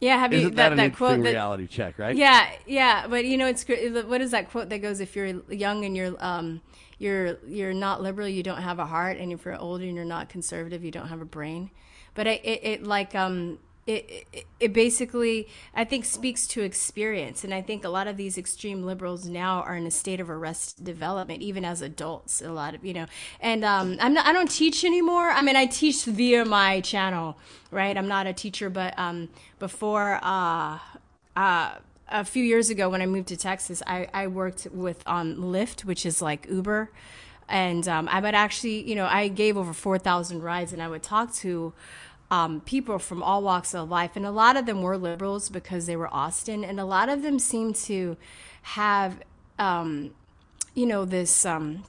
Yeah, 0.00 0.16
have 0.16 0.32
Isn't 0.32 0.50
you 0.50 0.54
that, 0.56 0.70
that, 0.70 0.76
that 0.76 0.96
quote? 0.96 1.22
That, 1.22 1.30
reality 1.30 1.66
check, 1.66 1.98
right? 1.98 2.16
Yeah, 2.16 2.48
yeah, 2.66 3.06
but 3.06 3.26
you 3.26 3.36
know 3.36 3.46
it's 3.46 3.66
what 3.68 4.22
is 4.22 4.30
that 4.30 4.50
quote 4.50 4.70
that 4.70 4.78
goes 4.78 4.98
if 5.00 5.14
you're 5.14 5.42
young 5.50 5.84
and 5.84 5.94
you're 5.94 6.14
um 6.20 6.62
you're 6.98 7.36
you're 7.46 7.74
not 7.74 8.00
liberal, 8.00 8.26
you 8.26 8.42
don't 8.42 8.62
have 8.62 8.78
a 8.78 8.86
heart, 8.86 9.18
and 9.18 9.30
if 9.30 9.44
you're 9.44 9.58
older 9.58 9.84
and 9.84 9.94
you're 9.94 10.06
not 10.06 10.30
conservative, 10.30 10.82
you 10.82 10.90
don't 10.90 11.08
have 11.08 11.20
a 11.20 11.26
brain. 11.26 11.70
But 12.14 12.26
it, 12.26 12.44
it, 12.44 12.60
it 12.64 12.86
like 12.86 13.14
um 13.14 13.58
it, 13.86 14.26
it, 14.32 14.46
it 14.58 14.72
basically 14.72 15.48
i 15.74 15.84
think 15.84 16.04
speaks 16.04 16.46
to 16.46 16.62
experience. 16.62 17.44
And 17.44 17.54
i 17.54 17.62
think 17.62 17.84
a 17.84 17.88
lot 17.88 18.06
of 18.06 18.16
these 18.16 18.36
extreme 18.36 18.84
liberals 18.84 19.26
now 19.26 19.62
are 19.62 19.76
in 19.76 19.86
a 19.86 19.90
state 19.90 20.20
of 20.20 20.28
arrested 20.30 20.84
development 20.84 21.42
even 21.42 21.64
as 21.64 21.82
adults 21.82 22.40
a 22.42 22.52
lot 22.52 22.74
of 22.74 22.84
you 22.84 22.94
know. 22.94 23.06
And 23.40 23.64
um, 23.64 23.96
i'm 24.00 24.14
not 24.14 24.26
i 24.26 24.32
don't 24.32 24.50
teach 24.50 24.84
anymore. 24.84 25.30
I 25.30 25.42
mean 25.42 25.56
i 25.56 25.66
teach 25.66 26.04
via 26.04 26.44
my 26.44 26.80
channel 26.80 27.38
right? 27.70 27.96
I'm 27.96 28.08
not 28.08 28.26
a 28.26 28.32
teacher 28.32 28.68
but 28.68 28.98
um, 28.98 29.28
before 29.58 30.18
uh, 30.22 30.78
uh, 31.36 31.74
a 32.08 32.24
few 32.24 32.42
years 32.42 32.70
ago 32.70 32.88
when 32.88 33.00
i 33.00 33.06
moved 33.06 33.28
to 33.28 33.36
texas 33.36 33.82
i, 33.86 34.08
I 34.12 34.26
worked 34.26 34.66
with 34.72 35.02
on 35.06 35.36
lyft 35.36 35.84
which 35.84 36.04
is 36.04 36.20
like 36.20 36.46
uber. 36.50 36.90
And 37.48 37.88
um, 37.88 38.08
i 38.08 38.20
would 38.20 38.34
actually 38.34 38.82
you 38.88 38.94
know 38.94 39.06
i 39.06 39.28
gave 39.28 39.56
over 39.56 39.72
4000 39.72 40.42
rides 40.42 40.72
and 40.72 40.82
i 40.82 40.88
would 40.88 41.02
talk 41.02 41.32
to 41.36 41.72
um, 42.30 42.60
people 42.60 42.98
from 42.98 43.22
all 43.22 43.42
walks 43.42 43.74
of 43.74 43.90
life, 43.90 44.12
and 44.14 44.24
a 44.24 44.30
lot 44.30 44.56
of 44.56 44.66
them 44.66 44.82
were 44.82 44.96
liberals 44.96 45.48
because 45.48 45.86
they 45.86 45.96
were 45.96 46.12
Austin, 46.14 46.64
and 46.64 46.78
a 46.78 46.84
lot 46.84 47.08
of 47.08 47.22
them 47.22 47.38
seemed 47.38 47.74
to 47.74 48.16
have, 48.62 49.18
um, 49.58 50.12
you 50.74 50.86
know, 50.86 51.04
this, 51.04 51.44
um, 51.44 51.84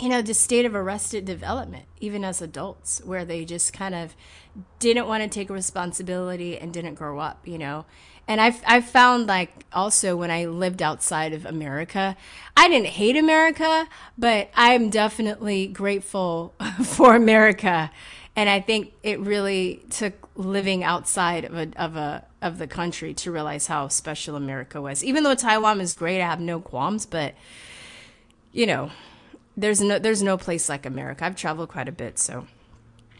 you 0.00 0.08
know, 0.08 0.20
this 0.20 0.40
state 0.40 0.64
of 0.64 0.74
arrested 0.74 1.24
development, 1.24 1.84
even 2.00 2.24
as 2.24 2.42
adults, 2.42 3.00
where 3.04 3.24
they 3.24 3.44
just 3.44 3.72
kind 3.72 3.94
of 3.94 4.16
didn't 4.80 5.06
want 5.06 5.22
to 5.22 5.28
take 5.28 5.48
responsibility 5.48 6.58
and 6.58 6.72
didn't 6.72 6.94
grow 6.94 7.20
up, 7.20 7.46
you 7.46 7.58
know. 7.58 7.84
And 8.26 8.40
I've, 8.40 8.60
I've 8.66 8.84
found 8.84 9.26
like 9.26 9.64
also 9.72 10.14
when 10.14 10.30
I 10.30 10.44
lived 10.44 10.82
outside 10.82 11.32
of 11.32 11.46
America, 11.46 12.16
I 12.56 12.68
didn't 12.68 12.88
hate 12.88 13.16
America, 13.16 13.88
but 14.18 14.50
I'm 14.54 14.90
definitely 14.90 15.66
grateful 15.66 16.54
for 16.84 17.14
America 17.14 17.90
and 18.38 18.48
I 18.48 18.60
think 18.60 18.92
it 19.02 19.18
really 19.18 19.82
took 19.90 20.28
living 20.36 20.84
outside 20.84 21.44
of 21.44 21.54
a 21.56 21.70
of 21.74 21.96
a 21.96 22.24
of 22.40 22.58
the 22.58 22.68
country 22.68 23.12
to 23.14 23.32
realize 23.32 23.66
how 23.66 23.88
special 23.88 24.36
America 24.36 24.80
was. 24.80 25.02
Even 25.02 25.24
though 25.24 25.34
Taiwan 25.34 25.80
is 25.80 25.92
great, 25.94 26.22
I 26.22 26.26
have 26.26 26.38
no 26.38 26.60
qualms, 26.60 27.04
but 27.04 27.34
you 28.52 28.64
know, 28.64 28.92
there's 29.56 29.80
no 29.80 29.98
there's 29.98 30.22
no 30.22 30.38
place 30.38 30.68
like 30.68 30.86
America. 30.86 31.24
I've 31.24 31.34
traveled 31.34 31.70
quite 31.70 31.88
a 31.88 31.92
bit, 31.92 32.16
so. 32.16 32.46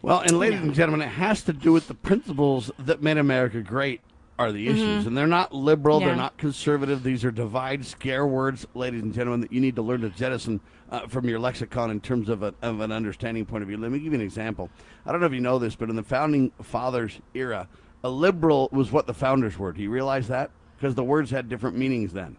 Well, 0.03 0.20
and 0.20 0.38
ladies 0.38 0.61
and 0.61 0.72
gentlemen, 0.72 1.09
it 1.09 1.11
has 1.11 1.43
to 1.43 1.53
do 1.53 1.72
with 1.72 1.88
the 1.88 1.95
principles 1.95 2.70
that 2.78 3.03
made 3.03 3.18
America 3.18 3.61
great 3.61 4.01
are 4.39 4.53
the 4.53 4.68
issues. 4.68 5.01
Mm-hmm. 5.01 5.09
And 5.09 5.16
they're 5.16 5.26
not 5.26 5.53
liberal, 5.53 6.01
yeah. 6.01 6.09
they're 6.09 6.16
not 6.16 6.36
conservative. 6.36 7.03
These 7.03 7.24
are 7.24 7.30
divide 7.30 7.84
scare 7.84 8.26
words, 8.26 8.66
ladies 8.74 9.03
and 9.03 9.12
gentlemen, 9.12 9.41
that 9.41 9.53
you 9.53 9.61
need 9.61 9.76
to 9.76 9.82
learn 9.82 10.03
to 10.03 10.11
jettison 10.11 10.61
uh, 10.91 11.07
from 11.09 11.28
your 11.28 11.39
lexicon 11.39 11.91
in 11.91 12.01
terms 12.01 12.28
of, 12.28 12.43
a, 12.43 12.55
of 12.62 12.80
an 12.80 12.93
understanding 12.93 13.45
point 13.45 13.62
of 13.62 13.68
view. 13.68 13.76
Let 13.76 13.91
me 13.91 13.99
give 13.99 14.12
you 14.12 14.18
an 14.18 14.24
example. 14.24 14.70
I 15.05 15.11
don't 15.11 15.20
know 15.20 15.26
if 15.26 15.32
you 15.32 15.41
know 15.41 15.59
this, 15.59 15.74
but 15.74 15.91
in 15.91 15.97
the 15.97 16.03
founding 16.03 16.53
fathers 16.62 17.18
era, 17.34 17.68
a 18.05 18.09
liberal 18.09 18.68
was 18.72 18.93
what 18.93 19.07
the 19.07 19.14
founders 19.14 19.59
were. 19.59 19.72
Do 19.72 19.82
you 19.82 19.91
realize 19.91 20.28
that? 20.28 20.51
Because 20.76 20.95
the 20.95 21.05
words 21.05 21.30
had 21.30 21.49
different 21.49 21.76
meanings 21.76 22.12
then. 22.12 22.36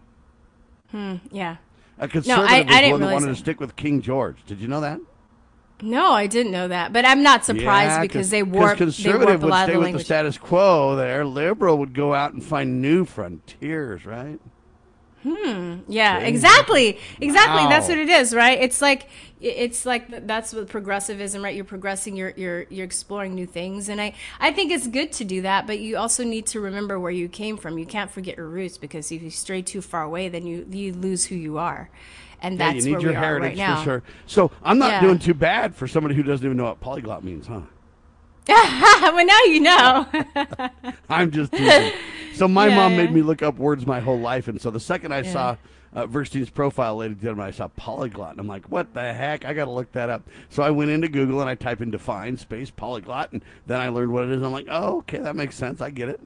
Hmm, 0.90 1.16
yeah. 1.30 1.56
A 1.98 2.08
conservative 2.08 2.48
no, 2.48 2.54
I, 2.54 2.62
was 2.62 2.74
I 2.74 2.90
one 2.92 3.00
that 3.02 3.12
wanted 3.12 3.26
to 3.26 3.36
stick 3.36 3.60
with 3.60 3.76
King 3.76 4.00
George. 4.00 4.38
Did 4.46 4.58
you 4.60 4.68
know 4.68 4.80
that? 4.80 4.98
No, 5.82 6.12
I 6.12 6.26
didn't 6.26 6.52
know 6.52 6.68
that, 6.68 6.92
but 6.92 7.04
I'm 7.04 7.22
not 7.22 7.44
surprised 7.44 7.92
yeah, 7.92 8.00
because 8.02 8.30
they 8.30 8.42
warp. 8.42 8.78
Conservative 8.78 9.40
they 9.40 9.46
warp 9.46 9.68
would 9.68 9.70
stay 9.70 9.76
with 9.76 9.92
the 9.92 10.04
status 10.04 10.38
quo. 10.38 10.96
There, 10.96 11.24
liberal 11.24 11.78
would 11.78 11.94
go 11.94 12.14
out 12.14 12.32
and 12.32 12.44
find 12.44 12.82
new 12.82 13.04
frontiers, 13.04 14.04
right? 14.04 14.38
Hmm. 15.22 15.80
Yeah. 15.86 16.18
Exactly. 16.20 16.98
Exactly. 17.20 17.64
Wow. 17.64 17.68
That's 17.68 17.88
what 17.88 17.98
it 17.98 18.08
is, 18.08 18.34
right? 18.34 18.58
It's 18.58 18.80
like 18.80 19.08
it's 19.38 19.84
like 19.84 20.26
that's 20.26 20.54
what 20.54 20.68
progressivism, 20.68 21.44
right? 21.44 21.54
You're 21.54 21.66
progressing. 21.66 22.16
You're 22.16 22.32
you're 22.36 22.66
you're 22.70 22.86
exploring 22.86 23.34
new 23.34 23.46
things, 23.46 23.90
and 23.90 24.00
I 24.00 24.14
I 24.38 24.50
think 24.52 24.72
it's 24.72 24.86
good 24.86 25.12
to 25.12 25.24
do 25.24 25.42
that. 25.42 25.66
But 25.66 25.78
you 25.78 25.98
also 25.98 26.24
need 26.24 26.46
to 26.46 26.60
remember 26.60 26.98
where 26.98 27.10
you 27.10 27.28
came 27.28 27.58
from. 27.58 27.76
You 27.78 27.84
can't 27.84 28.10
forget 28.10 28.38
your 28.38 28.48
roots 28.48 28.78
because 28.78 29.12
if 29.12 29.22
you 29.22 29.30
stray 29.30 29.60
too 29.60 29.82
far 29.82 30.04
away, 30.04 30.30
then 30.30 30.46
you 30.46 30.66
you 30.70 30.94
lose 30.94 31.26
who 31.26 31.34
you 31.34 31.58
are 31.58 31.90
and 32.42 32.58
yeah, 32.58 32.72
that's 32.72 32.84
you 32.84 32.96
need 32.96 33.02
your 33.02 33.14
heritage 33.14 33.58
right 33.58 33.78
for 33.78 33.84
sure. 33.84 34.02
So 34.26 34.50
I'm 34.62 34.78
not 34.78 34.90
yeah. 34.90 35.00
doing 35.00 35.18
too 35.18 35.34
bad 35.34 35.74
for 35.74 35.86
somebody 35.86 36.14
who 36.14 36.22
doesn't 36.22 36.44
even 36.44 36.56
know 36.56 36.64
what 36.64 36.80
polyglot 36.80 37.24
means, 37.24 37.46
huh? 37.46 37.62
well, 38.48 39.24
now 39.24 39.42
you 39.44 39.60
know. 39.60 40.06
I'm 41.08 41.30
just 41.30 41.52
teasing. 41.52 41.92
So 42.34 42.48
my 42.48 42.68
yeah, 42.68 42.76
mom 42.76 42.96
made 42.96 43.12
me 43.12 43.22
look 43.22 43.42
up 43.42 43.56
words 43.58 43.86
my 43.86 44.00
whole 44.00 44.18
life, 44.18 44.48
and 44.48 44.60
so 44.60 44.70
the 44.70 44.80
second 44.80 45.12
I 45.12 45.22
saw 45.22 45.56
uh, 45.92 46.06
Verstein's 46.06 46.50
profile, 46.50 46.96
ladies 46.96 47.14
and 47.16 47.22
gentlemen, 47.22 47.46
I 47.46 47.50
saw 47.50 47.68
polyglot, 47.68 48.32
and 48.32 48.40
I'm 48.40 48.46
like, 48.46 48.68
what 48.70 48.94
the 48.94 49.12
heck? 49.12 49.44
I 49.44 49.52
got 49.52 49.66
to 49.66 49.70
look 49.70 49.92
that 49.92 50.08
up. 50.08 50.22
So 50.48 50.62
I 50.62 50.70
went 50.70 50.90
into 50.90 51.08
Google 51.08 51.40
and 51.40 51.50
I 51.50 51.54
typed 51.54 51.80
in 51.80 51.90
define 51.90 52.36
space 52.36 52.70
polyglot, 52.70 53.32
and 53.32 53.42
then 53.66 53.80
I 53.80 53.88
learned 53.88 54.12
what 54.12 54.24
it 54.24 54.30
is. 54.30 54.42
I'm 54.42 54.52
like, 54.52 54.66
oh, 54.70 54.98
okay, 54.98 55.18
that 55.18 55.36
makes 55.36 55.56
sense. 55.56 55.80
I 55.80 55.90
get 55.90 56.08
it. 56.08 56.20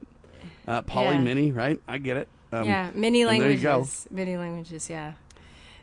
Uh, 0.67 0.81
poly 0.81 1.17
mini, 1.19 1.51
right? 1.51 1.79
I 1.87 1.97
get 1.99 2.17
it. 2.17 2.27
Um, 2.51 2.65
yeah, 2.65 2.89
many 2.93 3.25
languages. 3.25 3.61
There 3.61 3.77
you 3.77 3.83
go. 3.83 3.89
Many 4.15 4.37
languages. 4.37 4.89
Yeah. 4.89 5.13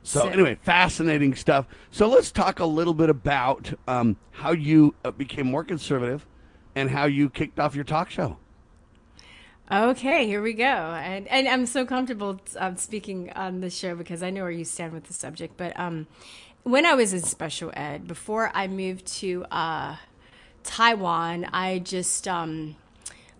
So, 0.03 0.28
anyway, 0.28 0.59
fascinating 0.62 1.34
stuff. 1.34 1.66
So 1.90 2.09
let's 2.09 2.32
talk 2.32 2.59
a 2.59 2.66
little 2.66 2.94
bit 2.94 3.09
about 3.09 3.72
um, 3.86 4.16
how 4.32 4.53
you 4.53 4.94
uh, 5.05 5.12
became 5.12 5.46
more 5.46 5.62
conservative 5.62 6.26
and 6.74 6.90
how 6.90 7.05
you 7.05 7.30
kicked 7.30 7.61
off 7.61 7.74
your 7.74 7.84
talk 7.84 8.11
show. 8.11 8.38
Okay, 9.70 10.26
here 10.26 10.42
we 10.42 10.55
go. 10.55 10.64
And, 10.64 11.28
and 11.28 11.48
I'm 11.48 11.66
so 11.66 11.86
comfortable 11.86 12.40
um, 12.59 12.76
speaking 12.76 13.30
on 13.34 13.61
this 13.61 13.76
show 13.76 13.94
because 13.94 14.22
I 14.22 14.30
know 14.30 14.42
where 14.42 14.50
you 14.50 14.64
stand 14.64 14.92
with 14.92 15.05
the 15.05 15.14
subject. 15.14 15.57
But 15.57 15.78
um, 15.78 16.09
when 16.64 16.84
I 16.84 16.94
was 16.94 17.12
in 17.12 17.22
special 17.22 17.70
ed, 17.74 18.07
before 18.07 18.50
I 18.55 18.66
moved 18.66 19.07
to 19.18 19.44
uh, 19.50 19.96
Taiwan, 20.64 21.46
I 21.53 21.78
just 21.78 22.26
um, 22.26 22.76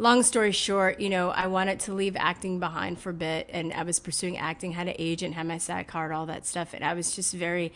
long 0.03 0.25
story 0.25 0.51
short, 0.51 1.01
you 1.01 1.09
know, 1.09 1.31
I 1.31 1.47
wanted 1.47 1.79
to 1.81 1.95
leave 1.95 2.17
acting 2.17 2.59
behind 2.59 2.99
for 2.99 3.11
a 3.11 3.15
bit 3.15 3.49
and 3.53 3.73
I 3.73 3.85
was 3.85 4.01
pursuing 4.01 4.37
acting, 4.37 4.73
had 4.73 4.89
an 4.89 4.97
agent, 4.99 5.35
had 5.35 5.47
my 5.47 5.59
SAG 5.59 5.87
card, 5.87 6.11
all 6.11 6.27
that 6.27 6.45
stuff. 6.45 6.75
And 6.75 6.85
I 6.85 6.93
was 6.95 7.15
just 7.15 7.33
very, 7.33 7.73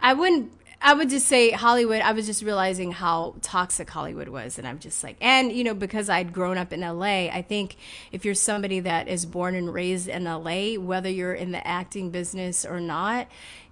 I 0.00 0.12
wouldn't, 0.12 0.52
I 0.82 0.94
would 0.94 1.08
just 1.08 1.28
say 1.28 1.52
Hollywood, 1.52 2.02
I 2.02 2.10
was 2.10 2.26
just 2.26 2.42
realizing 2.42 2.90
how 2.90 3.36
toxic 3.42 3.88
Hollywood 3.88 4.28
was. 4.28 4.58
And 4.58 4.66
I'm 4.66 4.80
just 4.80 5.04
like, 5.04 5.16
and, 5.20 5.52
you 5.52 5.62
know, 5.62 5.74
because 5.74 6.10
I'd 6.10 6.32
grown 6.32 6.58
up 6.58 6.72
in 6.72 6.80
LA, 6.80 7.28
I 7.28 7.44
think 7.48 7.76
if 8.10 8.24
you're 8.24 8.34
somebody 8.34 8.80
that 8.80 9.06
is 9.06 9.24
born 9.24 9.54
and 9.54 9.72
raised 9.72 10.08
in 10.08 10.24
LA, 10.24 10.74
whether 10.74 11.08
you're 11.08 11.34
in 11.34 11.52
the 11.52 11.64
acting 11.64 12.10
business 12.10 12.64
or 12.64 12.80
not, 12.80 13.28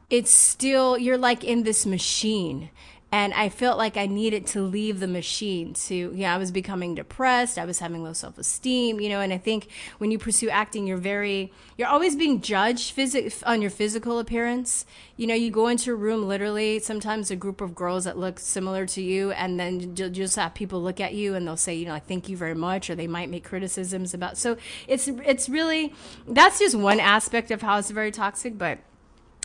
it's 0.08 0.30
still, 0.30 0.96
you're 0.96 1.18
like 1.18 1.42
in 1.42 1.64
this 1.64 1.84
machine 1.84 2.70
and 3.12 3.34
I 3.34 3.48
felt 3.48 3.76
like 3.76 3.96
I 3.96 4.06
needed 4.06 4.46
to 4.48 4.62
leave 4.62 5.00
the 5.00 5.08
machine 5.08 5.74
to, 5.74 5.94
you 5.94 6.10
know, 6.12 6.28
I 6.28 6.38
was 6.38 6.52
becoming 6.52 6.94
depressed. 6.94 7.58
I 7.58 7.64
was 7.64 7.80
having 7.80 8.04
low 8.04 8.12
self 8.12 8.38
esteem, 8.38 9.00
you 9.00 9.08
know, 9.08 9.20
and 9.20 9.32
I 9.32 9.38
think 9.38 9.66
when 9.98 10.12
you 10.12 10.18
pursue 10.18 10.48
acting, 10.48 10.86
you're 10.86 10.96
very, 10.96 11.52
you're 11.76 11.88
always 11.88 12.14
being 12.14 12.40
judged 12.40 12.96
phys- 12.96 13.42
on 13.44 13.62
your 13.62 13.70
physical 13.70 14.20
appearance. 14.20 14.86
You 15.16 15.26
know, 15.26 15.34
you 15.34 15.50
go 15.50 15.66
into 15.66 15.90
a 15.90 15.96
room, 15.96 16.28
literally, 16.28 16.78
sometimes 16.78 17.32
a 17.32 17.36
group 17.36 17.60
of 17.60 17.74
girls 17.74 18.04
that 18.04 18.16
look 18.16 18.38
similar 18.38 18.86
to 18.86 19.02
you, 19.02 19.32
and 19.32 19.58
then 19.58 19.96
you'll 19.96 20.10
just 20.10 20.36
have 20.36 20.54
people 20.54 20.80
look 20.80 21.00
at 21.00 21.12
you 21.12 21.34
and 21.34 21.44
they'll 21.46 21.56
say, 21.56 21.74
you 21.74 21.86
know, 21.86 21.92
like, 21.92 22.06
thank 22.06 22.28
you 22.28 22.36
very 22.36 22.54
much, 22.54 22.90
or 22.90 22.94
they 22.94 23.08
might 23.08 23.28
make 23.28 23.42
criticisms 23.42 24.14
about. 24.14 24.38
So 24.38 24.56
it's, 24.86 25.08
it's 25.08 25.48
really, 25.48 25.92
that's 26.28 26.60
just 26.60 26.76
one 26.76 27.00
aspect 27.00 27.50
of 27.50 27.60
how 27.60 27.78
it's 27.78 27.90
very 27.90 28.12
toxic, 28.12 28.56
but 28.56 28.78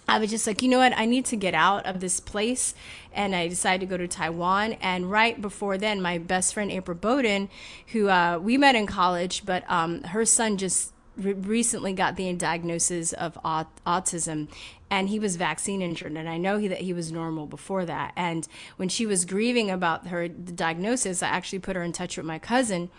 I 0.08 0.20
was 0.20 0.30
just 0.30 0.45
like, 0.45 0.62
you 0.62 0.70
know 0.70 0.80
what? 0.80 0.93
I 0.97 1.06
need 1.06 1.26
to 1.26 1.36
get 1.36 1.53
out 1.53 1.86
of 1.86 1.99
this 1.99 2.20
place. 2.20 2.76
And 3.14 3.36
I 3.36 3.47
decided 3.47 3.82
to 3.82 3.86
go 3.89 3.97
to 3.97 4.08
Taiwan. 4.08 4.74
And 4.74 5.10
right 5.10 5.41
before 5.41 5.78
then, 5.78 6.01
my 6.01 6.18
best 6.18 6.53
friend, 6.53 6.72
April 6.72 6.97
Bowden, 6.97 7.49
who 7.88 8.10
uh, 8.10 8.38
we 8.39 8.58
met 8.58 8.76
in 8.76 8.86
college, 8.86 9.45
but 9.45 9.70
um, 9.70 10.03
her 10.03 10.26
son 10.26 10.58
just 10.58 10.93
re- 11.18 11.34
recently 11.34 11.93
got 11.93 12.18
the 12.18 12.32
diagnosis 12.34 13.14
of 13.14 13.38
aut- 13.43 13.84
autism. 13.86 14.47
And 14.91 15.10
he 15.10 15.18
was 15.18 15.38
vaccine 15.38 15.82
injured. 15.82 16.12
And 16.12 16.30
I 16.30 16.38
know 16.38 16.58
he, 16.58 16.68
that 16.68 16.82
he 16.82 16.93
was 16.93 17.12
normal 17.12 17.47
before 17.47 17.86
that. 17.86 18.14
And 18.16 18.47
when 18.78 18.89
she 18.89 19.08
was 19.08 19.26
grieving 19.26 19.72
about 19.72 20.08
her 20.08 20.28
diagnosis, 20.28 21.24
I 21.24 21.30
actually 21.30 21.60
put 21.60 21.76
her 21.76 21.84
in 21.84 21.91
touch 21.91 22.18
with 22.18 22.26
my 22.26 22.38
cousin 22.38 22.91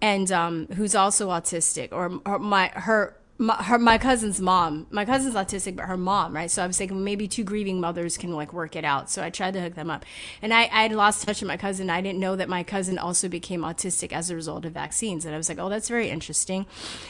and 0.00 0.30
um, 0.30 0.66
who's 0.76 0.94
also 0.94 1.28
autistic 1.28 1.92
or, 1.92 2.20
or 2.24 2.38
my 2.38 2.68
her 2.68 3.16
my, 3.38 3.54
her, 3.54 3.78
my 3.78 3.98
cousin's 3.98 4.40
mom. 4.40 4.88
My 4.90 5.04
cousin's 5.04 5.34
autistic, 5.34 5.76
but 5.76 5.86
her 5.86 5.96
mom, 5.96 6.34
right? 6.34 6.50
So 6.50 6.62
I 6.62 6.66
was 6.66 6.76
thinking 6.76 7.04
maybe 7.04 7.28
two 7.28 7.44
grieving 7.44 7.80
mothers 7.80 8.16
can 8.16 8.32
like 8.32 8.52
work 8.52 8.74
it 8.74 8.84
out. 8.84 9.08
So 9.08 9.22
I 9.22 9.30
tried 9.30 9.54
to 9.54 9.60
hook 9.60 9.76
them 9.76 9.90
up, 9.90 10.04
and 10.42 10.52
I 10.52 10.62
I 10.62 10.82
had 10.82 10.92
lost 10.92 11.24
touch 11.24 11.40
with 11.40 11.48
my 11.48 11.56
cousin. 11.56 11.88
I 11.88 12.00
didn't 12.00 12.18
know 12.18 12.34
that 12.36 12.48
my 12.48 12.64
cousin 12.64 12.98
also 12.98 13.28
became 13.28 13.62
autistic 13.62 14.12
as 14.12 14.28
a 14.28 14.34
result 14.34 14.64
of 14.64 14.72
vaccines, 14.72 15.24
and 15.24 15.34
I 15.34 15.38
was 15.38 15.48
like, 15.48 15.58
oh, 15.58 15.68
that's 15.68 15.88
very 15.88 16.10
interesting. 16.10 16.66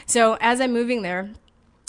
So 0.07 0.37
as 0.41 0.61
I'm 0.61 0.73
moving 0.73 1.03
there. 1.03 1.31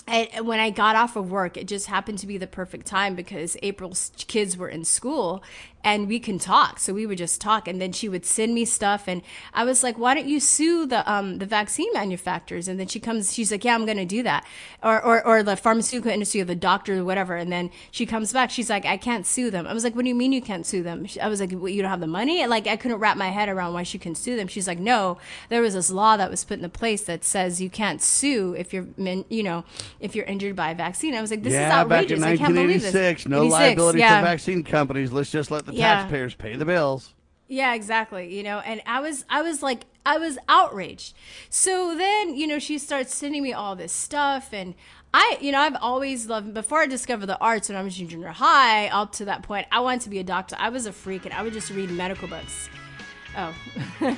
I, 0.10 0.41
when 0.41 0.60
I 0.60 0.72
got 0.72 0.95
off 0.95 1.16
of 1.16 1.30
work, 1.30 1.55
it 1.55 1.68
just 1.68 1.86
happened 1.86 2.20
to 2.20 2.28
be 2.28 2.38
the 2.38 2.47
perfect 2.47 2.88
time 2.88 3.16
because 3.16 3.55
April's 3.62 4.12
kids 4.28 4.57
were 4.57 4.68
in 4.68 4.84
school 4.84 5.43
and 5.84 6.07
we 6.07 6.20
can 6.20 6.39
talk. 6.39 6.80
So 6.80 6.93
we 6.93 7.05
would 7.05 7.18
just 7.18 7.39
talk, 7.39 7.68
and 7.68 7.82
then 7.82 7.91
she 7.91 8.10
would 8.10 8.26
send 8.26 8.53
me 8.53 8.66
stuff, 8.66 9.07
and 9.07 9.22
I 9.53 9.64
was 9.64 9.84
like, 9.84 9.97
"Why 9.97 10.14
don't 10.14 10.28
you 10.28 10.39
sue 10.39 10.86
the 10.86 11.10
um 11.10 11.38
the 11.38 11.45
vaccine 11.45 11.91
manufacturers?" 11.93 12.68
And 12.68 12.80
then 12.80 12.88
she 12.88 12.99
comes, 12.99 13.34
she's 13.34 13.51
like, 13.51 13.64
"Yeah, 13.64 13.76
I'm 13.76 13.86
going 13.86 13.97
to 13.97 14.05
do 14.05 14.24
that," 14.24 14.45
or, 14.84 15.01
or 15.01 15.26
or 15.26 15.43
the 15.43 15.55
pharmaceutical 15.55 16.12
industry, 16.12 16.41
or 16.41 16.45
the 16.45 16.55
doctor, 16.55 16.99
or 16.99 17.05
whatever. 17.05 17.36
And 17.36 17.51
then 17.51 17.72
she 17.91 18.05
comes 18.05 18.34
back, 18.34 18.49
she's 18.49 18.70
like, 18.70 18.86
"I 18.86 18.97
can't 18.97 19.26
sue 19.26 19.49
them." 19.49 19.68
I 19.68 19.74
was 19.74 19.84
like, 19.84 19.95
"What 19.95 20.03
do 20.03 20.10
you 20.10 20.16
mean 20.16 20.34
you 20.34 20.41
can't 20.41 20.66
sue 20.66 20.84
them?" 20.84 21.07
I 21.22 21.28
was 21.28 21.39
like, 21.39 21.51
well, 21.53 21.70
"You 21.70 21.82
don't 21.82 21.91
have 21.91 22.01
the 22.01 22.07
money?" 22.07 22.45
Like 22.45 22.68
I 22.68 22.76
couldn't 22.76 22.99
wrap 22.99 23.18
my 23.18 23.30
head 23.30 23.49
around 23.49 23.74
why 23.74 23.84
she 23.84 23.97
can 23.97 24.16
sue 24.16 24.36
them. 24.36 24.47
She's 24.47 24.68
like, 24.68 24.80
"No, 24.80 25.18
there 25.49 25.62
was 25.62 25.76
this 25.76 25.89
law 25.89 26.18
that 26.18 26.30
was 26.30 26.43
put 26.43 26.57
into 26.57 26.70
place 26.70 27.03
that 27.03 27.24
says 27.24 27.62
you 27.62 27.70
can't 27.70 28.01
sue 28.01 28.53
if 28.57 28.74
you're, 28.74 28.88
you 29.30 29.43
know, 29.43 29.64
if 30.00 30.16
you're 30.16 30.26
injured 30.26 30.56
by 30.58 30.72
a 30.72 30.76
vaccine." 30.76 31.16
I 31.16 31.22
was 31.22 31.32
like, 31.32 31.43
"This 31.43 31.54
yeah, 31.54 31.68
is 31.68 31.74
outrageous! 31.74 32.20
Back 32.20 32.39
in 32.39 32.56
1986, 32.56 33.28
No 33.28 33.43
86, 33.43 33.54
liability 33.54 34.00
yeah. 34.00 34.20
for 34.20 34.26
vaccine 34.26 34.64
companies. 34.64 35.12
Let's 35.14 35.32
just 35.32 35.52
let 35.52 35.66
the 35.66 35.74
yeah. 35.74 36.02
taxpayers 36.02 36.36
pay 36.36 36.50
pay 36.50 36.58
the 36.58 36.66
bills. 36.66 37.14
Yeah, 37.47 37.74
exactly. 37.74 38.36
You 38.36 38.43
know, 38.43 38.60
and 38.60 38.82
I 38.86 39.00
was 39.00 39.26
I 39.30 39.41
was 39.41 39.64
like 39.64 39.86
I 40.06 40.18
was 40.18 40.38
outraged. 40.47 41.16
So 41.50 41.95
then, 41.95 42.36
you 42.36 42.47
know, 42.47 42.60
she 42.60 42.78
starts 42.78 43.14
sending 43.14 43.43
me 43.43 43.54
all 43.54 43.76
this 43.76 43.91
stuff 43.91 44.54
and 44.54 44.76
I, 45.12 45.39
you 45.41 45.52
know, 45.52 45.60
I've 45.60 45.76
always 45.82 46.28
loved 46.28 46.54
before 46.54 46.82
I 46.82 46.86
discovered 46.86 47.26
the 47.26 47.39
arts 47.39 47.70
when 47.70 47.76
I 47.76 47.82
was 47.82 48.00
in 48.00 48.08
junior 48.08 48.28
high, 48.28 48.88
up 48.89 49.12
to 49.14 49.26
that 49.26 49.41
point, 49.41 49.66
I 49.72 49.80
wanted 49.80 50.02
to 50.02 50.10
be 50.10 50.20
a 50.20 50.24
doctor. 50.24 50.56
I 50.60 50.70
was 50.70 50.86
a 50.86 50.91
freak 50.91 51.26
and 51.26 51.34
I 51.34 51.41
would 51.41 51.54
just 51.54 51.72
read 51.72 51.89
medical 51.89 52.28
books. 52.28 52.70
Oh. 53.36 53.56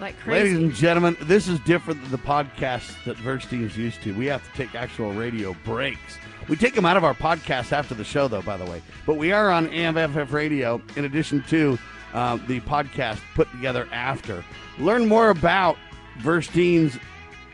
like 0.00 0.18
crazy. 0.18 0.54
Ladies 0.54 0.58
and 0.58 0.72
gentlemen, 0.74 1.16
this 1.22 1.48
is 1.48 1.58
different 1.60 2.02
than 2.02 2.10
the 2.10 2.18
podcast 2.18 3.02
that 3.04 3.16
Verstein 3.18 3.62
is 3.64 3.76
used 3.76 4.02
to. 4.02 4.12
We 4.14 4.26
have 4.26 4.42
to 4.50 4.56
take 4.56 4.74
actual 4.74 5.12
radio 5.12 5.54
breaks. 5.64 6.18
We 6.48 6.56
take 6.56 6.74
them 6.74 6.84
out 6.84 6.96
of 6.96 7.04
our 7.04 7.14
podcast 7.14 7.72
after 7.72 7.94
the 7.94 8.04
show, 8.04 8.28
though, 8.28 8.42
by 8.42 8.56
the 8.56 8.64
way. 8.64 8.82
But 9.04 9.14
we 9.14 9.32
are 9.32 9.50
on 9.50 9.68
AMFF 9.68 10.32
Radio 10.32 10.80
in 10.96 11.04
addition 11.04 11.42
to 11.48 11.78
uh, 12.14 12.38
the 12.46 12.60
podcast 12.60 13.20
put 13.34 13.50
together 13.50 13.88
after. 13.92 14.44
Learn 14.78 15.06
more 15.06 15.30
about 15.30 15.76
Verstein's 16.20 16.98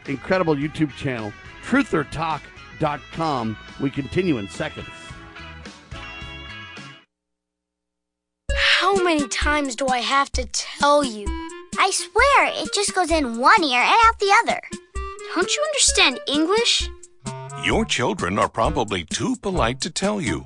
incredible 0.06 0.54
YouTube 0.54 0.90
channel, 0.92 1.32
truthertalk.com. 1.64 3.56
We 3.80 3.90
continue 3.90 4.38
in 4.38 4.48
seconds. 4.48 4.88
How 8.54 9.02
many 9.02 9.26
times 9.28 9.76
do 9.76 9.86
I 9.88 9.98
have 9.98 10.30
to 10.32 10.44
tell 10.46 11.02
you? 11.04 11.26
I 11.78 11.90
swear, 11.90 12.62
it 12.62 12.72
just 12.74 12.94
goes 12.94 13.10
in 13.10 13.38
one 13.38 13.64
ear 13.64 13.80
and 13.80 13.96
out 14.06 14.18
the 14.18 14.34
other. 14.42 14.60
Don't 15.34 15.54
you 15.54 15.62
understand 15.62 16.20
English? 16.28 16.88
Your 17.64 17.84
children 17.84 18.38
are 18.38 18.48
probably 18.48 19.04
too 19.04 19.36
polite 19.36 19.80
to 19.80 19.90
tell 19.90 20.20
you. 20.20 20.44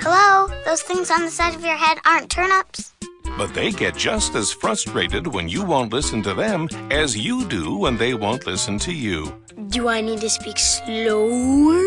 Hello? 0.00 0.48
Those 0.64 0.82
things 0.82 1.10
on 1.10 1.22
the 1.24 1.30
side 1.30 1.54
of 1.54 1.64
your 1.64 1.76
head 1.76 1.98
aren't 2.06 2.30
turnips? 2.30 2.92
But 3.36 3.54
they 3.54 3.70
get 3.72 3.96
just 3.96 4.34
as 4.34 4.52
frustrated 4.52 5.26
when 5.26 5.48
you 5.48 5.64
won't 5.64 5.92
listen 5.92 6.22
to 6.22 6.34
them 6.34 6.68
as 6.90 7.16
you 7.16 7.46
do 7.46 7.76
when 7.76 7.96
they 7.96 8.14
won't 8.14 8.46
listen 8.46 8.78
to 8.80 8.92
you. 8.92 9.34
Do 9.68 9.88
I 9.88 10.00
need 10.00 10.20
to 10.20 10.30
speak 10.30 10.58
slower? 10.58 11.82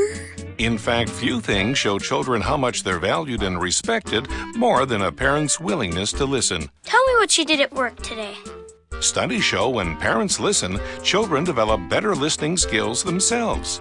In 0.57 0.77
fact, 0.77 1.09
few 1.09 1.41
things 1.41 1.77
show 1.77 1.97
children 1.97 2.41
how 2.41 2.57
much 2.57 2.83
they're 2.83 2.99
valued 2.99 3.41
and 3.41 3.59
respected 3.59 4.27
more 4.55 4.85
than 4.85 5.01
a 5.01 5.11
parent's 5.11 5.59
willingness 5.59 6.11
to 6.13 6.25
listen. 6.25 6.69
Tell 6.83 7.03
me 7.05 7.13
what 7.15 7.37
you 7.37 7.45
did 7.45 7.61
at 7.61 7.73
work 7.73 7.95
today. 8.01 8.35
Studies 9.01 9.43
show 9.43 9.67
when 9.69 9.97
parents 9.97 10.39
listen, 10.39 10.79
children 11.03 11.43
develop 11.43 11.81
better 11.89 12.15
listening 12.15 12.55
skills 12.55 13.03
themselves. 13.03 13.79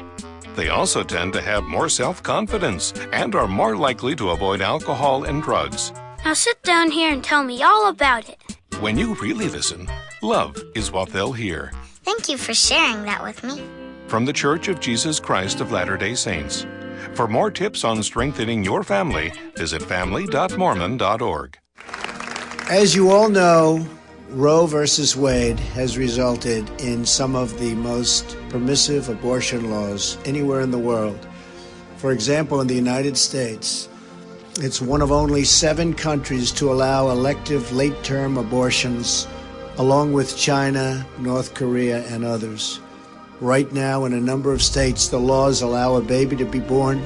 They 0.56 0.70
also 0.70 1.02
tend 1.02 1.32
to 1.34 1.42
have 1.42 1.64
more 1.64 1.88
self 1.88 2.22
confidence 2.22 2.92
and 3.12 3.34
are 3.34 3.46
more 3.46 3.76
likely 3.76 4.16
to 4.16 4.30
avoid 4.30 4.60
alcohol 4.62 5.24
and 5.24 5.42
drugs. 5.42 5.92
Now 6.24 6.32
sit 6.34 6.62
down 6.62 6.90
here 6.90 7.12
and 7.12 7.22
tell 7.22 7.44
me 7.44 7.62
all 7.62 7.88
about 7.88 8.28
it. 8.28 8.38
When 8.80 8.96
you 8.96 9.14
really 9.16 9.48
listen, 9.48 9.88
love 10.22 10.56
is 10.74 10.90
what 10.90 11.10
they'll 11.10 11.32
hear. 11.32 11.70
Thank 12.02 12.28
you 12.30 12.38
for 12.38 12.54
sharing 12.54 13.04
that 13.04 13.22
with 13.22 13.44
me. 13.44 13.62
from 14.08 14.24
the 14.24 14.32
Church 14.32 14.66
of 14.68 14.80
Jesus 14.80 15.20
Christ 15.20 15.60
of 15.60 15.70
Latter 15.70 15.96
day 15.96 16.14
Saints. 16.14 16.66
For 17.14 17.28
more 17.28 17.50
tips 17.50 17.84
on 17.84 18.02
strengthening 18.02 18.64
your 18.64 18.82
family, 18.82 19.32
visit 19.56 19.82
family.mormon.org. 19.82 21.58
As 22.70 22.94
you 22.94 23.10
all 23.10 23.28
know, 23.28 23.86
Roe 24.32 24.66
versus 24.66 25.16
Wade 25.16 25.58
has 25.58 25.98
resulted 25.98 26.70
in 26.80 27.04
some 27.04 27.34
of 27.34 27.58
the 27.58 27.74
most 27.74 28.36
permissive 28.48 29.08
abortion 29.08 29.72
laws 29.72 30.18
anywhere 30.24 30.60
in 30.60 30.70
the 30.70 30.78
world. 30.78 31.26
For 31.96 32.12
example, 32.12 32.60
in 32.60 32.68
the 32.68 32.74
United 32.74 33.16
States, 33.16 33.88
it's 34.60 34.80
one 34.80 35.02
of 35.02 35.10
only 35.10 35.42
seven 35.42 35.94
countries 35.94 36.52
to 36.52 36.70
allow 36.70 37.10
elective 37.10 37.72
late 37.72 38.04
term 38.04 38.38
abortions, 38.38 39.26
along 39.78 40.12
with 40.12 40.36
China, 40.36 41.04
North 41.18 41.54
Korea, 41.54 42.06
and 42.06 42.24
others. 42.24 42.78
Right 43.40 43.72
now, 43.72 44.04
in 44.04 44.12
a 44.12 44.20
number 44.20 44.52
of 44.52 44.62
states, 44.62 45.08
the 45.08 45.18
laws 45.18 45.60
allow 45.60 45.96
a 45.96 46.00
baby 46.00 46.36
to 46.36 46.44
be 46.44 46.60
born 46.60 47.04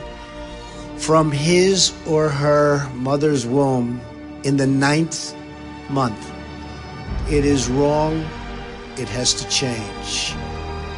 from 0.98 1.32
his 1.32 1.94
or 2.06 2.28
her 2.28 2.86
mother's 2.90 3.46
womb 3.46 3.98
in 4.42 4.58
the 4.58 4.66
ninth 4.66 5.34
month. 5.88 6.33
It 7.30 7.44
is 7.44 7.68
wrong. 7.68 8.20
It 8.96 9.08
has 9.08 9.34
to 9.34 9.48
change. 9.48 10.34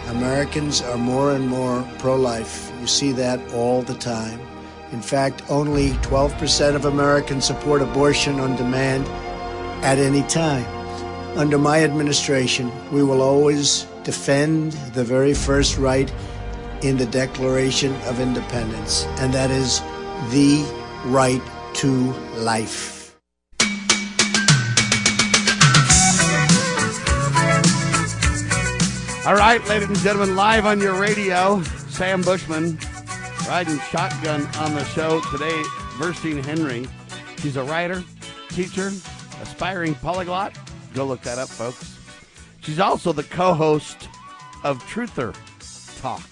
Americans 0.08 0.80
are 0.82 0.98
more 0.98 1.32
and 1.32 1.48
more 1.48 1.86
pro 1.98 2.16
life. 2.16 2.72
You 2.80 2.86
see 2.86 3.12
that 3.12 3.40
all 3.52 3.82
the 3.82 3.94
time. 3.94 4.40
In 4.92 5.02
fact, 5.02 5.42
only 5.48 5.90
12% 6.10 6.74
of 6.74 6.84
Americans 6.84 7.44
support 7.44 7.82
abortion 7.82 8.38
on 8.38 8.56
demand 8.56 9.06
at 9.84 9.98
any 9.98 10.22
time. 10.22 10.64
Under 11.36 11.58
my 11.58 11.82
administration, 11.82 12.70
we 12.92 13.02
will 13.02 13.20
always 13.20 13.86
defend 14.04 14.72
the 14.94 15.04
very 15.04 15.34
first 15.34 15.76
right 15.76 16.10
in 16.82 16.96
the 16.96 17.06
Declaration 17.06 17.94
of 18.02 18.20
Independence, 18.20 19.04
and 19.18 19.34
that 19.34 19.50
is 19.50 19.80
the 20.30 20.64
right 21.06 21.42
to 21.74 22.12
life. 22.36 22.95
All 29.26 29.34
right, 29.34 29.60
ladies 29.66 29.88
and 29.88 29.98
gentlemen, 29.98 30.36
live 30.36 30.66
on 30.66 30.80
your 30.80 30.94
radio, 31.00 31.60
Sam 31.88 32.22
Bushman 32.22 32.78
riding 33.48 33.76
shotgun 33.80 34.46
on 34.58 34.72
the 34.72 34.84
show 34.84 35.20
today. 35.32 35.62
Verstine 35.98 36.44
Henry. 36.44 36.86
She's 37.38 37.56
a 37.56 37.64
writer, 37.64 38.04
teacher, 38.50 38.92
aspiring 39.42 39.96
polyglot. 39.96 40.56
Go 40.94 41.06
look 41.06 41.22
that 41.22 41.38
up, 41.38 41.48
folks. 41.48 41.98
She's 42.60 42.78
also 42.78 43.12
the 43.12 43.24
co 43.24 43.52
host 43.52 44.08
of 44.62 44.80
Truther 44.84 45.34
Talk. 46.00 46.22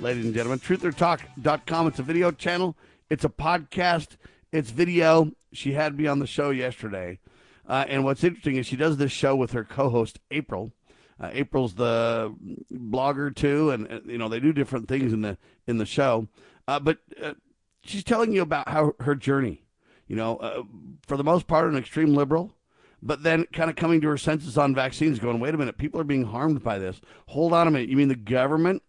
Ladies 0.00 0.24
and 0.24 0.32
gentlemen, 0.32 0.60
truthertalk.com. 0.60 1.88
It's 1.88 1.98
a 1.98 2.02
video 2.02 2.30
channel, 2.30 2.74
it's 3.10 3.24
a 3.24 3.28
podcast, 3.28 4.16
it's 4.50 4.70
video. 4.70 5.32
She 5.52 5.72
had 5.72 5.98
me 5.98 6.06
on 6.06 6.20
the 6.20 6.26
show 6.26 6.48
yesterday. 6.48 7.18
Uh, 7.66 7.84
and 7.86 8.02
what's 8.02 8.24
interesting 8.24 8.56
is 8.56 8.66
she 8.66 8.76
does 8.76 8.96
this 8.96 9.12
show 9.12 9.36
with 9.36 9.52
her 9.52 9.62
co 9.62 9.90
host, 9.90 10.20
April. 10.30 10.72
Uh, 11.20 11.30
April's 11.32 11.74
the 11.74 12.34
blogger 12.72 13.34
too, 13.34 13.70
and 13.70 13.90
uh, 13.90 14.00
you 14.06 14.18
know 14.18 14.28
they 14.28 14.40
do 14.40 14.52
different 14.52 14.88
things 14.88 15.12
in 15.12 15.22
the 15.22 15.36
in 15.66 15.78
the 15.78 15.86
show. 15.86 16.28
Uh, 16.68 16.78
but 16.78 16.98
uh, 17.22 17.34
she's 17.82 18.04
telling 18.04 18.32
you 18.32 18.42
about 18.42 18.68
how 18.68 18.92
her 19.00 19.14
journey, 19.14 19.64
you 20.06 20.16
know, 20.16 20.36
uh, 20.36 20.62
for 21.06 21.16
the 21.16 21.24
most 21.24 21.46
part, 21.46 21.70
an 21.70 21.78
extreme 21.78 22.14
liberal, 22.14 22.54
but 23.02 23.22
then 23.22 23.46
kind 23.52 23.70
of 23.70 23.76
coming 23.76 24.00
to 24.00 24.08
her 24.08 24.18
senses 24.18 24.58
on 24.58 24.74
vaccines, 24.74 25.18
going, 25.18 25.40
wait 25.40 25.54
a 25.54 25.58
minute, 25.58 25.78
people 25.78 26.00
are 26.00 26.04
being 26.04 26.24
harmed 26.24 26.62
by 26.62 26.78
this. 26.78 27.00
Hold 27.28 27.52
on 27.52 27.66
a 27.66 27.70
minute, 27.70 27.88
you 27.88 27.96
mean 27.96 28.08
the 28.08 28.14
government 28.14 28.82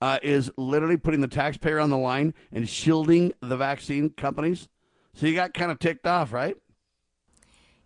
uh, 0.00 0.18
is 0.22 0.50
literally 0.56 0.96
putting 0.96 1.20
the 1.20 1.28
taxpayer 1.28 1.78
on 1.78 1.90
the 1.90 1.98
line 1.98 2.34
and 2.52 2.68
shielding 2.68 3.32
the 3.40 3.56
vaccine 3.56 4.10
companies? 4.10 4.68
So 5.14 5.26
you 5.26 5.34
got 5.34 5.54
kind 5.54 5.70
of 5.70 5.78
ticked 5.78 6.06
off, 6.06 6.32
right? 6.32 6.56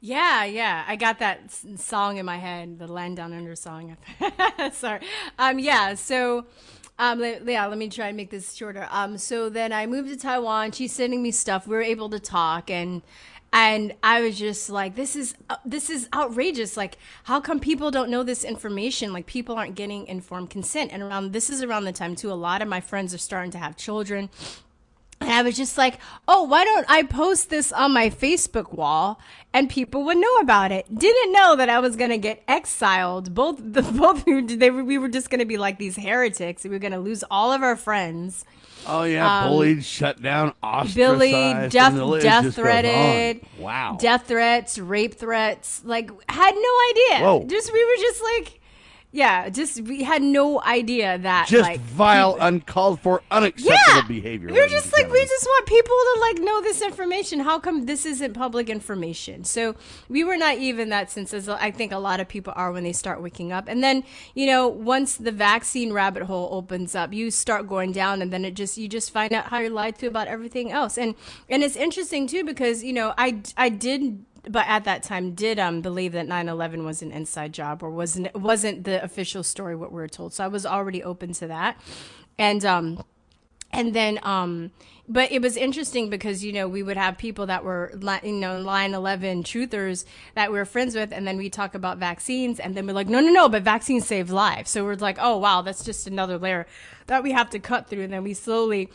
Yeah, 0.00 0.44
yeah, 0.44 0.84
I 0.86 0.94
got 0.94 1.18
that 1.18 1.50
song 1.76 2.18
in 2.18 2.26
my 2.26 2.36
head, 2.36 2.78
the 2.78 2.86
"Land 2.86 3.16
Down 3.16 3.32
Under" 3.32 3.56
song. 3.56 3.96
Sorry. 4.72 5.00
Um, 5.38 5.58
yeah. 5.58 5.94
So, 5.94 6.46
um, 7.00 7.20
yeah, 7.44 7.66
let 7.66 7.78
me 7.78 7.88
try 7.88 8.06
and 8.08 8.16
make 8.16 8.30
this 8.30 8.54
shorter. 8.54 8.86
Um, 8.90 9.18
so 9.18 9.48
then 9.48 9.72
I 9.72 9.86
moved 9.86 10.08
to 10.10 10.16
Taiwan. 10.16 10.70
She's 10.70 10.92
sending 10.92 11.20
me 11.20 11.32
stuff. 11.32 11.66
We 11.66 11.74
were 11.74 11.82
able 11.82 12.10
to 12.10 12.20
talk, 12.20 12.70
and 12.70 13.02
and 13.52 13.92
I 14.02 14.20
was 14.20 14.38
just 14.38 14.70
like, 14.70 14.94
this 14.94 15.16
is 15.16 15.34
uh, 15.50 15.56
this 15.64 15.90
is 15.90 16.08
outrageous. 16.14 16.76
Like, 16.76 16.98
how 17.24 17.40
come 17.40 17.58
people 17.58 17.90
don't 17.90 18.08
know 18.08 18.22
this 18.22 18.44
information? 18.44 19.12
Like, 19.12 19.26
people 19.26 19.56
aren't 19.56 19.74
getting 19.74 20.06
informed 20.06 20.50
consent. 20.50 20.92
And 20.92 21.02
around 21.02 21.32
this 21.32 21.50
is 21.50 21.60
around 21.60 21.86
the 21.86 21.92
time 21.92 22.14
too. 22.14 22.30
A 22.30 22.34
lot 22.34 22.62
of 22.62 22.68
my 22.68 22.80
friends 22.80 23.12
are 23.14 23.18
starting 23.18 23.50
to 23.50 23.58
have 23.58 23.76
children. 23.76 24.28
And 25.20 25.30
I 25.30 25.42
was 25.42 25.56
just 25.56 25.76
like, 25.76 25.98
oh, 26.28 26.44
why 26.44 26.64
don't 26.64 26.86
I 26.88 27.02
post 27.02 27.50
this 27.50 27.72
on 27.72 27.92
my 27.92 28.08
Facebook 28.08 28.72
wall 28.72 29.20
and 29.52 29.68
people 29.68 30.04
would 30.04 30.16
know 30.16 30.36
about 30.36 30.70
it? 30.70 30.86
Didn't 30.96 31.32
know 31.32 31.56
that 31.56 31.68
I 31.68 31.80
was 31.80 31.96
going 31.96 32.10
to 32.10 32.18
get 32.18 32.42
exiled. 32.46 33.34
Both 33.34 33.56
the 33.60 33.82
both 34.02 34.24
they 34.24 34.70
were, 34.70 34.84
we 34.84 34.96
were 34.96 35.08
just 35.08 35.28
going 35.28 35.40
to 35.40 35.44
be 35.46 35.58
like 35.58 35.78
these 35.78 35.96
heretics. 35.96 36.62
We 36.64 36.70
were 36.70 36.78
going 36.78 36.92
to 36.92 37.00
lose 37.00 37.24
all 37.30 37.52
of 37.52 37.62
our 37.62 37.76
friends. 37.76 38.44
Oh 38.86 39.02
yeah, 39.02 39.40
Um, 39.44 39.50
bullied, 39.50 39.84
shut 39.84 40.22
down, 40.22 40.54
ostracized. 40.62 40.96
Billy, 40.96 41.32
death, 41.68 42.22
death 42.22 42.54
threated. 42.54 43.44
Wow. 43.58 43.98
Death 44.00 44.28
threats, 44.28 44.78
rape 44.78 45.14
threats. 45.14 45.82
Like, 45.84 46.10
had 46.30 46.54
no 46.54 46.70
idea. 46.90 47.26
Whoa. 47.26 47.44
Just, 47.48 47.72
we 47.72 47.84
were 47.84 48.00
just 48.00 48.22
like, 48.22 48.57
yeah, 49.10 49.48
just, 49.48 49.80
we 49.82 50.02
had 50.02 50.22
no 50.22 50.62
idea 50.62 51.16
that. 51.18 51.48
Just 51.48 51.62
like, 51.62 51.80
vile, 51.80 52.36
uncalled 52.40 53.00
for, 53.00 53.22
unacceptable 53.30 53.76
Yeah. 53.88 54.02
behavior. 54.06 54.48
We 54.48 54.54
We're 54.54 54.68
just 54.68 54.92
like 54.92 55.10
we 55.10 55.20
just 55.24 55.46
want 55.46 55.66
people 55.66 55.94
to 55.94 56.20
like 56.20 56.38
know 56.38 56.60
this 56.60 56.82
information. 56.82 57.40
How 57.40 57.58
come 57.58 57.86
this 57.86 58.04
isn't 58.04 58.34
public 58.34 58.68
information? 58.68 59.44
So 59.44 59.76
we 60.08 60.24
were 60.24 60.36
naive 60.36 60.78
in 60.78 60.90
that 60.90 61.10
sense, 61.10 61.32
as 61.32 61.48
I 61.48 61.70
think 61.70 61.90
a 61.92 61.98
lot 61.98 62.20
of 62.20 62.28
people 62.28 62.52
are 62.56 62.70
when 62.70 62.84
they 62.84 62.92
start 62.92 63.22
waking 63.22 63.50
up. 63.50 63.66
And 63.66 63.82
then 63.82 64.04
you 64.34 64.46
know, 64.46 64.68
once 64.68 65.16
the 65.16 65.32
vaccine 65.32 65.92
rabbit 65.92 66.24
hole 66.24 66.48
opens 66.52 66.94
up, 66.94 67.12
you 67.12 67.30
start 67.30 67.66
going 67.66 67.92
down, 67.92 68.20
and 68.20 68.30
then 68.32 68.44
it 68.44 68.52
just 68.54 68.76
you 68.76 68.88
just 68.88 69.10
find 69.10 69.32
out 69.32 69.46
how 69.46 69.58
you're 69.58 69.70
lied 69.70 69.98
to 70.00 70.06
about 70.06 70.28
everything 70.28 70.70
else. 70.70 70.98
And 70.98 71.14
and 71.48 71.62
it's 71.62 71.76
interesting 71.76 72.26
too 72.26 72.44
because 72.44 72.84
you 72.84 72.92
know 72.92 73.14
I 73.16 73.40
I 73.56 73.70
did 73.70 74.24
but 74.42 74.66
at 74.68 74.84
that 74.84 75.02
time 75.02 75.34
did 75.34 75.58
um 75.58 75.80
believe 75.80 76.12
that 76.12 76.26
9/11 76.26 76.84
was 76.84 77.02
an 77.02 77.10
inside 77.12 77.52
job 77.52 77.82
or 77.82 77.90
wasn't 77.90 78.34
wasn't 78.34 78.84
the 78.84 79.02
official 79.02 79.42
story 79.42 79.76
what 79.76 79.92
we 79.92 79.96
were 79.96 80.08
told. 80.08 80.32
So 80.32 80.44
I 80.44 80.48
was 80.48 80.66
already 80.66 81.02
open 81.02 81.32
to 81.34 81.46
that. 81.48 81.80
And 82.38 82.64
um 82.64 83.02
and 83.72 83.94
then 83.94 84.18
um 84.22 84.70
but 85.08 85.32
it 85.32 85.40
was 85.40 85.56
interesting 85.56 86.10
because 86.10 86.44
you 86.44 86.52
know 86.52 86.68
we 86.68 86.82
would 86.82 86.96
have 86.96 87.16
people 87.16 87.46
that 87.46 87.64
were 87.64 87.90
you 88.22 88.32
know 88.32 88.62
9/11 88.62 89.42
truthers 89.42 90.04
that 90.34 90.52
we 90.52 90.58
were 90.58 90.64
friends 90.64 90.94
with 90.94 91.12
and 91.12 91.26
then 91.26 91.36
we 91.36 91.48
talk 91.48 91.74
about 91.74 91.98
vaccines 91.98 92.60
and 92.60 92.74
then 92.74 92.86
we're 92.86 92.92
like 92.92 93.08
no 93.08 93.20
no 93.20 93.30
no 93.30 93.48
but 93.48 93.62
vaccines 93.62 94.06
save 94.06 94.30
lives. 94.30 94.70
So 94.70 94.84
we're 94.84 94.96
like 94.96 95.18
oh 95.20 95.38
wow 95.38 95.62
that's 95.62 95.84
just 95.84 96.06
another 96.06 96.38
layer 96.38 96.66
that 97.08 97.22
we 97.22 97.32
have 97.32 97.50
to 97.50 97.58
cut 97.58 97.88
through. 97.88 98.04
And 98.04 98.12
then 98.12 98.22
we 98.22 98.34
slowly 98.34 98.90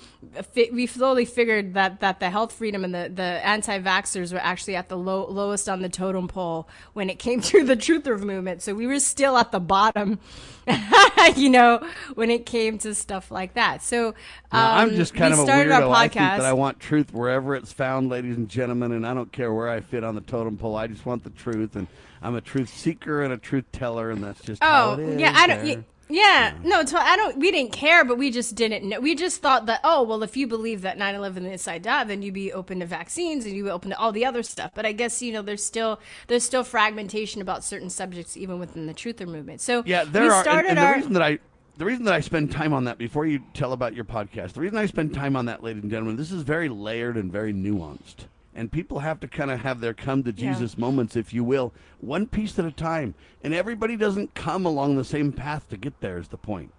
we 0.71 0.87
slowly 0.87 1.25
figured 1.25 1.73
that 1.73 1.99
that 1.99 2.19
the 2.19 2.29
health 2.29 2.53
freedom 2.53 2.83
and 2.83 2.93
the 2.93 3.11
the 3.13 3.23
anti-vaxxers 3.23 4.31
were 4.31 4.39
actually 4.39 4.75
at 4.75 4.87
the 4.87 4.97
low, 4.97 5.25
lowest 5.29 5.67
on 5.67 5.81
the 5.81 5.89
totem 5.89 6.27
pole 6.27 6.67
when 6.93 7.09
it 7.09 7.19
came 7.19 7.41
to 7.51 7.63
the 7.63 7.75
truther 7.75 8.19
movement. 8.19 8.61
So 8.61 8.73
we 8.73 8.87
were 8.87 8.99
still 8.99 9.37
at 9.37 9.51
the 9.51 9.59
bottom 9.59 10.19
you 11.35 11.49
know 11.49 11.85
when 12.13 12.29
it 12.29 12.45
came 12.45 12.77
to 12.79 12.95
stuff 12.95 13.31
like 13.31 13.55
that. 13.55 13.83
So 13.83 14.09
um, 14.09 14.13
I'm 14.51 14.89
just 14.91 15.13
kind 15.13 15.33
we 15.33 15.41
of 15.41 15.47
a 15.47 15.51
weirdo. 15.51 15.89
I 16.03 16.07
think 16.07 16.41
that 16.41 16.45
I 16.45 16.53
want 16.53 16.79
truth 16.79 17.13
wherever 17.13 17.55
it's 17.55 17.71
found, 17.73 18.09
ladies 18.09 18.37
and 18.37 18.47
gentlemen, 18.49 18.91
and 18.91 19.05
I 19.05 19.13
don't 19.13 19.31
care 19.31 19.53
where 19.53 19.69
I 19.69 19.81
fit 19.81 20.03
on 20.03 20.15
the 20.15 20.21
totem 20.21 20.57
pole. 20.57 20.75
I 20.75 20.87
just 20.87 21.05
want 21.05 21.23
the 21.23 21.29
truth, 21.31 21.75
and 21.75 21.87
I'm 22.21 22.35
a 22.35 22.41
truth 22.41 22.69
seeker 22.69 23.21
and 23.23 23.33
a 23.33 23.37
truth 23.37 23.65
teller, 23.71 24.09
and 24.11 24.23
that's 24.23 24.41
just 24.41 24.61
how 24.63 24.91
Oh 24.91 24.93
it 24.93 24.99
is. 25.09 25.21
yeah, 25.21 25.33
I 25.35 25.47
don't. 25.47 25.63
y- 25.65 25.83
Yeah, 26.09 26.53
no, 26.63 26.83
I 26.95 27.15
don't. 27.15 27.37
We 27.39 27.49
didn't 27.49 27.71
care, 27.71 28.03
but 28.05 28.17
we 28.17 28.29
just 28.29 28.55
didn't 28.55 28.87
know. 28.87 28.99
We 28.99 29.15
just 29.15 29.41
thought 29.41 29.65
that 29.67 29.79
oh 29.83 30.03
well, 30.03 30.21
if 30.21 30.35
you 30.37 30.47
believe 30.47 30.81
that 30.81 30.97
9/11 30.99 31.37
is 31.45 31.51
inside 31.53 31.83
job, 31.85 32.09
then 32.09 32.21
you'd 32.21 32.33
be 32.33 32.51
open 32.53 32.81
to 32.81 32.85
vaccines 32.85 33.45
and 33.45 33.55
you'd 33.55 33.63
be 33.63 33.69
open 33.71 33.89
to 33.91 33.97
all 33.97 34.11
the 34.11 34.25
other 34.25 34.43
stuff. 34.43 34.71
But 34.75 34.85
I 34.85 34.91
guess 34.91 35.21
you 35.21 35.31
know 35.33 35.41
there's 35.41 35.63
still 35.63 35.99
there's 36.27 36.43
still 36.43 36.63
fragmentation 36.63 37.41
about 37.41 37.63
certain 37.63 37.89
subjects 37.89 38.35
even 38.37 38.59
within 38.59 38.85
the 38.85 38.93
truther 38.93 39.25
movement. 39.27 39.61
So 39.61 39.81
Yeah, 39.85 40.03
there 40.03 40.23
we 40.23 40.29
are. 40.29 40.33
And, 40.35 40.43
started 40.43 40.69
and 40.71 40.77
the 40.77 40.83
our. 40.83 40.95
reason 40.95 41.13
that 41.13 41.23
I 41.23 41.39
the 41.77 41.85
reason 41.85 42.05
that 42.05 42.13
I 42.13 42.19
spend 42.19 42.51
time 42.51 42.73
on 42.73 42.83
that 42.85 42.97
before 42.97 43.25
you 43.25 43.41
tell 43.53 43.73
about 43.73 43.95
your 43.95 44.05
podcast, 44.05 44.53
the 44.53 44.61
reason 44.61 44.77
I 44.77 44.85
spend 44.85 45.13
time 45.13 45.35
on 45.35 45.45
that, 45.45 45.63
ladies 45.63 45.81
and 45.83 45.91
gentlemen, 45.91 46.17
this 46.17 46.31
is 46.31 46.43
very 46.43 46.69
layered 46.69 47.17
and 47.17 47.31
very 47.31 47.53
nuanced. 47.53 48.27
And 48.55 48.71
people 48.71 48.99
have 48.99 49.19
to 49.21 49.27
kind 49.27 49.49
of 49.49 49.61
have 49.61 49.79
their 49.81 49.95
come 49.95 50.23
to 50.23 50.31
Yeah. 50.31 50.53
Jesus 50.53 50.77
moments, 50.77 51.15
if 51.15 51.33
you 51.33 51.43
will, 51.43 51.73
one 52.01 52.27
piece 52.27 52.59
at 52.59 52.65
a 52.65 52.71
time. 52.71 53.15
And 53.43 53.53
everybody 53.53 53.95
doesn't 53.95 54.35
come 54.35 54.65
along 54.65 54.95
the 54.95 55.03
same 55.03 55.31
path 55.31 55.67
to 55.69 55.77
get 55.77 55.99
there. 56.01 56.19
Is 56.19 56.27
the 56.27 56.37
point? 56.37 56.71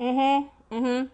Mm-hmm. 0.00 0.74
Mm-hmm. 0.74 1.06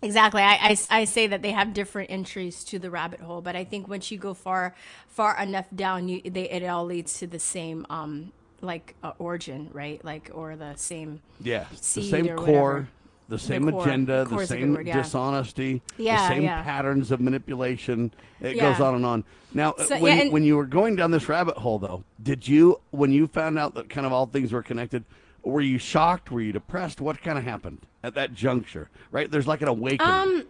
Exactly. 0.00 0.42
I, 0.42 0.54
I, 0.54 0.76
I 0.90 1.04
say 1.04 1.26
that 1.28 1.42
they 1.42 1.50
have 1.52 1.72
different 1.72 2.10
entries 2.10 2.62
to 2.64 2.78
the 2.78 2.90
rabbit 2.90 3.20
hole, 3.20 3.40
but 3.40 3.56
I 3.56 3.64
think 3.64 3.88
once 3.88 4.10
you 4.10 4.18
go 4.18 4.34
far 4.34 4.74
far 5.08 5.40
enough 5.40 5.66
down, 5.74 6.08
you 6.08 6.20
they 6.22 6.48
it 6.50 6.64
all 6.64 6.84
leads 6.84 7.18
to 7.18 7.26
the 7.26 7.38
same 7.40 7.84
um 7.90 8.32
like 8.60 8.94
uh, 9.02 9.12
origin, 9.18 9.70
right? 9.72 10.04
Like 10.04 10.30
or 10.32 10.56
the 10.56 10.74
same 10.76 11.20
Yeah, 11.40 11.66
the 11.70 12.02
same 12.02 12.28
core, 12.36 12.72
whatever. 12.72 12.88
the 13.28 13.38
same 13.38 13.66
the 13.66 13.72
core, 13.72 13.82
agenda, 13.82 14.24
the 14.24 14.46
same 14.46 14.74
word, 14.74 14.86
yeah. 14.86 14.96
dishonesty, 15.02 15.82
yeah, 15.96 16.28
the 16.28 16.34
same 16.34 16.42
yeah. 16.42 16.62
patterns 16.62 17.10
of 17.10 17.20
manipulation. 17.20 18.12
It 18.40 18.58
goes 18.58 18.80
on 18.80 18.94
and 18.94 19.06
on. 19.06 19.24
Now, 19.54 19.74
so, 19.76 19.98
when, 19.98 20.20
and, 20.20 20.32
when 20.32 20.42
you 20.42 20.56
were 20.56 20.66
going 20.66 20.96
down 20.96 21.10
this 21.10 21.28
rabbit 21.28 21.56
hole, 21.56 21.78
though, 21.78 22.04
did 22.22 22.46
you, 22.46 22.80
when 22.90 23.12
you 23.12 23.26
found 23.26 23.58
out 23.58 23.74
that 23.74 23.88
kind 23.88 24.06
of 24.06 24.12
all 24.12 24.26
things 24.26 24.52
were 24.52 24.62
connected, 24.62 25.04
were 25.42 25.60
you 25.60 25.78
shocked? 25.78 26.30
Were 26.30 26.40
you 26.40 26.52
depressed? 26.52 27.00
What 27.00 27.22
kind 27.22 27.38
of 27.38 27.44
happened 27.44 27.80
at 28.02 28.14
that 28.14 28.34
juncture? 28.34 28.90
Right? 29.10 29.30
There's 29.30 29.46
like 29.46 29.62
an 29.62 29.68
awakening. 29.68 30.12
Um, 30.12 30.44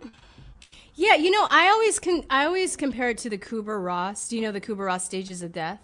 yeah, 0.95 1.15
you 1.15 1.31
know, 1.31 1.47
I 1.49 1.69
always 1.69 2.01
can. 2.01 2.25
I 2.29 2.45
always 2.45 2.75
compare 2.75 3.11
it 3.11 3.19
to 3.19 3.31
the 3.31 3.39
Kubler 3.39 3.83
Ross. 3.83 4.29
Do 4.29 4.37
you 4.37 4.43
know 4.43 4.51
the 4.51 4.61
Kubler 4.61 4.87
Ross 4.87 5.05
stages 5.05 5.43
of 5.43 5.53
death? 5.53 5.79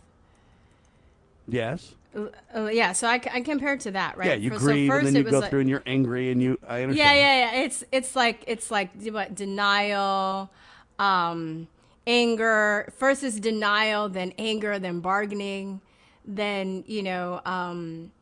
Yes. 1.46 1.94
Uh, 2.14 2.26
uh, 2.54 2.66
yeah, 2.66 2.92
so 2.92 3.08
I, 3.08 3.20
I 3.32 3.40
compare 3.40 3.74
it 3.74 3.80
to 3.80 3.90
that, 3.92 4.16
right? 4.16 4.28
Yeah, 4.28 4.34
you 4.34 4.50
For, 4.50 4.58
grieve 4.58 4.90
so 4.90 4.98
and 4.98 5.06
then 5.06 5.16
you 5.16 5.22
go 5.24 5.40
like, 5.40 5.50
through 5.50 5.60
and 5.60 5.68
you're 5.68 5.82
angry 5.86 6.30
and 6.30 6.42
you. 6.42 6.58
I 6.66 6.82
understand. 6.82 6.96
Yeah, 6.96 7.12
yeah, 7.14 7.52
yeah. 7.52 7.62
It's 7.64 7.84
it's 7.92 8.16
like 8.16 8.44
it's 8.46 8.70
like 8.70 8.90
what 9.10 9.34
denial, 9.34 10.50
um, 10.98 11.68
anger. 12.06 12.92
First 12.96 13.24
is 13.24 13.40
denial, 13.40 14.08
then 14.08 14.32
anger, 14.38 14.78
then 14.78 15.00
bargaining, 15.00 15.80
then 16.24 16.84
you 16.86 17.02
know, 17.02 17.40
um, 17.44 18.12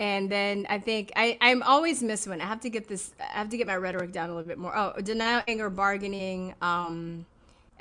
and 0.00 0.30
then 0.30 0.66
I 0.68 0.78
think 0.78 1.12
I 1.14 1.38
I'm 1.40 1.62
always 1.62 2.02
miss 2.02 2.26
one. 2.26 2.40
I 2.40 2.46
have 2.46 2.60
to 2.60 2.70
get 2.70 2.88
this. 2.88 3.12
I 3.20 3.38
have 3.38 3.50
to 3.50 3.56
get 3.56 3.66
my 3.66 3.76
rhetoric 3.76 4.12
down 4.12 4.30
a 4.30 4.34
little 4.34 4.48
bit 4.48 4.58
more. 4.58 4.76
Oh, 4.76 5.00
denial, 5.00 5.42
anger, 5.46 5.70
bargaining. 5.70 6.54
Um, 6.60 7.26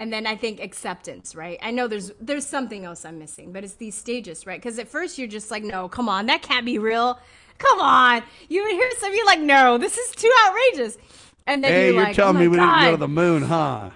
and 0.02 0.12
then 0.12 0.26
I 0.26 0.36
think 0.36 0.60
acceptance, 0.60 1.36
right? 1.36 1.60
I 1.62 1.70
know 1.70 1.88
there's 1.88 2.12
there's 2.20 2.48
something 2.48 2.86
else 2.86 3.06
I'm 3.06 3.20
missing, 3.20 3.52
but 3.52 3.64
it's 3.64 3.76
these 3.76 3.94
stages, 3.94 4.48
right? 4.48 4.60
Because 4.60 4.80
at 4.80 4.88
first 4.88 5.20
you're 5.20 5.28
just 5.28 5.52
like, 5.52 5.64
no, 5.64 5.88
come 5.88 6.10
on, 6.10 6.26
that 6.26 6.42
can't 6.42 6.66
be 6.66 6.80
real. 6.80 7.20
Come 7.60 7.80
on, 7.80 8.24
you 8.50 8.64
would 8.64 8.72
hear 8.72 8.90
some, 8.98 9.14
you're 9.14 9.28
like, 9.28 9.42
no, 9.42 9.78
this 9.78 10.00
is 10.00 10.16
too 10.16 10.32
outrageous. 10.48 10.98
And 11.46 11.64
then 11.64 11.72
hey, 11.72 11.86
you're, 11.86 11.94
you're 11.94 12.04
like, 12.04 12.16
telling 12.16 12.36
oh 12.36 12.40
me 12.40 12.48
we 12.48 12.58
God. 12.58 12.80
didn't 12.80 12.86
go 12.86 12.92
to 12.94 12.98
the 12.98 13.08
moon, 13.08 13.44
huh? 13.44 13.92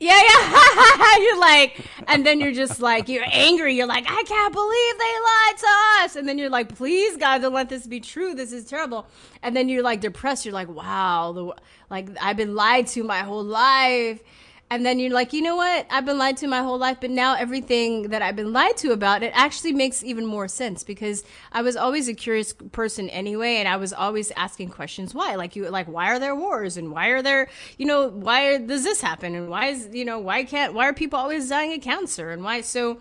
Yeah, 0.00 0.18
yeah. 0.18 1.18
you're 1.18 1.40
like, 1.40 1.84
and 2.06 2.24
then 2.24 2.40
you're 2.40 2.52
just 2.52 2.80
like, 2.80 3.10
you're 3.10 3.26
angry. 3.30 3.74
You're 3.74 3.86
like, 3.86 4.06
I 4.08 4.22
can't 4.22 4.54
believe 4.54 4.98
they 4.98 5.14
lied 5.26 5.58
to 5.58 6.04
us. 6.04 6.16
And 6.16 6.26
then 6.26 6.38
you're 6.38 6.48
like, 6.48 6.74
please, 6.74 7.18
God, 7.18 7.42
don't 7.42 7.52
let 7.52 7.68
this 7.68 7.86
be 7.86 8.00
true. 8.00 8.32
This 8.32 8.52
is 8.52 8.64
terrible. 8.64 9.06
And 9.42 9.54
then 9.54 9.68
you're 9.68 9.82
like 9.82 10.00
depressed. 10.00 10.46
You're 10.46 10.54
like, 10.54 10.68
wow, 10.68 11.32
the, 11.32 11.52
like 11.90 12.08
I've 12.18 12.36
been 12.36 12.54
lied 12.54 12.86
to 12.88 13.02
my 13.02 13.18
whole 13.18 13.44
life 13.44 14.22
and 14.70 14.84
then 14.84 14.98
you're 14.98 15.12
like, 15.12 15.32
you 15.32 15.40
know 15.40 15.56
what? 15.56 15.86
I've 15.90 16.04
been 16.04 16.18
lied 16.18 16.36
to 16.38 16.46
my 16.46 16.62
whole 16.62 16.78
life, 16.78 16.98
but 17.00 17.10
now 17.10 17.34
everything 17.34 18.08
that 18.10 18.20
I've 18.20 18.36
been 18.36 18.52
lied 18.52 18.76
to 18.78 18.92
about 18.92 19.22
it 19.22 19.32
actually 19.34 19.72
makes 19.72 20.04
even 20.04 20.26
more 20.26 20.46
sense 20.46 20.84
because 20.84 21.24
I 21.52 21.62
was 21.62 21.74
always 21.74 22.06
a 22.08 22.14
curious 22.14 22.52
person 22.52 23.08
anyway, 23.08 23.56
and 23.56 23.68
I 23.68 23.76
was 23.76 23.94
always 23.94 24.30
asking 24.32 24.68
questions. 24.70 25.14
Why? 25.14 25.36
Like 25.36 25.56
you, 25.56 25.68
like 25.70 25.86
why 25.86 26.10
are 26.10 26.18
there 26.18 26.34
wars 26.34 26.76
and 26.76 26.92
why 26.92 27.08
are 27.08 27.22
there, 27.22 27.48
you 27.78 27.86
know, 27.86 28.08
why 28.08 28.58
does 28.58 28.84
this 28.84 29.00
happen 29.00 29.34
and 29.34 29.48
why 29.48 29.66
is 29.66 29.88
you 29.92 30.04
know 30.04 30.18
why 30.18 30.44
can't 30.44 30.74
why 30.74 30.88
are 30.88 30.92
people 30.92 31.18
always 31.18 31.48
dying 31.48 31.72
of 31.72 31.80
cancer 31.80 32.30
and 32.30 32.44
why 32.44 32.60
so, 32.60 32.98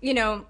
you 0.00 0.14
know, 0.14 0.46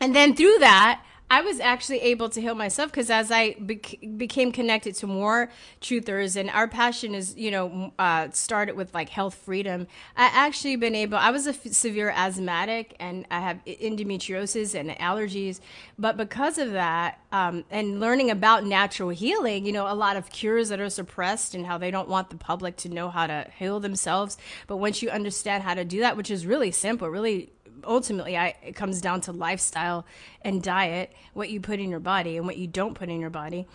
and 0.00 0.14
then 0.14 0.36
through 0.36 0.58
that 0.60 1.02
I 1.30 1.42
was 1.42 1.60
actually 1.60 2.00
able 2.00 2.30
to 2.30 2.40
heal 2.40 2.54
myself 2.54 2.90
because 2.90 3.10
as 3.10 3.30
I 3.30 3.54
bec- 3.60 3.98
became 4.16 4.50
connected 4.50 4.94
to 4.96 5.06
more 5.06 5.50
truthers, 5.80 6.36
and 6.36 6.48
our 6.50 6.66
passion 6.66 7.14
is, 7.14 7.36
you 7.36 7.50
know, 7.50 7.92
uh, 7.98 8.30
started 8.30 8.76
with 8.76 8.94
like 8.94 9.10
health 9.10 9.34
freedom. 9.34 9.86
I 10.16 10.30
actually 10.32 10.76
been 10.76 10.94
able. 10.94 11.18
I 11.18 11.30
was 11.30 11.46
a 11.46 11.50
f- 11.50 11.66
severe 11.72 12.10
asthmatic, 12.10 12.94
and 12.98 13.26
I 13.30 13.40
have 13.40 13.62
endometriosis 13.66 14.74
and 14.74 14.90
allergies. 14.90 15.60
But 15.98 16.16
because 16.16 16.56
of 16.56 16.72
that, 16.72 17.20
um, 17.30 17.64
and 17.70 18.00
learning 18.00 18.30
about 18.30 18.64
natural 18.64 19.10
healing, 19.10 19.66
you 19.66 19.72
know, 19.72 19.86
a 19.86 19.94
lot 19.94 20.16
of 20.16 20.30
cures 20.30 20.70
that 20.70 20.80
are 20.80 20.88
suppressed 20.88 21.54
and 21.54 21.66
how 21.66 21.76
they 21.76 21.90
don't 21.90 22.08
want 22.08 22.30
the 22.30 22.36
public 22.36 22.76
to 22.78 22.88
know 22.88 23.10
how 23.10 23.26
to 23.26 23.46
heal 23.58 23.80
themselves. 23.80 24.38
But 24.66 24.78
once 24.78 25.02
you 25.02 25.10
understand 25.10 25.62
how 25.62 25.74
to 25.74 25.84
do 25.84 26.00
that, 26.00 26.16
which 26.16 26.30
is 26.30 26.46
really 26.46 26.70
simple, 26.70 27.10
really 27.10 27.50
ultimately 27.84 28.36
I, 28.36 28.54
it 28.62 28.74
comes 28.74 29.00
down 29.00 29.20
to 29.22 29.32
lifestyle 29.32 30.06
and 30.42 30.62
diet 30.62 31.12
what 31.34 31.50
you 31.50 31.60
put 31.60 31.80
in 31.80 31.90
your 31.90 32.00
body 32.00 32.36
and 32.36 32.46
what 32.46 32.56
you 32.56 32.66
don't 32.66 32.94
put 32.94 33.08
in 33.08 33.20
your 33.20 33.30
body. 33.30 33.66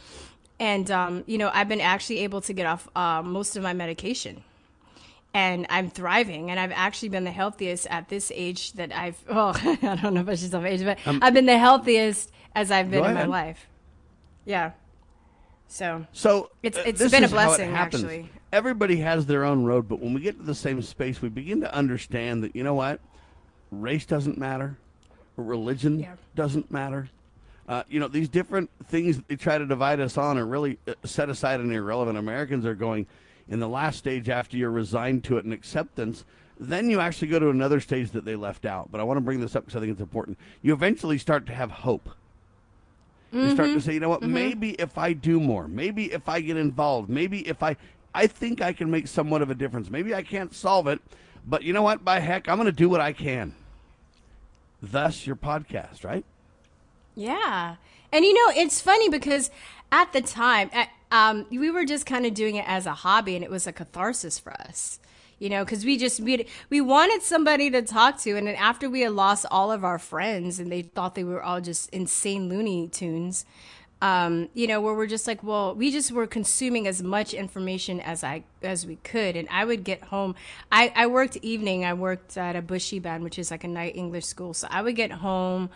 And 0.59 0.89
um, 0.91 1.23
you 1.27 1.37
know 1.37 1.49
i've 1.53 1.67
been 1.67 1.81
actually 1.81 2.19
able 2.19 2.41
to 2.41 2.53
get 2.53 2.65
off 2.65 2.87
uh, 2.95 3.21
most 3.21 3.55
of 3.55 3.63
my 3.63 3.73
medication. 3.73 4.43
And 5.33 5.65
i'm 5.69 5.89
thriving 5.89 6.51
and 6.51 6.59
i've 6.59 6.71
actually 6.71 7.09
been 7.09 7.23
the 7.23 7.31
healthiest 7.31 7.87
at 7.87 8.07
this 8.07 8.31
age 8.35 8.73
that 8.73 8.95
i've 8.95 9.17
well 9.27 9.49
i 9.65 9.97
don't 9.99 10.13
know 10.13 10.21
if 10.21 10.29
i 10.29 10.35
should 10.35 10.51
say 10.51 10.65
age 10.69 10.83
but 10.83 10.99
um, 11.07 11.19
i've 11.23 11.33
been 11.33 11.47
the 11.47 11.57
healthiest 11.57 12.31
as 12.53 12.69
i've 12.69 12.91
been 12.91 13.03
in 13.03 13.13
my 13.15 13.25
life. 13.25 13.67
Yeah. 14.45 14.71
So 15.67 16.05
so 16.11 16.51
it's 16.61 16.77
uh, 16.77 16.83
it's 16.85 17.09
been 17.09 17.23
a 17.23 17.27
blessing 17.27 17.71
actually. 17.73 18.29
Everybody 18.51 18.97
has 18.97 19.25
their 19.25 19.43
own 19.43 19.63
road 19.63 19.87
but 19.87 19.99
when 19.99 20.13
we 20.13 20.21
get 20.21 20.37
to 20.37 20.43
the 20.43 20.53
same 20.53 20.81
space 20.83 21.19
we 21.21 21.29
begin 21.29 21.61
to 21.61 21.73
understand 21.73 22.43
that 22.43 22.55
you 22.55 22.63
know 22.63 22.75
what 22.75 22.99
race 23.81 24.05
doesn't 24.05 24.37
matter, 24.37 24.77
religion 25.35 25.99
yeah. 25.99 26.15
doesn't 26.35 26.71
matter. 26.71 27.09
Uh, 27.67 27.83
you 27.87 27.99
know, 27.99 28.07
these 28.07 28.27
different 28.27 28.69
things 28.87 29.15
that 29.15 29.27
they 29.27 29.35
try 29.35 29.57
to 29.57 29.65
divide 29.65 29.99
us 29.99 30.17
on 30.17 30.37
are 30.37 30.45
really 30.45 30.77
uh, 30.87 30.93
set 31.05 31.29
aside 31.29 31.59
and 31.59 31.71
irrelevant. 31.71 32.17
Americans 32.17 32.65
are 32.65 32.75
going 32.75 33.07
in 33.47 33.59
the 33.59 33.69
last 33.69 33.97
stage 33.97 34.29
after 34.29 34.57
you're 34.57 34.71
resigned 34.71 35.23
to 35.23 35.37
it 35.37 35.45
and 35.45 35.53
acceptance. 35.53 36.25
Then 36.59 36.89
you 36.89 36.99
actually 36.99 37.29
go 37.29 37.39
to 37.39 37.49
another 37.49 37.79
stage 37.79 38.11
that 38.11 38.25
they 38.25 38.35
left 38.35 38.65
out. 38.65 38.91
But 38.91 38.99
I 38.99 39.03
want 39.03 39.17
to 39.17 39.21
bring 39.21 39.39
this 39.39 39.55
up 39.55 39.65
because 39.65 39.77
I 39.77 39.79
think 39.79 39.93
it's 39.93 40.01
important. 40.01 40.37
You 40.61 40.73
eventually 40.73 41.17
start 41.17 41.45
to 41.47 41.53
have 41.53 41.71
hope. 41.71 42.09
Mm-hmm. 43.33 43.39
You 43.39 43.51
start 43.51 43.67
to 43.67 43.75
mm-hmm. 43.75 43.79
say, 43.79 43.93
you 43.93 43.99
know 43.99 44.09
what, 44.09 44.21
mm-hmm. 44.21 44.33
maybe 44.33 44.71
if 44.71 44.97
I 44.97 45.13
do 45.13 45.39
more, 45.39 45.67
maybe 45.67 46.11
if 46.11 46.29
I 46.29 46.41
get 46.41 46.57
involved, 46.57 47.09
maybe 47.09 47.47
if 47.47 47.63
I, 47.63 47.77
I 48.13 48.27
think 48.27 48.61
I 48.61 48.73
can 48.73 48.91
make 48.91 49.07
somewhat 49.07 49.41
of 49.41 49.49
a 49.49 49.55
difference. 49.55 49.89
Maybe 49.89 50.13
I 50.13 50.21
can't 50.21 50.53
solve 50.53 50.87
it, 50.87 50.99
but 51.47 51.63
you 51.63 51.73
know 51.73 51.81
what, 51.81 52.05
by 52.05 52.19
heck, 52.19 52.47
I'm 52.47 52.57
going 52.57 52.67
to 52.67 52.71
do 52.71 52.89
what 52.89 53.01
I 53.01 53.13
can 53.13 53.55
thus 54.83 55.25
your 55.25 55.35
podcast, 55.35 56.03
right? 56.03 56.25
Yeah. 57.15 57.75
And 58.11 58.25
you 58.25 58.33
know, 58.33 58.53
it's 58.55 58.81
funny 58.81 59.09
because 59.09 59.49
at 59.91 60.11
the 60.13 60.21
time, 60.21 60.69
um, 61.11 61.45
we 61.49 61.71
were 61.71 61.85
just 61.85 62.05
kind 62.05 62.25
of 62.25 62.33
doing 62.33 62.55
it 62.55 62.65
as 62.67 62.85
a 62.85 62.93
hobby 62.93 63.35
and 63.35 63.43
it 63.43 63.49
was 63.49 63.65
a 63.65 63.71
catharsis 63.71 64.37
for 64.37 64.53
us. 64.53 64.99
You 65.39 65.49
know, 65.49 65.65
because 65.65 65.83
we 65.83 65.97
just 65.97 66.19
we 66.19 66.45
we 66.69 66.79
wanted 66.79 67.21
somebody 67.21 67.69
to 67.71 67.81
talk 67.81 68.17
to, 68.19 68.37
and 68.37 68.47
then 68.47 68.55
after 68.55 68.89
we 68.89 69.01
had 69.01 69.11
lost 69.11 69.45
all 69.51 69.73
of 69.73 69.83
our 69.83 69.99
friends, 69.99 70.57
and 70.57 70.71
they 70.71 70.83
thought 70.83 71.15
they 71.15 71.23
were 71.25 71.43
all 71.43 71.59
just 71.59 71.89
insane 71.89 72.47
Looney 72.47 72.87
Tunes, 72.87 73.45
um, 74.03 74.49
you 74.53 74.67
know, 74.67 74.81
where 74.81 74.93
we're 74.93 75.07
just 75.07 75.27
like, 75.27 75.41
well, 75.45 75.73
we 75.73 75.89
just 75.89 76.11
were 76.11 76.27
consuming 76.27 76.87
as 76.87 77.01
much 77.01 77.33
information 77.33 78.01
as 78.01 78.21
I 78.21 78.43
as 78.61 78.85
we 78.85 78.97
could, 78.97 79.37
and 79.37 79.47
I 79.49 79.63
would 79.63 79.85
get 79.85 80.03
home. 80.03 80.35
I, 80.69 80.91
I 80.93 81.07
worked 81.07 81.37
evening. 81.37 81.85
I 81.85 81.93
worked 81.93 82.35
at 82.35 82.57
a 82.57 82.61
buxiban, 82.61 83.21
which 83.21 83.39
is 83.39 83.49
like 83.49 83.63
a 83.63 83.67
night 83.69 83.95
English 83.95 84.25
school. 84.25 84.53
So 84.53 84.67
I 84.69 84.81
would 84.81 84.97
get 84.97 85.09
home, 85.13 85.69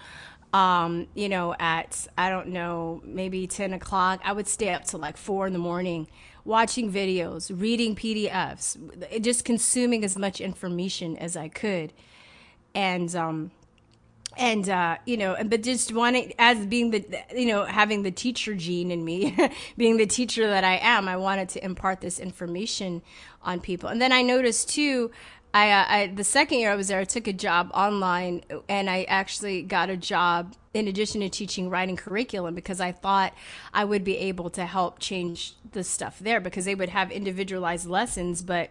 um, 0.52 1.08
you 1.16 1.30
know, 1.30 1.56
at 1.58 2.06
I 2.18 2.30
don't 2.30 2.50
know, 2.50 3.02
maybe 3.06 3.48
ten 3.48 3.72
o'clock. 3.72 4.20
I 4.26 4.34
would 4.34 4.50
stay 4.50 4.72
up 4.74 4.84
till 4.84 5.00
like 5.00 5.16
four 5.16 5.48
in 5.48 5.54
the 5.54 5.60
morning, 5.60 6.06
watching 6.44 6.92
videos, 6.92 7.50
reading 7.58 7.96
PDFs, 7.96 9.22
just 9.22 9.46
consuming 9.46 10.04
as 10.04 10.18
much 10.18 10.42
information 10.42 11.16
as 11.16 11.38
I 11.38 11.48
could, 11.48 11.94
and 12.76 13.16
um, 13.16 13.52
and 14.38 14.70
uh, 14.70 14.98
you 15.06 15.18
know, 15.18 15.36
but 15.46 15.64
just 15.64 15.94
wanting 15.94 16.34
as 16.40 16.66
being 16.66 16.92
the 16.92 17.06
you 17.36 17.48
know 17.48 17.66
having 17.66 18.04
the 18.04 18.12
teacher 18.12 18.56
gene 18.56 18.92
in 18.92 19.04
me, 19.04 19.36
being 19.78 19.98
the 19.98 20.06
teacher 20.06 20.48
that 20.48 20.64
I 20.64 20.78
am, 20.82 21.08
I 21.08 21.18
wanted 21.18 21.50
to 21.50 21.66
impart 21.66 22.02
this 22.02 22.20
information 22.20 23.02
on 23.42 23.60
people. 23.60 23.90
And 23.90 24.02
then 24.02 24.12
I 24.12 24.22
noticed 24.22 24.70
too. 24.70 25.12
I, 25.54 25.72
uh, 25.72 25.86
I, 25.88 26.08
the 26.08 26.26
second 26.26 26.60
year 26.60 26.72
I 26.72 26.76
was 26.76 26.90
there, 26.90 27.00
I 27.00 27.06
took 27.06 27.26
a 27.26 27.34
job 27.34 27.72
online, 27.74 28.44
and 28.68 28.90
I 28.90 29.04
actually 29.04 29.64
got 29.64 29.90
a 29.90 29.98
job 29.98 30.54
in 30.74 30.88
addition 30.88 31.22
to 31.22 31.30
teaching 31.30 31.70
writing 31.70 31.96
curriculum 31.96 32.54
because 32.54 32.80
I 32.80 32.92
thought 32.92 33.34
I 33.74 33.86
would 33.86 34.04
be 34.04 34.18
able 34.18 34.50
to 34.52 34.66
help 34.66 35.00
change 35.00 35.56
the 35.72 35.84
stuff 35.84 36.20
there 36.20 36.40
because 36.40 36.66
they 36.66 36.76
would 36.76 36.90
have 36.90 37.12
individualized 37.12 37.88
lessons, 37.88 38.44
but 38.44 38.70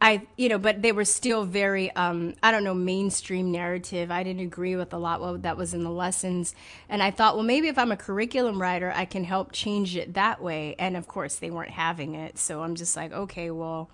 I, 0.00 0.26
you 0.36 0.48
know, 0.48 0.58
but 0.58 0.80
they 0.80 0.92
were 0.92 1.04
still 1.04 1.44
very, 1.44 1.90
um, 1.96 2.34
I 2.40 2.52
don't 2.52 2.62
know, 2.62 2.74
mainstream 2.74 3.50
narrative. 3.50 4.12
I 4.12 4.22
didn't 4.22 4.42
agree 4.42 4.76
with 4.76 4.92
a 4.92 4.98
lot 4.98 5.20
what 5.20 5.42
that 5.42 5.56
was 5.56 5.74
in 5.74 5.82
the 5.82 5.90
lessons. 5.90 6.54
And 6.88 7.02
I 7.02 7.10
thought, 7.10 7.34
well, 7.34 7.44
maybe 7.44 7.66
if 7.66 7.78
I'm 7.78 7.90
a 7.90 7.96
curriculum 7.96 8.62
writer, 8.62 8.92
I 8.94 9.06
can 9.06 9.24
help 9.24 9.50
change 9.50 9.96
it 9.96 10.14
that 10.14 10.40
way. 10.40 10.76
And 10.78 10.96
of 10.96 11.08
course, 11.08 11.36
they 11.36 11.50
weren't 11.50 11.70
having 11.72 12.14
it. 12.14 12.38
So 12.38 12.62
I'm 12.62 12.76
just 12.76 12.96
like, 12.96 13.12
okay, 13.12 13.50
well, 13.50 13.90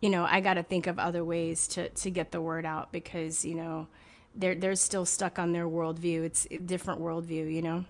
you 0.00 0.10
know, 0.10 0.26
I 0.28 0.40
got 0.40 0.54
to 0.54 0.64
think 0.64 0.88
of 0.88 0.98
other 0.98 1.24
ways 1.24 1.68
to, 1.68 1.88
to 1.88 2.10
get 2.10 2.32
the 2.32 2.40
word 2.40 2.66
out 2.66 2.90
because, 2.90 3.44
you 3.44 3.54
know, 3.54 3.86
they're, 4.34 4.56
they're 4.56 4.74
still 4.74 5.06
stuck 5.06 5.38
on 5.38 5.52
their 5.52 5.68
worldview. 5.68 6.24
It's 6.24 6.48
a 6.50 6.58
different 6.58 7.00
worldview, 7.00 7.52
you 7.52 7.62
know? 7.62 7.84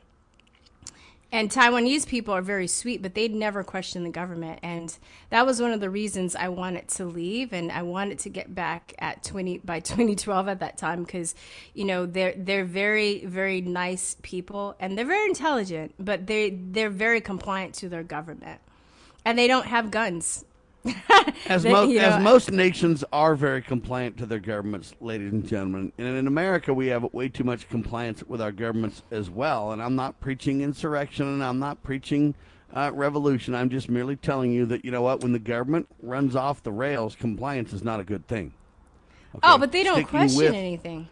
And 1.34 1.50
Taiwanese 1.50 2.06
people 2.06 2.32
are 2.32 2.40
very 2.40 2.68
sweet, 2.68 3.02
but 3.02 3.16
they'd 3.16 3.34
never 3.34 3.64
question 3.64 4.04
the 4.04 4.10
government. 4.10 4.60
And 4.62 4.96
that 5.30 5.44
was 5.44 5.60
one 5.60 5.72
of 5.72 5.80
the 5.80 5.90
reasons 5.90 6.36
I 6.36 6.48
wanted 6.48 6.86
to 6.90 7.06
leave 7.06 7.52
and 7.52 7.72
I 7.72 7.82
wanted 7.82 8.20
to 8.20 8.28
get 8.28 8.54
back 8.54 8.94
at 9.00 9.24
20 9.24 9.58
by 9.58 9.80
2012 9.80 10.46
at 10.46 10.60
that 10.60 10.78
time 10.78 11.02
because 11.02 11.34
you 11.74 11.86
know 11.86 12.06
they're 12.06 12.34
they're 12.36 12.64
very 12.64 13.24
very 13.26 13.60
nice 13.60 14.16
people 14.22 14.76
and 14.78 14.96
they're 14.96 15.04
very 15.04 15.26
intelligent, 15.26 15.96
but 15.98 16.28
they 16.28 16.50
they're 16.50 16.88
very 16.88 17.20
compliant 17.20 17.74
to 17.74 17.88
their 17.88 18.04
government. 18.04 18.60
and 19.24 19.36
they 19.36 19.48
don't 19.48 19.66
have 19.66 19.90
guns. 19.90 20.44
as, 21.48 21.62
They- 21.62 21.72
mo- 21.72 21.90
as 21.90 22.22
most 22.22 22.50
nations 22.50 23.04
are 23.12 23.34
very 23.34 23.62
compliant 23.62 24.16
to 24.18 24.26
their 24.26 24.38
governments, 24.38 24.94
ladies 25.00 25.32
and 25.32 25.46
gentlemen, 25.46 25.92
and 25.98 26.06
in 26.06 26.26
America 26.26 26.74
we 26.74 26.88
have 26.88 27.04
way 27.14 27.28
too 27.28 27.44
much 27.44 27.68
compliance 27.68 28.22
with 28.24 28.40
our 28.40 28.52
governments 28.52 29.02
as 29.10 29.30
well. 29.30 29.72
And 29.72 29.82
I'm 29.82 29.96
not 29.96 30.20
preaching 30.20 30.60
insurrection, 30.60 31.26
and 31.26 31.42
I'm 31.42 31.58
not 31.58 31.82
preaching 31.82 32.34
uh, 32.74 32.90
revolution. 32.92 33.54
I'm 33.54 33.70
just 33.70 33.88
merely 33.88 34.16
telling 34.16 34.52
you 34.52 34.66
that 34.66 34.84
you 34.84 34.90
know 34.90 35.02
what, 35.02 35.22
when 35.22 35.32
the 35.32 35.38
government 35.38 35.88
runs 36.02 36.36
off 36.36 36.62
the 36.62 36.72
rails, 36.72 37.16
compliance 37.16 37.72
is 37.72 37.82
not 37.82 38.00
a 38.00 38.04
good 38.04 38.26
thing. 38.26 38.52
Oh, 39.42 39.58
but 39.58 39.72
they 39.72 39.82
don't 39.82 39.94
Sticking 39.94 40.08
question 40.08 40.38
with- 40.38 40.54
anything. 40.54 41.08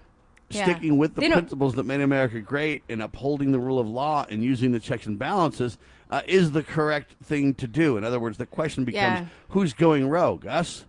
Yeah. 0.50 0.64
Sticking 0.64 0.98
with 0.98 1.14
the 1.14 1.22
They 1.22 1.28
don't- 1.28 1.38
principles 1.38 1.74
that 1.76 1.86
made 1.86 2.02
America 2.02 2.38
great 2.40 2.82
and 2.90 3.00
upholding 3.00 3.52
the 3.52 3.58
rule 3.58 3.78
of 3.78 3.88
law 3.88 4.26
and 4.28 4.44
using 4.44 4.72
the 4.72 4.80
checks 4.80 5.06
and 5.06 5.18
balances 5.18 5.78
uh, 6.12 6.20
is 6.26 6.52
the 6.52 6.62
correct 6.62 7.14
thing 7.24 7.54
to 7.54 7.66
do. 7.66 7.96
In 7.96 8.04
other 8.04 8.20
words, 8.20 8.36
the 8.38 8.46
question 8.46 8.84
becomes 8.84 9.20
Yeah. 9.20 9.26
who's 9.48 9.72
going 9.72 10.08
rogue? 10.08 10.46
Us 10.46 10.84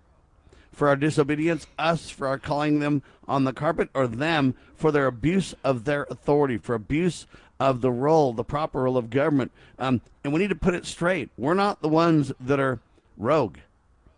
for 0.72 0.88
our 0.90 0.96
disobedience, 0.96 1.66
us 1.80 2.10
for 2.10 2.28
our 2.28 2.38
calling 2.38 2.80
them 2.80 3.02
on 3.28 3.46
the 3.46 3.54
carpet, 3.54 3.90
or 3.94 4.06
them 4.06 4.54
for 4.76 4.92
their 4.92 5.08
abuse 5.08 5.56
of 5.64 5.86
their 5.86 6.06
authority, 6.10 6.58
for 6.58 6.76
abuse 6.76 7.26
of 7.60 7.80
the 7.82 7.92
role, 7.92 8.34
the 8.34 8.44
proper 8.44 8.82
role 8.84 8.98
of 8.98 9.10
government. 9.10 9.52
Um, 9.80 10.02
and 10.24 10.34
we 10.34 10.40
need 10.40 10.50
to 10.50 10.56
put 10.56 10.74
it 10.76 10.86
straight. 10.86 11.30
We're 11.38 11.54
not 11.54 11.82
the 11.82 11.88
ones 11.90 12.34
that 12.40 12.60
are 12.60 12.80
rogue. 13.18 13.58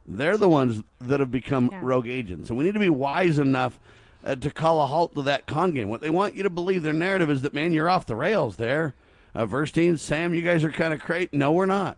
They're 0.07 0.37
the 0.37 0.49
ones 0.49 0.83
that 0.99 1.19
have 1.19 1.31
become 1.31 1.69
rogue 1.81 2.07
agents. 2.07 2.49
And 2.49 2.57
we 2.57 2.63
need 2.65 2.73
to 2.73 2.79
be 2.79 2.89
wise 2.89 3.37
enough 3.37 3.79
uh, 4.23 4.35
to 4.35 4.49
call 4.49 4.81
a 4.81 4.87
halt 4.87 5.13
to 5.15 5.21
that 5.23 5.45
con 5.45 5.71
game. 5.71 5.89
What 5.89 6.01
they 6.01 6.09
want 6.09 6.35
you 6.35 6.43
to 6.43 6.49
believe, 6.49 6.81
their 6.83 6.93
narrative 6.93 7.29
is 7.29 7.41
that, 7.43 7.53
man, 7.53 7.73
you're 7.73 7.89
off 7.89 8.05
the 8.07 8.15
rails 8.15 8.55
there. 8.55 8.95
Uh, 9.35 9.45
Verstein, 9.45 9.99
Sam, 9.99 10.33
you 10.33 10.41
guys 10.41 10.63
are 10.63 10.71
kind 10.71 10.93
of 10.93 11.01
crazy. 11.01 11.29
No, 11.33 11.51
we're 11.51 11.65
not. 11.65 11.97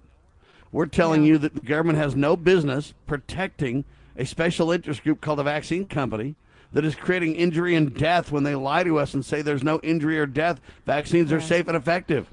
We're 0.72 0.88
telling 0.88 1.24
you 1.24 1.38
that 1.38 1.54
the 1.54 1.62
government 1.62 2.00
has 2.00 2.16
no 2.16 2.36
business 2.36 2.94
protecting 3.06 3.86
a 4.18 4.26
special 4.26 4.72
interest 4.72 5.04
group 5.04 5.22
called 5.22 5.40
the 5.40 5.44
vaccine 5.44 5.86
company 5.86 6.36
that 6.74 6.84
is 6.84 6.96
creating 6.96 7.36
injury 7.36 7.76
and 7.76 7.96
death 7.96 8.32
when 8.32 8.44
they 8.44 8.56
lie 8.56 8.84
to 8.84 8.98
us 8.98 9.14
and 9.14 9.24
say 9.24 9.42
there's 9.42 9.64
no 9.64 9.80
injury 9.82 10.20
or 10.20 10.26
death. 10.26 10.60
Vaccines 10.86 11.32
are 11.32 11.40
safe 11.40 11.68
and 11.68 11.78
effective. 11.78 12.28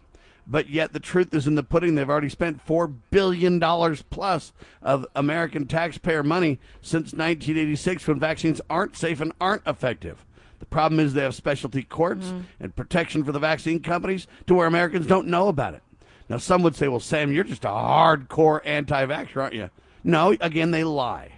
But 0.46 0.68
yet 0.68 0.92
the 0.92 1.00
truth 1.00 1.32
is 1.32 1.46
in 1.46 1.54
the 1.54 1.62
pudding. 1.62 1.94
They've 1.94 2.08
already 2.08 2.28
spent 2.28 2.66
$4 2.66 2.92
billion 3.10 3.60
plus 4.10 4.52
of 4.82 5.06
American 5.14 5.66
taxpayer 5.66 6.22
money 6.22 6.58
since 6.82 7.12
1986 7.12 8.08
when 8.08 8.18
vaccines 8.18 8.60
aren't 8.68 8.96
safe 8.96 9.20
and 9.20 9.32
aren't 9.40 9.66
effective. 9.66 10.24
The 10.74 10.80
problem 10.80 10.98
is 10.98 11.14
they 11.14 11.22
have 11.22 11.36
specialty 11.36 11.84
courts 11.84 12.26
mm. 12.26 12.46
and 12.58 12.74
protection 12.74 13.22
for 13.22 13.30
the 13.30 13.38
vaccine 13.38 13.78
companies 13.78 14.26
to 14.48 14.56
where 14.56 14.66
Americans 14.66 15.06
don't 15.06 15.28
know 15.28 15.46
about 15.46 15.74
it. 15.74 15.84
Now, 16.28 16.38
some 16.38 16.64
would 16.64 16.74
say, 16.74 16.88
well, 16.88 16.98
Sam, 16.98 17.32
you're 17.32 17.44
just 17.44 17.64
a 17.64 17.68
hardcore 17.68 18.60
anti 18.64 19.06
vaxxer, 19.06 19.40
aren't 19.40 19.54
you? 19.54 19.70
No, 20.02 20.36
again, 20.40 20.72
they 20.72 20.82
lie. 20.82 21.30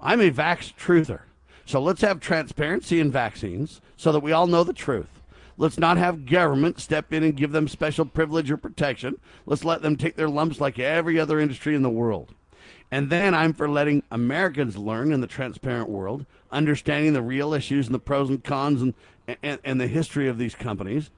I'm 0.00 0.22
a 0.22 0.30
vax 0.30 0.72
truther. 0.74 1.20
So 1.66 1.82
let's 1.82 2.00
have 2.00 2.18
transparency 2.18 2.98
in 2.98 3.12
vaccines 3.12 3.82
so 3.98 4.10
that 4.10 4.20
we 4.20 4.32
all 4.32 4.46
know 4.46 4.64
the 4.64 4.72
truth. 4.72 5.20
Let's 5.58 5.78
not 5.78 5.98
have 5.98 6.24
government 6.24 6.80
step 6.80 7.12
in 7.12 7.22
and 7.22 7.36
give 7.36 7.52
them 7.52 7.68
special 7.68 8.06
privilege 8.06 8.50
or 8.50 8.56
protection. 8.56 9.20
Let's 9.44 9.66
let 9.66 9.82
them 9.82 9.96
take 9.96 10.16
their 10.16 10.30
lumps 10.30 10.62
like 10.62 10.78
every 10.78 11.20
other 11.20 11.40
industry 11.40 11.74
in 11.74 11.82
the 11.82 11.90
world. 11.90 12.34
And 12.90 13.08
then 13.08 13.34
I'm 13.34 13.52
for 13.52 13.68
letting 13.68 14.02
Americans 14.10 14.76
learn 14.76 15.12
in 15.12 15.20
the 15.20 15.26
transparent 15.26 15.88
world, 15.88 16.26
understanding 16.50 17.12
the 17.12 17.22
real 17.22 17.54
issues 17.54 17.86
and 17.86 17.94
the 17.94 18.00
pros 18.00 18.28
and 18.28 18.42
cons 18.42 18.82
and, 18.82 18.94
and, 19.42 19.60
and 19.64 19.80
the 19.80 19.86
history 19.86 20.28
of 20.28 20.38
these 20.38 20.54
companies. 20.54 21.10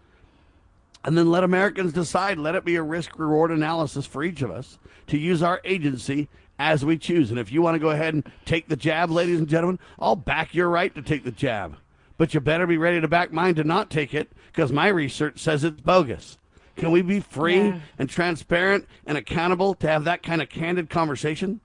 And 1.05 1.17
then 1.17 1.31
let 1.31 1.45
Americans 1.45 1.93
decide. 1.93 2.39
Let 2.39 2.55
it 2.55 2.65
be 2.65 2.77
a 2.77 2.83
risk 2.83 3.19
reward 3.19 3.51
analysis 3.51 4.07
for 4.07 4.23
each 4.23 4.43
of 4.43 4.51
us 4.51 4.79
to 5.09 5.19
use 5.19 5.43
our 5.43 5.61
agency 5.65 6.29
as 6.59 6.85
we 6.85 6.97
choose. 6.99 7.31
And 7.31 7.41
if 7.41 7.51
you 7.51 7.63
want 7.63 7.75
to 7.75 7.81
go 7.81 7.91
ahead 7.91 8.15
and 8.15 8.31
take 8.45 8.69
the 8.69 8.77
jab, 8.77 9.11
ladies 9.11 9.39
and 9.39 9.49
gentlemen, 9.49 9.81
I'll 9.99 10.15
back 10.15 10.55
your 10.55 10.69
right 10.69 10.95
to 10.95 11.03
take 11.03 11.25
the 11.25 11.33
jab. 11.33 11.77
But 12.19 12.35
you 12.35 12.41
better 12.41 12.67
be 12.67 12.77
ready 12.77 13.01
to 13.01 13.09
back 13.09 13.33
mine 13.33 13.57
to 13.57 13.65
not 13.65 13.91
take 13.91 14.15
it 14.15 14.31
because 14.53 14.71
my 14.71 14.89
research 14.89 15.41
says 15.41 15.65
it's 15.65 15.81
bogus. 15.81 16.39
Can 16.77 16.91
we 16.91 17.03
be 17.03 17.21
free 17.21 17.57
Yeah. 17.69 17.79
and 17.99 18.09
transparent 18.09 18.87
and 19.07 19.19
accountable 19.19 19.75
to 19.75 19.89
have 19.89 20.05
that 20.05 20.23
kind 20.23 20.41
of 20.43 20.49
candid 20.49 20.89
conversation? 20.91 21.61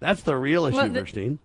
That's 0.00 0.22
the 0.22 0.36
real 0.36 0.66
issue, 0.66 0.76
Well, 0.76 0.88
the- 0.88 1.00
Verstein. 1.02 1.38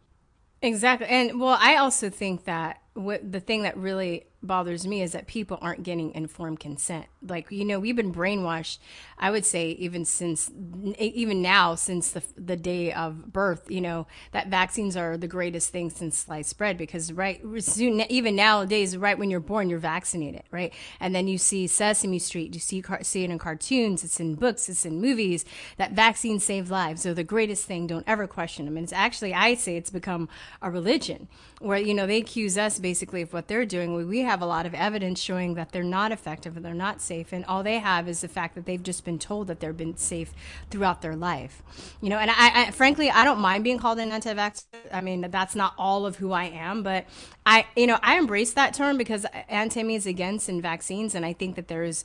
Exactly. 0.61 1.07
And 1.07 1.39
well, 1.39 1.57
I 1.59 1.75
also 1.77 2.09
think 2.09 2.43
that 2.45 2.81
what 2.93 3.31
the 3.31 3.39
thing 3.39 3.63
that 3.63 3.75
really 3.77 4.25
bothers 4.43 4.85
me 4.85 5.01
is 5.01 5.13
that 5.13 5.25
people 5.25 5.57
aren't 5.61 5.81
getting 5.83 6.13
informed 6.13 6.59
consent. 6.59 7.05
Like, 7.23 7.51
you 7.51 7.65
know, 7.65 7.79
we've 7.79 7.95
been 7.95 8.13
brainwashed, 8.13 8.79
I 9.19 9.29
would 9.29 9.45
say 9.45 9.69
even 9.71 10.05
since 10.05 10.49
even 10.97 11.41
now 11.41 11.75
since 11.75 12.09
the 12.11 12.23
the 12.35 12.55
day 12.57 12.91
of 12.91 13.31
birth, 13.31 13.69
you 13.69 13.81
know, 13.81 14.07
that 14.31 14.47
vaccines 14.47 14.97
are 14.97 15.17
the 15.17 15.27
greatest 15.27 15.69
thing 15.69 15.91
since 15.91 16.17
sliced 16.17 16.57
bread 16.57 16.77
because 16.77 17.13
right 17.13 17.39
soon 17.59 18.01
even 18.09 18.35
nowadays 18.35 18.97
right 18.97 19.17
when 19.19 19.29
you're 19.29 19.39
born 19.39 19.69
you're 19.69 19.77
vaccinated, 19.79 20.43
right? 20.51 20.73
And 20.99 21.13
then 21.13 21.27
you 21.27 21.37
see 21.37 21.67
Sesame 21.67 22.17
Street, 22.19 22.53
you 22.55 22.59
see 22.59 22.83
see 23.03 23.23
it 23.23 23.29
in 23.29 23.37
cartoons, 23.37 24.03
it's 24.03 24.19
in 24.19 24.33
books, 24.35 24.67
it's 24.67 24.85
in 24.85 24.99
movies 24.99 25.45
that 25.77 25.91
vaccines 25.91 26.43
save 26.43 26.71
lives. 26.71 27.03
They're 27.03 27.13
the 27.13 27.23
greatest 27.23 27.65
thing. 27.65 27.85
Don't 27.85 28.07
ever 28.07 28.25
question 28.25 28.65
them. 28.65 28.77
And 28.77 28.83
it's 28.85 28.93
actually 28.93 29.33
I 29.35 29.53
say 29.53 29.77
it's 29.77 29.91
become 29.91 30.27
a 30.61 30.71
religion 30.71 31.27
where 31.59 31.77
you 31.77 31.93
know 31.93 32.07
they 32.07 32.17
accuse 32.17 32.57
us 32.57 32.79
basically 32.79 33.21
of 33.21 33.33
what 33.33 33.47
they're 33.47 33.65
doing. 33.65 33.93
We- 33.93 34.05
We 34.11 34.19
have 34.21 34.41
a 34.41 34.45
lot 34.45 34.65
of 34.65 34.73
evidence 34.73 35.19
showing 35.21 35.53
that 35.53 35.71
they're 35.71 35.83
not 35.83 36.11
effective 36.11 36.55
and 36.57 36.65
they're 36.65 36.73
not 36.73 36.99
safe, 37.01 37.10
and 37.11 37.45
all 37.45 37.63
they 37.63 37.79
have 37.79 38.07
is 38.07 38.21
the 38.21 38.27
fact 38.27 38.55
that 38.55 38.65
they've 38.65 38.81
just 38.81 39.03
been 39.03 39.19
told 39.19 39.47
that 39.47 39.59
they've 39.59 39.75
been 39.75 39.97
safe 39.97 40.33
throughout 40.69 41.01
their 41.01 41.15
life. 41.15 41.61
You 42.01 42.09
know, 42.09 42.17
and 42.17 42.31
I, 42.31 42.67
I 42.67 42.71
frankly 42.71 43.09
I 43.09 43.23
don't 43.23 43.39
mind 43.39 43.63
being 43.63 43.79
called 43.79 43.99
an 43.99 44.11
anti-vax. 44.11 44.65
I 44.91 45.01
mean 45.01 45.21
that's 45.29 45.55
not 45.55 45.73
all 45.77 46.05
of 46.05 46.17
who 46.17 46.31
I 46.31 46.45
am, 46.45 46.83
but 46.83 47.05
I 47.45 47.65
you 47.75 47.87
know 47.87 47.99
I 48.01 48.17
embrace 48.17 48.53
that 48.53 48.73
term 48.73 48.97
because 48.97 49.25
anti 49.49 49.83
means 49.83 50.05
against 50.05 50.49
in 50.49 50.61
vaccines, 50.61 51.15
and 51.15 51.25
I 51.25 51.33
think 51.33 51.55
that 51.55 51.67
there 51.67 51.83
is 51.83 52.03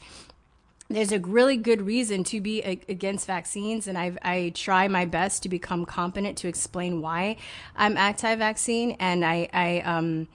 there's 0.88 1.12
a 1.12 1.18
really 1.18 1.56
good 1.56 1.82
reason 1.82 2.22
to 2.24 2.40
be 2.40 2.62
against 2.62 3.26
vaccines, 3.26 3.86
and 3.88 3.96
I 3.98 4.16
I 4.22 4.52
try 4.54 4.88
my 4.88 5.04
best 5.04 5.42
to 5.44 5.48
become 5.48 5.84
competent 5.84 6.38
to 6.38 6.48
explain 6.48 7.00
why 7.00 7.36
I'm 7.76 7.96
anti-vaccine, 7.96 8.96
and 8.98 9.24
I 9.24 9.48
I 9.52 9.80
um. 9.80 10.28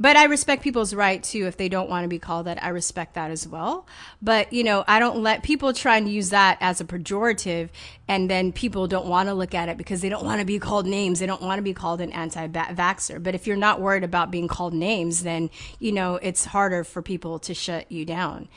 But 0.00 0.16
I 0.16 0.24
respect 0.26 0.62
people's 0.62 0.94
right 0.94 1.22
too 1.22 1.46
if 1.46 1.56
they 1.56 1.68
don't 1.68 1.90
want 1.90 2.04
to 2.04 2.08
be 2.08 2.20
called 2.20 2.46
that. 2.46 2.62
I 2.62 2.68
respect 2.68 3.14
that 3.14 3.32
as 3.32 3.48
well. 3.48 3.84
But 4.22 4.52
you 4.52 4.62
know, 4.62 4.84
I 4.86 5.00
don't 5.00 5.22
let 5.22 5.42
people 5.42 5.72
try 5.72 5.96
and 5.96 6.08
use 6.08 6.30
that 6.30 6.56
as 6.60 6.80
a 6.80 6.84
pejorative, 6.84 7.70
and 8.06 8.30
then 8.30 8.52
people 8.52 8.86
don't 8.86 9.06
want 9.06 9.28
to 9.28 9.34
look 9.34 9.54
at 9.54 9.68
it 9.68 9.76
because 9.76 10.00
they 10.00 10.08
don't 10.08 10.24
want 10.24 10.38
to 10.40 10.44
be 10.44 10.58
called 10.60 10.86
names. 10.86 11.18
They 11.18 11.26
don't 11.26 11.42
want 11.42 11.58
to 11.58 11.62
be 11.62 11.74
called 11.74 12.00
an 12.00 12.12
anti-vaxxer. 12.12 13.20
But 13.22 13.34
if 13.34 13.46
you're 13.48 13.56
not 13.56 13.80
worried 13.80 14.04
about 14.04 14.30
being 14.30 14.46
called 14.46 14.72
names, 14.72 15.24
then 15.24 15.50
you 15.80 15.90
know 15.90 16.14
it's 16.16 16.44
harder 16.44 16.84
for 16.84 17.02
people 17.02 17.40
to 17.40 17.52
shut 17.52 17.90
you 17.90 18.04
down. 18.04 18.48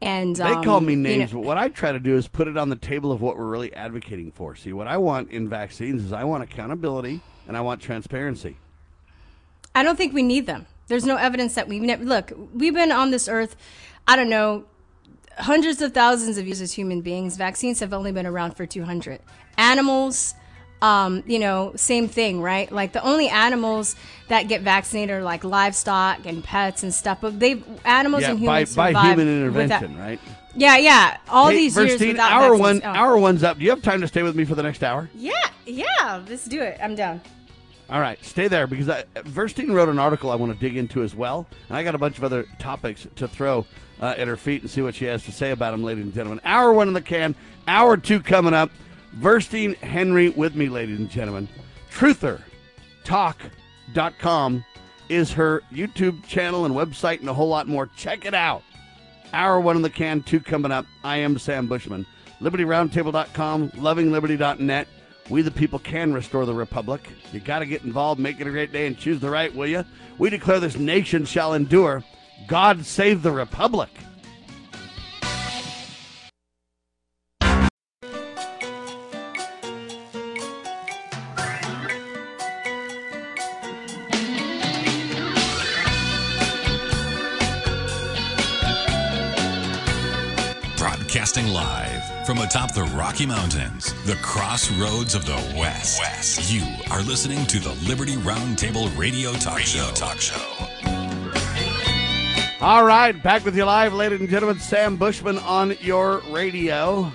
And 0.00 0.36
They 0.36 0.44
um, 0.44 0.62
call 0.64 0.80
me 0.80 0.92
you 0.94 0.98
names, 0.98 1.32
know- 1.32 1.40
but 1.40 1.46
what 1.46 1.58
I 1.58 1.68
try 1.68 1.92
to 1.92 2.00
do 2.00 2.16
is 2.16 2.26
put 2.28 2.48
it 2.48 2.56
on 2.56 2.68
the 2.68 2.76
table 2.76 3.12
of 3.12 3.20
what 3.20 3.36
we're 3.36 3.46
really 3.46 3.72
advocating 3.74 4.30
for. 4.30 4.54
See, 4.54 4.72
what 4.72 4.86
I 4.86 4.96
want 4.98 5.30
in 5.30 5.48
vaccines 5.48 6.04
is 6.04 6.12
I 6.12 6.24
want 6.24 6.42
accountability 6.42 7.20
and 7.48 7.56
I 7.56 7.60
want 7.60 7.80
transparency. 7.80 8.56
I 9.74 9.82
don't 9.82 9.96
think 9.96 10.14
we 10.14 10.22
need 10.22 10.46
them. 10.46 10.66
There's 10.88 11.04
no 11.04 11.16
evidence 11.16 11.54
that 11.54 11.68
we've 11.68 11.82
never 11.82 12.04
look. 12.04 12.32
We've 12.54 12.74
been 12.74 12.92
on 12.92 13.10
this 13.10 13.28
earth, 13.28 13.56
I 14.06 14.14
don't 14.16 14.28
know, 14.30 14.64
hundreds 15.38 15.82
of 15.82 15.92
thousands 15.92 16.38
of 16.38 16.46
years 16.46 16.60
as 16.60 16.72
human 16.72 17.00
beings. 17.02 17.36
Vaccines 17.36 17.80
have 17.80 17.92
only 17.92 18.12
been 18.12 18.26
around 18.26 18.56
for 18.56 18.66
200. 18.66 19.20
Animals, 19.58 20.34
um, 20.82 21.22
you 21.26 21.38
know, 21.38 21.72
same 21.76 22.06
thing, 22.08 22.40
right? 22.40 22.70
Like 22.70 22.92
the 22.92 23.02
only 23.02 23.28
animals 23.28 23.96
that 24.28 24.44
get 24.48 24.62
vaccinated 24.62 25.16
are 25.16 25.22
like 25.22 25.42
livestock 25.44 26.24
and 26.26 26.44
pets 26.44 26.82
and 26.82 26.94
stuff. 26.94 27.18
But 27.20 27.40
they 27.40 27.62
animals 27.84 28.22
yeah, 28.22 28.30
and 28.30 28.38
humans 28.38 28.76
by 28.76 28.90
survive 28.92 29.18
human 29.18 29.52
without- 29.52 29.82
intervention, 29.82 29.98
right? 29.98 30.20
Yeah, 30.54 30.76
yeah. 30.78 31.16
All 31.28 31.48
Hey, 31.48 31.56
these 31.56 31.76
years 31.76 32.00
Verstein, 32.00 32.08
without 32.12 32.32
hour 32.32 32.56
vaccines. 32.56 32.60
one, 32.60 32.80
Oh. 32.84 32.98
hour 32.98 33.18
one's 33.18 33.42
up. 33.42 33.58
Do 33.58 33.64
you 33.64 33.70
have 33.70 33.82
time 33.82 34.00
to 34.00 34.08
stay 34.08 34.22
with 34.22 34.34
me 34.36 34.44
for 34.46 34.54
the 34.54 34.62
next 34.62 34.82
hour? 34.82 35.10
Yeah, 35.14 35.32
yeah. 35.66 36.22
Let's 36.26 36.46
do 36.46 36.62
it. 36.62 36.78
I'm 36.82 36.94
down. 36.94 37.20
All 37.88 38.00
right, 38.00 38.22
stay 38.24 38.48
there 38.48 38.66
because 38.66 38.88
I, 38.88 39.04
Verstein 39.14 39.72
wrote 39.72 39.88
an 39.88 40.00
article 40.00 40.30
I 40.30 40.34
want 40.34 40.52
to 40.52 40.58
dig 40.58 40.76
into 40.76 41.04
as 41.04 41.14
well, 41.14 41.46
and 41.68 41.76
I 41.76 41.84
got 41.84 41.94
a 41.94 41.98
bunch 41.98 42.18
of 42.18 42.24
other 42.24 42.44
topics 42.58 43.06
to 43.14 43.28
throw 43.28 43.64
uh, 44.00 44.14
at 44.18 44.26
her 44.26 44.36
feet 44.36 44.62
and 44.62 44.70
see 44.70 44.82
what 44.82 44.96
she 44.96 45.04
has 45.04 45.22
to 45.24 45.32
say 45.32 45.52
about 45.52 45.70
them, 45.70 45.84
ladies 45.84 46.04
and 46.04 46.12
gentlemen. 46.12 46.40
Hour 46.44 46.72
one 46.72 46.88
in 46.88 46.94
the 46.94 47.00
can, 47.00 47.36
hour 47.68 47.96
two 47.96 48.18
coming 48.20 48.54
up. 48.54 48.72
Verstein 49.18 49.76
Henry 49.76 50.30
with 50.30 50.56
me, 50.56 50.68
ladies 50.68 50.98
and 50.98 51.08
gentlemen. 51.08 51.48
TrutherTalk.com 51.92 54.64
is 55.08 55.32
her 55.32 55.62
YouTube 55.72 56.26
channel 56.26 56.64
and 56.64 56.74
website 56.74 57.20
and 57.20 57.28
a 57.28 57.34
whole 57.34 57.48
lot 57.48 57.68
more. 57.68 57.88
Check 57.96 58.24
it 58.24 58.34
out. 58.34 58.64
Hour 59.32 59.60
one 59.60 59.76
in 59.76 59.82
the 59.82 59.90
can, 59.90 60.22
two 60.22 60.40
coming 60.40 60.72
up. 60.72 60.86
I 61.04 61.18
am 61.18 61.38
Sam 61.38 61.68
Bushman. 61.68 62.04
LibertyRoundtable.com, 62.40 63.70
LovingLiberty.net. 63.70 64.88
We 65.28 65.42
the 65.42 65.50
people 65.50 65.80
can 65.80 66.12
restore 66.12 66.46
the 66.46 66.54
republic. 66.54 67.00
You 67.32 67.40
got 67.40 67.58
to 67.58 67.66
get 67.66 67.82
involved, 67.82 68.20
make 68.20 68.40
it 68.40 68.46
a 68.46 68.50
great 68.50 68.72
day, 68.72 68.86
and 68.86 68.96
choose 68.96 69.18
the 69.18 69.28
right, 69.28 69.52
will 69.54 69.66
you? 69.66 69.84
We 70.18 70.30
declare 70.30 70.60
this 70.60 70.78
nation 70.78 71.24
shall 71.24 71.54
endure. 71.54 72.04
God 72.46 72.84
save 72.84 73.22
the 73.22 73.32
republic. 73.32 73.90
Broadcasting 90.78 91.48
live 91.48 91.95
from 92.26 92.38
atop 92.38 92.74
the 92.74 92.82
Rocky 92.82 93.24
Mountains, 93.24 93.94
the 94.02 94.16
crossroads 94.16 95.14
of 95.14 95.24
the 95.26 95.36
West. 95.56 96.00
West. 96.00 96.52
You 96.52 96.64
are 96.90 97.00
listening 97.02 97.46
to 97.46 97.60
the 97.60 97.72
Liberty 97.88 98.16
Roundtable 98.16 98.94
Radio 98.98 99.32
Talk 99.34 99.58
radio 99.58 99.84
Show. 99.84 99.92
Talk 99.94 100.20
Show. 100.20 100.34
All 102.60 102.84
right, 102.84 103.12
back 103.22 103.44
with 103.44 103.56
you 103.56 103.64
live, 103.64 103.92
ladies 103.92 104.18
and 104.18 104.28
gentlemen. 104.28 104.58
Sam 104.58 104.96
Bushman 104.96 105.38
on 105.38 105.76
your 105.80 106.18
radio. 106.30 107.12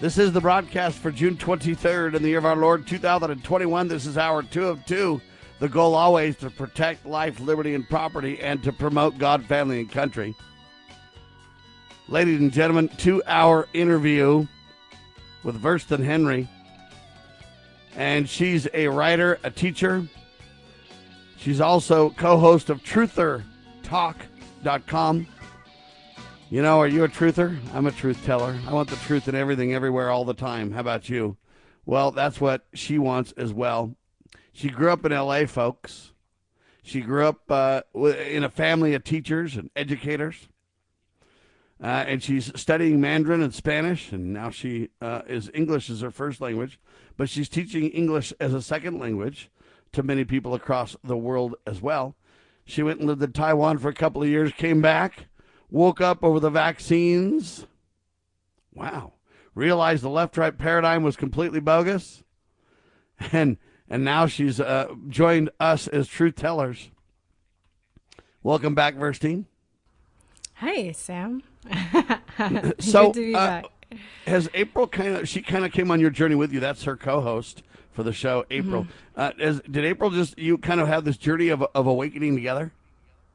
This 0.00 0.16
is 0.16 0.32
the 0.32 0.40
broadcast 0.40 0.98
for 0.98 1.10
June 1.10 1.36
23rd 1.36 2.14
in 2.14 2.22
the 2.22 2.28
year 2.28 2.38
of 2.38 2.46
our 2.46 2.54
Lord 2.54 2.86
2021. 2.86 3.88
This 3.88 4.06
is 4.06 4.16
hour 4.16 4.44
two 4.44 4.68
of 4.68 4.86
two. 4.86 5.20
The 5.58 5.68
goal 5.68 5.96
always 5.96 6.36
to 6.36 6.50
protect 6.50 7.04
life, 7.04 7.40
liberty, 7.40 7.74
and 7.74 7.88
property 7.88 8.38
and 8.38 8.62
to 8.62 8.72
promote 8.72 9.18
God, 9.18 9.44
family, 9.44 9.80
and 9.80 9.90
country. 9.90 10.36
Ladies 12.12 12.40
and 12.40 12.52
gentlemen, 12.52 12.88
two 12.98 13.22
hour 13.26 13.66
interview 13.72 14.46
with 15.44 15.56
Versten 15.56 16.04
Henry. 16.04 16.46
And 17.96 18.28
she's 18.28 18.68
a 18.74 18.88
writer, 18.88 19.38
a 19.44 19.50
teacher. 19.50 20.06
She's 21.38 21.58
also 21.58 22.10
co 22.10 22.36
host 22.36 22.68
of 22.68 22.82
TrutherTalk.com. 22.82 25.26
You 26.50 26.60
know, 26.60 26.80
are 26.80 26.86
you 26.86 27.04
a 27.04 27.08
truther? 27.08 27.56
I'm 27.72 27.86
a 27.86 27.92
truth 27.92 28.22
teller. 28.26 28.58
I 28.68 28.74
want 28.74 28.90
the 28.90 28.96
truth 28.96 29.26
in 29.26 29.34
everything, 29.34 29.72
everywhere, 29.72 30.10
all 30.10 30.26
the 30.26 30.34
time. 30.34 30.72
How 30.72 30.80
about 30.80 31.08
you? 31.08 31.38
Well, 31.86 32.10
that's 32.10 32.42
what 32.42 32.66
she 32.74 32.98
wants 32.98 33.32
as 33.38 33.54
well. 33.54 33.96
She 34.52 34.68
grew 34.68 34.92
up 34.92 35.06
in 35.06 35.12
LA, 35.12 35.46
folks. 35.46 36.12
She 36.82 37.00
grew 37.00 37.26
up 37.26 37.50
uh, 37.50 37.80
in 37.94 38.44
a 38.44 38.50
family 38.50 38.92
of 38.92 39.02
teachers 39.02 39.56
and 39.56 39.70
educators. 39.74 40.48
Uh, 41.82 42.04
and 42.06 42.22
she's 42.22 42.52
studying 42.54 43.00
Mandarin 43.00 43.42
and 43.42 43.52
Spanish, 43.52 44.12
and 44.12 44.32
now 44.32 44.50
she 44.50 44.90
uh, 45.00 45.22
is 45.26 45.50
English 45.52 45.90
as 45.90 46.00
her 46.00 46.12
first 46.12 46.40
language, 46.40 46.78
but 47.16 47.28
she's 47.28 47.48
teaching 47.48 47.88
English 47.88 48.32
as 48.38 48.54
a 48.54 48.62
second 48.62 49.00
language 49.00 49.50
to 49.90 50.04
many 50.04 50.24
people 50.24 50.54
across 50.54 50.96
the 51.02 51.16
world 51.16 51.56
as 51.66 51.82
well. 51.82 52.14
She 52.64 52.84
went 52.84 53.00
and 53.00 53.08
lived 53.08 53.22
in 53.22 53.32
Taiwan 53.32 53.78
for 53.78 53.88
a 53.88 53.94
couple 53.94 54.22
of 54.22 54.28
years, 54.28 54.52
came 54.52 54.80
back, 54.80 55.26
woke 55.70 56.00
up 56.00 56.22
over 56.22 56.38
the 56.38 56.50
vaccines. 56.50 57.66
Wow. 58.72 59.14
Realized 59.56 60.04
the 60.04 60.08
left 60.08 60.36
right 60.36 60.56
paradigm 60.56 61.02
was 61.02 61.16
completely 61.16 61.60
bogus. 61.60 62.22
And 63.30 63.58
and 63.88 64.04
now 64.04 64.26
she's 64.26 64.58
uh, 64.58 64.88
joined 65.08 65.50
us 65.60 65.86
as 65.86 66.08
truth 66.08 66.34
tellers. 66.34 66.90
Welcome 68.42 68.74
back, 68.74 68.96
Verstine. 68.96 69.44
Hi, 70.54 70.90
Sam. 70.92 71.42
so, 72.78 73.12
uh, 73.34 73.62
has 74.26 74.48
April 74.54 74.86
kind 74.86 75.16
of 75.16 75.28
she 75.28 75.42
kind 75.42 75.64
of 75.64 75.72
came 75.72 75.90
on 75.90 76.00
your 76.00 76.10
journey 76.10 76.34
with 76.34 76.52
you? 76.52 76.60
That's 76.60 76.84
her 76.84 76.96
co-host 76.96 77.62
for 77.92 78.02
the 78.02 78.12
show, 78.12 78.44
April. 78.50 78.86
Mm-hmm. 79.16 79.50
Uh, 79.50 79.60
did 79.70 79.84
April 79.84 80.10
just 80.10 80.38
you 80.38 80.58
kind 80.58 80.80
of 80.80 80.88
have 80.88 81.04
this 81.04 81.16
journey 81.16 81.48
of 81.48 81.62
of 81.74 81.86
awakening 81.86 82.34
together? 82.34 82.72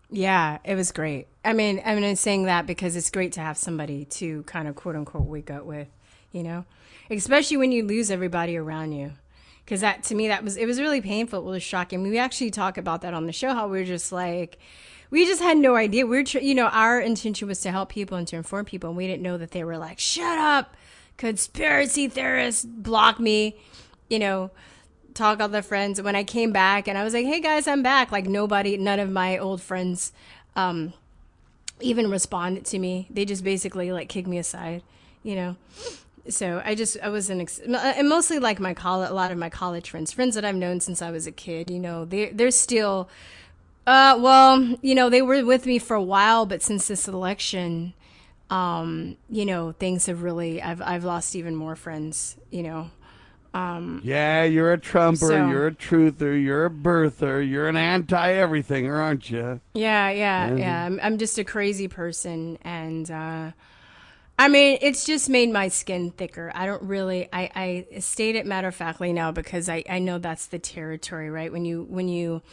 Yeah, 0.10 0.60
it 0.64 0.76
was 0.76 0.92
great. 0.92 1.28
I 1.44 1.54
mean, 1.54 1.82
I 1.86 1.94
mean, 1.94 2.04
I'm 2.04 2.16
saying 2.16 2.44
that 2.44 2.66
because 2.66 2.96
it's 2.96 3.10
great 3.10 3.34
to 3.34 3.42
have 3.42 3.58
somebody 3.58 4.06
to 4.06 4.44
kind 4.44 4.68
of 4.68 4.76
quote 4.76 4.96
unquote 4.96 5.26
wake 5.26 5.52
up 5.52 5.66
with, 5.66 5.88
you 6.32 6.44
know, 6.44 6.66
especially 7.10 7.58
when 7.58 7.72
you 7.72 7.86
lose 7.86 8.10
everybody 8.10 8.58
around 8.58 8.94
you. 8.94 9.14
Because 9.66 9.82
that 9.82 10.04
to 10.04 10.16
me, 10.16 10.30
that 10.30 10.44
was 10.44 10.56
it 10.56 10.66
was 10.66 10.80
really 10.80 11.02
painful. 11.02 11.40
It 11.40 11.52
was 11.52 11.64
shocking. 11.64 12.02
We 12.02 12.18
actually 12.18 12.52
talk 12.52 12.78
about 12.78 13.02
that 13.02 13.14
on 13.14 13.26
the 13.26 13.34
show. 13.34 13.54
How 13.54 13.68
we 13.68 13.82
are 13.82 13.86
just 13.86 14.14
like, 14.14 14.58
we 15.10 15.26
just 15.26 15.42
had 15.42 15.58
no 15.58 15.76
idea. 15.76 16.06
We 16.06 16.18
are 16.18 16.24
tr- 16.24 16.40
you 16.40 16.56
know, 16.56 16.68
our 16.68 17.00
intention 17.00 17.48
was 17.48 17.62
to 17.62 17.72
help 17.72 17.90
people 17.90 18.18
and 18.18 18.28
to 18.28 18.36
inform 18.36 18.66
people, 18.66 18.90
and 18.90 18.98
we 18.98 19.08
didn't 19.08 19.24
know 19.24 19.38
that 19.38 19.52
they 19.52 19.64
were 19.64 19.78
like, 19.78 20.00
shut 20.00 20.38
up, 20.38 20.76
conspiracy 21.18 22.08
theorists, 22.08 22.66
block 22.66 23.20
me, 23.20 23.56
you 24.10 24.20
know 24.20 24.52
talk 25.18 25.42
all 25.42 25.50
the 25.50 25.62
friends. 25.62 26.02
When 26.02 26.16
I 26.16 26.24
came 26.24 26.52
back 26.52 26.88
and 26.88 26.98
I 26.98 27.04
was 27.04 27.14
like, 27.14 27.26
"Hey 27.26 27.42
guys, 27.42 27.68
I'm 27.68 27.84
back." 27.84 28.12
Like 28.12 28.28
nobody, 28.28 28.78
none 28.78 29.00
of 29.00 29.10
my 29.10 29.38
old 29.38 29.62
friends, 29.62 30.14
um, 30.56 30.94
even 31.82 32.10
responded 32.10 32.66
to 32.66 32.80
me. 32.80 33.08
They 33.10 33.26
just 33.26 33.44
basically 33.44 33.92
like 33.92 34.08
kicked 34.08 34.28
me 34.28 34.38
aside, 34.38 34.84
you 35.24 35.36
know. 35.36 35.56
So 36.30 36.62
I 36.64 36.76
just 36.76 36.98
I 37.02 37.10
was 37.10 37.30
an 37.30 37.42
ex- 37.42 37.60
and 37.60 38.08
mostly 38.08 38.40
like 38.40 38.60
my 38.60 38.74
college, 38.74 39.10
a 39.10 39.14
lot 39.14 39.32
of 39.32 39.38
my 39.38 39.50
college 39.50 39.90
friends, 39.90 40.12
friends 40.12 40.36
that 40.36 40.46
I've 40.46 40.56
known 40.56 40.80
since 40.80 41.02
I 41.02 41.12
was 41.12 41.26
a 41.28 41.32
kid. 41.32 41.70
You 41.70 41.80
know, 41.80 42.06
they 42.06 42.30
they're 42.30 42.52
still. 42.52 43.10
Uh, 43.88 44.18
well, 44.20 44.76
you 44.82 44.94
know, 44.94 45.10
they 45.10 45.22
were 45.22 45.46
with 45.46 45.66
me 45.66 45.80
for 45.80 45.96
a 45.96 46.04
while, 46.04 46.46
but 46.46 46.62
since 46.62 46.90
this 46.90 47.08
election, 47.08 47.94
um, 48.50 49.16
you 49.30 49.46
know, 49.46 49.72
things 49.72 50.08
have 50.08 50.24
really, 50.24 50.62
I've, 50.62 50.82
I've 50.82 51.06
lost 51.06 51.38
even 51.38 51.56
more 51.56 51.78
friends, 51.78 52.36
you 52.52 52.64
know, 52.64 52.92
um, 53.54 54.02
yeah, 54.04 54.44
you're 54.44 54.74
a 54.74 54.78
trumper, 54.78 55.28
so, 55.28 55.48
you're 55.48 55.68
a 55.68 55.72
truther, 55.72 56.40
you're 56.40 56.66
a 56.66 56.70
birther, 56.70 57.50
you're 57.50 57.70
an 57.70 57.78
anti 57.78 58.34
everything, 58.34 58.92
aren't 58.92 59.30
you? 59.30 59.62
Yeah, 59.74 60.10
yeah, 60.10 60.50
mm-hmm. 60.50 60.58
yeah. 60.58 60.86
I'm, 60.86 61.00
I'm, 61.02 61.18
just 61.18 61.40
a 61.40 61.46
crazy 61.46 61.88
person, 61.88 62.60
and 62.64 63.10
uh, 63.10 63.52
I 64.38 64.48
mean, 64.50 64.78
it's 64.82 65.06
just 65.06 65.30
made 65.30 65.50
my 65.50 65.70
skin 65.70 66.12
thicker. 66.12 66.52
I 66.54 66.66
don't 66.66 66.84
really, 66.84 67.30
I, 67.32 67.86
I 67.94 68.00
state 68.00 68.36
it 68.36 68.46
matter 68.46 68.68
of 68.68 68.76
factly 68.76 69.14
now 69.14 69.32
because 69.32 69.70
I, 69.70 69.84
I 69.90 70.00
know 70.00 70.20
that's 70.20 70.48
the 70.48 70.60
territory, 70.60 71.30
right? 71.32 71.52
When 71.52 71.64
you, 71.64 71.88
when 71.90 72.10
you, 72.10 72.44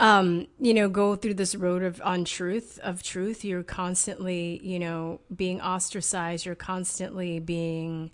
um, 0.00 0.46
you 0.58 0.72
know, 0.72 0.88
go 0.88 1.14
through 1.14 1.34
this 1.34 1.54
road 1.54 1.82
of 1.82 2.00
untruth, 2.04 2.78
of 2.82 3.02
truth, 3.02 3.44
you're 3.44 3.62
constantly, 3.62 4.58
you 4.64 4.78
know, 4.78 5.20
being 5.34 5.60
ostracized. 5.60 6.46
You're 6.46 6.54
constantly 6.54 7.38
being 7.38 8.10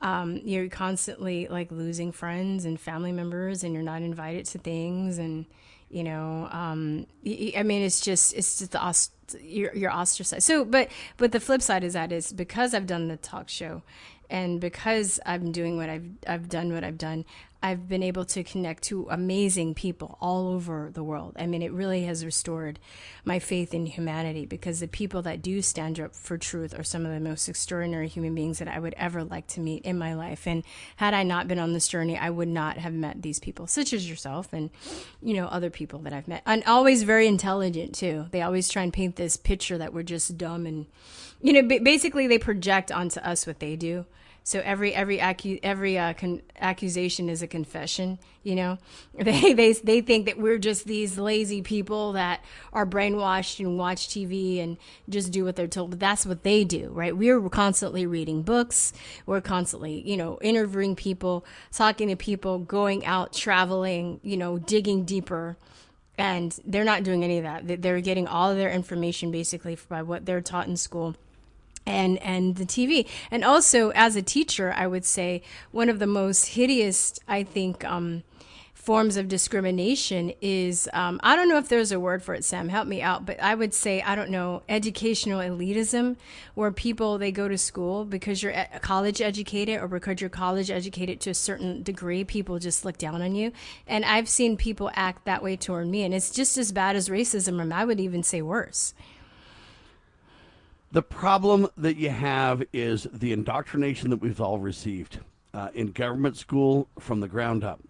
um, 0.00 0.40
you're 0.44 0.68
constantly 0.68 1.48
like 1.48 1.70
losing 1.70 2.12
friends 2.12 2.64
and 2.64 2.80
family 2.80 3.12
members 3.12 3.64
and 3.64 3.74
you're 3.74 3.82
not 3.82 4.02
invited 4.02 4.46
to 4.46 4.58
things 4.58 5.18
and 5.18 5.44
you 5.90 6.04
know 6.04 6.48
um, 6.52 7.06
i 7.26 7.62
mean 7.62 7.82
it's 7.82 8.00
just 8.00 8.34
it's 8.34 8.58
just 8.58 8.72
the 8.72 9.38
you're, 9.42 9.74
you're 9.74 9.92
ostracized 9.92 10.46
so 10.46 10.64
but 10.64 10.88
but 11.16 11.32
the 11.32 11.40
flip 11.40 11.62
side 11.62 11.82
is 11.82 11.94
that 11.94 12.12
is 12.12 12.32
because 12.32 12.74
i've 12.74 12.86
done 12.86 13.08
the 13.08 13.16
talk 13.16 13.48
show 13.48 13.82
and 14.30 14.60
because 14.60 15.18
i'm 15.26 15.50
doing 15.50 15.76
what 15.76 15.88
i've 15.88 16.06
i've 16.26 16.48
done 16.48 16.72
what 16.72 16.84
i've 16.84 16.98
done 16.98 17.24
I've 17.60 17.88
been 17.88 18.04
able 18.04 18.24
to 18.26 18.44
connect 18.44 18.84
to 18.84 19.08
amazing 19.10 19.74
people 19.74 20.16
all 20.20 20.48
over 20.48 20.90
the 20.92 21.02
world. 21.02 21.34
I 21.36 21.46
mean, 21.46 21.60
it 21.60 21.72
really 21.72 22.04
has 22.04 22.24
restored 22.24 22.78
my 23.24 23.40
faith 23.40 23.74
in 23.74 23.86
humanity 23.86 24.46
because 24.46 24.78
the 24.78 24.86
people 24.86 25.22
that 25.22 25.42
do 25.42 25.60
stand 25.60 25.98
up 25.98 26.14
for 26.14 26.38
truth 26.38 26.78
are 26.78 26.84
some 26.84 27.04
of 27.04 27.12
the 27.12 27.18
most 27.18 27.48
extraordinary 27.48 28.06
human 28.06 28.32
beings 28.36 28.60
that 28.60 28.68
I 28.68 28.78
would 28.78 28.94
ever 28.96 29.24
like 29.24 29.48
to 29.48 29.60
meet 29.60 29.84
in 29.84 29.98
my 29.98 30.14
life. 30.14 30.46
And 30.46 30.62
had 30.96 31.14
I 31.14 31.24
not 31.24 31.48
been 31.48 31.58
on 31.58 31.72
this 31.72 31.88
journey, 31.88 32.16
I 32.16 32.30
would 32.30 32.46
not 32.46 32.78
have 32.78 32.92
met 32.92 33.22
these 33.22 33.40
people, 33.40 33.66
such 33.66 33.92
as 33.92 34.08
yourself 34.08 34.52
and, 34.52 34.70
you 35.20 35.34
know, 35.34 35.46
other 35.46 35.70
people 35.70 35.98
that 36.00 36.12
I've 36.12 36.28
met. 36.28 36.42
And 36.46 36.62
always 36.62 37.02
very 37.02 37.26
intelligent, 37.26 37.92
too. 37.92 38.26
They 38.30 38.42
always 38.42 38.68
try 38.68 38.84
and 38.84 38.92
paint 38.92 39.16
this 39.16 39.36
picture 39.36 39.78
that 39.78 39.92
we're 39.92 40.04
just 40.04 40.38
dumb 40.38 40.64
and, 40.64 40.86
you 41.42 41.52
know, 41.52 41.80
basically 41.80 42.28
they 42.28 42.38
project 42.38 42.92
onto 42.92 43.18
us 43.18 43.48
what 43.48 43.58
they 43.58 43.74
do 43.74 44.06
so 44.48 44.62
every 44.64 44.94
every 44.94 45.18
acu- 45.18 45.60
every 45.62 45.98
uh, 45.98 46.14
con- 46.14 46.40
accusation 46.58 47.28
is 47.28 47.42
a 47.42 47.46
confession. 47.46 48.18
You 48.42 48.54
know, 48.54 48.78
they 49.14 49.52
they 49.52 49.74
they 49.74 50.00
think 50.00 50.24
that 50.24 50.38
we're 50.38 50.56
just 50.56 50.86
these 50.86 51.18
lazy 51.18 51.60
people 51.60 52.12
that 52.12 52.42
are 52.72 52.86
brainwashed 52.86 53.60
and 53.60 53.76
watch 53.76 54.08
TV 54.08 54.64
and 54.64 54.78
just 55.06 55.32
do 55.32 55.44
what 55.44 55.54
they're 55.54 55.66
told. 55.66 55.90
But 55.90 56.00
that's 56.00 56.24
what 56.24 56.44
they 56.44 56.64
do, 56.64 56.88
right? 56.88 57.14
We're 57.14 57.46
constantly 57.50 58.06
reading 58.06 58.40
books. 58.40 58.94
We're 59.26 59.42
constantly, 59.42 60.00
you 60.08 60.16
know, 60.16 60.38
interviewing 60.40 60.96
people, 60.96 61.44
talking 61.70 62.08
to 62.08 62.16
people, 62.16 62.58
going 62.58 63.04
out, 63.04 63.34
traveling, 63.34 64.18
you 64.22 64.38
know, 64.38 64.58
digging 64.58 65.04
deeper 65.04 65.58
and 66.16 66.58
they're 66.64 66.84
not 66.84 67.04
doing 67.04 67.22
any 67.22 67.36
of 67.36 67.44
that. 67.44 67.82
They're 67.82 68.00
getting 68.00 68.26
all 68.26 68.50
of 68.50 68.56
their 68.56 68.70
information 68.70 69.30
basically 69.30 69.76
by 69.90 70.02
what 70.02 70.24
they're 70.24 70.40
taught 70.40 70.66
in 70.68 70.76
school 70.78 71.14
and 71.88 72.18
and 72.18 72.56
the 72.56 72.66
TV. 72.66 73.08
And 73.30 73.44
also 73.44 73.90
as 73.90 74.14
a 74.14 74.22
teacher, 74.22 74.72
I 74.76 74.86
would 74.86 75.04
say 75.04 75.42
one 75.72 75.88
of 75.88 75.98
the 75.98 76.06
most 76.06 76.48
hideous, 76.48 77.18
I 77.26 77.42
think, 77.42 77.84
um, 77.84 78.22
forms 78.74 79.18
of 79.18 79.28
discrimination 79.28 80.32
is 80.40 80.88
um, 80.94 81.20
I 81.22 81.36
don't 81.36 81.48
know 81.48 81.58
if 81.58 81.68
there's 81.68 81.92
a 81.92 82.00
word 82.00 82.22
for 82.22 82.34
it, 82.34 82.44
Sam. 82.44 82.70
Help 82.70 82.88
me 82.88 83.02
out, 83.02 83.26
but 83.26 83.38
I 83.42 83.54
would 83.54 83.74
say 83.74 84.00
I 84.00 84.14
don't 84.14 84.30
know 84.30 84.62
educational 84.68 85.40
elitism, 85.40 86.16
where 86.54 86.70
people 86.70 87.18
they 87.18 87.32
go 87.32 87.48
to 87.48 87.58
school 87.58 88.04
because 88.04 88.42
you're 88.42 88.54
college 88.80 89.20
educated 89.20 89.80
or 89.80 89.88
because 89.88 90.20
you're 90.20 90.30
college 90.30 90.70
educated 90.70 91.20
to 91.20 91.30
a 91.30 91.34
certain 91.34 91.82
degree, 91.82 92.24
people 92.24 92.58
just 92.58 92.84
look 92.84 92.96
down 92.96 93.20
on 93.20 93.34
you. 93.34 93.52
And 93.86 94.04
I've 94.04 94.28
seen 94.28 94.56
people 94.56 94.90
act 94.94 95.24
that 95.26 95.42
way 95.42 95.56
toward 95.56 95.88
me, 95.88 96.02
and 96.04 96.14
it's 96.14 96.30
just 96.30 96.56
as 96.56 96.72
bad 96.72 96.96
as 96.96 97.10
racism, 97.10 97.60
and 97.60 97.74
I 97.74 97.84
would 97.84 98.00
even 98.00 98.22
say 98.22 98.40
worse. 98.40 98.94
The 100.90 101.02
problem 101.02 101.68
that 101.76 101.96
you 101.96 102.08
have 102.08 102.62
is 102.72 103.06
the 103.12 103.32
indoctrination 103.32 104.08
that 104.10 104.22
we've 104.22 104.40
all 104.40 104.58
received 104.58 105.20
uh, 105.52 105.68
in 105.74 105.92
government 105.92 106.36
school 106.36 106.88
from 106.98 107.20
the 107.20 107.28
ground 107.28 107.62
up, 107.62 107.80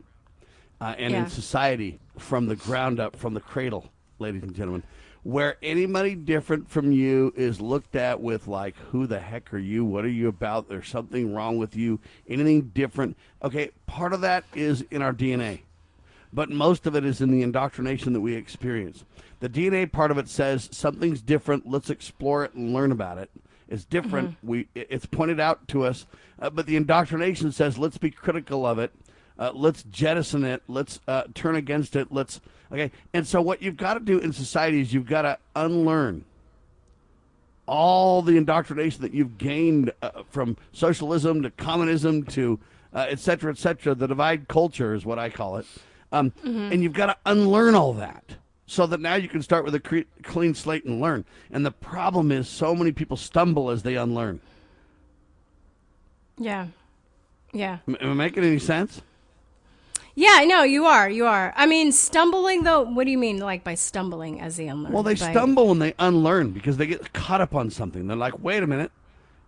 uh, 0.81 0.95
and 0.99 1.13
yeah. 1.13 1.25
in 1.25 1.31
society 1.31 2.01
from 2.19 2.47
the 2.47 2.57
ground 2.57 2.99
up, 2.99 3.15
from 3.15 3.35
the 3.35 3.41
cradle, 3.41 3.89
ladies 4.19 4.43
and 4.43 4.55
gentlemen. 4.55 4.83
where 5.23 5.57
anybody 5.63 6.15
different 6.15 6.71
from 6.71 6.93
you 6.93 7.33
is 7.37 7.61
looked 7.61 7.97
at 7.97 8.21
with 8.21 8.47
like 8.47 8.77
who 8.91 9.07
the 9.07 9.19
heck 9.19 9.53
are 9.53 9.59
you 9.59 9.85
what 9.85 10.05
are 10.05 10.09
you 10.09 10.29
about 10.29 10.69
there's 10.69 10.89
something 10.89 11.35
wrong 11.35 11.59
with 11.59 11.77
you 11.77 11.99
anything 12.29 12.63
different 12.75 13.17
okay 13.43 13.71
part 13.87 14.13
of 14.13 14.21
that 14.21 14.45
is 14.55 14.83
in 14.91 15.03
our 15.03 15.13
dna 15.13 15.61
but 16.33 16.51
most 16.51 16.87
of 16.87 16.95
it 16.95 17.05
is 17.05 17.21
in 17.21 17.31
the 17.31 17.43
indoctrination 17.43 18.13
that 18.13 18.21
we 18.21 18.35
experience 18.35 19.05
the 19.41 19.49
dna 19.49 19.91
part 19.91 20.11
of 20.11 20.19
it 20.19 20.29
says 20.29 20.69
something's 20.73 21.23
different 21.23 21.69
let's 21.69 21.91
explore 21.91 22.45
it 22.45 22.55
and 22.55 22.73
learn 22.73 22.93
about 22.93 23.19
it 23.19 23.31
it's 23.69 23.85
different 23.85 24.31
mm-hmm. 24.31 24.49
we 24.49 24.69
it's 24.75 25.07
pointed 25.07 25.41
out 25.41 25.67
to 25.69 25.85
us 25.85 26.07
uh, 26.41 26.51
but 26.51 26.67
the 26.67 26.77
indoctrination 26.77 27.53
says 27.53 27.79
let's 27.79 27.99
be 27.99 28.11
critical 28.11 28.67
of 28.67 28.79
it 28.79 28.93
uh, 29.39 29.53
let's 29.55 29.83
jettison 29.85 30.45
it 30.45 30.63
let's 30.69 31.01
uh, 31.09 31.23
turn 31.35 31.55
against 31.55 31.95
it 31.97 32.09
let's 32.11 32.41
Okay. 32.73 32.91
And 33.15 33.27
so 33.27 33.41
what 33.41 33.63
you've 33.63 33.77
got 33.77 33.95
to 33.95 34.01
do 34.01 34.19
in 34.19 34.33
society 34.33 34.81
is 34.81 34.93
you've 34.93 35.07
got 35.07 35.23
to 35.23 35.39
unlearn 35.57 36.25
all 37.67 38.23
the 38.23 38.37
indoctrination 38.37 39.03
that 39.03 39.13
you've 39.13 39.39
gained 39.39 39.93
uh, 40.03 40.23
from 40.31 40.57
socialism 40.73 41.43
to 41.43 41.51
communism 41.51 42.25
to 42.25 42.59
uh, 42.95 43.07
et 43.09 43.19
cetera, 43.19 43.53
et 43.53 43.59
cetera. 43.59 43.95
The 43.95 44.07
divide 44.07 44.49
culture 44.49 44.95
is 44.95 45.05
what 45.05 45.19
I 45.19 45.29
call 45.29 45.59
it. 45.59 45.67
Um, 46.11 46.31
mm-hmm. 46.31 46.73
And 46.73 46.83
you've 46.83 46.95
got 46.95 47.07
to 47.07 47.17
unlearn 47.27 47.75
all 47.75 47.93
that 47.95 48.37
so 48.69 48.87
that 48.87 49.01
now 49.01 49.15
you 49.15 49.29
can 49.29 49.43
start 49.43 49.65
with 49.65 49.75
a 49.75 49.81
cre- 49.81 50.01
clean 50.23 50.55
slate 50.55 50.85
and 50.85 51.01
learn. 51.01 51.25
And 51.51 51.65
the 51.65 51.71
problem 51.71 52.31
is 52.31 52.49
so 52.49 52.75
many 52.75 52.93
people 52.93 53.17
stumble 53.17 53.71
as 53.71 53.83
they 53.83 53.97
unlearn. 53.97 54.41
Yeah. 56.37 56.69
Yeah. 57.53 57.79
Am, 57.89 57.97
I 58.01 58.15
making 58.15 58.45
any 58.45 58.59
sense? 58.59 59.01
Yeah, 60.15 60.45
no, 60.47 60.65
you 60.65 60.85
are. 60.85 61.09
You 61.09 61.27
are. 61.27 61.55
I 61.57 61.67
mean, 61.67 61.93
stumbling 61.93 62.63
though. 62.63 62.83
What 62.83 63.05
do 63.05 63.11
you 63.11 63.19
mean, 63.19 63.39
like 63.39 63.65
by 63.65 63.75
stumbling 63.75 64.41
as 64.41 64.57
they 64.57 64.69
unlearn? 64.69 64.93
Well, 64.93 65.03
they 65.03 65.15
by... 65.15 65.31
stumble 65.31 65.69
when 65.69 65.79
they 65.79 65.95
unlearn 65.99 66.51
because 66.51 66.77
they 66.77 66.87
get 66.87 67.13
caught 67.13 67.41
up 67.41 67.55
on 67.55 67.71
something. 67.71 68.07
They're 68.07 68.17
like, 68.17 68.41
"Wait 68.41 68.63
a 68.63 68.67
minute, 68.67 68.91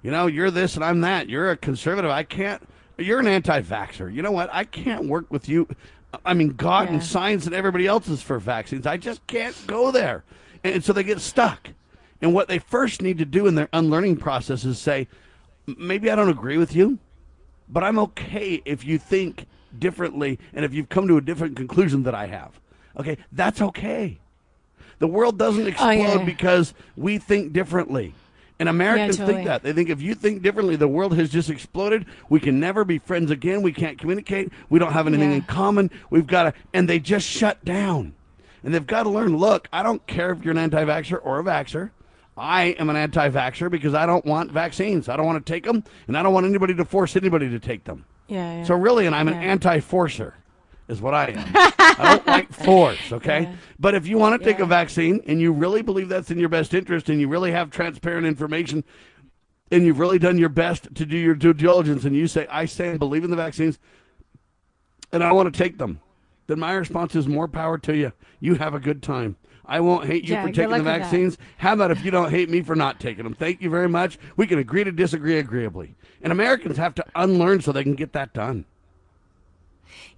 you 0.03 0.11
know, 0.11 0.29
you're 0.29 0.51
this 0.51 0.77
and 0.77 0.85
I'm 0.85 1.01
that. 1.03 1.29
You're 1.29 1.51
a 1.51 1.57
conservative. 1.57 2.11
I 2.11 2.23
can't. 2.23 2.63
You're 2.97 3.21
an 3.21 3.27
anti-vaxxer. 3.27 4.13
You 4.13 4.23
know 4.23 4.33
what? 4.33 4.51
I 4.53 4.65
can't 4.65 5.07
work 5.07 5.31
with 5.31 5.49
you. 5.49 5.69
I 6.25 6.35
mean, 6.35 6.51
God 6.51 6.89
yeah. 6.89 6.95
and 6.95 7.05
science 7.05 7.47
and 7.47 7.55
everybody 7.55 7.87
else 7.87 8.09
is 8.09 8.23
for 8.23 8.39
vaccines. 8.39 8.87
I 8.87 8.97
just 8.97 9.27
can't 9.27 9.57
go 9.67 9.91
there, 9.91 10.25
and 10.65 10.83
so 10.85 10.93
they 10.93 11.03
get 11.03 11.21
stuck. 11.21 11.71
And 12.21 12.35
what 12.35 12.49
they 12.49 12.59
first 12.59 13.01
need 13.01 13.19
to 13.19 13.25
do 13.25 13.47
in 13.47 13.55
their 13.55 13.69
unlearning 13.73 14.19
process 14.19 14.65
is 14.65 14.79
say, 14.79 15.09
maybe 15.67 16.11
I 16.11 16.17
don't 16.17 16.29
agree 16.29 16.59
with 16.59 16.75
you, 16.75 16.99
but 17.69 17.83
I'm 17.83 17.99
okay 17.99 18.61
if 18.65 18.85
you 18.85 18.99
think 18.99 19.47
differently 19.79 20.39
and 20.53 20.65
if 20.65 20.75
you've 20.75 20.89
come 20.89 21.09
to 21.09 21.17
a 21.17 21.21
different 21.21 21.57
conclusion 21.57 22.03
that 22.03 22.15
I 22.15 22.27
have. 22.27 22.61
Okay, 22.99 23.17
that's 23.33 23.63
okay. 23.63 24.19
The 24.99 25.07
world 25.07 25.39
doesn't 25.39 25.65
oh, 25.65 25.69
explode 25.69 25.91
oh, 25.91 26.19
yeah. 26.19 26.25
because 26.25 26.75
we 26.97 27.19
think 27.19 27.53
differently. 27.53 28.15
And 28.61 28.69
Americans 28.69 29.19
yeah, 29.19 29.25
totally. 29.25 29.37
think 29.39 29.49
that. 29.49 29.63
They 29.63 29.73
think 29.73 29.89
if 29.89 30.03
you 30.03 30.15
think 30.15 30.43
differently, 30.43 30.77
the 30.77 30.87
world 30.87 31.17
has 31.17 31.31
just 31.31 31.49
exploded. 31.51 32.07
We 32.29 32.39
can 32.39 32.61
never 32.61 32.85
be 32.85 32.99
friends 32.99 33.31
again. 33.31 33.63
We 33.63 33.73
can't 33.73 33.99
communicate. 33.99 34.53
We 34.69 34.79
don't 34.79 34.93
have 34.93 35.07
anything 35.07 35.31
yeah. 35.31 35.37
in 35.37 35.43
common. 35.43 35.91
We've 36.11 36.27
got 36.27 36.43
to, 36.43 36.55
and 36.73 36.89
they 36.89 37.01
just 37.01 37.27
shut 37.27 37.65
down. 37.65 38.15
And 38.63 38.75
they've 38.75 38.87
got 38.87 39.05
to 39.05 39.09
learn 39.09 39.37
look, 39.39 39.67
I 39.73 39.83
don't 39.83 40.07
care 40.07 40.31
if 40.31 40.45
you're 40.45 40.53
an 40.53 40.59
anti 40.59 40.85
vaxxer 40.85 41.19
or 41.23 41.41
a 41.41 41.43
vaxxer. 41.43 41.91
I 42.37 42.77
am 42.79 42.91
an 42.91 42.97
anti 42.97 43.31
vaxxer 43.31 43.71
because 43.71 43.95
I 43.95 44.07
don't 44.07 44.25
want 44.25 44.53
vaccines. 44.53 45.09
I 45.09 45.17
don't 45.17 45.27
want 45.27 45.45
to 45.45 45.53
take 45.53 45.65
them, 45.65 45.83
and 46.07 46.17
I 46.17 46.23
don't 46.23 46.35
want 46.35 46.47
anybody 46.47 46.75
to 46.75 46.85
force 46.85 47.17
anybody 47.17 47.49
to 47.51 47.59
take 47.59 47.85
them. 47.85 48.05
Yeah, 48.29 48.59
yeah. 48.59 48.65
So 48.65 48.75
really, 48.77 49.07
and 49.07 49.15
I'm 49.15 49.27
an 49.27 49.35
anti-forcer, 49.35 50.35
is 50.91 51.01
what 51.01 51.15
I 51.15 51.27
am. 51.27 51.51
I 51.55 52.17
don't 52.17 52.27
like 52.27 52.53
force, 52.65 53.13
okay? 53.13 53.43
Yeah. 53.43 53.55
But 53.79 53.95
if 53.95 54.07
you 54.07 54.19
want 54.19 54.41
to 54.41 54.45
take 54.45 54.59
a 54.59 54.67
vaccine 54.67 55.23
and 55.27 55.41
you 55.41 55.53
really 55.53 55.83
believe 55.83 56.09
that's 56.09 56.31
in 56.31 56.39
your 56.39 56.49
best 56.49 56.75
interest 56.75 57.09
and 57.09 57.21
you 57.21 57.29
really 57.29 57.53
have 57.53 57.71
transparent 57.71 58.27
information 58.27 58.85
and 59.71 59.85
you've 59.85 60.01
really 60.01 60.19
done 60.19 60.37
your 60.37 60.49
best 60.49 60.95
to 60.95 61.07
do 61.07 61.17
your 61.17 61.35
due 61.35 61.55
diligence 61.55 62.05
and 62.05 62.17
you 62.17 62.27
say, 62.27 62.47
I 62.51 62.65
stand 62.65 62.99
believe 62.99 63.25
in 63.25 63.31
the 63.31 63.37
vaccines 63.37 63.79
and 65.13 65.23
I 65.23 65.33
want 65.33 65.53
to 65.53 65.57
take 65.57 65.79
them, 65.79 66.01
then 66.49 66.59
my 66.59 66.73
response 66.73 67.15
is 67.15 67.29
more 67.29 67.49
power 67.49 67.79
to 67.79 67.97
you. 67.97 68.13
You 68.41 68.57
have 68.57 68.75
a 68.75 68.81
good 68.81 69.03
time. 69.03 69.37
I 69.65 69.79
won't 69.79 70.07
hate 70.07 70.25
you 70.25 70.35
yeah, 70.35 70.45
for 70.45 70.53
taking 70.53 70.71
the 70.71 70.83
vaccines. 70.83 71.39
How 71.59 71.75
about 71.75 71.93
if 71.93 72.05
you 72.05 72.11
don't 72.11 72.31
hate 72.31 72.51
me 72.51 72.61
for 72.63 72.75
not 72.75 72.99
taking 72.99 73.23
them? 73.23 73.35
Thank 73.35 73.63
you 73.63 73.71
very 73.71 73.89
much. 73.89 74.19
We 74.37 74.49
can 74.49 74.59
agree 74.59 74.83
to 74.83 74.91
disagree 74.91 75.39
agreeably. 75.39 75.95
And 76.23 76.33
Americans 76.33 76.77
have 76.77 76.97
to 76.97 77.05
unlearn 77.15 77.61
so 77.61 77.71
they 77.71 77.85
can 77.85 77.95
get 77.95 78.13
that 78.15 78.35
done. 78.35 78.65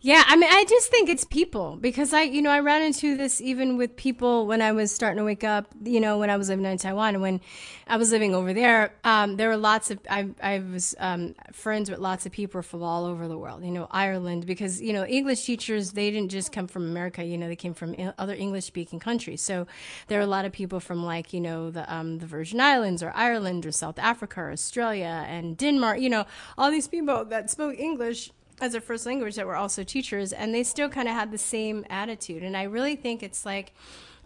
Yeah, 0.05 0.25
I 0.27 0.35
mean, 0.35 0.51
I 0.51 0.65
just 0.65 0.91
think 0.91 1.09
it's 1.09 1.23
people 1.23 1.77
because 1.81 2.13
I, 2.13 2.23
you 2.23 2.43
know, 2.43 2.51
I 2.51 2.59
ran 2.59 2.83
into 2.83 3.17
this 3.17 3.41
even 3.41 3.77
with 3.77 3.95
people 3.95 4.49
when 4.49 4.61
I 4.61 4.73
was 4.73 4.93
starting 4.93 5.19
to 5.19 5.25
wake 5.25 5.45
up. 5.45 5.69
You 5.85 6.01
know, 6.01 6.19
when 6.19 6.29
I 6.29 6.37
was 6.37 6.49
living 6.49 6.65
in 6.65 6.77
Taiwan 6.77 7.21
when 7.21 7.41
I 7.87 7.97
was 7.99 8.11
living 8.11 8.35
over 8.35 8.53
there, 8.53 8.95
um, 9.05 9.37
there 9.37 9.49
were 9.49 9.57
lots 9.57 9.93
of 9.93 10.01
I, 10.11 10.31
I 10.43 10.59
was 10.59 10.97
um, 10.99 11.37
friends 11.53 11.89
with 11.89 12.01
lots 12.01 12.27
of 12.27 12.33
people 12.33 12.63
from 12.63 12.83
all 12.83 13.05
over 13.05 13.29
the 13.29 13.39
world. 13.39 13.65
You 13.65 13.71
know, 13.71 13.87
Ireland 13.93 14.45
because 14.45 14.83
you 14.83 14.93
know 14.93 15.05
English 15.05 15.45
teachers 15.45 15.93
they 15.93 16.11
didn't 16.11 16.33
just 16.33 16.51
come 16.51 16.67
from 16.67 16.83
America. 16.83 17.23
You 17.23 17.39
know, 17.39 17.47
they 17.47 17.55
came 17.55 17.73
from 17.73 17.95
other 18.19 18.35
English 18.35 18.65
speaking 18.65 18.99
countries. 18.99 19.41
So 19.41 19.69
there 20.09 20.19
are 20.19 20.25
a 20.25 20.27
lot 20.27 20.45
of 20.45 20.51
people 20.51 20.81
from 20.81 21.05
like 21.05 21.33
you 21.33 21.41
know 21.41 21.71
the 21.71 21.87
um, 21.95 22.19
the 22.19 22.27
Virgin 22.27 22.61
Islands 22.61 23.05
or 23.05 23.13
Ireland 23.15 23.67
or 23.67 23.71
South 23.71 24.01
Africa 24.01 24.41
or 24.41 24.51
Australia 24.51 25.25
and 25.29 25.57
Denmark. 25.57 26.01
You 26.01 26.11
know, 26.11 26.27
all 26.59 26.73
these 26.73 26.89
people 26.89 27.25
that 27.27 27.51
spoke 27.51 27.79
English 27.79 28.33
as 28.63 28.75
a 28.75 28.81
first 28.81 29.07
language 29.07 29.35
that 29.35 29.45
were 29.45 29.57
also 29.57 29.83
teachers 29.83 30.33
and 30.33 30.55
they 30.55 30.63
still 30.63 30.89
kind 30.89 31.09
of 31.09 31.15
had 31.15 31.33
the 31.33 31.37
same 31.37 31.85
attitude. 31.91 32.45
And 32.45 32.57
i 32.57 32.63
really 32.63 32.95
think 32.95 33.23
it's 33.23 33.45
like 33.45 33.75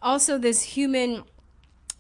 also 0.03 0.37
this 0.39 0.63
human 0.63 1.25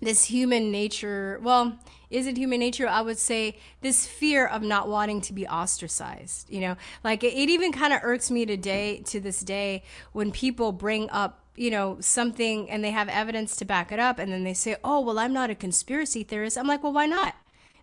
this 0.00 0.24
human 0.24 0.70
nature 0.70 1.40
well 1.42 1.78
is 2.08 2.28
it 2.28 2.36
human 2.36 2.60
nature? 2.60 2.86
I 2.86 3.00
would 3.00 3.18
say 3.18 3.56
this 3.80 4.06
fear 4.06 4.46
of 4.46 4.62
not 4.62 4.86
wanting 4.88 5.22
to 5.22 5.32
be 5.32 5.48
ostracized 5.48 6.50
you 6.50 6.60
know? 6.60 6.76
Like 7.02 7.24
it, 7.24 7.32
it 7.32 7.48
even 7.48 7.72
kind 7.72 7.92
of 7.92 8.00
irks 8.02 8.30
me 8.30 8.44
today 8.44 8.98
to 9.06 9.18
this 9.18 9.40
day 9.40 9.82
when 10.12 10.30
people 10.30 10.70
bring 10.72 11.08
up 11.10 11.42
you 11.56 11.70
know 11.70 11.96
something 12.00 12.68
and 12.68 12.84
they 12.84 12.90
have 12.90 13.08
evidence 13.08 13.56
to 13.56 13.64
back 13.64 13.90
it 13.90 13.98
up 13.98 14.18
and 14.18 14.30
then 14.30 14.44
they 14.44 14.52
say 14.52 14.76
oh 14.84 15.00
well 15.00 15.18
i'm 15.18 15.32
not 15.32 15.48
a 15.48 15.54
conspiracy 15.54 16.22
theorist. 16.22 16.58
I'm 16.58 16.66
like 16.66 16.82
well 16.82 16.92
why 16.92 17.06
not 17.06 17.34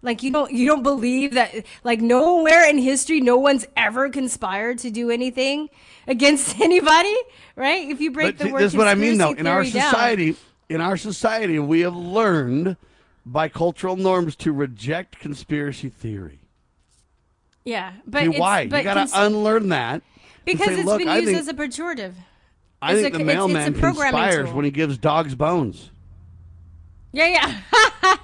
like 0.03 0.21
you 0.21 0.31
don't 0.31 0.51
you 0.51 0.67
don't 0.67 0.83
believe 0.83 1.33
that 1.33 1.65
like 1.83 2.01
nowhere 2.01 2.69
in 2.69 2.77
history 2.77 3.21
no 3.21 3.37
one's 3.37 3.65
ever 3.75 4.09
conspired 4.09 4.77
to 4.79 4.91
do 4.91 5.09
anything 5.09 5.69
against 6.07 6.59
anybody, 6.61 7.15
right? 7.55 7.89
If 7.89 7.99
you 7.99 8.11
break 8.11 8.37
but 8.37 8.45
the 8.45 8.53
word 8.53 8.61
this 8.61 8.73
is 8.73 8.77
what 8.77 8.87
I 8.87 8.93
mean 8.93 9.17
though. 9.17 9.31
In 9.31 9.47
our 9.47 9.63
society, 9.65 10.31
down, 10.33 10.41
in 10.69 10.81
our 10.81 10.97
society, 10.97 11.57
we 11.57 11.79
have 11.79 11.95
learned 11.95 12.77
by 13.25 13.47
cultural 13.47 13.95
norms 13.95 14.35
to 14.35 14.51
reject 14.51 15.17
conspiracy 15.19 15.89
theory. 15.89 16.41
Yeah, 17.63 17.93
but 18.05 18.23
See, 18.23 18.39
why 18.39 18.67
but 18.67 18.77
you 18.77 18.83
got 18.83 18.93
to 18.95 18.99
cons- 18.99 19.13
unlearn 19.15 19.69
that 19.69 20.03
because 20.43 20.67
say, 20.67 20.81
it's 20.81 20.97
been 20.97 21.07
used 21.07 21.25
think, 21.27 21.39
as 21.39 21.47
a 21.47 21.53
pejorative. 21.53 22.13
I 22.81 22.95
think 22.95 23.15
a, 23.15 23.19
the 23.19 23.23
mailman 23.23 23.73
it's, 23.73 23.79
it's 23.79 23.79
conspires 23.79 24.47
tool. 24.47 24.55
when 24.57 24.65
he 24.65 24.71
gives 24.71 24.97
dogs 24.97 25.35
bones. 25.35 25.89
Yeah, 27.15 27.27
yeah. 27.27 27.61
but 28.01 28.19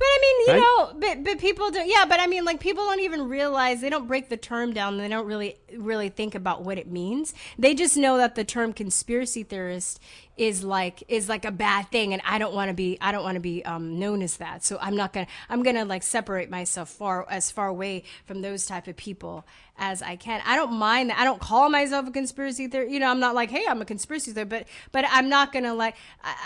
I 0.00 0.18
mean, 0.20 0.46
you 0.46 0.52
right? 0.52 0.60
know, 0.60 0.92
but 1.00 1.24
but 1.24 1.38
people 1.38 1.70
don't. 1.70 1.88
Yeah, 1.88 2.04
but 2.06 2.20
I 2.20 2.26
mean, 2.26 2.44
like 2.44 2.60
people 2.60 2.84
don't 2.84 3.00
even 3.00 3.26
realize 3.28 3.80
they 3.80 3.88
don't 3.88 4.06
break 4.06 4.28
the 4.28 4.36
term 4.36 4.74
down. 4.74 4.98
They 4.98 5.08
don't 5.08 5.26
really 5.26 5.56
really 5.78 6.10
think 6.10 6.34
about 6.34 6.62
what 6.62 6.76
it 6.78 6.86
means. 6.86 7.32
They 7.58 7.74
just 7.74 7.96
know 7.96 8.18
that 8.18 8.34
the 8.34 8.44
term 8.44 8.74
conspiracy 8.74 9.44
theorist 9.44 9.98
is 10.36 10.62
like 10.62 11.02
is 11.08 11.28
like 11.28 11.44
a 11.44 11.50
bad 11.50 11.88
thing 11.90 12.12
and 12.12 12.20
i 12.26 12.38
don't 12.38 12.52
want 12.52 12.68
to 12.68 12.74
be 12.74 12.98
i 13.00 13.12
don't 13.12 13.22
want 13.22 13.36
to 13.36 13.40
be 13.40 13.64
um, 13.64 13.98
known 14.00 14.20
as 14.20 14.38
that 14.38 14.64
so 14.64 14.76
i'm 14.80 14.96
not 14.96 15.12
gonna 15.12 15.26
i'm 15.48 15.62
gonna 15.62 15.84
like 15.84 16.02
separate 16.02 16.50
myself 16.50 16.88
far 16.88 17.24
as 17.30 17.50
far 17.52 17.68
away 17.68 18.02
from 18.26 18.42
those 18.42 18.66
type 18.66 18.88
of 18.88 18.96
people 18.96 19.46
as 19.76 20.02
i 20.02 20.16
can. 20.16 20.40
I 20.46 20.56
don't 20.56 20.74
mind 20.74 21.10
that. 21.10 21.18
I 21.18 21.24
don't 21.24 21.40
call 21.40 21.68
myself 21.68 22.08
a 22.08 22.10
conspiracy 22.10 22.68
theory 22.68 22.92
you 22.92 23.00
know 23.00 23.10
i'm 23.10 23.20
not 23.20 23.34
like 23.34 23.50
hey 23.50 23.64
i'm 23.68 23.80
a 23.82 23.84
conspiracy 23.84 24.32
theory 24.32 24.44
but 24.46 24.66
but 24.92 25.04
i'm 25.10 25.28
not 25.28 25.52
gonna 25.52 25.74
like 25.74 25.96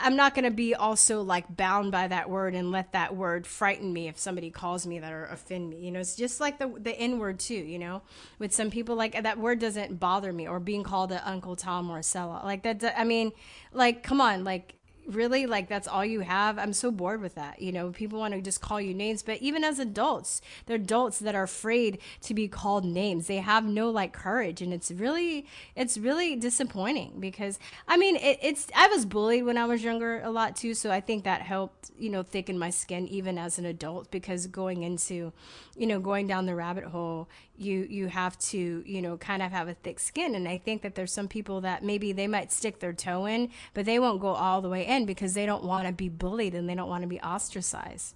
i'm 0.02 0.16
not 0.16 0.34
gonna 0.34 0.50
be 0.50 0.74
also 0.74 1.22
like 1.22 1.44
bound 1.54 1.92
by 1.92 2.08
that 2.08 2.30
word 2.30 2.54
and 2.54 2.70
let 2.70 2.92
that 2.92 3.14
word 3.14 3.46
frighten 3.46 3.92
me 3.92 4.08
if 4.08 4.18
somebody 4.18 4.50
calls 4.50 4.86
me 4.86 4.98
that 4.98 5.12
or 5.12 5.26
offend 5.26 5.68
me 5.70 5.78
you 5.78 5.90
know? 5.90 6.00
It's 6.00 6.16
just 6.16 6.40
like 6.40 6.58
the 6.58 6.72
the 6.78 6.92
n 6.92 7.18
word 7.18 7.38
too 7.38 7.54
you 7.54 7.78
know? 7.78 8.02
With 8.38 8.52
some 8.52 8.70
people 8.70 8.96
like 8.96 9.22
that 9.22 9.38
word 9.38 9.58
doesn't 9.58 10.00
bother 10.00 10.32
me 10.32 10.48
or 10.48 10.60
being 10.60 10.82
called 10.82 11.12
an 11.12 11.20
uncle 11.24 11.56
tom 11.56 11.90
or 11.90 11.98
a 11.98 12.18
like 12.44 12.62
that 12.62 12.98
i 12.98 13.04
mean 13.04 13.32
like 13.72 14.02
come 14.02 14.20
on 14.20 14.44
like 14.44 14.77
really 15.08 15.46
like 15.46 15.68
that's 15.68 15.88
all 15.88 16.04
you 16.04 16.20
have? 16.20 16.58
I'm 16.58 16.72
so 16.72 16.90
bored 16.90 17.20
with 17.20 17.34
that 17.34 17.60
you 17.60 17.72
know? 17.72 17.90
People 17.90 18.18
want 18.18 18.34
to 18.34 18.40
just 18.40 18.60
call 18.60 18.80
you 18.80 18.94
names 18.94 19.22
but 19.22 19.38
even 19.38 19.64
as 19.64 19.78
adults 19.78 20.40
they're 20.66 20.76
adults 20.76 21.18
that 21.18 21.34
are 21.34 21.42
afraid 21.42 21.98
to 22.22 22.34
be 22.34 22.48
called 22.48 22.84
names. 22.84 23.26
They 23.26 23.38
have 23.38 23.64
no 23.64 23.90
like 23.90 24.12
courage 24.12 24.62
and 24.62 24.72
it's 24.72 24.90
really 24.90 25.46
it's 25.74 25.98
really 25.98 26.36
disappointing 26.36 27.14
because 27.18 27.58
i 27.86 27.96
mean 27.96 28.16
it, 28.16 28.38
it's 28.42 28.68
i 28.76 28.86
was 28.88 29.04
bullied 29.04 29.44
when 29.44 29.56
i 29.58 29.64
was 29.64 29.82
younger 29.82 30.20
a 30.22 30.30
lot 30.30 30.56
too 30.56 30.74
so 30.74 30.90
i 30.90 31.00
think 31.00 31.24
that 31.24 31.42
helped 31.42 31.90
you 31.98 32.10
know 32.10 32.22
thicken 32.22 32.58
my 32.58 32.70
skin 32.70 33.06
even 33.08 33.38
as 33.38 33.58
an 33.58 33.64
adult 33.64 34.10
because 34.10 34.46
going 34.46 34.82
into 34.82 35.32
you 35.78 35.86
know 35.86 36.00
going 36.00 36.26
down 36.26 36.44
the 36.44 36.54
rabbit 36.54 36.84
hole 36.84 37.28
you 37.56 37.86
you 37.88 38.08
have 38.08 38.38
to 38.38 38.82
you 38.84 39.00
know 39.00 39.16
kind 39.16 39.42
of 39.42 39.52
have 39.52 39.68
a 39.68 39.74
thick 39.74 40.00
skin 40.00 40.34
and 40.34 40.48
i 40.48 40.58
think 40.58 40.82
that 40.82 40.94
there's 40.94 41.12
some 41.12 41.28
people 41.28 41.60
that 41.60 41.82
maybe 41.84 42.12
they 42.12 42.26
might 42.26 42.52
stick 42.52 42.80
their 42.80 42.92
toe 42.92 43.26
in 43.26 43.48
but 43.74 43.86
they 43.86 43.98
won't 43.98 44.20
go 44.20 44.28
all 44.28 44.60
the 44.60 44.68
way 44.68 44.86
in 44.86 45.06
because 45.06 45.34
they 45.34 45.46
don't 45.46 45.64
want 45.64 45.86
to 45.86 45.92
be 45.92 46.08
bullied 46.08 46.54
and 46.54 46.68
they 46.68 46.74
don't 46.74 46.88
want 46.88 47.02
to 47.02 47.08
be 47.08 47.20
ostracized. 47.20 48.14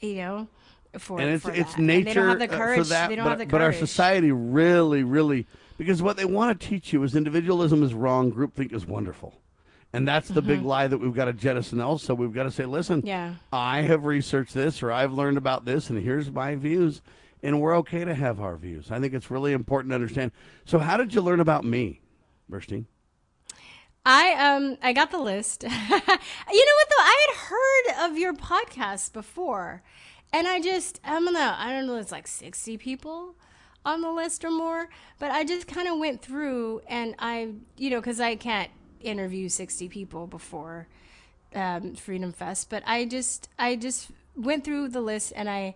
You 0.00 0.14
know, 0.16 0.48
for 0.98 1.20
and 1.20 1.30
it's 1.30 1.44
for 1.44 1.52
it's 1.52 1.72
that. 1.72 1.78
And 1.78 1.90
they 1.90 2.02
don't 2.02 2.28
have 2.28 2.38
the 2.38 2.52
uh, 2.52 2.56
courage. 2.56 2.78
for 2.78 2.84
that. 2.84 3.08
they 3.08 3.16
don't 3.16 3.24
but, 3.24 3.30
have 3.30 3.38
the 3.38 3.46
but 3.46 3.60
our 3.60 3.72
society 3.72 4.32
really, 4.32 5.02
really, 5.02 5.46
because 5.76 6.02
what 6.02 6.16
they 6.16 6.24
want 6.24 6.58
to 6.58 6.68
teach 6.68 6.92
you 6.92 7.02
is 7.02 7.14
individualism 7.14 7.82
is 7.82 7.92
wrong, 7.92 8.32
groupthink 8.32 8.72
is 8.72 8.86
wonderful. 8.86 9.34
And 9.92 10.06
that's 10.06 10.28
the 10.28 10.40
big 10.42 10.60
Mhm. 10.60 10.64
lie 10.66 10.86
that 10.86 10.98
we've 10.98 11.14
got 11.14 11.24
to 11.24 11.32
jettison. 11.32 11.80
else. 11.80 12.04
So 12.04 12.14
we've 12.14 12.32
got 12.32 12.44
to 12.44 12.50
say, 12.50 12.64
listen, 12.64 13.02
Yeah. 13.04 13.34
I 13.52 13.82
have 13.82 14.04
researched 14.04 14.54
this, 14.54 14.82
or 14.82 14.92
I've 14.92 15.12
learned 15.12 15.36
about 15.36 15.64
this, 15.64 15.90
and 15.90 15.98
here's 15.98 16.30
my 16.30 16.54
views, 16.54 17.02
and 17.42 17.60
we're 17.60 17.76
okay 17.78 18.04
to 18.04 18.14
have 18.14 18.38
our 18.40 18.56
views. 18.56 18.90
I 18.92 19.00
think 19.00 19.14
it's 19.14 19.30
really 19.32 19.52
important 19.52 19.90
to 19.90 19.96
understand. 19.96 20.30
So, 20.64 20.78
how 20.78 20.96
did 20.96 21.12
you 21.14 21.20
learn 21.20 21.40
about 21.40 21.64
me, 21.64 22.00
Verstine? 22.50 22.84
I 24.06 24.32
um 24.34 24.78
I 24.82 24.92
got 24.92 25.10
the 25.10 25.18
list. 25.18 25.62
you 25.64 25.68
know 25.70 25.76
what 25.98 26.08
though? 26.08 27.02
I 27.04 27.26
had 27.28 27.36
heard 27.48 28.10
of 28.10 28.18
your 28.18 28.32
podcast 28.32 29.12
before, 29.12 29.82
and 30.32 30.46
I 30.48 30.60
just 30.60 31.00
I 31.04 31.10
don't 31.20 31.32
know. 31.32 31.54
I 31.56 31.70
don't 31.72 31.86
know. 31.86 31.96
It's 31.96 32.12
like 32.12 32.26
sixty 32.26 32.78
people 32.78 33.34
on 33.84 34.00
the 34.00 34.10
list 34.10 34.44
or 34.44 34.50
more, 34.50 34.88
but 35.18 35.30
I 35.30 35.44
just 35.44 35.66
kind 35.66 35.86
of 35.88 35.98
went 35.98 36.22
through 36.22 36.80
and 36.88 37.14
I 37.18 37.50
you 37.76 37.90
know 37.90 38.00
because 38.00 38.20
I 38.20 38.36
can't 38.36 38.70
interview 39.00 39.48
sixty 39.48 39.88
people 39.88 40.26
before 40.26 40.86
um, 41.54 41.94
Freedom 41.94 42.32
Fest, 42.32 42.70
but 42.70 42.82
I 42.86 43.04
just 43.04 43.48
I 43.58 43.76
just 43.76 44.10
went 44.36 44.64
through 44.64 44.88
the 44.88 45.00
list 45.00 45.32
and 45.34 45.48
I 45.48 45.74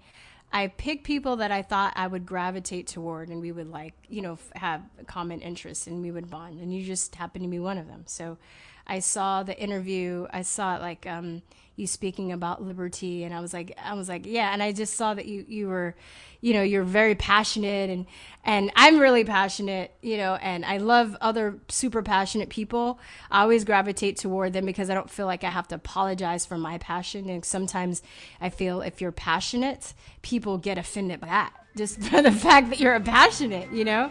I 0.52 0.68
picked 0.68 1.02
people 1.04 1.36
that 1.36 1.50
I 1.50 1.62
thought 1.62 1.94
I 1.96 2.06
would 2.06 2.24
gravitate 2.24 2.86
toward, 2.86 3.28
and 3.28 3.40
we 3.40 3.50
would 3.50 3.70
like 3.70 3.94
you 4.08 4.22
know 4.22 4.38
have 4.54 4.82
common 5.06 5.40
interests, 5.40 5.86
and 5.86 6.02
we 6.02 6.10
would 6.10 6.30
bond. 6.30 6.60
And 6.60 6.72
you 6.72 6.84
just 6.84 7.14
happened 7.16 7.44
to 7.44 7.50
be 7.50 7.58
one 7.58 7.78
of 7.78 7.88
them. 7.88 8.04
So 8.06 8.38
I 8.86 9.00
saw 9.00 9.42
the 9.42 9.58
interview. 9.60 10.26
I 10.30 10.42
saw 10.42 10.76
like 10.76 11.06
um, 11.06 11.42
you 11.76 11.86
speaking 11.86 12.32
about 12.32 12.62
liberty, 12.62 13.24
and 13.24 13.34
I 13.34 13.40
was 13.40 13.52
like 13.52 13.76
I 13.82 13.94
was 13.94 14.08
like 14.08 14.26
yeah, 14.26 14.52
and 14.52 14.62
I 14.62 14.72
just 14.72 14.94
saw 14.94 15.14
that 15.14 15.26
you 15.26 15.44
you 15.48 15.68
were 15.68 15.94
you 16.40 16.52
know 16.52 16.62
you're 16.62 16.84
very 16.84 17.14
passionate 17.14 17.88
and 17.90 18.06
and 18.44 18.70
I'm 18.76 18.98
really 18.98 19.24
passionate 19.24 19.92
you 20.02 20.18
know 20.18 20.34
and 20.34 20.64
I 20.64 20.76
love 20.76 21.16
other 21.20 21.58
super 21.68 22.02
passionate 22.02 22.48
people. 22.48 22.98
I 23.30 23.42
always 23.42 23.64
gravitate 23.64 24.18
toward 24.18 24.52
them 24.52 24.66
because 24.66 24.90
I 24.90 24.94
don't 24.94 25.10
feel 25.10 25.26
like 25.26 25.42
I 25.42 25.50
have 25.50 25.68
to 25.68 25.74
apologize 25.76 26.44
for 26.44 26.58
my 26.58 26.78
passion 26.78 27.28
and 27.30 27.44
sometimes 27.44 28.02
I 28.40 28.50
feel 28.50 28.82
if 28.82 29.00
you're 29.00 29.12
passionate 29.12 29.94
people 30.22 30.58
get 30.58 30.78
offended 30.78 31.20
by 31.20 31.28
that 31.28 31.63
just 31.76 32.00
for 32.02 32.22
the 32.22 32.32
fact 32.32 32.70
that 32.70 32.78
you're 32.80 32.94
a 32.94 33.00
passionate 33.00 33.70
you 33.72 33.84
know 33.84 34.10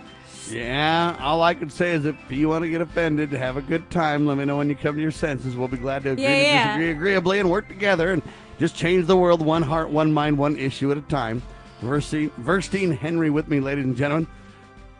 Yeah, 0.49 1.15
all 1.21 1.41
I 1.43 1.53
can 1.53 1.69
say 1.69 1.91
is 1.91 2.05
if 2.05 2.15
you 2.29 2.49
want 2.49 2.63
to 2.65 2.69
get 2.69 2.81
offended, 2.81 3.31
have 3.31 3.55
a 3.55 3.61
good 3.61 3.89
time. 3.89 4.25
Let 4.27 4.37
me 4.37 4.43
know 4.45 4.57
when 4.57 4.67
you 4.69 4.75
come 4.75 4.95
to 4.95 5.01
your 5.01 5.09
senses. 5.11 5.55
We'll 5.55 5.69
be 5.69 5.77
glad 5.77 6.03
to 6.03 6.09
agree 6.11 6.23
Yeah, 6.23 6.35
to 6.35 6.41
yeah. 6.43 6.67
disagree 6.77 6.91
agreeably 6.91 7.39
and 7.39 7.49
work 7.49 7.67
together 7.69 8.11
and 8.11 8.21
just 8.59 8.75
change 8.75 9.05
the 9.07 9.15
world 9.15 9.41
one 9.41 9.61
heart, 9.61 9.89
one 9.89 10.11
mind, 10.11 10.37
one 10.37 10.57
issue 10.57 10.91
at 10.91 10.97
a 10.97 11.01
time. 11.03 11.41
Verstine, 11.81 12.29
Verstine 12.41 12.97
Henry 12.97 13.29
with 13.29 13.47
me, 13.47 13.61
ladies 13.61 13.85
and 13.85 13.95
gentlemen. 13.95 14.27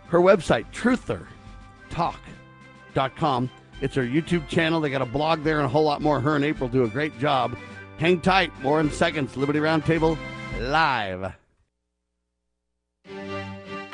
Her 0.07 0.20
website, 0.20 0.66
truthertalk.com. 0.72 3.49
It's 3.82 3.95
her 3.95 4.03
YouTube 4.03 4.47
channel. 4.47 4.80
They 4.80 4.89
got 4.89 5.01
a 5.01 5.05
blog 5.05 5.43
there 5.43 5.57
and 5.57 5.66
a 5.66 5.70
whole 5.70 5.84
lot 5.84 6.01
more. 6.01 6.22
Her 6.22 6.38
and 6.38 6.45
April 6.45 6.70
do 6.70 6.84
a 6.84 6.88
great 6.88 7.20
job. 7.20 7.57
Hang 7.97 8.22
tight. 8.22 8.57
More 8.61 8.80
in 8.80 8.89
seconds. 8.91 9.36
Liberty 9.36 9.59
Roundtable 9.59 10.18
live. 10.59 11.34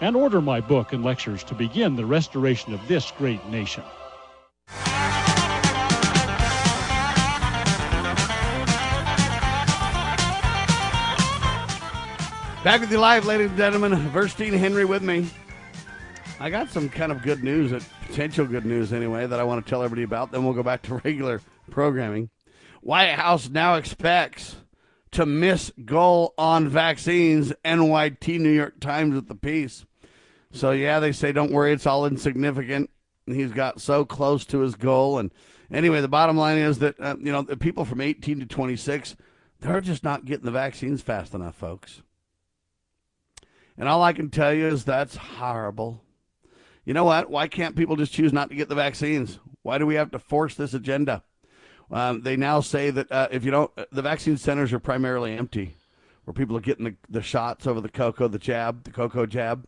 and 0.00 0.16
order 0.16 0.40
my 0.40 0.60
book 0.60 0.92
and 0.92 1.04
lectures 1.04 1.44
to 1.44 1.54
begin 1.54 1.96
the 1.96 2.06
restoration 2.06 2.74
of 2.74 2.86
this 2.88 3.10
great 3.12 3.44
nation. 3.48 3.84
Back 12.64 12.80
with 12.80 12.90
you 12.90 12.98
live, 12.98 13.26
ladies 13.26 13.48
and 13.48 13.58
gentlemen. 13.58 13.92
Verstine 14.10 14.58
Henry 14.58 14.86
with 14.86 15.02
me. 15.02 15.28
I 16.40 16.48
got 16.48 16.70
some 16.70 16.88
kind 16.88 17.12
of 17.12 17.20
good 17.20 17.44
news, 17.44 17.72
potential 18.06 18.46
good 18.46 18.64
news 18.64 18.92
anyway, 18.92 19.26
that 19.26 19.38
I 19.38 19.44
want 19.44 19.64
to 19.64 19.68
tell 19.68 19.82
everybody 19.82 20.02
about. 20.02 20.32
Then 20.32 20.44
we'll 20.44 20.54
go 20.54 20.62
back 20.62 20.80
to 20.82 20.94
regular 21.04 21.42
programming. 21.70 22.30
White 22.80 23.12
House 23.12 23.50
now 23.50 23.74
expects 23.74 24.56
to 25.14 25.26
miss 25.26 25.72
goal 25.84 26.34
on 26.36 26.68
vaccines. 26.68 27.52
NYT 27.64 28.38
New 28.38 28.50
York 28.50 28.80
Times 28.80 29.14
with 29.14 29.28
the 29.28 29.34
piece. 29.34 29.84
So 30.52 30.70
yeah, 30.70 31.00
they 31.00 31.12
say 31.12 31.32
don't 31.32 31.52
worry, 31.52 31.72
it's 31.72 31.86
all 31.86 32.06
insignificant. 32.06 32.90
And 33.26 33.34
he's 33.34 33.52
got 33.52 33.80
so 33.80 34.04
close 34.04 34.44
to 34.46 34.60
his 34.60 34.74
goal. 34.74 35.18
And 35.18 35.30
anyway, 35.70 36.00
the 36.00 36.08
bottom 36.08 36.36
line 36.36 36.58
is 36.58 36.78
that 36.80 37.00
uh, 37.00 37.16
you 37.18 37.32
know 37.32 37.42
the 37.42 37.56
people 37.56 37.84
from 37.84 38.00
18 38.00 38.40
to 38.40 38.46
26, 38.46 39.16
they're 39.60 39.80
just 39.80 40.04
not 40.04 40.24
getting 40.24 40.44
the 40.44 40.50
vaccines 40.50 41.00
fast 41.00 41.34
enough, 41.34 41.54
folks. 41.54 42.02
And 43.76 43.88
all 43.88 44.02
I 44.02 44.12
can 44.12 44.30
tell 44.30 44.52
you 44.52 44.66
is 44.66 44.84
that's 44.84 45.16
horrible. 45.16 46.02
You 46.84 46.92
know 46.92 47.04
what? 47.04 47.30
Why 47.30 47.48
can't 47.48 47.76
people 47.76 47.96
just 47.96 48.12
choose 48.12 48.32
not 48.32 48.50
to 48.50 48.54
get 48.54 48.68
the 48.68 48.74
vaccines? 48.74 49.38
Why 49.62 49.78
do 49.78 49.86
we 49.86 49.94
have 49.94 50.10
to 50.10 50.18
force 50.18 50.54
this 50.54 50.74
agenda? 50.74 51.24
Um, 51.94 52.22
they 52.22 52.36
now 52.36 52.60
say 52.60 52.90
that 52.90 53.10
uh, 53.12 53.28
if 53.30 53.44
you 53.44 53.52
don't, 53.52 53.70
the 53.92 54.02
vaccine 54.02 54.36
centers 54.36 54.72
are 54.72 54.80
primarily 54.80 55.38
empty, 55.38 55.76
where 56.24 56.34
people 56.34 56.56
are 56.56 56.60
getting 56.60 56.86
the, 56.86 56.96
the 57.08 57.22
shots 57.22 57.68
over 57.68 57.80
the 57.80 57.88
cocoa, 57.88 58.26
the 58.26 58.38
jab, 58.38 58.82
the 58.82 58.90
cocoa 58.90 59.26
jab. 59.26 59.64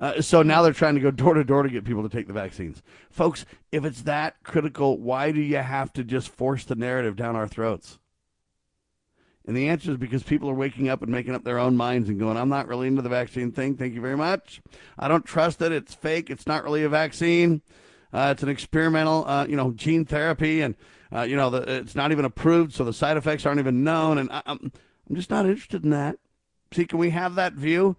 Uh, 0.00 0.20
so 0.20 0.42
now 0.42 0.60
they're 0.60 0.72
trying 0.72 0.96
to 0.96 1.00
go 1.00 1.12
door 1.12 1.34
to 1.34 1.44
door 1.44 1.62
to 1.62 1.68
get 1.68 1.84
people 1.84 2.02
to 2.02 2.08
take 2.08 2.26
the 2.26 2.32
vaccines. 2.32 2.82
Folks, 3.10 3.46
if 3.70 3.84
it's 3.84 4.02
that 4.02 4.42
critical, 4.42 4.98
why 4.98 5.30
do 5.30 5.40
you 5.40 5.58
have 5.58 5.92
to 5.92 6.02
just 6.02 6.28
force 6.28 6.64
the 6.64 6.74
narrative 6.74 7.14
down 7.14 7.36
our 7.36 7.46
throats? 7.46 8.00
And 9.46 9.56
the 9.56 9.68
answer 9.68 9.92
is 9.92 9.98
because 9.98 10.24
people 10.24 10.50
are 10.50 10.54
waking 10.54 10.88
up 10.88 11.02
and 11.02 11.12
making 11.12 11.34
up 11.36 11.44
their 11.44 11.60
own 11.60 11.76
minds 11.76 12.08
and 12.08 12.18
going, 12.18 12.36
I'm 12.36 12.48
not 12.48 12.66
really 12.66 12.88
into 12.88 13.02
the 13.02 13.08
vaccine 13.08 13.52
thing. 13.52 13.76
Thank 13.76 13.94
you 13.94 14.00
very 14.00 14.16
much. 14.16 14.60
I 14.98 15.06
don't 15.06 15.24
trust 15.24 15.62
it. 15.62 15.70
It's 15.70 15.94
fake. 15.94 16.28
It's 16.28 16.46
not 16.46 16.64
really 16.64 16.82
a 16.82 16.88
vaccine. 16.88 17.62
Uh, 18.12 18.30
it's 18.32 18.42
an 18.42 18.48
experimental, 18.48 19.24
uh, 19.28 19.46
you 19.46 19.56
know, 19.56 19.70
gene 19.72 20.04
therapy, 20.04 20.60
and 20.60 20.74
uh, 21.14 21.22
you 21.22 21.36
know, 21.36 21.50
the, 21.50 21.62
it's 21.78 21.94
not 21.94 22.12
even 22.12 22.24
approved, 22.24 22.72
so 22.72 22.84
the 22.84 22.92
side 22.92 23.16
effects 23.16 23.46
aren't 23.46 23.60
even 23.60 23.84
known. 23.84 24.18
And 24.18 24.30
I, 24.30 24.42
I'm, 24.46 24.72
I'm 25.08 25.16
just 25.16 25.30
not 25.30 25.46
interested 25.46 25.84
in 25.84 25.90
that. 25.90 26.18
See, 26.72 26.84
can 26.84 26.98
we 26.98 27.10
have 27.10 27.34
that 27.36 27.54
view, 27.54 27.96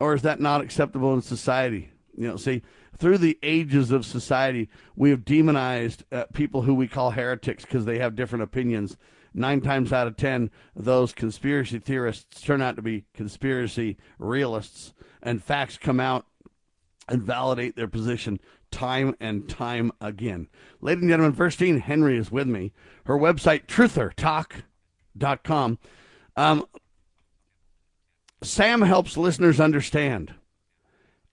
or 0.00 0.14
is 0.14 0.22
that 0.22 0.40
not 0.40 0.60
acceptable 0.60 1.14
in 1.14 1.22
society? 1.22 1.90
You 2.16 2.28
know, 2.28 2.36
see, 2.36 2.62
through 2.98 3.18
the 3.18 3.38
ages 3.42 3.92
of 3.92 4.04
society, 4.04 4.68
we 4.96 5.10
have 5.10 5.24
demonized 5.24 6.04
uh, 6.10 6.24
people 6.32 6.62
who 6.62 6.74
we 6.74 6.88
call 6.88 7.12
heretics 7.12 7.64
because 7.64 7.84
they 7.84 7.98
have 7.98 8.16
different 8.16 8.42
opinions. 8.42 8.96
Nine 9.32 9.60
times 9.60 9.92
out 9.92 10.08
of 10.08 10.16
ten, 10.16 10.50
those 10.74 11.12
conspiracy 11.12 11.78
theorists 11.78 12.40
turn 12.40 12.60
out 12.60 12.76
to 12.76 12.82
be 12.82 13.04
conspiracy 13.14 13.96
realists, 14.18 14.92
and 15.22 15.42
facts 15.42 15.78
come 15.78 16.00
out 16.00 16.26
and 17.08 17.22
validate 17.22 17.76
their 17.76 17.88
position 17.88 18.40
time 18.70 19.14
and 19.20 19.48
time 19.48 19.92
again. 20.00 20.48
Ladies 20.80 21.02
and 21.02 21.10
gentlemen, 21.10 21.36
Verstine 21.36 21.80
Henry 21.80 22.16
is 22.16 22.30
with 22.30 22.46
me. 22.46 22.72
Her 23.04 23.16
website, 23.16 23.66
truthertalk.com. 23.66 25.78
Um, 26.36 26.66
Sam 28.42 28.82
helps 28.82 29.16
listeners 29.16 29.60
understand 29.60 30.34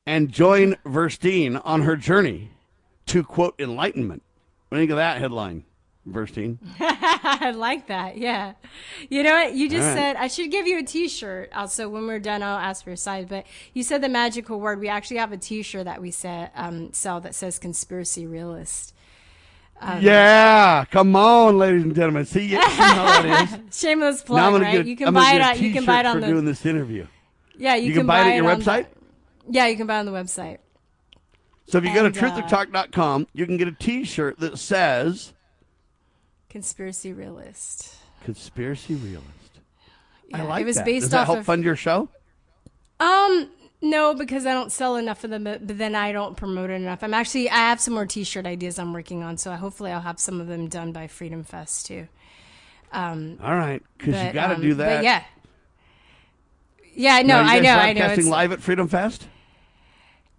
and 0.06 0.32
join 0.32 0.76
Verstine 0.86 1.62
on 1.64 1.84
her 1.84 1.96
journey 1.96 2.52
to, 3.08 3.24
quote, 3.24 3.56
enlightenment. 3.60 4.24
What 4.68 4.78
do 4.78 4.82
you 4.82 4.84
think 4.84 4.92
of 4.92 4.98
that 4.98 5.20
headline, 5.20 5.64
Verstine? 6.08 6.58
I 6.80 7.52
like 7.52 7.88
that. 7.88 8.18
Yeah. 8.18 8.54
You 9.10 9.24
know 9.24 9.34
what? 9.34 9.54
You 9.54 9.70
just 9.70 9.86
right. 9.88 9.96
said 9.96 10.16
I 10.16 10.28
should 10.28 10.52
give 10.52 10.68
you 10.68 10.80
a 10.80 10.84
T-shirt. 10.84 11.52
Also, 11.54 11.90
when 11.90 12.08
we're 12.08 12.20
done, 12.20 12.42
I'll 12.44 12.58
ask 12.58 12.84
for 12.84 12.92
a 12.92 12.98
size. 12.98 13.26
But 13.28 13.46
you 13.74 13.84
said 13.84 14.02
the 14.02 14.10
magical 14.10 14.60
word. 14.60 14.80
We 14.80 14.90
actually 14.90 15.18
have 15.18 15.32
a 15.32 15.38
T-shirt 15.38 15.86
that 15.86 16.02
we 16.02 16.12
set, 16.12 16.52
um, 16.56 16.94
sell 16.94 17.20
that 17.22 17.36
says 17.36 17.60
"Conspiracy 17.60 18.26
Realist." 18.26 18.94
Um, 19.80 20.02
yeah, 20.02 20.86
come 20.86 21.16
on, 21.16 21.58
ladies 21.58 21.84
and 21.84 21.96
gentlemen. 21.96 22.26
See, 22.26 22.46
you, 22.46 22.62
see 22.62 22.76
how 22.78 23.22
that 23.22 23.62
is. 23.70 23.78
Shameless 23.78 24.24
plug, 24.24 24.62
right? 24.62 24.82
A, 24.82 24.84
you 24.84 24.96
can 24.96 25.10
I'm 25.10 25.14
buy 25.14 25.34
it. 25.34 25.42
On, 25.42 25.64
you 25.64 25.74
can 25.74 25.86
buy 25.86 26.00
it 26.00 26.06
on 26.06 26.16
for 26.16 26.22
the 26.22 26.28
doing 26.28 26.46
this 26.46 26.66
interview. 26.66 27.06
Yeah, 27.58 27.76
you, 27.76 27.88
you 27.88 27.94
can, 27.94 28.02
can, 28.02 28.08
buy, 28.08 28.24
buy 28.24 28.30
it 28.30 28.32
at 28.32 28.36
your 28.38 28.46
website. 28.46 28.88
The, 29.46 29.54
yeah, 29.54 29.68
you 29.68 29.78
can 29.78 29.88
buy 29.88 29.98
it 29.98 30.00
on 30.00 30.06
the 30.06 30.12
website. 30.12 30.60
So 31.68 31.78
if 31.80 31.84
you 31.84 31.90
and, 31.90 32.00
go 32.00 32.10
to 32.10 32.20
truthertalk.com, 32.20 33.28
you 33.34 33.46
can 33.46 33.58
get 33.58 33.68
a 33.68 33.74
T-shirt 33.74 34.40
that 34.40 34.58
says 34.58 35.34
"Conspiracy 36.58 37.14
Realist." 37.14 37.96
Conspiracy 38.24 38.96
Realist. 38.96 39.28
Yeah, 40.30 40.40
I 40.40 40.42
like 40.42 40.62
it 40.64 40.66
was 40.66 40.78
that. 40.78 40.86
based 40.86 41.04
Does 41.04 41.12
that 41.12 41.20
off 41.22 41.26
help 41.28 41.40
of, 41.40 41.46
fund 41.46 41.64
your 41.64 41.76
show? 41.76 42.10
Um, 43.00 43.50
no, 43.80 44.16
because 44.16 44.48
I 44.48 44.54
don't 44.54 44.72
sell 44.72 44.96
enough 44.96 45.24
of 45.24 45.30
them, 45.30 45.44
but 45.44 45.60
then 45.68 45.94
I 45.94 46.12
don't 46.12 46.36
promote 46.36 46.72
it 46.72 46.82
enough. 46.82 47.04
I'm 47.04 47.14
actually 47.14 47.48
I 47.50 47.58
have 47.58 47.80
some 47.80 47.94
more 47.94 48.08
T-shirt 48.08 48.48
ideas 48.48 48.80
I'm 48.80 48.92
working 48.92 49.22
on, 49.22 49.38
so 49.38 49.52
hopefully 49.54 49.92
I'll 49.92 50.02
have 50.02 50.20
some 50.20 50.42
of 50.42 50.48
them 50.48 50.68
done 50.68 50.92
by 50.92 51.06
Freedom 51.06 51.44
Fest 51.44 51.86
too. 51.86 52.08
Um, 52.92 53.38
All 53.44 53.56
right, 53.56 53.84
because 53.98 54.16
you 54.24 54.34
got 54.34 54.48
to 54.48 54.56
um, 54.56 54.62
do 54.62 54.74
that. 54.76 54.98
But 54.98 55.04
yeah, 55.04 55.24
yeah, 56.96 57.22
no, 57.22 57.36
I 57.38 57.60
know, 57.60 57.70
I 57.70 57.94
know. 57.94 58.00
broadcasting 58.00 58.26
It's- 58.26 58.32
live 58.32 58.52
at 58.52 58.62
Freedom 58.62 58.88
Fest. 58.88 59.28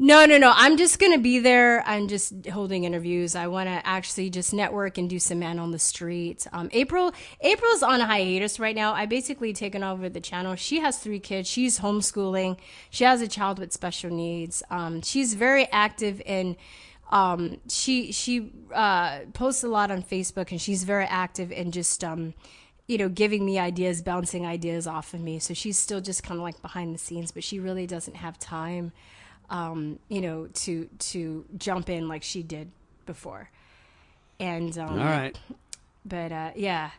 No, 0.01 0.25
no, 0.27 0.39
no. 0.39 0.53
I'm 0.55 0.77
just 0.77 1.01
going 1.01 1.11
to 1.11 1.19
be 1.19 1.41
there. 1.41 1.83
I'm 1.85 2.07
just 2.07 2.47
holding 2.47 2.85
interviews. 2.85 3.35
I 3.35 3.49
want 3.49 3.69
to 3.69 3.85
actually 3.85 4.31
just 4.31 4.55
network 4.55 4.97
and 4.97 5.11
do 5.11 5.19
some 5.19 5.41
man 5.41 5.59
on 5.59 5.73
the 5.73 5.79
street. 5.81 6.47
Um, 6.53 6.69
April, 6.73 7.13
April's 7.41 7.83
on 7.83 8.01
a 8.01 8.07
hiatus 8.07 8.61
right 8.61 8.77
now. 8.77 8.93
I 8.93 9.07
basically 9.07 9.53
taken 9.53 9.83
over 9.83 10.09
the 10.09 10.21
channel. 10.21 10.55
She 10.55 10.79
has 10.79 10.99
three 10.99 11.19
kids. 11.19 11.49
She's 11.49 11.81
homeschooling. 11.81 12.59
She 12.91 13.03
has 13.03 13.21
a 13.21 13.27
child 13.27 13.59
with 13.59 13.73
special 13.73 14.11
needs. 14.11 14.63
Um, 14.71 15.03
she's 15.03 15.35
very 15.35 15.67
active 15.73 16.23
in. 16.25 16.57
Um, 17.11 17.57
she 17.69 18.13
she 18.13 18.53
uh, 18.73 19.21
posts 19.33 19.65
a 19.65 19.69
lot 19.69 19.91
on 19.91 20.03
Facebook, 20.05 20.53
and 20.53 20.61
she's 20.61 20.85
very 20.85 21.07
active 21.07 21.51
in 21.51 21.73
just 21.73 22.05
um, 22.05 22.35
you 22.87 22.99
know, 22.99 23.09
giving 23.09 23.45
me 23.45 23.59
ideas, 23.59 24.01
bouncing 24.03 24.47
ideas 24.47 24.87
off 24.87 25.13
of 25.13 25.21
me. 25.21 25.39
So 25.41 25.55
she's 25.55 25.77
still 25.77 26.01
just 26.01 26.23
kind 26.23 26.39
of 26.39 26.43
like 26.43 26.63
behind 26.63 26.95
the 26.95 26.99
scenes, 26.99 27.33
but 27.33 27.43
she 27.43 27.59
really 27.59 27.87
doesn't 27.87 28.17
have 28.17 28.39
time 28.39 28.93
um, 29.51 29.99
you 30.09 30.21
know, 30.21 30.47
to 30.47 30.89
to 30.99 31.45
jump 31.57 31.89
in 31.89 32.09
like 32.09 32.23
she 32.23 32.43
did 32.43 32.71
before. 33.07 33.51
And 34.41 34.77
um, 34.79 34.91
All 34.91 35.05
right. 35.05 35.37
but 36.05 36.31
uh, 36.31 36.51
yeah, 36.55 36.91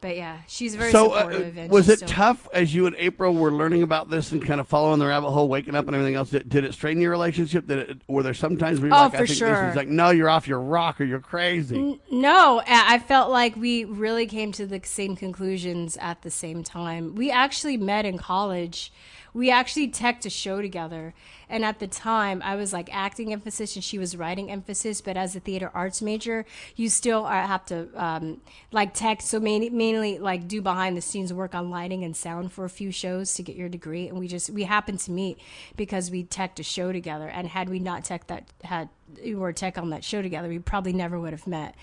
but 0.00 0.16
yeah, 0.16 0.38
she's 0.46 0.76
very 0.76 0.92
so, 0.92 1.10
uh, 1.12 1.22
supportive. 1.22 1.56
and 1.56 1.70
was 1.72 1.88
it 1.88 1.96
still- 1.98 2.08
tough 2.08 2.48
as 2.52 2.72
you 2.72 2.86
and 2.86 2.94
April 2.98 3.34
were 3.34 3.50
learning 3.50 3.82
about 3.82 4.10
this 4.10 4.30
and 4.30 4.44
kind 4.44 4.60
of 4.60 4.68
following 4.68 5.00
the 5.00 5.06
rabbit 5.06 5.30
hole, 5.30 5.48
waking 5.48 5.74
up 5.74 5.86
and 5.88 5.96
everything 5.96 6.14
else? 6.14 6.30
Did, 6.30 6.48
did 6.48 6.64
it 6.64 6.72
strain 6.74 7.00
your 7.00 7.10
relationship? 7.10 7.66
Did 7.66 7.78
it? 7.90 7.98
Were 8.06 8.22
there 8.22 8.34
sometimes 8.34 8.78
where 8.78 8.90
you're 8.90 8.96
Oh, 8.96 9.02
like, 9.04 9.14
I 9.14 9.18
think 9.26 9.30
sure. 9.30 9.48
this 9.62 9.70
is 9.70 9.76
like, 9.76 9.88
no, 9.88 10.10
you're 10.10 10.28
off 10.28 10.46
your 10.46 10.60
rock 10.60 11.00
or 11.00 11.04
you're 11.04 11.18
crazy. 11.20 11.76
N- 11.76 12.00
No, 12.12 12.62
I 12.64 13.00
felt 13.00 13.30
like 13.30 13.56
we 13.56 13.84
really 13.86 14.26
came 14.26 14.52
to 14.52 14.66
the 14.66 14.80
same 14.84 15.16
conclusions 15.16 15.96
at 15.96 16.22
the 16.22 16.30
same 16.30 16.62
time. 16.62 17.16
We 17.16 17.32
actually 17.32 17.76
met 17.78 18.04
in 18.04 18.18
college. 18.18 18.92
We 19.34 19.50
actually 19.50 19.88
teched 19.88 20.24
a 20.24 20.30
show 20.30 20.62
together. 20.62 21.12
And 21.48 21.64
at 21.64 21.80
the 21.80 21.86
time, 21.86 22.40
I 22.42 22.54
was 22.54 22.72
like 22.72 22.88
acting 22.94 23.32
emphasis 23.32 23.74
and 23.74 23.84
she 23.84 23.98
was 23.98 24.16
writing 24.16 24.50
emphasis. 24.50 25.00
But 25.00 25.16
as 25.16 25.36
a 25.36 25.40
theater 25.40 25.70
arts 25.74 26.00
major, 26.00 26.46
you 26.76 26.88
still 26.88 27.26
have 27.26 27.66
to 27.66 27.88
um, 27.94 28.40
like 28.72 28.94
tech. 28.94 29.20
So 29.20 29.40
mainly, 29.40 29.70
mainly 29.70 30.18
like 30.18 30.48
do 30.48 30.62
behind 30.62 30.96
the 30.96 31.02
scenes 31.02 31.32
work 31.32 31.54
on 31.54 31.68
lighting 31.68 32.04
and 32.04 32.16
sound 32.16 32.52
for 32.52 32.64
a 32.64 32.70
few 32.70 32.90
shows 32.90 33.34
to 33.34 33.42
get 33.42 33.56
your 33.56 33.68
degree. 33.68 34.08
And 34.08 34.18
we 34.18 34.28
just, 34.28 34.50
we 34.50 34.62
happened 34.62 35.00
to 35.00 35.10
meet 35.10 35.38
because 35.76 36.10
we 36.10 36.22
teched 36.24 36.60
a 36.60 36.62
show 36.62 36.92
together. 36.92 37.28
And 37.28 37.48
had 37.48 37.68
we 37.68 37.80
not 37.80 38.04
tech 38.04 38.28
that, 38.28 38.48
had, 38.62 38.88
we 39.22 39.34
were 39.34 39.52
tech 39.52 39.76
on 39.76 39.90
that 39.90 40.04
show 40.04 40.22
together, 40.22 40.48
we 40.48 40.60
probably 40.60 40.92
never 40.92 41.18
would 41.20 41.32
have 41.32 41.46
met. 41.46 41.74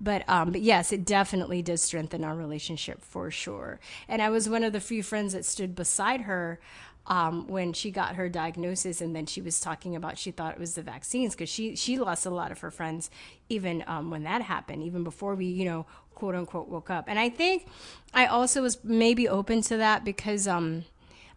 But 0.00 0.28
um, 0.28 0.52
but 0.52 0.60
yes, 0.60 0.92
it 0.92 1.04
definitely 1.04 1.62
did 1.62 1.80
strengthen 1.80 2.22
our 2.22 2.36
relationship 2.36 3.02
for 3.02 3.30
sure. 3.30 3.80
And 4.08 4.20
I 4.20 4.28
was 4.28 4.48
one 4.48 4.62
of 4.62 4.72
the 4.72 4.80
few 4.80 5.02
friends 5.02 5.32
that 5.32 5.44
stood 5.44 5.74
beside 5.74 6.22
her 6.22 6.60
um, 7.06 7.46
when 7.46 7.72
she 7.72 7.90
got 7.90 8.16
her 8.16 8.28
diagnosis, 8.28 9.00
and 9.00 9.14
then 9.14 9.26
she 9.26 9.40
was 9.40 9.60
talking 9.60 9.94
about 9.96 10.18
she 10.18 10.30
thought 10.30 10.54
it 10.54 10.60
was 10.60 10.74
the 10.74 10.82
vaccines 10.82 11.34
because 11.34 11.48
she 11.48 11.76
she 11.76 11.98
lost 11.98 12.26
a 12.26 12.30
lot 12.30 12.50
of 12.50 12.60
her 12.60 12.70
friends 12.70 13.10
even 13.48 13.84
um, 13.86 14.10
when 14.10 14.24
that 14.24 14.42
happened, 14.42 14.82
even 14.82 15.04
before 15.04 15.34
we 15.34 15.46
you 15.46 15.64
know 15.64 15.86
quote 16.14 16.34
unquote 16.34 16.68
woke 16.68 16.90
up. 16.90 17.04
And 17.08 17.18
I 17.18 17.28
think 17.28 17.66
I 18.14 18.26
also 18.26 18.62
was 18.62 18.82
maybe 18.84 19.28
open 19.28 19.62
to 19.62 19.76
that 19.76 20.04
because 20.04 20.48
um. 20.48 20.84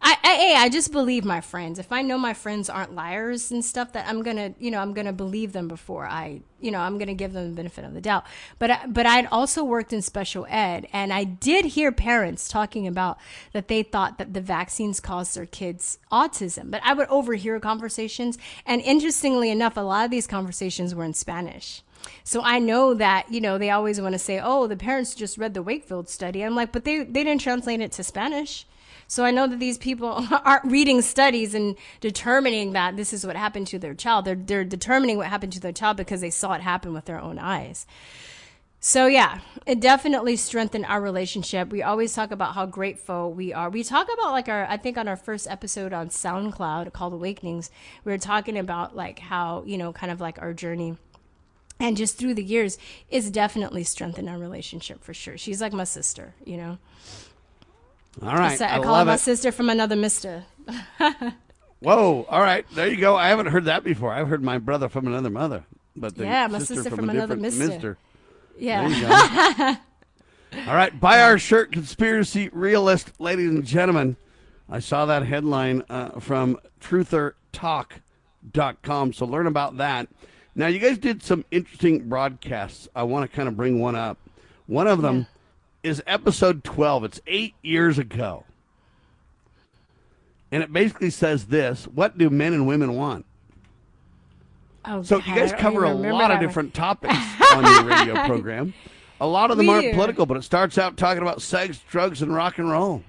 I, 0.02 0.16
I, 0.56 0.64
I 0.64 0.68
just 0.70 0.92
believe 0.92 1.24
my 1.26 1.42
friends. 1.42 1.78
If 1.78 1.92
I 1.92 2.00
know 2.00 2.16
my 2.16 2.32
friends 2.32 2.70
aren't 2.70 2.94
liars 2.94 3.50
and 3.50 3.62
stuff, 3.62 3.92
that 3.92 4.06
I'm 4.08 4.22
gonna, 4.22 4.54
you 4.58 4.70
know, 4.70 4.78
I'm 4.80 4.94
gonna 4.94 5.12
believe 5.12 5.52
them 5.52 5.68
before 5.68 6.06
I, 6.06 6.40
you 6.58 6.70
know, 6.70 6.78
I'm 6.80 6.96
gonna 6.96 7.12
give 7.14 7.34
them 7.34 7.50
the 7.50 7.54
benefit 7.56 7.84
of 7.84 7.92
the 7.92 8.00
doubt. 8.00 8.24
But, 8.58 8.70
I- 8.70 8.86
but 8.86 9.04
I'd 9.04 9.26
also 9.26 9.62
worked 9.62 9.92
in 9.92 10.00
special 10.00 10.46
ed, 10.48 10.88
and 10.92 11.12
I 11.12 11.24
did 11.24 11.66
hear 11.66 11.92
parents 11.92 12.48
talking 12.48 12.86
about 12.86 13.18
that 13.52 13.68
they 13.68 13.82
thought 13.82 14.16
that 14.16 14.32
the 14.32 14.40
vaccines 14.40 15.00
caused 15.00 15.36
their 15.36 15.44
kids 15.46 15.98
autism. 16.10 16.70
But 16.70 16.80
I 16.82 16.94
would 16.94 17.08
overhear 17.08 17.60
conversations, 17.60 18.38
and 18.64 18.80
interestingly 18.80 19.50
enough, 19.50 19.76
a 19.76 19.80
lot 19.82 20.06
of 20.06 20.10
these 20.10 20.26
conversations 20.26 20.94
were 20.94 21.04
in 21.04 21.12
Spanish. 21.14 21.82
So 22.24 22.40
I 22.42 22.58
know 22.58 22.94
that, 22.94 23.30
you 23.30 23.42
know, 23.42 23.58
they 23.58 23.68
always 23.68 24.00
want 24.00 24.14
to 24.14 24.18
say, 24.18 24.40
oh, 24.42 24.66
the 24.66 24.76
parents 24.78 25.14
just 25.14 25.36
read 25.36 25.52
the 25.52 25.62
Wakefield 25.62 26.08
study. 26.08 26.42
I'm 26.42 26.54
like, 26.54 26.72
but 26.72 26.84
they, 26.84 27.04
they 27.04 27.22
didn't 27.22 27.42
translate 27.42 27.82
it 27.82 27.92
to 27.92 28.02
Spanish. 28.02 28.64
So 29.10 29.24
I 29.24 29.32
know 29.32 29.48
that 29.48 29.58
these 29.58 29.76
people 29.76 30.24
aren't 30.44 30.70
reading 30.70 31.02
studies 31.02 31.52
and 31.52 31.74
determining 32.00 32.74
that 32.74 32.96
this 32.96 33.12
is 33.12 33.26
what 33.26 33.34
happened 33.34 33.66
to 33.66 33.78
their 33.80 33.92
child. 33.92 34.24
They're, 34.24 34.36
they're 34.36 34.62
determining 34.62 35.16
what 35.16 35.26
happened 35.26 35.52
to 35.54 35.60
their 35.60 35.72
child 35.72 35.96
because 35.96 36.20
they 36.20 36.30
saw 36.30 36.52
it 36.52 36.60
happen 36.60 36.92
with 36.92 37.06
their 37.06 37.20
own 37.20 37.36
eyes. 37.36 37.88
So 38.78 39.08
yeah, 39.08 39.40
it 39.66 39.80
definitely 39.80 40.36
strengthened 40.36 40.86
our 40.86 41.00
relationship. 41.00 41.70
We 41.70 41.82
always 41.82 42.14
talk 42.14 42.30
about 42.30 42.54
how 42.54 42.66
grateful 42.66 43.32
we 43.32 43.52
are. 43.52 43.68
We 43.68 43.82
talk 43.82 44.06
about 44.14 44.30
like 44.30 44.48
our 44.48 44.64
I 44.66 44.76
think 44.76 44.96
on 44.96 45.08
our 45.08 45.16
first 45.16 45.50
episode 45.50 45.92
on 45.92 46.08
SoundCloud 46.08 46.92
called 46.92 47.12
Awakenings, 47.12 47.72
we 48.04 48.12
were 48.12 48.18
talking 48.18 48.56
about 48.56 48.94
like 48.94 49.18
how, 49.18 49.64
you 49.66 49.76
know, 49.76 49.92
kind 49.92 50.12
of 50.12 50.20
like 50.20 50.40
our 50.40 50.54
journey 50.54 50.96
and 51.80 51.96
just 51.96 52.16
through 52.16 52.34
the 52.34 52.44
years 52.44 52.78
it's 53.10 53.28
definitely 53.28 53.82
strengthened 53.82 54.28
our 54.28 54.38
relationship 54.38 55.02
for 55.02 55.14
sure. 55.14 55.36
She's 55.36 55.60
like 55.60 55.72
my 55.72 55.82
sister, 55.82 56.34
you 56.44 56.56
know. 56.56 56.78
All 58.22 58.34
right, 58.34 58.58
So 58.58 58.64
I, 58.64 58.76
I 58.76 58.80
call 58.80 58.96
her 58.98 59.04
my 59.04 59.14
it. 59.14 59.20
sister 59.20 59.52
from 59.52 59.70
another 59.70 59.96
mister. 59.96 60.44
Whoa! 61.80 62.26
All 62.28 62.40
right, 62.42 62.66
there 62.74 62.88
you 62.88 62.96
go. 62.98 63.16
I 63.16 63.28
haven't 63.28 63.46
heard 63.46 63.64
that 63.64 63.82
before. 63.84 64.12
I've 64.12 64.28
heard 64.28 64.42
my 64.42 64.58
brother 64.58 64.88
from 64.88 65.06
another 65.06 65.30
mother, 65.30 65.64
but 65.96 66.14
the 66.16 66.24
Yeah, 66.24 66.46
my 66.48 66.58
sister, 66.58 66.74
sister 66.74 66.90
from, 66.90 66.98
from 67.06 67.10
another 67.10 67.36
mister. 67.36 67.68
mister. 67.68 67.96
Yeah. 68.58 68.86
There 68.88 68.98
you 68.98 69.06
go. 69.06 69.76
All 70.68 70.74
right, 70.76 70.98
buy 71.00 71.22
our 71.22 71.38
shirt, 71.38 71.70
Conspiracy 71.72 72.50
Realist, 72.52 73.18
ladies 73.20 73.48
and 73.50 73.64
gentlemen. 73.64 74.16
I 74.68 74.80
saw 74.80 75.06
that 75.06 75.24
headline 75.24 75.82
uh, 75.88 76.18
from 76.20 76.58
truthertalk.com, 76.80 79.12
so 79.12 79.26
learn 79.26 79.46
about 79.46 79.76
that. 79.78 80.08
Now, 80.54 80.66
you 80.66 80.78
guys 80.78 80.98
did 80.98 81.22
some 81.22 81.44
interesting 81.50 82.08
broadcasts. 82.08 82.88
I 82.94 83.02
want 83.04 83.28
to 83.30 83.34
kind 83.34 83.48
of 83.48 83.56
bring 83.56 83.80
one 83.80 83.96
up. 83.96 84.18
One 84.66 84.86
of 84.86 85.02
them 85.02 85.26
is 85.82 86.02
episode 86.06 86.64
12. 86.64 87.04
It's 87.04 87.20
eight 87.26 87.54
years 87.62 87.98
ago. 87.98 88.44
And 90.52 90.62
it 90.62 90.72
basically 90.72 91.10
says 91.10 91.46
this 91.46 91.84
What 91.86 92.18
do 92.18 92.28
men 92.30 92.52
and 92.52 92.66
women 92.66 92.94
want? 92.94 93.24
Oh, 94.84 95.02
so 95.02 95.18
God, 95.18 95.26
you 95.26 95.34
guys 95.34 95.52
cover 95.52 95.84
a 95.84 95.92
lot 95.94 96.30
of 96.30 96.40
different 96.40 96.74
topics 96.74 97.14
on 97.54 97.64
your 97.64 97.84
radio 97.84 98.14
program. 98.26 98.74
A 99.20 99.26
lot 99.26 99.50
of 99.50 99.58
them 99.58 99.68
aren't 99.68 99.92
political, 99.92 100.24
but 100.24 100.38
it 100.38 100.42
starts 100.42 100.78
out 100.78 100.96
talking 100.96 101.22
about 101.22 101.42
sex, 101.42 101.78
drugs, 101.90 102.22
and 102.22 102.34
rock 102.34 102.58
and 102.58 102.70
roll. 102.70 103.02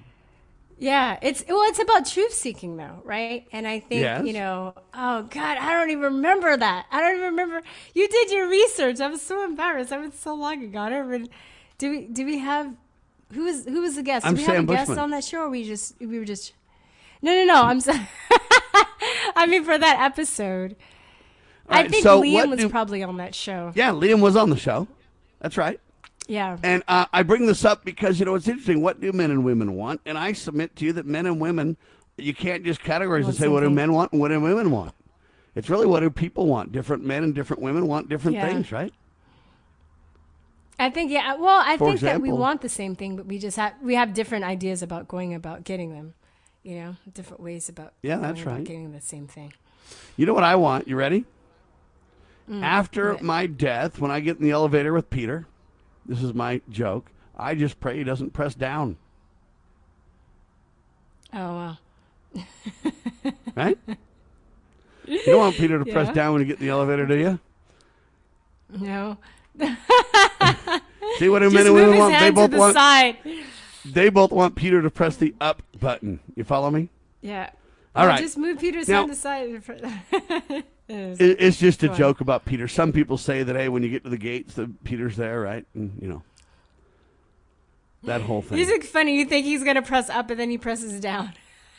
Yeah, 0.78 1.20
it's 1.22 1.46
well, 1.48 1.62
it's 1.70 1.80
about 1.80 2.08
truth 2.08 2.34
seeking 2.34 2.76
though, 2.76 3.02
right? 3.06 3.48
And 3.52 3.68
I 3.68 3.80
think 3.80 4.02
Yes. 4.02 4.26
you 4.26 4.34
know, 4.34 4.74
oh 4.94 5.22
God, 5.24 5.58
I 5.60 5.74
don't 5.74 5.92
even 5.92 6.04
remember 6.16 6.58
that. 6.58 6.88
I 6.92 7.00
don't 7.00 7.16
even 7.18 7.26
remember. 7.28 7.62
You 7.94 8.08
did 8.08 8.32
your 8.32 8.50
research. 8.50 9.00
I 9.00 9.08
was 9.08 9.22
so 9.22 9.44
embarrassed. 9.46 9.92
That 9.92 10.02
was 10.02 10.16
so 10.16 10.34
long 10.34 10.64
ago. 10.64 10.80
I 10.80 10.90
don't 10.90 11.08
even. 11.14 11.30
Do 11.82 11.90
we? 11.90 12.06
Do 12.06 12.28
we 12.28 12.38
have? 12.38 12.76
Who 13.34 13.46
was 13.46 13.66
who 13.66 13.82
was 13.82 13.96
the 13.96 14.04
guest? 14.04 14.24
I'm 14.24 14.36
Did 14.36 14.42
we 14.42 14.46
have 14.46 14.56
Sam 14.56 14.70
a 14.70 14.72
guest 14.72 14.92
on 14.92 15.10
that 15.10 15.24
show? 15.24 15.42
Or 15.42 15.50
we 15.50 15.64
just 15.64 15.96
we 16.00 16.20
were 16.20 16.26
just. 16.26 16.54
No, 17.24 17.34
no, 17.34 17.44
no. 17.44 17.64
I'm 17.64 17.82
sorry. 17.82 18.08
I 19.36 19.48
mean, 19.48 19.64
for 19.64 19.76
that 19.80 20.00
episode, 20.00 20.76
All 21.68 21.80
I 21.80 21.88
think 21.88 22.04
so 22.04 22.22
Liam 22.22 22.52
was 22.52 22.60
do- 22.60 22.70
probably 22.70 23.02
on 23.02 23.18
that 23.18 23.34
show. 23.34 23.72
Yeah, 23.74 23.94
Liam 23.94 24.22
was 24.22 24.36
on 24.36 24.52
the 24.52 24.58
show. 24.58 24.88
That's 25.40 25.58
right. 25.58 25.80
Yeah. 26.28 26.58
And 26.62 26.84
uh, 26.88 27.08
I 27.12 27.24
bring 27.24 27.48
this 27.48 27.66
up 27.66 27.84
because, 27.84 28.20
you 28.20 28.26
know, 28.28 28.36
it's 28.36 28.48
interesting. 28.48 28.82
What 28.84 29.02
do 29.02 29.12
men 29.12 29.32
and 29.32 29.44
women 29.44 29.74
want? 29.74 30.02
And 30.06 30.20
I 30.20 30.34
submit 30.34 30.76
to 30.76 30.86
you 30.86 30.94
that 30.94 31.08
men 31.08 31.26
and 31.26 31.42
women, 31.42 31.78
you 32.16 32.36
can't 32.36 32.64
just 32.64 32.82
categorize 32.82 33.26
and 33.26 33.34
say, 33.34 33.48
what 33.48 33.62
do 33.62 33.72
men 33.72 33.92
want 33.92 34.12
and 34.12 34.22
what 34.22 34.28
do 34.28 34.40
women 34.40 34.70
want? 34.70 34.94
It's 35.56 35.68
really 35.68 35.88
what 35.88 36.02
do 36.02 36.12
people 36.12 36.46
want? 36.46 36.72
Different 36.72 37.04
men 37.04 37.24
and 37.24 37.34
different 37.34 37.64
women 37.64 37.88
want 37.88 38.08
different 38.08 38.38
Yeah. 38.38 38.48
things, 38.48 38.72
right? 38.72 38.94
I 40.82 40.90
think 40.90 41.12
yeah. 41.12 41.36
Well, 41.36 41.62
I 41.64 41.78
For 41.78 41.88
think 41.90 42.02
that 42.02 42.22
we 42.22 42.32
want 42.32 42.62
the 42.62 42.70
same 42.70 42.96
thing, 42.96 43.16
but 43.16 43.26
we 43.28 43.38
just 43.40 43.58
have 43.58 43.74
we 43.82 43.96
have 43.96 44.14
different 44.14 44.46
ideas 44.46 44.82
about 44.82 45.08
going 45.08 45.34
about 45.34 45.64
getting 45.64 45.94
them. 45.94 46.14
You 46.64 46.76
know, 46.76 46.96
different 47.12 47.42
ways 47.42 47.70
about 47.70 47.94
Yeah, 48.02 48.18
that's 48.18 48.46
right. 48.46 48.64
getting 48.64 48.92
the 48.92 49.02
same 49.02 49.28
thing. 49.28 49.54
You 50.16 50.26
know 50.26 50.34
what 50.34 50.44
I 50.44 50.56
want? 50.56 50.88
You 50.88 50.96
ready? 50.96 51.26
Mm, 52.50 52.64
After 52.64 53.18
my 53.22 53.46
death, 53.48 54.00
when 54.00 54.12
I 54.12 54.20
get 54.20 54.38
in 54.38 54.44
the 54.44 54.52
elevator 54.52 54.94
with 54.94 55.10
Peter, 55.10 55.48
this 56.06 56.22
is 56.22 56.34
my 56.34 56.62
joke, 56.70 57.12
I 57.38 57.56
just 57.56 57.80
pray 57.80 57.98
he 57.98 58.04
doesn't 58.04 58.32
press 58.34 58.56
down, 58.56 58.98
Oh 61.34 61.38
wow. 61.40 61.78
right? 63.56 63.78
you 65.08 65.20
don't 65.26 65.40
want 65.40 65.56
Peter 65.56 65.80
to 65.80 65.86
press 65.86 66.10
down 66.14 66.34
when 66.34 66.42
you 66.42 66.48
get 66.48 66.60
in 66.60 66.66
the 66.66 66.72
elevator, 66.72 67.06
do 67.06 67.16
you? 67.18 67.40
No. 68.70 69.18
See 71.20 71.30
what 71.30 71.40
do 71.40 71.50
Just 71.50 71.56
men 71.56 71.68
and 71.68 71.76
move 71.76 71.92
his 71.92 72.00
want? 72.00 72.20
They 72.20 72.30
both 72.32 72.50
to 72.50 72.56
the 72.56 72.60
want. 72.60 72.74
side. 72.74 73.18
They 73.86 74.10
both 74.10 74.32
want 74.32 74.56
Peter 74.56 74.82
to 74.82 74.90
press 74.90 75.16
the 75.18 75.34
up 75.42 75.62
button. 75.80 76.20
You 76.36 76.44
follow 76.44 76.70
me? 76.72 76.90
Yeah. 77.22 77.50
All 77.96 78.08
right. 78.08 78.20
Just 78.20 78.38
move 78.38 78.60
Peter's 78.60 78.88
Now- 78.88 79.02
hand 79.02 79.12
aside. 79.12 79.64
It, 80.94 81.38
it's 81.40 81.58
just 81.58 81.82
a 81.84 81.88
Go 81.88 81.94
on. 81.94 81.98
joke 82.00 82.20
about 82.20 82.44
Peter. 82.44 82.68
Some 82.68 82.92
people 82.92 83.18
say 83.18 83.44
that 83.44 83.56
hey, 83.56 83.70
when 83.70 83.82
you 83.82 83.88
get 83.88 84.04
to 84.04 84.10
the 84.10 84.18
gates, 84.18 84.56
the 84.56 84.70
Peter's 84.84 85.16
there, 85.16 85.40
right? 85.40 85.66
And 85.74 85.98
you 86.02 86.10
know 86.10 86.22
that 88.04 88.20
whole 88.20 88.42
thing. 88.42 88.58
He's 88.58 88.70
like 88.70 88.84
funny. 88.84 89.18
You 89.18 89.24
think 89.24 89.46
he's 89.46 89.64
gonna 89.64 89.82
press 89.84 90.10
up, 90.10 90.30
and 90.32 90.38
then 90.38 90.50
he 90.50 90.58
presses 90.58 91.00
down. 91.00 91.32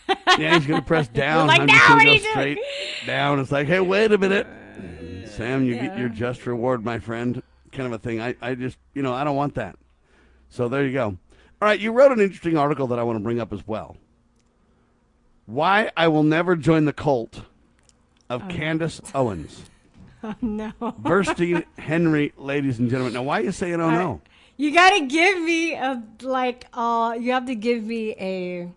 yeah, 0.38 0.54
he's 0.56 0.66
gonna 0.66 0.80
press 0.80 1.08
down. 1.08 1.46
like, 1.46 1.60
I'm 1.60 1.66
"No, 1.66 1.74
just 1.74 1.88
what 1.90 1.98
gonna 1.98 2.00
are 2.00 2.04
go 2.06 2.12
you 2.12 2.18
straight 2.20 2.58
down. 3.06 3.38
It's 3.40 3.52
like, 3.52 3.66
hey, 3.66 3.80
wait 3.80 4.12
a 4.12 4.16
minute, 4.16 4.46
Sam, 5.26 5.62
you 5.66 5.74
get 5.74 5.98
your 5.98 6.08
just 6.08 6.46
reward, 6.46 6.82
my 6.82 6.98
friend, 6.98 7.42
kind 7.72 7.86
of 7.86 7.92
a 7.92 7.98
thing. 7.98 8.20
I, 8.20 8.36
I 8.40 8.54
just, 8.54 8.78
you 8.94 9.02
know, 9.02 9.12
I 9.12 9.24
don't 9.24 9.36
want 9.36 9.54
that. 9.56 9.76
So 10.50 10.68
there 10.68 10.84
you 10.86 10.92
go. 10.92 11.06
All 11.06 11.16
right, 11.68 11.78
you 11.80 11.92
wrote 11.92 12.12
an 12.12 12.20
interesting 12.20 12.56
article 12.56 12.86
that 12.88 12.98
I 12.98 13.02
want 13.02 13.16
to 13.18 13.22
bring 13.22 13.40
up 13.40 13.52
as 13.52 13.66
well. 13.66 13.96
Why 15.46 15.90
I 15.96 16.08
will 16.08 16.22
never 16.22 16.56
join 16.56 16.84
the 16.84 16.92
cult 16.92 17.42
of 18.30 18.42
Oh. 18.44 18.48
Candace 18.48 19.00
Owens. 19.14 19.64
Oh 20.22 20.34
no. 20.40 20.72
Verstine 20.80 21.64
Henry, 21.78 22.32
ladies 22.36 22.78
and 22.78 22.88
gentlemen. 22.88 23.12
Now, 23.14 23.22
why 23.22 23.40
are 23.40 23.44
you 23.44 23.52
saying, 23.52 23.80
oh 23.80 23.90
no? 23.90 24.20
You 24.56 24.72
gotta 24.72 25.06
give 25.06 25.40
me 25.40 25.74
a 25.74 26.00
like. 26.20 26.66
Uh, 26.72 27.16
you 27.18 27.32
have 27.32 27.46
to 27.46 27.54
give 27.56 27.82
me 27.82 28.14
a. 28.20 28.68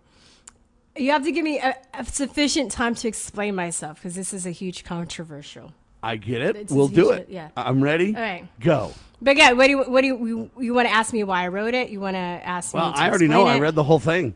You 0.97 1.11
have 1.11 1.23
to 1.23 1.31
give 1.31 1.43
me 1.43 1.59
a, 1.59 1.75
a 1.93 2.05
sufficient 2.05 2.71
time 2.71 2.95
to 2.95 3.07
explain 3.07 3.53
myself 3.53 3.97
because 3.97 4.15
this 4.15 4.33
is 4.33 4.45
a 4.47 4.51
huge 4.51 4.83
controversial. 4.83 5.73
I 6.05 6.17
get 6.17 6.41
it. 6.41 6.55
It's 6.55 6.71
we'll 6.71 6.87
do 6.87 7.09
it. 7.11 7.29
yeah. 7.29 7.49
I'm 7.57 7.83
ready. 7.83 8.15
All 8.15 8.21
right. 8.21 8.47
Go. 8.59 8.93
But 9.21 9.37
yeah, 9.37 9.53
what 9.53 9.65
do 9.65 9.71
you 9.71 9.83
what 9.83 10.01
do 10.01 10.07
you 10.07 10.25
you, 10.27 10.51
you 10.59 10.73
want 10.75 10.87
to 10.87 10.93
ask 10.93 11.11
me 11.11 11.23
why 11.23 11.43
I 11.43 11.47
wrote 11.47 11.73
it? 11.73 11.89
You 11.89 11.99
want 11.99 12.13
to 12.13 12.19
ask 12.19 12.75
Well, 12.75 12.89
me? 12.89 12.93
To 12.93 12.99
I 12.99 13.09
already 13.09 13.27
know. 13.27 13.41
explain 13.41 13.57
I 13.57 13.59
read 13.59 13.73
the 13.73 13.83
whole 13.83 13.97
thing, 13.99 14.35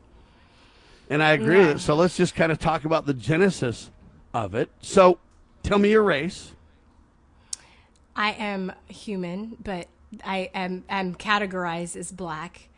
and 1.12 1.22
I 1.22 1.34
agree 1.34 1.58
with 1.60 1.70
it. 1.70 1.80
So 1.80 1.94
let's 1.94 2.18
just 2.18 2.34
kind 2.34 2.52
of 2.52 2.58
talk 2.58 2.86
about 2.86 3.06
the 3.06 3.14
genesis 3.14 3.92
of 4.34 4.56
it. 4.56 4.70
So, 4.82 5.20
tell 5.62 5.78
me 5.78 5.92
your 5.92 6.02
race. 6.02 6.54
I 8.16 8.32
am 8.32 8.72
human, 8.88 9.56
but 9.64 9.88
I 10.26 10.50
am 10.56 10.86
I'm 10.90 11.14
categorized 11.14 11.96
as 11.96 12.12
black. 12.12 12.70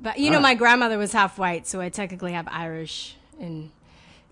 But 0.00 0.18
you 0.18 0.30
know, 0.30 0.36
All 0.36 0.42
my 0.42 0.54
grandmother 0.54 0.96
was 0.96 1.12
half 1.12 1.38
white, 1.38 1.66
so 1.66 1.80
I 1.82 1.90
technically 1.90 2.32
have 2.32 2.48
Irish 2.50 3.16
and 3.38 3.70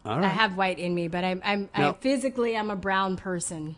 All 0.06 0.24
I 0.24 0.28
have 0.28 0.56
white 0.56 0.78
in 0.78 0.94
me. 0.94 1.08
But 1.08 1.24
I'm 1.24 1.42
I'm 1.44 1.68
I, 1.74 1.92
physically 1.92 2.56
I'm 2.56 2.70
a 2.70 2.76
brown 2.76 3.16
person. 3.16 3.76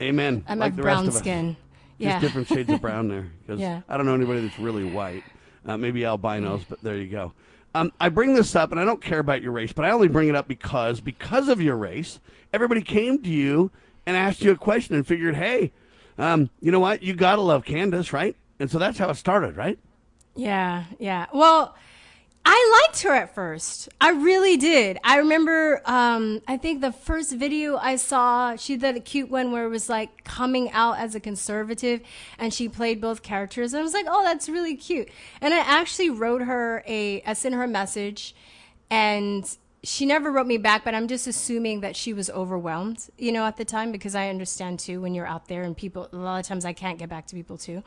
Amen. 0.00 0.44
I'm 0.48 0.58
like 0.58 0.76
the 0.76 0.82
brown 0.82 1.04
of 1.08 1.14
us. 1.14 1.18
skin. 1.18 1.56
Just 1.98 1.98
Yeah. 1.98 2.20
different 2.20 2.48
shades 2.48 2.70
of 2.70 2.80
brown 2.80 3.08
there. 3.08 3.26
'cause 3.46 3.58
Yeah. 3.58 3.80
I 3.88 3.96
don't 3.96 4.06
know 4.06 4.14
anybody 4.14 4.40
that's 4.46 4.58
really 4.58 4.84
white. 4.84 5.24
Uh, 5.66 5.76
maybe 5.76 6.04
albinos, 6.04 6.62
but 6.68 6.80
there 6.82 6.96
you 6.96 7.08
go. 7.08 7.32
Um, 7.74 7.92
I 8.00 8.08
bring 8.08 8.34
this 8.34 8.54
up, 8.54 8.70
and 8.70 8.80
I 8.80 8.84
don't 8.84 9.00
care 9.02 9.18
about 9.18 9.42
your 9.42 9.52
race, 9.52 9.72
but 9.72 9.84
I 9.84 9.90
only 9.90 10.08
bring 10.08 10.28
it 10.28 10.34
up 10.36 10.46
because 10.48 11.00
because 11.00 11.48
of 11.48 11.60
your 11.60 11.76
race, 11.76 12.20
everybody 12.52 12.80
came 12.82 13.22
to 13.22 13.28
you 13.28 13.70
and 14.06 14.16
asked 14.16 14.42
you 14.42 14.50
a 14.52 14.56
question 14.56 14.94
and 14.94 15.06
figured, 15.06 15.34
hey, 15.36 15.72
um, 16.18 16.48
you 16.60 16.70
know 16.70 16.80
what? 16.80 17.02
You 17.02 17.14
gotta 17.14 17.42
love 17.42 17.64
Candace, 17.64 18.12
right? 18.12 18.36
And 18.60 18.70
so 18.70 18.78
that's 18.78 18.96
how 18.98 19.10
it 19.10 19.16
started, 19.16 19.56
right? 19.56 19.78
Yeah, 20.36 20.84
yeah. 20.98 21.26
Well, 21.34 21.74
I 22.48 22.80
liked 22.86 23.02
her 23.02 23.12
at 23.12 23.34
first. 23.34 23.88
I 24.00 24.10
really 24.10 24.56
did. 24.56 24.98
I 25.02 25.16
remember, 25.16 25.82
um, 25.84 26.40
I 26.46 26.56
think 26.56 26.80
the 26.80 26.92
first 26.92 27.32
video 27.32 27.76
I 27.76 27.96
saw, 27.96 28.54
she 28.54 28.76
did 28.76 28.96
a 28.96 29.00
cute 29.00 29.28
one 29.28 29.50
where 29.50 29.64
it 29.64 29.68
was 29.68 29.88
like 29.88 30.22
coming 30.22 30.70
out 30.70 30.96
as 30.98 31.16
a 31.16 31.20
conservative 31.20 32.02
and 32.38 32.54
she 32.54 32.68
played 32.68 33.00
both 33.00 33.24
characters. 33.24 33.72
And 33.72 33.80
I 33.80 33.82
was 33.82 33.92
like, 33.92 34.06
oh, 34.08 34.22
that's 34.22 34.48
really 34.48 34.76
cute. 34.76 35.08
And 35.40 35.52
I 35.52 35.58
actually 35.58 36.08
wrote 36.08 36.42
her 36.42 36.84
a, 36.86 37.20
I 37.22 37.32
sent 37.32 37.56
her 37.56 37.64
a 37.64 37.68
message 37.68 38.32
and 38.90 39.44
she 39.82 40.06
never 40.06 40.30
wrote 40.30 40.46
me 40.46 40.58
back, 40.58 40.84
but 40.84 40.94
I'm 40.94 41.08
just 41.08 41.26
assuming 41.26 41.80
that 41.80 41.94
she 41.96 42.12
was 42.12 42.30
overwhelmed, 42.30 43.08
you 43.18 43.30
know, 43.32 43.44
at 43.44 43.56
the 43.56 43.64
time 43.64 43.92
because 43.92 44.14
I 44.14 44.28
understand 44.28 44.80
too 44.80 45.00
when 45.00 45.14
you're 45.14 45.26
out 45.26 45.48
there 45.48 45.62
and 45.62 45.76
people, 45.76 46.08
a 46.12 46.16
lot 46.16 46.38
of 46.38 46.46
times 46.46 46.64
I 46.64 46.72
can't 46.72 46.98
get 46.98 47.08
back 47.08 47.26
to 47.28 47.34
people 47.34 47.56
too. 47.56 47.82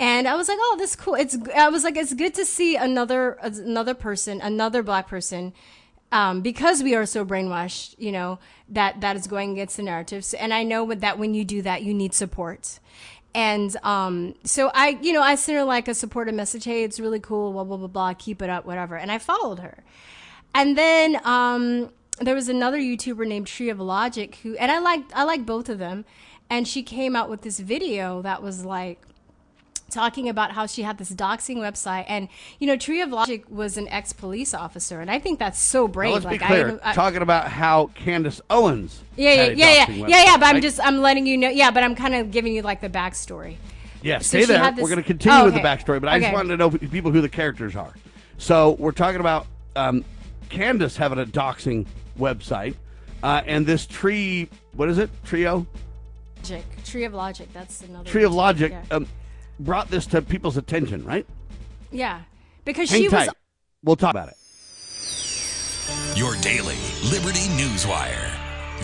And 0.00 0.26
I 0.26 0.34
was 0.34 0.48
like, 0.48 0.58
"Oh, 0.58 0.76
this 0.78 0.90
is 0.90 0.96
cool." 0.96 1.14
It's 1.14 1.36
I 1.54 1.68
was 1.68 1.84
like, 1.84 1.96
"It's 1.96 2.14
good 2.14 2.34
to 2.34 2.46
see 2.46 2.74
another 2.74 3.32
another 3.42 3.92
person, 3.92 4.40
another 4.40 4.82
black 4.82 5.06
person, 5.08 5.52
um, 6.10 6.40
because 6.40 6.82
we 6.82 6.94
are 6.94 7.04
so 7.04 7.24
brainwashed, 7.24 7.96
you 7.98 8.10
know, 8.10 8.38
that 8.70 9.02
that 9.02 9.14
is 9.14 9.26
going 9.26 9.52
against 9.52 9.76
the 9.76 9.82
narratives." 9.82 10.32
And 10.32 10.54
I 10.54 10.62
know 10.62 10.94
that 10.94 11.18
when 11.18 11.34
you 11.34 11.44
do 11.44 11.60
that, 11.62 11.82
you 11.82 11.92
need 11.92 12.14
support. 12.14 12.80
And 13.34 13.76
um, 13.84 14.34
so 14.42 14.72
I, 14.74 14.98
you 15.02 15.12
know, 15.12 15.22
I 15.22 15.34
sent 15.34 15.58
her 15.58 15.64
like 15.64 15.86
a 15.86 15.94
supportive 15.94 16.34
message. 16.34 16.64
Hey, 16.64 16.82
it's 16.82 16.98
really 16.98 17.20
cool. 17.20 17.52
Blah 17.52 17.64
blah 17.64 17.76
blah 17.76 17.86
blah. 17.86 18.14
Keep 18.14 18.40
it 18.40 18.48
up, 18.48 18.64
whatever. 18.64 18.96
And 18.96 19.12
I 19.12 19.18
followed 19.18 19.58
her. 19.58 19.84
And 20.54 20.78
then 20.78 21.20
um, 21.24 21.90
there 22.20 22.34
was 22.34 22.48
another 22.48 22.78
YouTuber 22.78 23.26
named 23.26 23.46
Tree 23.46 23.68
of 23.68 23.78
Logic 23.78 24.34
who, 24.36 24.56
and 24.56 24.72
I 24.72 24.78
liked 24.78 25.12
I 25.14 25.24
like 25.24 25.44
both 25.44 25.68
of 25.68 25.78
them. 25.78 26.06
And 26.48 26.66
she 26.66 26.82
came 26.82 27.14
out 27.14 27.28
with 27.28 27.42
this 27.42 27.60
video 27.60 28.22
that 28.22 28.42
was 28.42 28.64
like 28.64 29.02
talking 29.90 30.28
about 30.28 30.52
how 30.52 30.66
she 30.66 30.82
had 30.82 30.96
this 30.98 31.10
doxing 31.10 31.56
website 31.56 32.04
and 32.08 32.28
you 32.58 32.66
know 32.66 32.76
tree 32.76 33.00
of 33.00 33.10
logic 33.10 33.44
was 33.50 33.76
an 33.76 33.86
ex-police 33.88 34.54
officer 34.54 35.00
and 35.00 35.10
i 35.10 35.18
think 35.18 35.38
that's 35.38 35.58
so 35.58 35.82
Now, 35.86 35.92
brave 35.92 36.12
let's 36.14 36.24
like 36.24 36.40
be 36.40 36.46
clear. 36.46 36.80
I, 36.82 36.90
I 36.90 36.94
talking 36.94 37.22
about 37.22 37.48
how 37.48 37.86
Candace 37.94 38.40
Owens. 38.48 39.02
yeah 39.16 39.34
yeah 39.34 39.44
yeah 39.50 39.90
yeah 39.90 40.06
yeah 40.06 40.24
yeah 40.24 40.36
but 40.36 40.46
i'm 40.46 40.60
just 40.62 40.80
i'm 40.82 40.98
letting 40.98 41.26
you 41.26 41.36
know 41.36 41.48
yeah 41.50 41.70
but 41.70 41.82
i'm 41.82 41.94
kind 41.94 42.14
of 42.14 42.30
giving 42.30 42.54
you 42.54 42.62
like 42.62 42.80
the 42.80 42.88
backstory 42.88 43.56
Yeah, 44.02 44.18
So 44.20 44.38
stay 44.38 44.44
there. 44.46 44.70
this- 44.70 44.82
We're 44.82 44.88
going 44.88 45.02
to 45.02 45.06
continue 45.06 45.38
Oh, 45.40 45.44
with 45.44 45.54
the 45.54 45.60
backstory, 45.60 46.00
but 46.00 46.08
I 46.08 46.18
just 46.20 46.32
wanted 46.32 46.48
to 46.48 46.56
know 46.56 46.70
people 46.70 47.10
who 47.10 47.20
the 47.20 47.28
characters 47.28 47.76
are. 47.76 47.92
So 48.38 48.70
we're 48.78 48.92
talking 48.92 49.20
about 49.20 49.46
um, 49.76 50.06
Candace 50.48 50.96
having 50.96 51.18
a 51.18 51.26
doxing 51.26 51.84
website, 52.18 52.76
uh, 53.22 53.42
and 53.46 53.66
this 53.66 53.84
tree. 53.86 54.48
What 54.72 54.88
is 54.88 54.96
it? 54.96 55.10
Trio. 55.26 55.66
logic 56.38 56.64
tree 56.86 57.04
of 57.04 57.12
logic 57.12 57.52
that's 57.52 57.82
another 57.82 58.08
Tree 58.08 58.24
of 58.24 58.32
Logic 58.32 58.72
yeah, 58.72 58.96
um, 58.96 59.06
brought 59.60 59.88
this 59.90 60.06
to 60.06 60.22
people's 60.22 60.56
attention, 60.56 61.04
right? 61.04 61.26
yeah. 61.92 62.22
because 62.64 62.90
Hang 62.90 63.02
she 63.02 63.08
tight. 63.08 63.26
was 63.28 63.34
We'll 63.82 63.96
talk 63.96 64.10
about 64.14 64.28
it. 64.28 64.36
Your 66.16 66.34
daily 66.36 66.76
Liberty 67.10 67.48
News 67.56 67.86
Wire. 67.86 68.30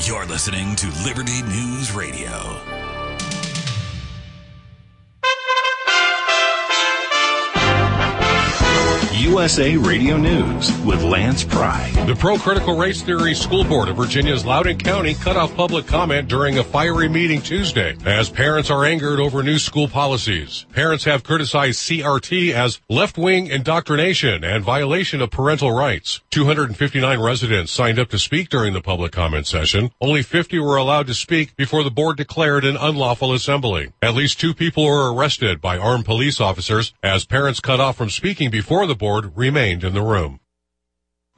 You're 0.01 0.27
listening 0.27 0.75
to 0.77 0.87
Liberty 1.05 1.43
News 1.43 1.93
Radio. 1.93 2.86
USA 9.17 9.79
Radio 9.79 10.19
News 10.19 10.71
with 10.83 11.03
Lance 11.03 11.43
Pry. 11.43 11.91
The 12.07 12.15
Pro 12.15 12.37
Critical 12.37 12.77
Race 12.77 13.01
Theory 13.01 13.35
School 13.35 13.65
Board 13.65 13.89
of 13.89 13.97
Virginia's 13.97 14.45
Loudoun 14.45 14.77
County 14.77 15.15
cut 15.15 15.37
off 15.37 15.57
public 15.57 15.87
comment 15.87 16.29
during 16.29 16.59
a 16.59 16.65
fiery 16.65 17.09
meeting 17.09 17.41
Tuesday 17.41 17.97
as 18.05 18.29
parents 18.29 18.71
are 18.71 18.85
angered 18.85 19.19
over 19.19 19.43
new 19.43 19.59
school 19.59 19.89
policies. 19.89 20.67
Parents 20.73 21.05
have 21.05 21.25
criticized 21.25 21.81
CRT 21.81 22.53
as 22.53 22.79
left-wing 22.91 23.47
indoctrination 23.47 24.45
and 24.45 24.63
violation 24.63 25.23
of 25.23 25.31
parental 25.31 25.73
rights. 25.73 26.21
259 26.31 27.19
residents 27.19 27.73
signed 27.73 27.99
up 27.99 28.11
to 28.11 28.19
speak 28.19 28.51
during 28.51 28.75
the 28.75 28.83
public 28.83 29.13
comment 29.13 29.47
session. 29.47 29.91
Only 29.99 30.23
50 30.23 30.59
were 30.59 30.77
allowed 30.77 31.07
to 31.07 31.15
speak 31.15 31.57
before 31.57 31.83
the 31.83 31.91
board 31.91 32.19
declared 32.19 32.67
an 32.67 32.77
unlawful 32.77 33.33
assembly. 33.33 33.93
At 34.03 34.15
least 34.15 34.39
two 34.39 34.53
people 34.53 34.85
were 34.85 35.15
arrested 35.15 35.63
by 35.63 35.79
armed 35.79 36.05
police 36.05 36.39
officers 36.39 36.93
as 37.03 37.25
parents 37.25 37.61
cut 37.61 37.81
off 37.81 37.97
from 37.97 38.11
speaking 38.11 38.51
before 38.51 38.87
the 38.87 38.95
board 38.95 39.06
remained 39.37 39.85
in 39.85 39.95
the 39.95 40.03
room. 40.03 40.41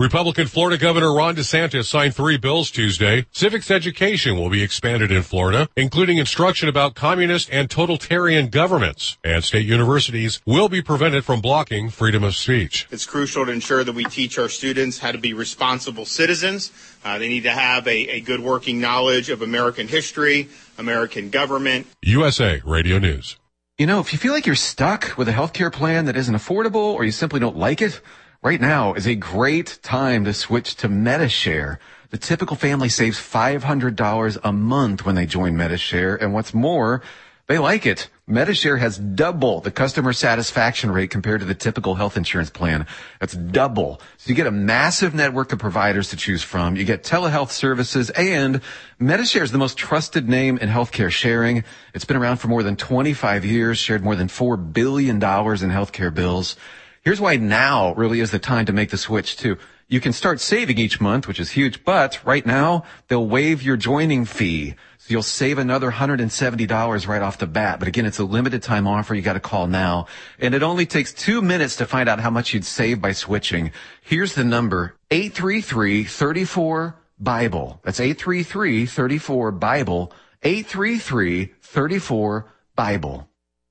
Republican 0.00 0.46
Florida 0.46 0.78
Governor 0.78 1.12
Ron 1.12 1.34
DeSantis 1.34 1.86
signed 1.86 2.14
three 2.14 2.36
bills 2.36 2.70
Tuesday. 2.70 3.26
Civics 3.32 3.68
education 3.68 4.38
will 4.38 4.48
be 4.48 4.62
expanded 4.62 5.10
in 5.10 5.24
Florida, 5.24 5.68
including 5.76 6.18
instruction 6.18 6.68
about 6.68 6.94
communist 6.94 7.50
and 7.50 7.68
totalitarian 7.68 8.46
governments. 8.46 9.18
And 9.24 9.42
state 9.42 9.66
universities 9.66 10.40
will 10.46 10.68
be 10.68 10.82
prevented 10.82 11.24
from 11.24 11.40
blocking 11.40 11.90
freedom 11.90 12.22
of 12.22 12.36
speech. 12.36 12.86
It's 12.92 13.06
crucial 13.06 13.44
to 13.46 13.50
ensure 13.50 13.82
that 13.82 13.92
we 13.92 14.04
teach 14.04 14.38
our 14.38 14.48
students 14.48 14.98
how 14.98 15.10
to 15.10 15.18
be 15.18 15.32
responsible 15.32 16.04
citizens. 16.04 16.70
Uh, 17.04 17.18
they 17.18 17.26
need 17.26 17.42
to 17.42 17.50
have 17.50 17.84
a, 17.88 18.08
a 18.08 18.20
good 18.20 18.38
working 18.38 18.80
knowledge 18.80 19.30
of 19.30 19.42
American 19.42 19.88
history, 19.88 20.48
American 20.78 21.30
government. 21.30 21.88
USA 22.02 22.62
Radio 22.64 23.00
News. 23.00 23.36
You 23.78 23.86
know, 23.86 24.00
if 24.00 24.12
you 24.12 24.18
feel 24.18 24.32
like 24.32 24.44
you're 24.44 24.56
stuck 24.56 25.16
with 25.16 25.28
a 25.28 25.32
healthcare 25.32 25.72
plan 25.72 26.06
that 26.06 26.16
isn't 26.16 26.34
affordable 26.34 26.94
or 26.94 27.04
you 27.04 27.12
simply 27.12 27.38
don't 27.38 27.56
like 27.56 27.80
it, 27.80 28.00
Right 28.40 28.60
now 28.60 28.94
is 28.94 29.08
a 29.08 29.16
great 29.16 29.80
time 29.82 30.24
to 30.24 30.32
switch 30.32 30.76
to 30.76 30.88
Medi-Share. 30.88 31.80
The 32.10 32.18
typical 32.18 32.54
family 32.54 32.88
saves 32.88 33.18
$500 33.18 34.38
a 34.44 34.52
month 34.52 35.04
when 35.04 35.16
they 35.16 35.26
join 35.26 35.56
Medi-Share. 35.56 36.14
And 36.14 36.32
what's 36.32 36.54
more, 36.54 37.02
they 37.48 37.58
like 37.58 37.86
it. 37.86 38.10
Medi-Share 38.26 38.76
has 38.76 38.98
double 38.98 39.62
the 39.62 39.70
customer 39.70 40.12
satisfaction 40.12 40.90
rate 40.90 41.08
compared 41.08 41.40
to 41.40 41.46
the 41.46 41.54
typical 41.54 41.94
health 41.94 42.18
insurance 42.18 42.50
plan. 42.50 42.86
That's 43.20 43.32
double. 43.32 44.02
So 44.18 44.28
you 44.28 44.34
get 44.34 44.46
a 44.46 44.50
massive 44.50 45.14
network 45.14 45.50
of 45.54 45.58
providers 45.58 46.10
to 46.10 46.16
choose 46.16 46.42
from. 46.42 46.76
You 46.76 46.84
get 46.84 47.04
telehealth 47.04 47.50
services 47.50 48.10
and 48.10 48.60
Medi-Share 48.98 49.42
is 49.42 49.50
the 49.50 49.56
most 49.56 49.78
trusted 49.78 50.28
name 50.28 50.58
in 50.58 50.68
healthcare 50.68 51.10
sharing. 51.10 51.64
It's 51.94 52.04
been 52.04 52.18
around 52.18 52.36
for 52.36 52.48
more 52.48 52.62
than 52.62 52.76
25 52.76 53.46
years, 53.46 53.78
shared 53.78 54.04
more 54.04 54.14
than 54.14 54.28
$4 54.28 54.74
billion 54.74 55.16
in 55.16 55.20
healthcare 55.22 56.12
bills. 56.12 56.54
Here's 57.02 57.20
why 57.20 57.36
now 57.36 57.94
really 57.94 58.20
is 58.20 58.30
the 58.30 58.38
time 58.38 58.66
to 58.66 58.74
make 58.74 58.90
the 58.90 58.98
switch 58.98 59.38
too. 59.38 59.56
You 59.90 60.00
can 60.00 60.12
start 60.12 60.38
saving 60.38 60.76
each 60.76 61.00
month, 61.00 61.26
which 61.26 61.40
is 61.40 61.52
huge, 61.52 61.82
but 61.82 62.22
right 62.26 62.44
now 62.44 62.84
they'll 63.08 63.26
waive 63.26 63.62
your 63.62 63.78
joining 63.78 64.26
fee. 64.26 64.74
You'll 65.10 65.22
save 65.22 65.58
another 65.58 65.90
$170 65.90 67.08
right 67.08 67.22
off 67.22 67.38
the 67.38 67.46
bat. 67.46 67.78
But 67.78 67.88
again, 67.88 68.06
it's 68.06 68.18
a 68.18 68.24
limited 68.24 68.62
time 68.62 68.86
offer. 68.86 69.14
You 69.14 69.22
got 69.22 69.34
to 69.34 69.40
call 69.40 69.66
now. 69.66 70.06
And 70.38 70.54
it 70.54 70.62
only 70.62 70.86
takes 70.86 71.12
two 71.12 71.42
minutes 71.42 71.76
to 71.76 71.86
find 71.86 72.08
out 72.08 72.20
how 72.20 72.30
much 72.30 72.52
you'd 72.52 72.64
save 72.64 73.00
by 73.00 73.12
switching. 73.12 73.72
Here's 74.02 74.34
the 74.34 74.44
number 74.44 74.96
833-34 75.10 76.94
Bible. 77.18 77.80
That's 77.82 78.00
833-34 78.00 79.58
Bible. 79.58 80.12
833-34 80.42 82.44
Bible. 82.76 83.28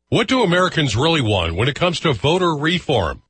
What 0.10 0.28
do 0.28 0.42
Americans 0.42 0.96
really 0.96 1.22
want 1.22 1.56
when 1.56 1.68
it 1.68 1.76
comes 1.76 2.00
to 2.02 2.14
voter 2.14 2.56
reform? 2.56 3.22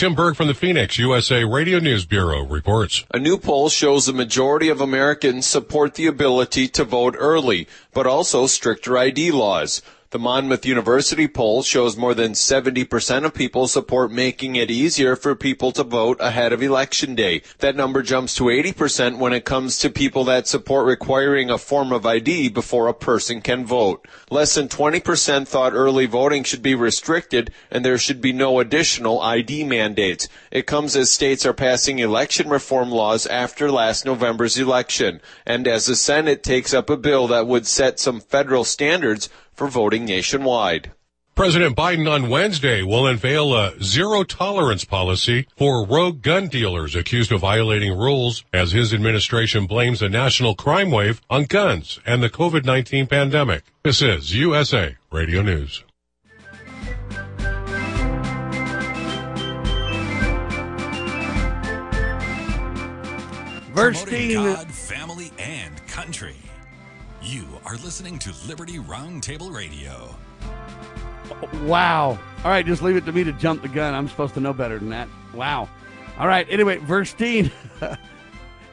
Tim 0.00 0.14
Berg 0.14 0.34
from 0.34 0.46
the 0.46 0.54
Phoenix 0.54 0.98
USA 0.98 1.44
Radio 1.44 1.78
News 1.78 2.06
Bureau 2.06 2.46
reports. 2.46 3.04
A 3.12 3.18
new 3.18 3.36
poll 3.36 3.68
shows 3.68 4.06
the 4.06 4.14
majority 4.14 4.70
of 4.70 4.80
Americans 4.80 5.46
support 5.46 5.92
the 5.92 6.06
ability 6.06 6.68
to 6.68 6.84
vote 6.84 7.14
early, 7.18 7.68
but 7.92 8.06
also 8.06 8.46
stricter 8.46 8.96
ID 8.96 9.30
laws. 9.30 9.82
The 10.12 10.18
Monmouth 10.18 10.66
University 10.66 11.28
poll 11.28 11.62
shows 11.62 11.96
more 11.96 12.14
than 12.14 12.32
70% 12.32 13.24
of 13.24 13.32
people 13.32 13.68
support 13.68 14.10
making 14.10 14.56
it 14.56 14.68
easier 14.68 15.14
for 15.14 15.36
people 15.36 15.70
to 15.70 15.84
vote 15.84 16.16
ahead 16.18 16.52
of 16.52 16.60
election 16.60 17.14
day. 17.14 17.42
That 17.58 17.76
number 17.76 18.02
jumps 18.02 18.34
to 18.34 18.44
80% 18.46 19.18
when 19.18 19.32
it 19.32 19.44
comes 19.44 19.78
to 19.78 19.88
people 19.88 20.24
that 20.24 20.48
support 20.48 20.88
requiring 20.88 21.48
a 21.48 21.58
form 21.58 21.92
of 21.92 22.04
ID 22.04 22.48
before 22.48 22.88
a 22.88 22.92
person 22.92 23.40
can 23.40 23.64
vote. 23.64 24.04
Less 24.32 24.56
than 24.56 24.66
20% 24.66 25.46
thought 25.46 25.74
early 25.74 26.06
voting 26.06 26.42
should 26.42 26.62
be 26.62 26.74
restricted 26.74 27.52
and 27.70 27.84
there 27.84 27.96
should 27.96 28.20
be 28.20 28.32
no 28.32 28.58
additional 28.58 29.20
ID 29.20 29.62
mandates. 29.62 30.26
It 30.50 30.66
comes 30.66 30.96
as 30.96 31.12
states 31.12 31.46
are 31.46 31.52
passing 31.54 32.00
election 32.00 32.48
reform 32.48 32.90
laws 32.90 33.28
after 33.28 33.70
last 33.70 34.04
November's 34.04 34.58
election 34.58 35.20
and 35.46 35.68
as 35.68 35.86
the 35.86 35.94
Senate 35.94 36.42
takes 36.42 36.74
up 36.74 36.90
a 36.90 36.96
bill 36.96 37.28
that 37.28 37.46
would 37.46 37.68
set 37.68 38.00
some 38.00 38.18
federal 38.18 38.64
standards 38.64 39.28
for 39.60 39.68
voting 39.68 40.06
nationwide. 40.06 40.90
President 41.34 41.76
Biden 41.76 42.10
on 42.10 42.30
Wednesday 42.30 42.82
will 42.82 43.06
unveil 43.06 43.54
a 43.54 43.74
zero 43.82 44.24
tolerance 44.24 44.86
policy 44.86 45.46
for 45.54 45.84
rogue 45.84 46.22
gun 46.22 46.48
dealers 46.48 46.96
accused 46.96 47.30
of 47.30 47.42
violating 47.42 47.92
rules 47.92 48.42
as 48.54 48.72
his 48.72 48.94
administration 48.94 49.66
blames 49.66 50.00
a 50.00 50.08
national 50.08 50.54
crime 50.54 50.90
wave 50.90 51.20
on 51.28 51.44
guns 51.44 52.00
and 52.06 52.22
the 52.22 52.30
COVID-19 52.30 53.10
pandemic. 53.10 53.64
This 53.82 54.00
is 54.00 54.34
USA 54.34 54.96
Radio 55.12 55.42
News. 55.42 55.84
Promoting 63.74 64.32
God, 64.32 64.72
family, 64.72 65.30
and 65.38 65.86
country. 65.86 66.39
Are 67.70 67.76
listening 67.76 68.18
to 68.18 68.34
Liberty 68.48 68.78
Roundtable 68.80 69.54
Radio. 69.54 70.12
Wow. 71.62 72.18
All 72.42 72.50
right, 72.50 72.66
just 72.66 72.82
leave 72.82 72.96
it 72.96 73.06
to 73.06 73.12
me 73.12 73.22
to 73.22 73.32
jump 73.34 73.62
the 73.62 73.68
gun. 73.68 73.94
I'm 73.94 74.08
supposed 74.08 74.34
to 74.34 74.40
know 74.40 74.52
better 74.52 74.80
than 74.80 74.88
that. 74.88 75.06
Wow. 75.32 75.68
All 76.18 76.26
right, 76.26 76.48
anyway, 76.50 76.78
Verstine 76.78 77.52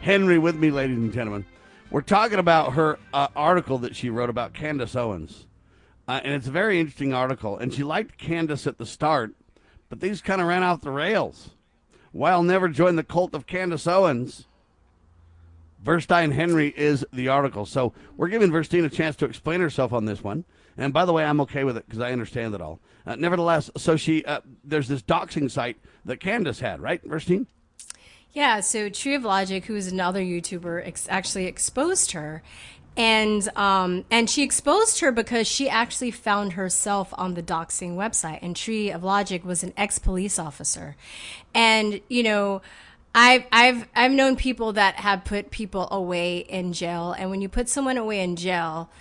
Henry 0.02 0.40
with 0.40 0.56
me, 0.56 0.72
ladies 0.72 0.98
and 0.98 1.14
gentlemen. 1.14 1.46
We're 1.92 2.02
talking 2.02 2.40
about 2.40 2.74
her 2.74 2.98
uh, 3.14 3.28
article 3.36 3.78
that 3.78 3.96
she 3.96 4.10
wrote 4.10 4.32
about 4.32 4.56
Candace 4.56 4.96
Owens. 4.96 5.46
Uh, 6.08 6.20
and 6.24 6.34
it's 6.34 6.48
a 6.48 6.52
very 6.52 6.80
interesting 6.80 7.14
article. 7.14 7.56
And 7.56 7.72
she 7.72 7.84
liked 7.84 8.18
Candace 8.18 8.66
at 8.66 8.80
the 8.80 8.86
start, 8.88 9.36
but 9.90 10.00
these 10.00 10.22
kind 10.22 10.42
of 10.42 10.48
ran 10.48 10.64
off 10.64 10.82
the 10.82 10.90
rails. 10.90 11.52
While 12.14 12.42
never 12.42 12.68
joined 12.68 12.98
the 12.98 13.04
cult 13.04 13.36
of 13.36 13.46
Candace 13.46 13.86
Owens, 13.86 14.48
Verstine 15.84 16.34
Henry 16.34 16.74
is 16.76 17.06
the 17.14 17.28
article. 17.28 17.66
So 17.66 17.94
we're 18.16 18.30
giving 18.30 18.52
Verstine 18.52 18.86
a 18.86 18.90
chance 18.90 19.16
to 19.18 19.26
explain 19.26 19.62
herself 19.62 19.94
on 19.94 20.06
this 20.06 20.24
one. 20.24 20.46
And 20.78 20.94
by 20.94 21.06
the 21.06 21.14
way, 21.14 21.24
I'm 21.24 21.42
okay 21.42 21.64
with 21.64 21.78
it 21.78 21.86
because 21.86 22.00
I 22.00 22.12
understand 22.12 22.54
it 22.54 22.62
all. 22.62 22.80
Uh, 23.06 23.16
nevertheless, 23.16 23.72
so 23.78 23.96
she 23.96 24.24
uh, 24.26 24.42
there's 24.64 24.88
this 24.88 25.02
doxing 25.02 25.50
site 25.50 25.78
that 26.06 26.20
Candace 26.20 26.60
had, 26.60 26.82
right, 26.82 27.04
Verstine? 27.08 27.48
Yeah. 28.32 28.60
So 28.60 28.90
Tree 28.90 29.16
of 29.16 29.24
Logic, 29.24 29.66
who 29.66 29.76
is 29.76 29.92
another 29.92 30.22
YouTuber, 30.22 30.86
ex- 30.86 31.08
actually 31.10 31.46
exposed 31.46 32.12
her, 32.12 32.44
and 32.96 33.48
um, 33.56 34.06
and 34.12 34.30
she 34.30 34.44
exposed 34.44 35.00
her 35.00 35.12
because 35.12 35.48
she 35.48 35.70
actually 35.70 36.12
found 36.12 36.54
herself 36.54 37.14
on 37.18 37.34
the 37.34 37.42
doxing 37.42 37.96
website. 37.96 38.40
And 38.42 38.56
Tree 38.56 38.92
of 38.92 39.04
Logic 39.04 39.44
was 39.46 39.64
an 39.64 39.74
ex 39.78 39.98
police 40.00 40.38
officer, 40.38 40.96
and 41.54 42.02
you 42.10 42.24
know. 42.24 42.62
I've 43.18 43.46
I've 43.52 43.88
I've 43.96 44.12
known 44.12 44.36
people 44.36 44.74
that 44.74 44.98
have 44.98 45.26
put 45.26 45.50
people 45.50 45.88
away 45.90 46.38
in 46.38 46.72
jail, 46.72 47.16
and 47.18 47.32
when 47.32 47.42
you 47.42 47.50
put 47.50 47.68
someone 47.68 47.98
away 47.98 48.20
in 48.20 48.36
jail, 48.36 48.92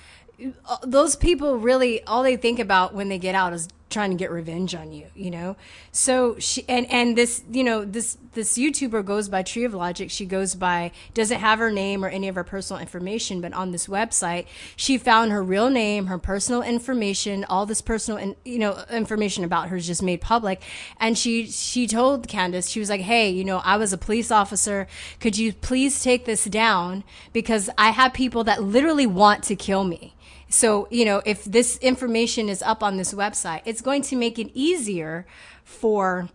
uh, 0.66 0.78
those 0.82 1.16
people 1.16 1.58
really 1.58 2.02
all 2.04 2.22
they 2.22 2.38
think 2.38 2.58
about 2.58 2.94
when 2.94 3.10
they 3.10 3.18
get 3.18 3.34
out 3.34 3.52
is 3.52 3.68
trying 3.88 4.10
to 4.10 4.16
get 4.16 4.30
revenge 4.30 4.74
on 4.74 4.92
you, 4.92 5.06
you 5.14 5.30
know? 5.30 5.56
So 5.92 6.38
she, 6.38 6.64
and, 6.68 6.90
and 6.90 7.16
this, 7.16 7.42
you 7.50 7.62
know, 7.62 7.84
this, 7.84 8.18
this 8.32 8.58
YouTuber 8.58 9.04
goes 9.04 9.28
by 9.28 9.42
Tree 9.42 9.64
of 9.64 9.74
Logic. 9.74 10.10
She 10.10 10.26
goes 10.26 10.54
by, 10.54 10.90
doesn't 11.14 11.38
have 11.38 11.60
her 11.60 11.70
name 11.70 12.04
or 12.04 12.08
any 12.08 12.26
of 12.26 12.34
her 12.34 12.42
personal 12.42 12.80
information, 12.80 13.40
but 13.40 13.52
on 13.52 13.70
this 13.70 13.86
website, 13.86 14.46
she 14.74 14.98
found 14.98 15.30
her 15.30 15.42
real 15.42 15.70
name, 15.70 16.06
her 16.06 16.18
personal 16.18 16.62
information, 16.62 17.44
all 17.44 17.64
this 17.64 17.80
personal, 17.80 18.18
and 18.18 18.34
you 18.44 18.58
know, 18.58 18.84
information 18.90 19.44
about 19.44 19.68
her 19.68 19.76
is 19.76 19.86
just 19.86 20.02
made 20.02 20.20
public. 20.20 20.62
And 20.98 21.16
she, 21.16 21.46
she 21.46 21.86
told 21.86 22.26
Candace, 22.26 22.68
she 22.68 22.80
was 22.80 22.90
like, 22.90 23.02
Hey, 23.02 23.30
you 23.30 23.44
know, 23.44 23.58
I 23.58 23.76
was 23.76 23.92
a 23.92 23.98
police 23.98 24.32
officer. 24.32 24.88
Could 25.20 25.38
you 25.38 25.52
please 25.52 26.02
take 26.02 26.24
this 26.24 26.44
down? 26.44 27.04
Because 27.32 27.70
I 27.78 27.90
have 27.90 28.12
people 28.12 28.42
that 28.44 28.62
literally 28.62 29.06
want 29.06 29.44
to 29.44 29.54
kill 29.54 29.84
me. 29.84 30.15
So, 30.56 30.88
you 30.90 31.04
know, 31.04 31.20
if 31.26 31.44
this 31.44 31.76
information 31.78 32.48
is 32.48 32.62
up 32.62 32.82
on 32.82 32.96
this 32.96 33.12
website, 33.12 33.60
it's 33.66 33.82
going 33.82 34.00
to 34.10 34.16
make 34.16 34.38
it 34.38 34.50
easier 34.54 35.26
for 35.64 36.30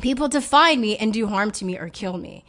people 0.00 0.28
to 0.30 0.40
find 0.40 0.80
me 0.80 0.96
and 0.96 1.12
do 1.12 1.28
harm 1.28 1.52
to 1.52 1.64
me 1.64 1.78
or 1.78 1.88
kill 1.88 2.18
me. 2.18 2.42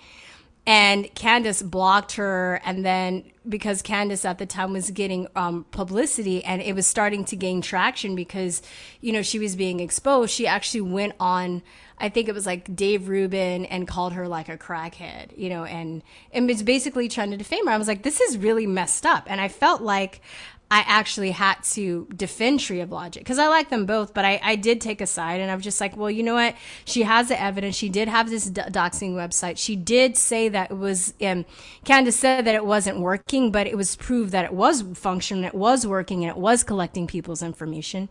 and 0.67 1.15
Candace 1.15 1.61
blocked 1.61 2.13
her. 2.17 2.61
And 2.65 2.85
then 2.85 3.23
because 3.47 3.81
Candace 3.81 4.25
at 4.25 4.37
the 4.37 4.45
time 4.45 4.73
was 4.73 4.91
getting 4.91 5.27
um, 5.33 5.65
publicity 5.71 6.43
and 6.43 6.61
it 6.61 6.75
was 6.75 6.85
starting 6.85 7.23
to 7.25 7.37
gain 7.37 7.61
traction 7.61 8.15
because, 8.15 8.61
you 8.99 9.13
know, 9.13 9.21
she 9.21 9.39
was 9.39 9.55
being 9.55 9.79
exposed, 9.79 10.31
she 10.31 10.45
actually 10.45 10.81
went 10.81 11.13
on. 11.21 11.63
I 11.99 12.09
think 12.09 12.27
it 12.27 12.33
was 12.33 12.45
like 12.45 12.75
Dave 12.75 13.07
Rubin 13.07 13.65
and 13.65 13.87
called 13.87 14.13
her 14.13 14.27
like 14.27 14.49
a 14.49 14.57
crackhead, 14.57 15.35
you 15.37 15.49
know, 15.49 15.63
and 15.63 16.03
and 16.33 16.47
was 16.47 16.61
basically 16.61 17.07
trying 17.07 17.31
to 17.31 17.37
defame 17.37 17.65
her. 17.65 17.71
I 17.71 17.77
was 17.77 17.87
like, 17.87 18.03
this 18.03 18.19
is 18.19 18.37
really 18.37 18.67
messed 18.67 19.05
up, 19.05 19.23
and 19.27 19.39
I 19.41 19.47
felt 19.47 19.81
like 19.81 20.21
I 20.69 20.83
actually 20.85 21.31
had 21.31 21.63
to 21.71 22.07
defend 22.13 22.59
Tree 22.59 22.81
of 22.81 22.91
Logic 22.91 23.23
because 23.23 23.39
I 23.39 23.47
like 23.47 23.69
them 23.69 23.85
both, 23.85 24.13
but 24.13 24.25
I, 24.25 24.39
I 24.43 24.55
did 24.57 24.81
take 24.81 24.99
a 24.99 25.07
side 25.07 25.39
and 25.39 25.49
I 25.49 25.55
was 25.55 25.63
just 25.63 25.79
like, 25.79 25.95
well, 25.95 26.11
you 26.11 26.23
know 26.23 26.33
what? 26.33 26.55
She 26.83 27.03
has 27.03 27.29
the 27.29 27.41
evidence. 27.41 27.75
She 27.75 27.87
did 27.87 28.09
have 28.09 28.29
this 28.29 28.49
doxing 28.49 29.13
website. 29.13 29.57
She 29.57 29.77
did 29.77 30.17
say 30.17 30.49
that 30.49 30.71
it 30.71 30.77
was, 30.77 31.13
um, 31.21 31.45
Candace 31.85 32.17
said 32.17 32.43
that 32.43 32.55
it 32.55 32.65
wasn't 32.65 32.99
working, 32.99 33.49
but 33.49 33.65
it 33.65 33.77
was 33.77 33.95
proved 33.95 34.33
that 34.33 34.43
it 34.43 34.53
was 34.53 34.83
functioning, 34.93 35.45
it 35.45 35.55
was 35.55 35.87
working, 35.87 36.25
and 36.25 36.31
it 36.35 36.37
was 36.37 36.63
collecting 36.63 37.07
people's 37.07 37.41
information. 37.41 38.09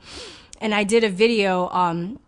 And 0.58 0.74
I 0.74 0.84
did 0.84 1.04
a 1.04 1.10
video, 1.10 1.68
um, 1.68 2.20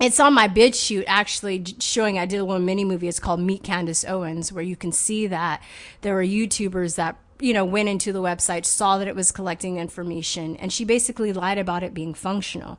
it's 0.00 0.20
on 0.20 0.32
my 0.32 0.46
BitChute 0.46 1.04
actually 1.08 1.64
showing 1.80 2.18
I 2.18 2.26
did 2.26 2.38
a 2.38 2.44
little 2.44 2.62
mini 2.62 2.84
movie. 2.84 3.08
It's 3.08 3.20
called 3.20 3.40
Meet 3.40 3.64
Candace 3.64 4.04
Owens, 4.04 4.52
where 4.52 4.64
you 4.64 4.76
can 4.76 4.92
see 4.92 5.26
that 5.26 5.62
there 6.00 6.14
were 6.14 6.24
YouTubers 6.24 6.96
that 6.96 7.16
you 7.42 7.52
know, 7.52 7.64
went 7.64 7.88
into 7.88 8.12
the 8.12 8.22
website, 8.22 8.64
saw 8.64 8.98
that 8.98 9.08
it 9.08 9.16
was 9.16 9.32
collecting 9.32 9.76
information, 9.76 10.54
and 10.56 10.72
she 10.72 10.84
basically 10.84 11.32
lied 11.32 11.58
about 11.58 11.82
it 11.82 11.92
being 11.92 12.14
functional. 12.14 12.78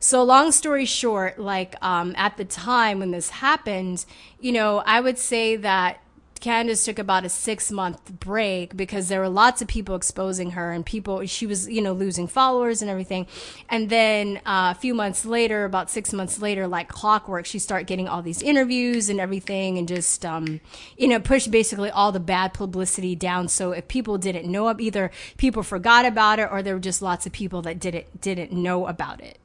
So, 0.00 0.22
long 0.22 0.50
story 0.50 0.86
short, 0.86 1.38
like 1.38 1.76
um, 1.82 2.14
at 2.16 2.38
the 2.38 2.46
time 2.46 3.00
when 3.00 3.10
this 3.10 3.28
happened, 3.28 4.06
you 4.40 4.52
know, 4.52 4.78
I 4.86 5.00
would 5.00 5.18
say 5.18 5.56
that 5.56 6.00
Candace 6.38 6.84
took 6.84 6.98
about 6.98 7.24
a 7.24 7.28
six 7.28 7.70
month 7.70 8.20
break 8.20 8.76
because 8.76 9.08
there 9.08 9.20
were 9.20 9.28
lots 9.28 9.62
of 9.62 9.68
people 9.68 9.94
exposing 9.94 10.52
her 10.52 10.72
and 10.72 10.84
people, 10.84 11.24
she 11.26 11.46
was, 11.46 11.68
you 11.68 11.82
know, 11.82 11.92
losing 11.92 12.26
followers 12.26 12.82
and 12.82 12.90
everything. 12.90 13.26
And 13.68 13.90
then 13.90 14.38
uh, 14.46 14.74
a 14.74 14.78
few 14.78 14.94
months 14.94 15.24
later, 15.24 15.64
about 15.64 15.90
six 15.90 16.12
months 16.12 16.40
later, 16.40 16.66
like 16.66 16.88
clockwork, 16.88 17.46
she 17.46 17.58
started 17.58 17.86
getting 17.86 18.08
all 18.08 18.22
these 18.22 18.42
interviews 18.42 19.08
and 19.08 19.20
everything 19.20 19.78
and 19.78 19.88
just, 19.88 20.24
um, 20.24 20.60
you 20.96 21.08
know, 21.08 21.20
pushed 21.20 21.50
basically 21.50 21.90
all 21.90 22.12
the 22.12 22.20
bad 22.20 22.54
publicity 22.54 23.14
down. 23.14 23.48
So 23.48 23.72
if 23.72 23.88
people 23.88 24.18
didn't 24.18 24.50
know 24.50 24.68
either 24.78 25.10
people 25.36 25.62
forgot 25.62 26.04
about 26.04 26.38
it 26.38 26.48
or 26.50 26.62
there 26.62 26.74
were 26.74 26.80
just 26.80 27.02
lots 27.02 27.26
of 27.26 27.32
people 27.32 27.62
that 27.62 27.78
didn't, 27.78 28.20
didn't 28.20 28.52
know 28.52 28.86
about 28.86 29.20
it 29.20 29.38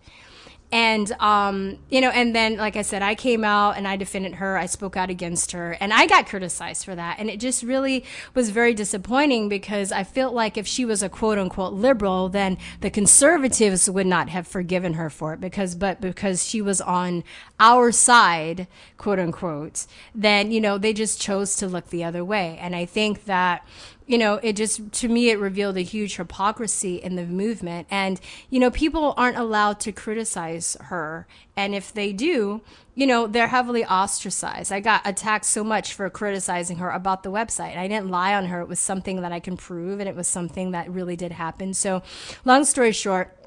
and 0.74 1.12
um, 1.20 1.78
you 1.90 2.02
know 2.02 2.10
and 2.10 2.36
then 2.36 2.58
like 2.58 2.76
i 2.76 2.82
said 2.82 3.04
i 3.04 3.14
came 3.14 3.44
out 3.44 3.78
and 3.78 3.88
i 3.88 3.96
defended 3.96 4.34
her. 4.36 4.58
I 4.58 4.66
spoke 4.66 4.98
out 4.98 5.12
against 5.12 5.52
her. 5.52 5.78
And 5.80 5.94
i 5.94 6.08
got 6.08 6.26
criticized 6.26 6.84
for 6.84 6.96
that. 6.96 7.20
And 7.20 7.30
it 7.30 7.40
just 7.40 7.62
really 7.62 8.04
was 8.34 8.50
very 8.50 8.74
disappointing 8.74 9.50
because 9.50 9.92
i 9.92 10.04
felt 10.04 10.34
like 10.34 10.58
if 10.58 10.66
she 10.66 10.84
was 10.84 11.04
a 11.04 11.10
quote 11.10 11.38
unquote 11.38 11.74
liberal 11.74 12.28
then 12.28 12.58
the 12.82 12.90
conservatives 12.90 13.88
would 13.88 14.08
not 14.08 14.30
have 14.30 14.48
forgiven 14.48 14.96
her 14.96 15.12
for 15.12 15.34
it 15.34 15.40
because 15.40 15.76
but 15.76 16.02
because 16.02 16.44
she 16.44 16.60
was 16.60 16.82
on 16.82 17.24
our 17.60 17.92
side 17.92 18.68
quote 18.98 19.20
unquote 19.20 19.86
then 20.16 20.52
you 20.52 20.60
know 20.60 20.80
they 20.80 20.92
just 20.92 21.22
chose 21.22 21.56
to 21.56 21.68
look 21.68 21.90
the 21.92 22.04
other 22.04 22.26
way. 22.26 22.58
And 22.60 22.76
i 22.76 22.86
think 22.86 23.26
that 23.26 23.64
you 24.06 24.18
know, 24.18 24.36
it 24.44 24.54
just, 24.54 24.92
to 24.94 25.08
me, 25.08 25.30
it 25.30 25.40
revealed 25.40 25.78
a 25.78 25.82
huge 25.82 26.18
hypocrisy 26.18 26.96
in 26.98 27.16
the 27.16 27.26
movement. 27.26 27.88
And, 27.90 28.20
you 28.50 28.60
know, 28.60 28.70
people 28.70 29.14
aren't 29.18 29.38
allowed 29.38 29.80
to 29.82 29.92
criticize 29.92 30.76
her. 30.82 31.26
And 31.56 31.74
if 31.74 31.94
they 31.94 32.12
do, 32.12 32.62
you 32.96 33.08
know, 33.08 33.28
they're 33.28 33.48
heavily 33.48 33.86
ostracized. 33.86 34.72
I 34.72 34.80
got 34.80 35.02
attacked 35.06 35.46
so 35.46 35.64
much 35.64 35.94
for 35.94 36.10
criticizing 36.10 36.78
her 36.78 36.90
about 36.90 37.24
the 37.24 37.32
website. 37.32 37.78
I 37.78 37.88
didn't 37.88 38.10
lie 38.10 38.34
on 38.34 38.46
her. 38.48 38.62
It 38.62 38.68
was 38.68 38.80
something 38.80 39.22
that 39.22 39.32
I 39.32 39.40
can 39.40 39.58
prove 39.58 40.00
and 40.00 40.10
it 40.10 40.16
was 40.16 40.28
something 40.28 40.72
that 40.72 40.90
really 40.90 41.16
did 41.16 41.32
happen. 41.32 41.74
So, 41.74 42.04
long 42.46 42.66
story 42.66 42.92
short, 42.92 43.38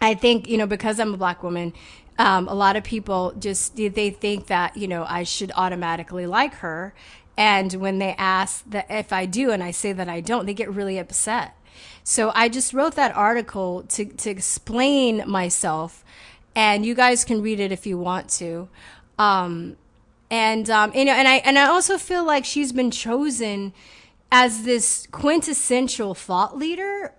I 0.00 0.14
think, 0.14 0.48
you 0.48 0.58
know, 0.58 0.66
because 0.66 0.98
I'm 0.98 1.14
a 1.14 1.16
black 1.16 1.42
woman, 1.42 1.72
um, 2.18 2.48
a 2.48 2.54
lot 2.54 2.76
of 2.76 2.84
people 2.84 3.32
just 3.38 3.76
they 3.76 4.10
think 4.10 4.48
that 4.48 4.76
you 4.76 4.86
know 4.86 5.04
I 5.08 5.22
should 5.22 5.50
automatically 5.56 6.26
like 6.26 6.54
her, 6.56 6.94
and 7.36 7.72
when 7.74 7.98
they 7.98 8.14
ask 8.18 8.64
that 8.66 8.86
if 8.90 9.12
I 9.12 9.26
do 9.26 9.50
and 9.50 9.62
I 9.62 9.70
say 9.70 9.92
that 9.92 10.08
I 10.08 10.20
don't, 10.20 10.46
they 10.46 10.54
get 10.54 10.70
really 10.70 10.98
upset. 10.98 11.56
So 12.04 12.32
I 12.34 12.48
just 12.48 12.74
wrote 12.74 12.94
that 12.96 13.14
article 13.16 13.84
to, 13.84 14.04
to 14.04 14.30
explain 14.30 15.24
myself, 15.26 16.04
and 16.54 16.84
you 16.84 16.94
guys 16.94 17.24
can 17.24 17.40
read 17.40 17.60
it 17.60 17.72
if 17.72 17.86
you 17.86 17.96
want 17.96 18.28
to. 18.30 18.68
Um, 19.18 19.76
and 20.30 20.68
um, 20.68 20.92
you 20.94 21.04
know, 21.04 21.12
and 21.12 21.28
I 21.28 21.36
and 21.36 21.58
I 21.58 21.66
also 21.66 21.98
feel 21.98 22.24
like 22.24 22.44
she's 22.44 22.72
been 22.72 22.90
chosen 22.90 23.72
as 24.30 24.64
this 24.64 25.06
quintessential 25.12 26.14
thought 26.14 26.56
leader 26.56 27.12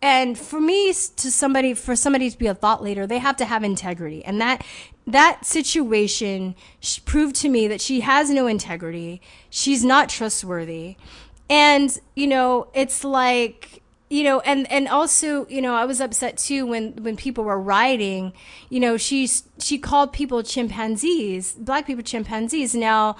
and 0.00 0.38
for 0.38 0.60
me 0.60 0.88
to 0.92 1.30
somebody 1.30 1.74
for 1.74 1.96
somebody 1.96 2.30
to 2.30 2.38
be 2.38 2.46
a 2.46 2.54
thought 2.54 2.80
leader 2.80 3.06
they 3.06 3.18
have 3.18 3.36
to 3.36 3.44
have 3.44 3.64
integrity 3.64 4.24
and 4.24 4.40
that 4.40 4.64
that 5.06 5.44
situation 5.44 6.54
proved 7.04 7.36
to 7.36 7.48
me 7.48 7.68
that 7.68 7.80
she 7.80 8.00
has 8.00 8.30
no 8.30 8.46
integrity. 8.46 9.20
She's 9.50 9.84
not 9.84 10.08
trustworthy. 10.08 10.96
And 11.50 11.98
you 12.16 12.26
know 12.26 12.68
it's 12.74 13.04
like 13.04 13.82
you 14.08 14.24
know 14.24 14.40
and 14.40 14.70
and 14.72 14.88
also 14.88 15.46
you 15.48 15.60
know 15.60 15.74
i 15.74 15.84
was 15.84 16.00
upset 16.00 16.36
too 16.38 16.66
when 16.66 16.92
when 17.02 17.16
people 17.16 17.44
were 17.44 17.60
rioting. 17.60 18.32
You 18.70 18.80
know 18.80 18.96
she's 18.96 19.44
she 19.58 19.78
called 19.78 20.12
people 20.12 20.42
chimpanzees 20.42 21.52
black 21.52 21.86
people 21.86 22.02
chimpanzees. 22.02 22.74
Now 22.74 23.16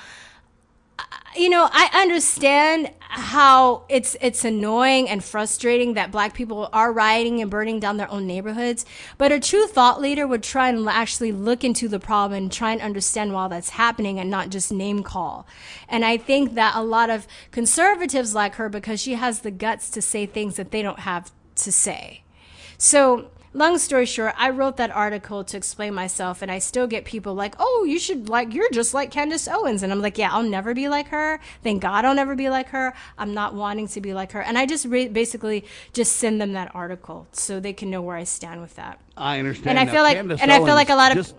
you 1.37 1.49
know, 1.49 1.69
I 1.71 1.91
understand 1.95 2.91
how 3.01 3.85
it's 3.89 4.17
it's 4.21 4.45
annoying 4.45 5.09
and 5.09 5.23
frustrating 5.23 5.95
that 5.95 6.11
black 6.11 6.35
people 6.35 6.69
are 6.73 6.93
rioting 6.93 7.41
and 7.41 7.51
burning 7.51 7.81
down 7.81 7.97
their 7.97 8.11
own 8.11 8.27
neighborhoods, 8.27 8.85
but 9.19 9.33
a 9.33 9.41
true 9.41 9.67
thought 9.67 10.01
leader 10.01 10.27
would 10.27 10.43
try 10.43 10.69
and 10.69 10.89
actually 10.89 11.33
look 11.33 11.65
into 11.65 11.89
the 11.89 11.99
problem 11.99 12.45
and 12.45 12.53
try 12.53 12.73
and 12.73 12.81
understand 12.81 13.33
why 13.33 13.49
that's 13.49 13.71
happening 13.71 14.19
and 14.19 14.31
not 14.31 14.51
just 14.51 14.73
name 14.73 15.03
call. 15.03 15.47
And 15.89 16.05
I 16.05 16.17
think 16.17 16.55
that 16.55 16.77
a 16.77 16.83
lot 16.83 17.11
of 17.11 17.27
conservatives 17.51 18.35
like 18.35 18.57
her 18.57 18.69
because 18.69 19.01
she 19.01 19.15
has 19.15 19.41
the 19.41 19.51
guts 19.51 19.91
to 19.91 20.03
say 20.03 20.27
things 20.27 20.57
that 20.57 20.71
they 20.71 20.83
don't 20.83 21.01
have 21.01 21.33
to 21.57 21.73
say. 21.73 22.23
So 22.79 23.31
long 23.55 23.79
story 23.79 24.05
short, 24.05 24.35
I 24.37 24.51
wrote 24.51 24.77
that 24.77 24.91
article 24.91 25.45
to 25.45 25.57
explain 25.57 25.95
myself, 25.95 26.43
and 26.43 26.51
I 26.51 26.59
still 26.59 26.87
get 26.87 27.05
people 27.05 27.35
like, 27.35 27.55
"Oh, 27.59 27.85
you 27.89 27.99
should 27.99 28.29
like 28.29 28.53
you're 28.53 28.71
just 28.71 28.93
like 28.93 29.11
Candace 29.11 29.49
Owens," 29.49 29.83
and 29.83 29.93
I'm 29.93 30.03
like, 30.03 30.19
"Yeah, 30.19 30.31
I'll 30.33 30.43
never 30.43 30.75
be 30.75 30.89
like 30.89 31.09
her. 31.09 31.41
Thank 31.63 31.81
God 31.81 32.05
I'll 32.05 32.15
never 32.15 32.35
be 32.35 32.51
like 32.51 32.69
her. 32.69 32.93
I'm 33.17 33.33
not 33.33 33.55
wanting 33.55 33.89
to 33.89 34.01
be 34.01 34.13
like 34.13 34.33
her." 34.33 34.43
And 34.43 34.59
I 34.59 34.67
just 34.67 34.85
re- 34.85 35.09
basically 35.09 35.65
just 35.93 36.17
send 36.17 36.41
them 36.41 36.53
that 36.53 36.75
article 36.75 37.27
so 37.33 37.61
they 37.61 37.73
can 37.73 37.91
know 37.91 38.03
where 38.03 38.17
I 38.17 38.25
stand 38.25 38.61
with 38.61 38.75
that. 38.77 39.01
I 39.17 39.39
understand. 39.39 39.79
And 39.79 39.89
I 39.89 39.93
feel 39.93 40.03
like, 40.03 40.17
Candace 40.17 40.41
and 40.43 40.53
I 40.53 40.59
feel 40.59 40.75
like 40.75 40.91
a 40.91 40.97
lot 40.97 41.13
of. 41.13 41.17
just, 41.17 41.35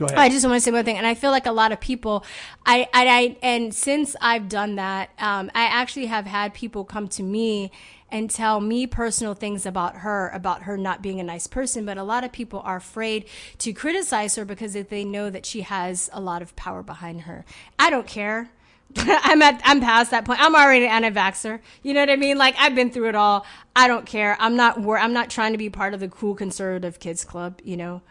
Go 0.00 0.06
ahead. 0.06 0.18
I 0.18 0.30
just 0.30 0.46
want 0.46 0.56
to 0.56 0.60
say 0.62 0.70
one 0.70 0.82
thing, 0.86 0.96
and 0.96 1.06
I 1.06 1.14
feel 1.14 1.30
like 1.30 1.44
a 1.44 1.52
lot 1.52 1.72
of 1.72 1.80
people, 1.80 2.24
I, 2.64 2.88
I, 2.94 3.06
I 3.06 3.36
and 3.42 3.74
since 3.74 4.16
I've 4.18 4.48
done 4.48 4.76
that, 4.76 5.10
um, 5.18 5.50
I 5.54 5.64
actually 5.64 6.06
have 6.06 6.24
had 6.24 6.54
people 6.54 6.86
come 6.86 7.06
to 7.08 7.22
me 7.22 7.70
and 8.10 8.30
tell 8.30 8.60
me 8.60 8.86
personal 8.86 9.34
things 9.34 9.66
about 9.66 9.96
her, 9.98 10.30
about 10.30 10.62
her 10.62 10.76
not 10.76 11.02
being 11.02 11.20
a 11.20 11.24
nice 11.24 11.46
person. 11.46 11.84
But 11.84 11.98
a 11.98 12.02
lot 12.02 12.24
of 12.24 12.32
people 12.32 12.60
are 12.60 12.76
afraid 12.76 13.26
to 13.58 13.72
criticize 13.72 14.36
her 14.36 14.44
because 14.44 14.72
they 14.72 15.04
know 15.04 15.30
that 15.30 15.46
she 15.46 15.62
has 15.62 16.10
a 16.12 16.20
lot 16.20 16.42
of 16.42 16.54
power 16.56 16.82
behind 16.82 17.22
her. 17.22 17.44
I 17.78 17.90
don't 17.90 18.06
care. 18.06 18.50
I'm 18.96 19.40
at 19.42 19.60
I'm 19.64 19.80
past 19.80 20.10
that 20.10 20.24
point. 20.24 20.40
I'm 20.42 20.54
already 20.54 20.84
an 20.86 21.04
anti-vaxxer. 21.04 21.60
You 21.82 21.94
know 21.94 22.00
what 22.00 22.10
I 22.10 22.16
mean? 22.16 22.38
Like 22.38 22.56
I've 22.58 22.74
been 22.74 22.90
through 22.90 23.08
it 23.08 23.14
all. 23.14 23.46
I 23.76 23.86
don't 23.86 24.04
care. 24.04 24.36
I'm 24.40 24.56
not 24.56 24.80
wor- 24.80 24.98
I'm 24.98 25.12
not 25.12 25.30
trying 25.30 25.52
to 25.52 25.58
be 25.58 25.70
part 25.70 25.94
of 25.94 26.00
the 26.00 26.08
cool 26.08 26.34
conservative 26.34 26.98
kids 26.98 27.24
club, 27.24 27.60
you 27.62 27.76
know. 27.76 28.02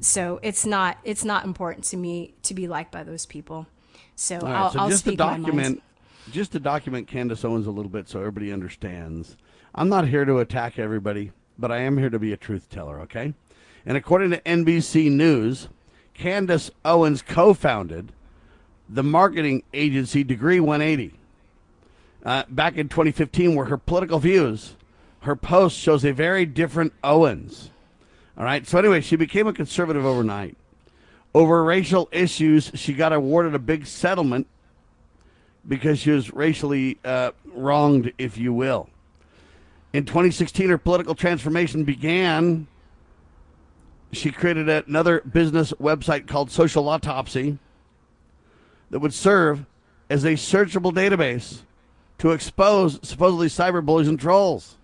So 0.00 0.40
it's 0.42 0.66
not 0.66 0.98
it's 1.04 1.24
not 1.24 1.44
important 1.44 1.84
to 1.86 1.96
me 1.96 2.34
to 2.42 2.54
be 2.54 2.66
liked 2.66 2.90
by 2.90 3.04
those 3.04 3.26
people. 3.26 3.68
So 4.16 4.38
right, 4.38 4.54
I'll, 4.54 4.70
so 4.72 4.80
I'll 4.80 4.88
just 4.88 5.04
to 5.04 5.10
speak 5.10 5.18
mind. 5.20 5.44
document, 5.44 5.82
just 6.30 6.52
to 6.52 6.60
document 6.60 7.06
Candace 7.06 7.44
Owens 7.44 7.66
a 7.66 7.70
little 7.70 7.90
bit, 7.90 8.08
so 8.08 8.18
everybody 8.18 8.52
understands. 8.52 9.36
I'm 9.74 9.88
not 9.88 10.06
here 10.06 10.24
to 10.24 10.38
attack 10.38 10.78
everybody, 10.78 11.32
but 11.58 11.72
I 11.72 11.78
am 11.78 11.98
here 11.98 12.10
to 12.10 12.18
be 12.18 12.32
a 12.32 12.36
truth 12.36 12.70
teller. 12.70 13.00
Okay, 13.00 13.34
and 13.84 13.96
according 13.96 14.30
to 14.30 14.40
NBC 14.40 15.10
News, 15.10 15.68
Candace 16.14 16.70
Owens 16.84 17.22
co-founded 17.22 18.12
the 18.88 19.02
marketing 19.02 19.64
agency 19.72 20.22
Degree 20.22 20.60
180 20.60 21.18
uh, 22.24 22.44
back 22.48 22.76
in 22.76 22.88
2015, 22.88 23.56
where 23.56 23.66
her 23.66 23.76
political 23.76 24.20
views, 24.20 24.76
her 25.20 25.34
post 25.34 25.76
shows 25.76 26.04
a 26.04 26.12
very 26.12 26.46
different 26.46 26.92
Owens. 27.02 27.70
All 28.38 28.44
right, 28.44 28.66
so 28.66 28.78
anyway, 28.78 29.00
she 29.00 29.16
became 29.16 29.48
a 29.48 29.52
conservative 29.52 30.04
overnight. 30.04 30.56
Over 31.34 31.64
racial 31.64 32.08
issues, 32.12 32.70
she 32.74 32.94
got 32.94 33.12
awarded 33.12 33.56
a 33.56 33.58
big 33.58 33.86
settlement 33.86 34.46
because 35.66 35.98
she 35.98 36.12
was 36.12 36.32
racially 36.32 36.98
uh, 37.04 37.32
wronged, 37.44 38.12
if 38.18 38.38
you 38.38 38.52
will. 38.52 38.88
In 39.94 40.04
2016, 40.04 40.70
her 40.70 40.76
political 40.76 41.14
transformation 41.14 41.84
began. 41.84 42.66
She 44.10 44.32
created 44.32 44.68
another 44.68 45.20
business 45.20 45.72
website 45.74 46.26
called 46.26 46.50
Social 46.50 46.88
Autopsy 46.88 47.58
that 48.90 48.98
would 48.98 49.14
serve 49.14 49.66
as 50.10 50.24
a 50.24 50.32
searchable 50.32 50.92
database 50.92 51.60
to 52.18 52.32
expose 52.32 52.98
supposedly 53.06 53.46
cyberbullies 53.46 54.08
and 54.08 54.18
trolls. 54.18 54.78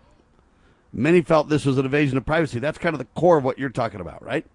Many 0.92 1.22
felt 1.22 1.48
this 1.48 1.66
was 1.66 1.76
an 1.76 1.86
invasion 1.86 2.16
of 2.16 2.24
privacy. 2.24 2.60
That's 2.60 2.78
kind 2.78 2.94
of 2.94 3.00
the 3.00 3.20
core 3.20 3.38
of 3.38 3.42
what 3.42 3.58
you're 3.58 3.68
talking 3.68 4.00
about, 4.00 4.24
right? 4.24 4.46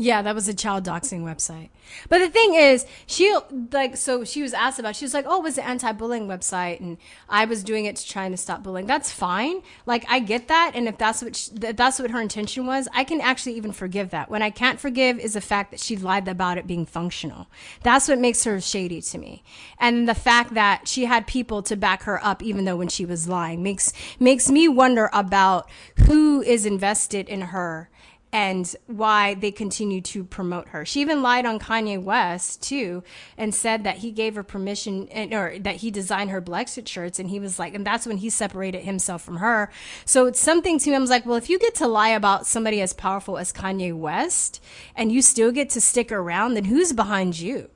Yeah, 0.00 0.22
that 0.22 0.36
was 0.36 0.46
a 0.46 0.54
child 0.54 0.84
doxing 0.84 1.22
website. 1.22 1.70
But 2.08 2.18
the 2.18 2.28
thing 2.28 2.54
is, 2.54 2.86
she 3.06 3.36
like 3.72 3.96
so 3.96 4.22
she 4.22 4.42
was 4.42 4.54
asked 4.54 4.78
about. 4.78 4.94
She 4.94 5.04
was 5.04 5.12
like, 5.12 5.24
"Oh, 5.26 5.40
it 5.40 5.42
was 5.42 5.58
an 5.58 5.64
anti-bullying 5.64 6.28
website, 6.28 6.78
and 6.78 6.98
I 7.28 7.46
was 7.46 7.64
doing 7.64 7.84
it 7.84 7.96
to 7.96 8.08
trying 8.08 8.30
to 8.30 8.36
stop 8.36 8.62
bullying." 8.62 8.86
That's 8.86 9.10
fine. 9.10 9.60
Like 9.86 10.06
I 10.08 10.20
get 10.20 10.46
that, 10.46 10.72
and 10.76 10.86
if 10.86 10.98
that's 10.98 11.20
what 11.20 11.34
she, 11.34 11.50
if 11.50 11.74
that's 11.74 11.98
what 11.98 12.12
her 12.12 12.20
intention 12.20 12.64
was, 12.64 12.86
I 12.94 13.02
can 13.02 13.20
actually 13.20 13.54
even 13.54 13.72
forgive 13.72 14.10
that. 14.10 14.30
When 14.30 14.40
I 14.40 14.50
can't 14.50 14.78
forgive 14.78 15.18
is 15.18 15.34
the 15.34 15.40
fact 15.40 15.72
that 15.72 15.80
she 15.80 15.96
lied 15.96 16.28
about 16.28 16.58
it 16.58 16.68
being 16.68 16.86
functional. 16.86 17.48
That's 17.82 18.06
what 18.06 18.20
makes 18.20 18.44
her 18.44 18.60
shady 18.60 19.02
to 19.02 19.18
me, 19.18 19.42
and 19.80 20.08
the 20.08 20.14
fact 20.14 20.54
that 20.54 20.86
she 20.86 21.06
had 21.06 21.26
people 21.26 21.60
to 21.64 21.76
back 21.76 22.04
her 22.04 22.24
up, 22.24 22.40
even 22.40 22.66
though 22.66 22.76
when 22.76 22.88
she 22.88 23.04
was 23.04 23.28
lying, 23.28 23.64
makes 23.64 23.92
makes 24.20 24.48
me 24.48 24.68
wonder 24.68 25.10
about 25.12 25.68
who 26.06 26.40
is 26.40 26.64
invested 26.64 27.28
in 27.28 27.40
her 27.40 27.90
and 28.32 28.76
why 28.86 29.34
they 29.34 29.50
continue 29.50 30.00
to 30.02 30.22
promote 30.22 30.68
her. 30.68 30.84
She 30.84 31.00
even 31.00 31.22
lied 31.22 31.46
on 31.46 31.58
Kanye 31.58 32.02
West 32.02 32.62
too, 32.62 33.02
and 33.38 33.54
said 33.54 33.84
that 33.84 33.98
he 33.98 34.10
gave 34.10 34.34
her 34.34 34.42
permission, 34.42 35.08
and, 35.10 35.32
or 35.32 35.58
that 35.60 35.76
he 35.76 35.90
designed 35.90 36.30
her 36.30 36.42
Blexit 36.42 36.86
shirts, 36.86 37.18
and 37.18 37.30
he 37.30 37.40
was 37.40 37.58
like, 37.58 37.74
and 37.74 37.86
that's 37.86 38.06
when 38.06 38.18
he 38.18 38.28
separated 38.28 38.82
himself 38.82 39.22
from 39.22 39.38
her. 39.38 39.70
So 40.04 40.26
it's 40.26 40.40
something 40.40 40.78
to 40.78 40.90
me. 40.90 40.96
I 40.96 40.98
was 40.98 41.10
like, 41.10 41.24
well, 41.24 41.36
if 41.36 41.48
you 41.48 41.58
get 41.58 41.74
to 41.76 41.86
lie 41.86 42.10
about 42.10 42.46
somebody 42.46 42.82
as 42.82 42.92
powerful 42.92 43.38
as 43.38 43.52
Kanye 43.52 43.94
West, 43.94 44.62
and 44.94 45.10
you 45.10 45.22
still 45.22 45.50
get 45.50 45.70
to 45.70 45.80
stick 45.80 46.12
around, 46.12 46.54
then 46.54 46.66
who's 46.66 46.92
behind 46.92 47.38
you? 47.38 47.70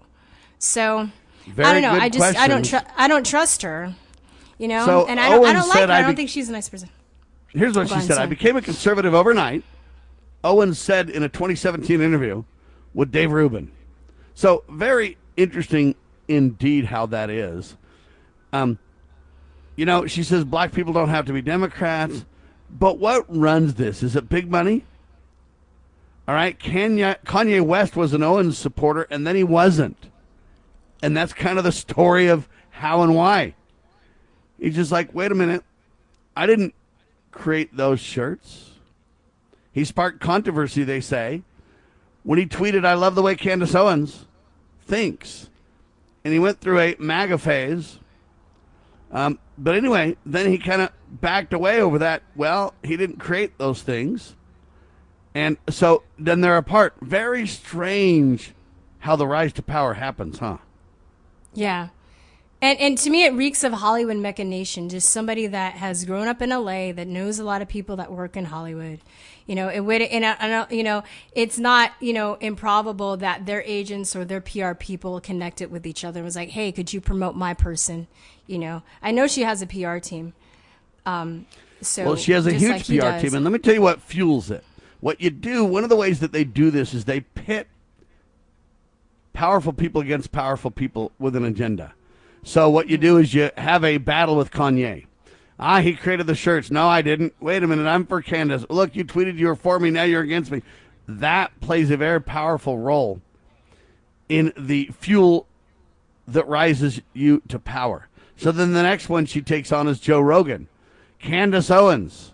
So 0.59 1.09
Very 1.47 1.69
I 1.69 1.73
don't 1.73 1.83
know. 1.83 1.93
I 1.93 2.09
just 2.09 2.19
questions. 2.19 2.45
I 2.45 2.49
don't 2.49 2.65
trust 2.65 2.87
I 2.97 3.09
don't 3.09 3.27
trust 3.27 3.63
her. 3.63 3.95
You 4.59 4.69
know, 4.69 4.85
so 4.85 5.07
and 5.07 5.19
I 5.19 5.31
don't, 5.31 5.45
I 5.45 5.53
don't 5.55 5.69
like 5.69 5.79
her. 5.79 5.85
I, 5.85 5.87
be- 5.87 5.93
I 5.93 6.03
don't 6.03 6.15
think 6.15 6.29
she's 6.29 6.49
a 6.49 6.53
nice 6.53 6.69
person. 6.69 6.89
Here's 7.49 7.77
what 7.77 7.89
she 7.89 8.01
said: 8.01 8.19
I 8.19 8.27
became 8.27 8.57
a 8.57 8.63
conservative 8.63 9.13
overnight. 9.15 9.65
Owens 10.45 10.79
said 10.79 11.09
in 11.09 11.23
a 11.23 11.29
2017 11.29 12.01
interview 12.01 12.45
with 12.95 13.11
Dave 13.11 13.33
Rubin. 13.33 13.71
So 14.35 14.65
very 14.69 15.17
interesting 15.37 15.95
indeed 16.29 16.87
how 16.87 17.07
that 17.07 17.31
is. 17.31 17.77
Um, 18.53 18.79
you 19.77 19.87
know, 19.87 20.07
she 20.07 20.23
says 20.23 20.45
black 20.45 20.73
people 20.73 20.93
don't 20.93 21.09
have 21.09 21.27
to 21.27 21.33
be 21.33 21.43
Democrats, 21.43 22.25
but 22.71 22.99
what 22.99 23.25
runs 23.29 23.75
this? 23.75 24.03
Is 24.03 24.17
it 24.17 24.29
big 24.29 24.51
money? 24.51 24.85
All 26.29 26.35
right, 26.35 26.59
Kanye, 26.59 27.17
Kanye 27.25 27.61
West 27.63 27.97
was 27.97 28.13
an 28.13 28.23
Owens 28.23 28.57
supporter, 28.57 29.07
and 29.11 29.27
then 29.27 29.35
he 29.35 29.43
wasn't, 29.43 30.11
and 31.03 31.17
that's 31.17 31.33
kind 31.33 31.59
of 31.59 31.65
the 31.65 31.73
story 31.73 32.29
of 32.29 32.49
how 32.71 33.03
and 33.03 33.15
why. 33.15 33.55
He's 34.59 34.77
just 34.77 34.93
like, 34.93 35.13
wait 35.13 35.33
a 35.33 35.35
minute, 35.35 35.65
I 36.37 36.47
didn't 36.47 36.75
create 37.33 37.77
those 37.77 37.99
shirts. 37.99 38.72
He 39.73 39.85
sparked 39.85 40.21
controversy, 40.21 40.85
they 40.85 41.01
say, 41.01 41.43
when 42.23 42.39
he 42.39 42.47
tweeted, 42.47 42.85
I 42.85 42.95
love 42.95 43.15
the 43.15 43.23
way 43.23 43.35
Candace 43.35 43.75
Owens 43.75 44.27
thinks. 44.85 45.49
And 46.25 46.33
he 46.33 46.39
went 46.39 46.61
through 46.61 46.79
a 46.79 46.97
MAGA 46.99 47.39
phase. 47.39 47.99
Um, 49.11 49.39
but 49.59 49.75
anyway, 49.75 50.17
then 50.25 50.49
he 50.51 50.59
kind 50.59 50.83
of 50.83 50.91
backed 51.09 51.53
away 51.53 51.81
over 51.81 51.99
that. 51.99 52.23
Well, 52.37 52.75
he 52.83 52.97
didn't 52.97 53.19
create 53.19 53.59
those 53.59 53.83
things. 53.83 54.37
And 55.35 55.57
so 55.69 56.05
then 56.19 56.43
they're 56.43 56.57
apart. 56.57 56.95
Very 57.01 57.47
strange 57.47 58.53
how 59.01 59.17
the 59.17 59.27
rise 59.27 59.53
to 59.55 59.63
power 59.63 59.95
happens, 59.95 60.39
huh? 60.39 60.59
Yeah. 61.55 61.89
And 62.61 62.79
and 62.79 62.97
to 62.99 63.11
me, 63.11 63.25
it 63.25 63.33
reeks 63.33 63.65
of 63.65 63.73
Hollywood 63.73 64.19
machination. 64.19 64.89
Just 64.89 65.11
somebody 65.11 65.49
that 65.49 65.75
has 65.75 66.05
grown 66.05 66.29
up 66.29 66.41
in 66.41 66.51
LA 66.51 66.93
that 66.93 67.09
knows 67.09 67.39
a 67.39 67.45
lot 67.45 67.61
of 67.61 67.69
people 67.69 67.97
that 67.97 68.13
work 68.13 68.37
in 68.37 68.47
Hollywood. 68.47 69.01
You 69.47 69.55
know, 69.55 69.69
it 69.69 69.81
would, 69.81 70.03
and 70.03 70.25
I, 70.25 70.37
I 70.39 70.73
you 70.73 70.83
know, 70.83 71.03
it's 71.33 71.59
not 71.59 71.93
you 72.01 72.13
know 72.13 72.35
improbable 72.35 73.17
that 73.19 73.47
their 73.47 73.63
agents 73.63 74.15
or 74.15 74.25
their 74.25 74.41
PR 74.41 74.75
people 74.75 75.21
connected 75.21 75.71
with 75.71 75.87
each 75.87 76.05
other 76.05 76.21
and 76.21 76.25
was 76.25 76.37
like, 76.37 76.51
hey, 76.51 76.73
could 76.73 76.93
you 76.93 77.01
promote 77.01 77.35
my 77.35 77.55
person? 77.55 78.07
You 78.47 78.59
know, 78.59 78.83
I 79.03 79.11
know 79.11 79.27
she 79.27 79.43
has 79.43 79.63
a 79.63 79.67
PR 79.67 79.99
team. 79.99 80.35
Um, 81.05 81.47
so 81.81 82.05
well, 82.05 82.17
she 82.17 82.33
has 82.33 82.47
a 82.47 82.53
huge 82.53 82.89
like 82.89 83.19
PR 83.19 83.21
team, 83.21 83.35
and 83.35 83.45
let 83.45 83.53
me 83.53 83.59
tell 83.59 83.75
you 83.75 83.83
what 83.83 84.01
fuels 84.01 84.51
it. 84.51 84.65
What 85.01 85.21
you 85.21 85.31
do, 85.31 85.65
one 85.65 85.83
of 85.83 85.91
the 85.91 85.97
ways 85.97 86.21
that 86.21 86.33
they 86.33 86.45
do 86.45 86.71
this 86.71 86.95
is 86.95 87.05
they 87.07 87.21
pit 87.21 87.67
powerful 89.33 89.73
people 89.73 90.01
against 90.01 90.31
powerful 90.31 90.71
people 90.71 91.11
with 91.19 91.35
an 91.35 91.45
agenda. 91.45 91.95
So 92.45 92.71
what 92.71 92.89
you 92.89 92.97
do 92.99 93.19
is 93.19 93.35
you 93.35 93.51
have 93.57 93.85
a 93.85 93.99
battle 93.99 94.37
with 94.37 94.51
Kanye. 94.51 95.07
Ah, 95.65 95.81
he 95.81 95.95
created 95.95 96.27
the 96.27 96.35
shirts. 96.35 96.73
No, 96.73 96.89
I 96.89 97.03
didn't. 97.03 97.35
Wait 97.41 97.63
a 97.63 97.69
minute, 97.69 97.87
I'm 97.87 98.05
for 98.05 98.21
Candace. 98.21 98.67
Look, 98.69 98.97
you 98.97 99.05
tweeted 99.05 99.39
you 99.39 99.47
were 99.47 99.55
for 99.55 99.79
me. 99.79 99.91
Now 99.91 100.03
you're 100.03 100.23
against 100.23 100.51
me. 100.51 100.61
That 101.07 101.61
plays 101.61 101.89
a 101.93 101.97
very 101.97 102.21
powerful 102.21 102.81
role 102.81 103.21
in 104.29 104.53
the 104.59 104.91
fuel 104.99 105.47
that 106.27 106.49
rises 106.49 107.01
you 107.13 107.43
to 107.47 107.61
power. 107.61 108.09
So 108.37 108.51
then 108.51 108.73
the 108.73 108.83
next 108.83 109.09
one 109.09 109.25
she 109.25 109.41
takes 109.41 109.71
on 109.71 109.87
is 109.87 110.01
Joe 110.01 110.21
Rogan. 110.21 110.67
Candace 111.21 111.71
Owens 111.71 112.33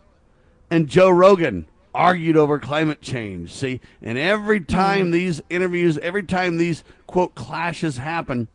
and 0.71 0.89
Joe 0.89 1.11
Rogan 1.11 1.67
argued 1.95 2.39
over 2.39 2.59
climate 2.59 3.03
change. 3.03 3.53
See, 3.53 3.83
and 4.01 4.17
every 4.17 4.61
time 4.61 5.03
mm-hmm. 5.03 5.11
these 5.11 5.43
interviews, 5.51 5.99
every 5.99 6.23
time 6.23 6.57
these 6.57 6.83
quote 7.07 7.35
clashes 7.35 7.99
happen, 7.99 8.49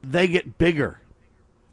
they 0.00 0.28
get 0.28 0.58
bigger. 0.58 1.00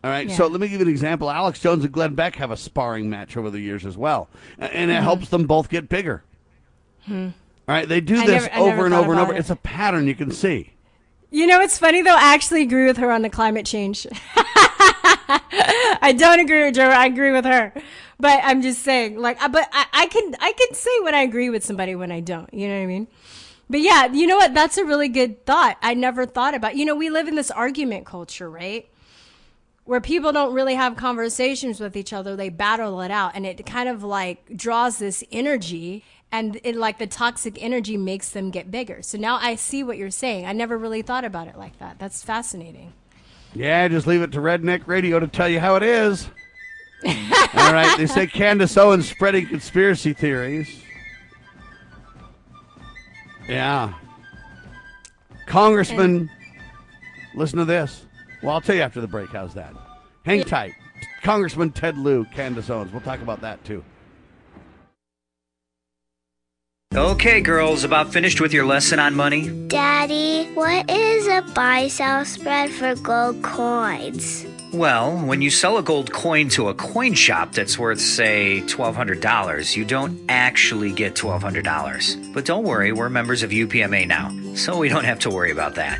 All 0.04 0.10
right. 0.10 0.28
Yeah. 0.28 0.36
So 0.36 0.48
let 0.48 0.60
me 0.60 0.68
give 0.68 0.82
you 0.82 0.86
an 0.86 0.92
example. 0.92 1.32
Alex 1.32 1.60
Jones 1.60 1.84
and 1.84 1.94
Glenn 1.94 2.14
Beck 2.14 2.36
have 2.36 2.52
a 2.52 2.58
sparring 2.58 3.10
match 3.10 3.38
over 3.38 3.50
the 3.50 3.60
years 3.60 3.86
as 3.86 3.96
well, 3.96 4.28
and 4.58 4.92
it 4.92 4.96
mm-hmm. 4.96 5.04
helps 5.04 5.30
them 5.30 5.48
both 5.48 5.70
get 5.70 5.88
bigger. 5.88 6.24
Hmm. 7.06 7.30
All 7.68 7.76
right. 7.76 7.88
They 7.88 8.02
do 8.02 8.18
I 8.18 8.26
this 8.26 8.44
never, 8.44 8.70
over 8.72 8.86
and 8.86 8.94
over 8.94 9.12
and 9.12 9.22
over. 9.22 9.34
It. 9.34 9.40
It's 9.40 9.50
a 9.50 9.56
pattern 9.56 10.08
you 10.08 10.16
can 10.16 10.32
see. 10.32 10.74
You 11.32 11.48
know, 11.48 11.62
it's 11.62 11.80
funny 11.80 12.02
though. 12.02 12.16
I 12.16 12.34
actually 12.34 12.62
agree 12.62 12.86
with 12.86 12.98
her 12.98 13.12
on 13.12 13.22
the 13.22 13.30
climate 13.30 13.66
change. 13.66 14.06
I 16.04 16.14
don't 16.18 16.40
agree 16.40 16.66
with 16.66 16.76
Joe. 16.76 16.90
I 16.90 17.06
agree 17.06 17.32
with 17.32 17.46
her, 17.46 17.74
but 18.20 18.40
I'm 18.44 18.62
just 18.62 18.84
saying, 18.84 19.20
like, 19.20 19.40
but 19.52 19.68
I, 19.72 19.86
I 19.94 20.06
can 20.08 20.36
I 20.40 20.52
can 20.52 20.74
say 20.76 20.92
when 21.02 21.16
I 21.16 21.22
agree 21.22 21.50
with 21.50 21.64
somebody 21.64 21.96
when 21.96 22.12
I 22.12 22.20
don't. 22.20 22.54
You 22.54 22.68
know 22.68 22.76
what 22.76 22.84
I 22.84 22.88
mean? 22.88 23.08
But 23.70 23.80
yeah, 23.80 24.06
you 24.12 24.28
know 24.28 24.38
what? 24.38 24.54
That's 24.54 24.78
a 24.78 24.86
really 24.86 25.08
good 25.08 25.46
thought. 25.46 25.78
I 25.82 25.94
never 25.94 26.26
thought 26.26 26.54
about. 26.54 26.76
You 26.76 26.86
know, 26.86 26.96
we 26.96 27.10
live 27.10 27.28
in 27.28 27.36
this 27.36 27.50
argument 27.50 28.06
culture, 28.06 28.50
right? 28.50 28.88
Where 29.86 30.00
people 30.00 30.32
don't 30.32 30.54
really 30.54 30.76
have 30.76 30.96
conversations 30.96 31.80
with 31.80 31.98
each 31.98 32.14
other, 32.14 32.36
they 32.36 32.50
battle 32.50 33.02
it 33.02 33.12
out, 33.12 33.34
and 33.36 33.46
it 33.46 33.66
kind 33.66 33.90
of 33.90 34.04
like 34.04 34.56
draws 34.56 34.98
this 34.98 35.24
energy, 35.32 36.04
and 36.32 36.60
it 36.64 36.76
like 36.76 37.00
the 37.00 37.08
toxic 37.08 37.62
energy 37.62 37.98
makes 37.98 38.30
them 38.30 38.50
get 38.50 38.72
bigger. 38.72 39.02
So 39.02 39.18
now 39.18 39.36
I 39.36 39.56
see 39.56 39.84
what 39.84 39.98
you're 39.98 40.10
saying. 40.10 40.46
I 40.46 40.54
never 40.54 40.78
really 40.78 41.02
thought 41.02 41.26
about 41.26 41.48
it 41.48 41.58
like 41.58 41.78
that. 41.80 42.00
That's 42.00 42.24
fascinating. 42.24 42.94
Yeah, 43.54 43.88
just 43.88 44.08
leave 44.08 44.22
it 44.22 44.32
to 44.32 44.40
Redneck 44.40 44.88
Radio 44.88 45.20
to 45.20 45.28
tell 45.28 45.50
you 45.50 45.60
how 45.60 45.76
it 45.76 45.84
is. 45.84 46.28
All 47.06 47.74
right, 47.74 47.96
they 47.98 48.08
say 48.08 48.26
Candace 48.26 48.78
Owens 48.78 49.10
spreading 49.10 49.46
conspiracy 49.48 50.14
theories. 50.14 50.82
Yeah. 53.48 53.94
Congressman, 55.46 56.00
and, 56.00 56.30
listen 57.36 57.60
to 57.60 57.66
this. 57.66 58.06
Well, 58.44 58.54
I'll 58.54 58.62
tell 58.62 58.76
you 58.76 58.82
after 58.82 59.00
the 59.00 59.08
break. 59.08 59.30
How's 59.30 59.54
that? 59.54 59.74
Hang 60.26 60.40
yeah. 60.40 60.44
tight. 60.44 60.74
Congressman 61.22 61.72
Ted 61.72 61.98
Lieu, 61.98 62.26
Candace 62.26 62.70
Owens. 62.70 62.92
We'll 62.92 63.02
talk 63.02 63.22
about 63.22 63.42
that 63.42 63.64
too. 63.64 63.84
Okay, 66.94 67.42
girls, 67.42 67.84
about 67.84 68.14
finished 68.14 68.40
with 68.40 68.54
your 68.54 68.66
lesson 68.66 69.00
on 69.00 69.16
money? 69.16 69.50
Daddy, 69.68 70.46
what 70.54 70.88
is 70.92 71.28
a 71.28 71.42
buy 71.56 71.88
sell 71.88 72.24
spread 72.24 72.70
for 72.70 72.94
gold 72.96 73.42
coins? 73.42 74.46
Well, 74.72 75.18
when 75.26 75.42
you 75.42 75.50
sell 75.50 75.78
a 75.80 75.84
gold 75.84 76.12
coin 76.12 76.50
to 76.50 76.68
a 76.68 76.76
coin 76.76 77.14
shop 77.14 77.54
that's 77.54 77.80
worth, 77.80 78.00
say, 78.00 78.62
$1,200, 78.68 79.76
you 79.76 79.86
don't 79.86 80.20
actually 80.30 80.92
get 80.92 81.16
$1,200. 81.16 82.34
But 82.34 82.46
don't 82.46 82.64
worry, 82.64 82.92
we're 82.92 83.10
members 83.10 83.42
of 83.42 83.50
UPMA 83.50 84.08
now, 84.08 84.30
so 84.56 84.78
we 84.78 84.90
don't 84.90 85.06
have 85.06 85.20
to 85.20 85.32
worry 85.32 85.52
about 85.52 85.76
that. 85.76 86.00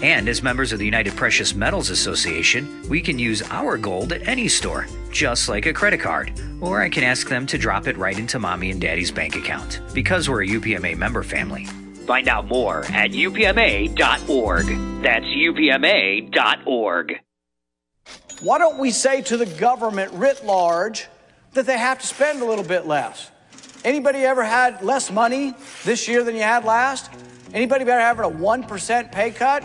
And 0.00 0.28
as 0.28 0.44
members 0.44 0.72
of 0.72 0.78
the 0.78 0.84
United 0.84 1.16
Precious 1.16 1.56
Metals 1.56 1.90
Association, 1.90 2.88
we 2.88 3.00
can 3.00 3.18
use 3.18 3.42
our 3.50 3.76
gold 3.76 4.12
at 4.12 4.28
any 4.28 4.46
store, 4.46 4.86
just 5.10 5.48
like 5.48 5.66
a 5.66 5.72
credit 5.72 5.98
card. 5.98 6.40
Or 6.60 6.80
I 6.80 6.88
can 6.88 7.02
ask 7.02 7.28
them 7.28 7.46
to 7.46 7.58
drop 7.58 7.88
it 7.88 7.96
right 7.96 8.16
into 8.16 8.38
mommy 8.38 8.70
and 8.70 8.80
daddy's 8.80 9.10
bank 9.10 9.34
account, 9.34 9.80
because 9.94 10.30
we're 10.30 10.44
a 10.44 10.46
UPMA 10.46 10.96
member 10.96 11.24
family. 11.24 11.64
Find 12.06 12.28
out 12.28 12.46
more 12.46 12.84
at 12.84 13.10
upma.org. 13.10 14.66
That's 15.02 15.24
upma.org. 15.26 17.20
Why 18.40 18.58
don't 18.58 18.78
we 18.78 18.92
say 18.92 19.20
to 19.22 19.36
the 19.36 19.46
government 19.46 20.12
writ 20.12 20.46
large 20.46 21.08
that 21.54 21.66
they 21.66 21.76
have 21.76 21.98
to 21.98 22.06
spend 22.06 22.40
a 22.40 22.44
little 22.44 22.64
bit 22.64 22.86
less? 22.86 23.32
Anybody 23.84 24.20
ever 24.20 24.44
had 24.44 24.80
less 24.82 25.10
money 25.10 25.54
this 25.84 26.06
year 26.06 26.22
than 26.22 26.36
you 26.36 26.42
had 26.42 26.64
last? 26.64 27.10
Anybody 27.52 27.82
ever 27.82 28.00
having 28.00 28.24
a 28.24 28.30
1% 28.30 29.10
pay 29.10 29.32
cut? 29.32 29.64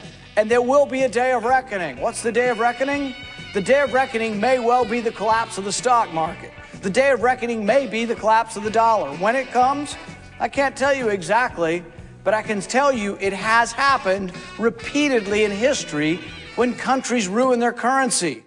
and 0.37 0.49
there 0.49 0.61
will 0.61 0.85
be 0.85 1.03
a 1.03 1.09
day 1.09 1.33
of 1.33 1.43
reckoning. 1.43 1.99
What's 1.99 2.21
the 2.21 2.31
day 2.31 2.49
of 2.49 2.59
reckoning? 2.59 3.13
The 3.53 3.61
day 3.61 3.81
of 3.81 3.93
reckoning 3.93 4.39
may 4.39 4.59
well 4.59 4.85
be 4.85 5.01
the 5.01 5.11
collapse 5.11 5.57
of 5.57 5.65
the 5.65 5.71
stock 5.71 6.13
market. 6.13 6.51
The 6.81 6.89
day 6.89 7.11
of 7.11 7.21
reckoning 7.21 7.65
may 7.65 7.85
be 7.85 8.05
the 8.05 8.15
collapse 8.15 8.55
of 8.55 8.63
the 8.63 8.71
dollar. 8.71 9.11
When 9.17 9.35
it 9.35 9.51
comes, 9.51 9.97
I 10.39 10.47
can't 10.47 10.75
tell 10.75 10.93
you 10.93 11.09
exactly, 11.09 11.83
but 12.23 12.33
I 12.33 12.41
can 12.41 12.61
tell 12.61 12.91
you 12.91 13.17
it 13.19 13.33
has 13.33 13.71
happened 13.71 14.31
repeatedly 14.57 15.43
in 15.43 15.51
history 15.51 16.19
when 16.55 16.73
countries 16.73 17.27
ruin 17.27 17.59
their 17.59 17.73
currency. 17.73 18.43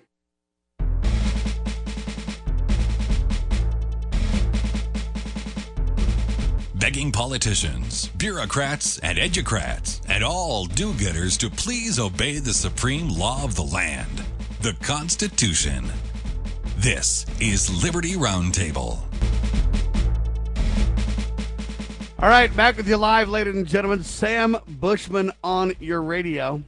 Begging 6.84 7.10
politicians, 7.10 8.08
bureaucrats, 8.08 8.98
and 8.98 9.16
educrats, 9.16 10.02
and 10.06 10.22
all 10.22 10.66
do 10.66 10.92
gooders 10.92 11.38
to 11.38 11.48
please 11.48 11.98
obey 11.98 12.38
the 12.38 12.52
supreme 12.52 13.08
law 13.08 13.42
of 13.42 13.56
the 13.56 13.62
land, 13.62 14.22
the 14.60 14.74
Constitution. 14.82 15.82
This 16.76 17.24
is 17.40 17.82
Liberty 17.82 18.16
Roundtable. 18.16 18.98
All 22.18 22.28
right, 22.28 22.54
back 22.54 22.76
with 22.76 22.86
you 22.86 22.98
live, 22.98 23.30
ladies 23.30 23.56
and 23.56 23.66
gentlemen. 23.66 24.04
Sam 24.04 24.54
Bushman 24.68 25.32
on 25.42 25.72
your 25.80 26.02
radio. 26.02 26.62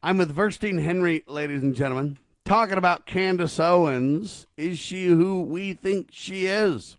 I'm 0.00 0.16
with 0.16 0.32
Verstine 0.32 0.80
Henry, 0.80 1.24
ladies 1.26 1.64
and 1.64 1.74
gentlemen, 1.74 2.18
talking 2.44 2.78
about 2.78 3.04
Candace 3.04 3.58
Owens. 3.58 4.46
Is 4.56 4.78
she 4.78 5.06
who 5.06 5.42
we 5.42 5.72
think 5.72 6.10
she 6.12 6.46
is? 6.46 6.96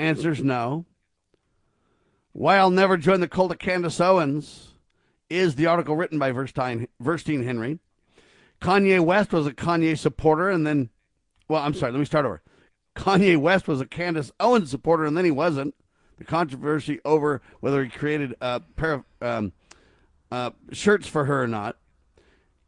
Answers 0.00 0.42
no. 0.42 0.86
Why 2.32 2.56
I'll 2.56 2.70
never 2.70 2.96
join 2.96 3.20
the 3.20 3.28
cult 3.28 3.52
of 3.52 3.58
Candace 3.58 4.00
Owens 4.00 4.72
is 5.28 5.56
the 5.56 5.66
article 5.66 5.94
written 5.94 6.18
by 6.18 6.32
Verstine 6.32 7.44
Henry. 7.44 7.80
Kanye 8.62 9.00
West 9.00 9.30
was 9.30 9.46
a 9.46 9.52
Kanye 9.52 9.98
supporter, 9.98 10.48
and 10.48 10.66
then, 10.66 10.88
well, 11.48 11.62
I'm 11.62 11.74
sorry, 11.74 11.92
let 11.92 11.98
me 11.98 12.06
start 12.06 12.24
over. 12.24 12.40
Kanye 12.96 13.36
West 13.36 13.68
was 13.68 13.82
a 13.82 13.86
Candace 13.86 14.32
Owens 14.40 14.70
supporter, 14.70 15.04
and 15.04 15.18
then 15.18 15.26
he 15.26 15.30
wasn't. 15.30 15.74
The 16.16 16.24
controversy 16.24 16.98
over 17.04 17.42
whether 17.60 17.84
he 17.84 17.90
created 17.90 18.34
a 18.40 18.60
pair 18.76 18.92
of 18.94 19.04
um, 19.20 19.52
uh, 20.32 20.50
shirts 20.72 21.08
for 21.08 21.26
her 21.26 21.42
or 21.42 21.46
not. 21.46 21.76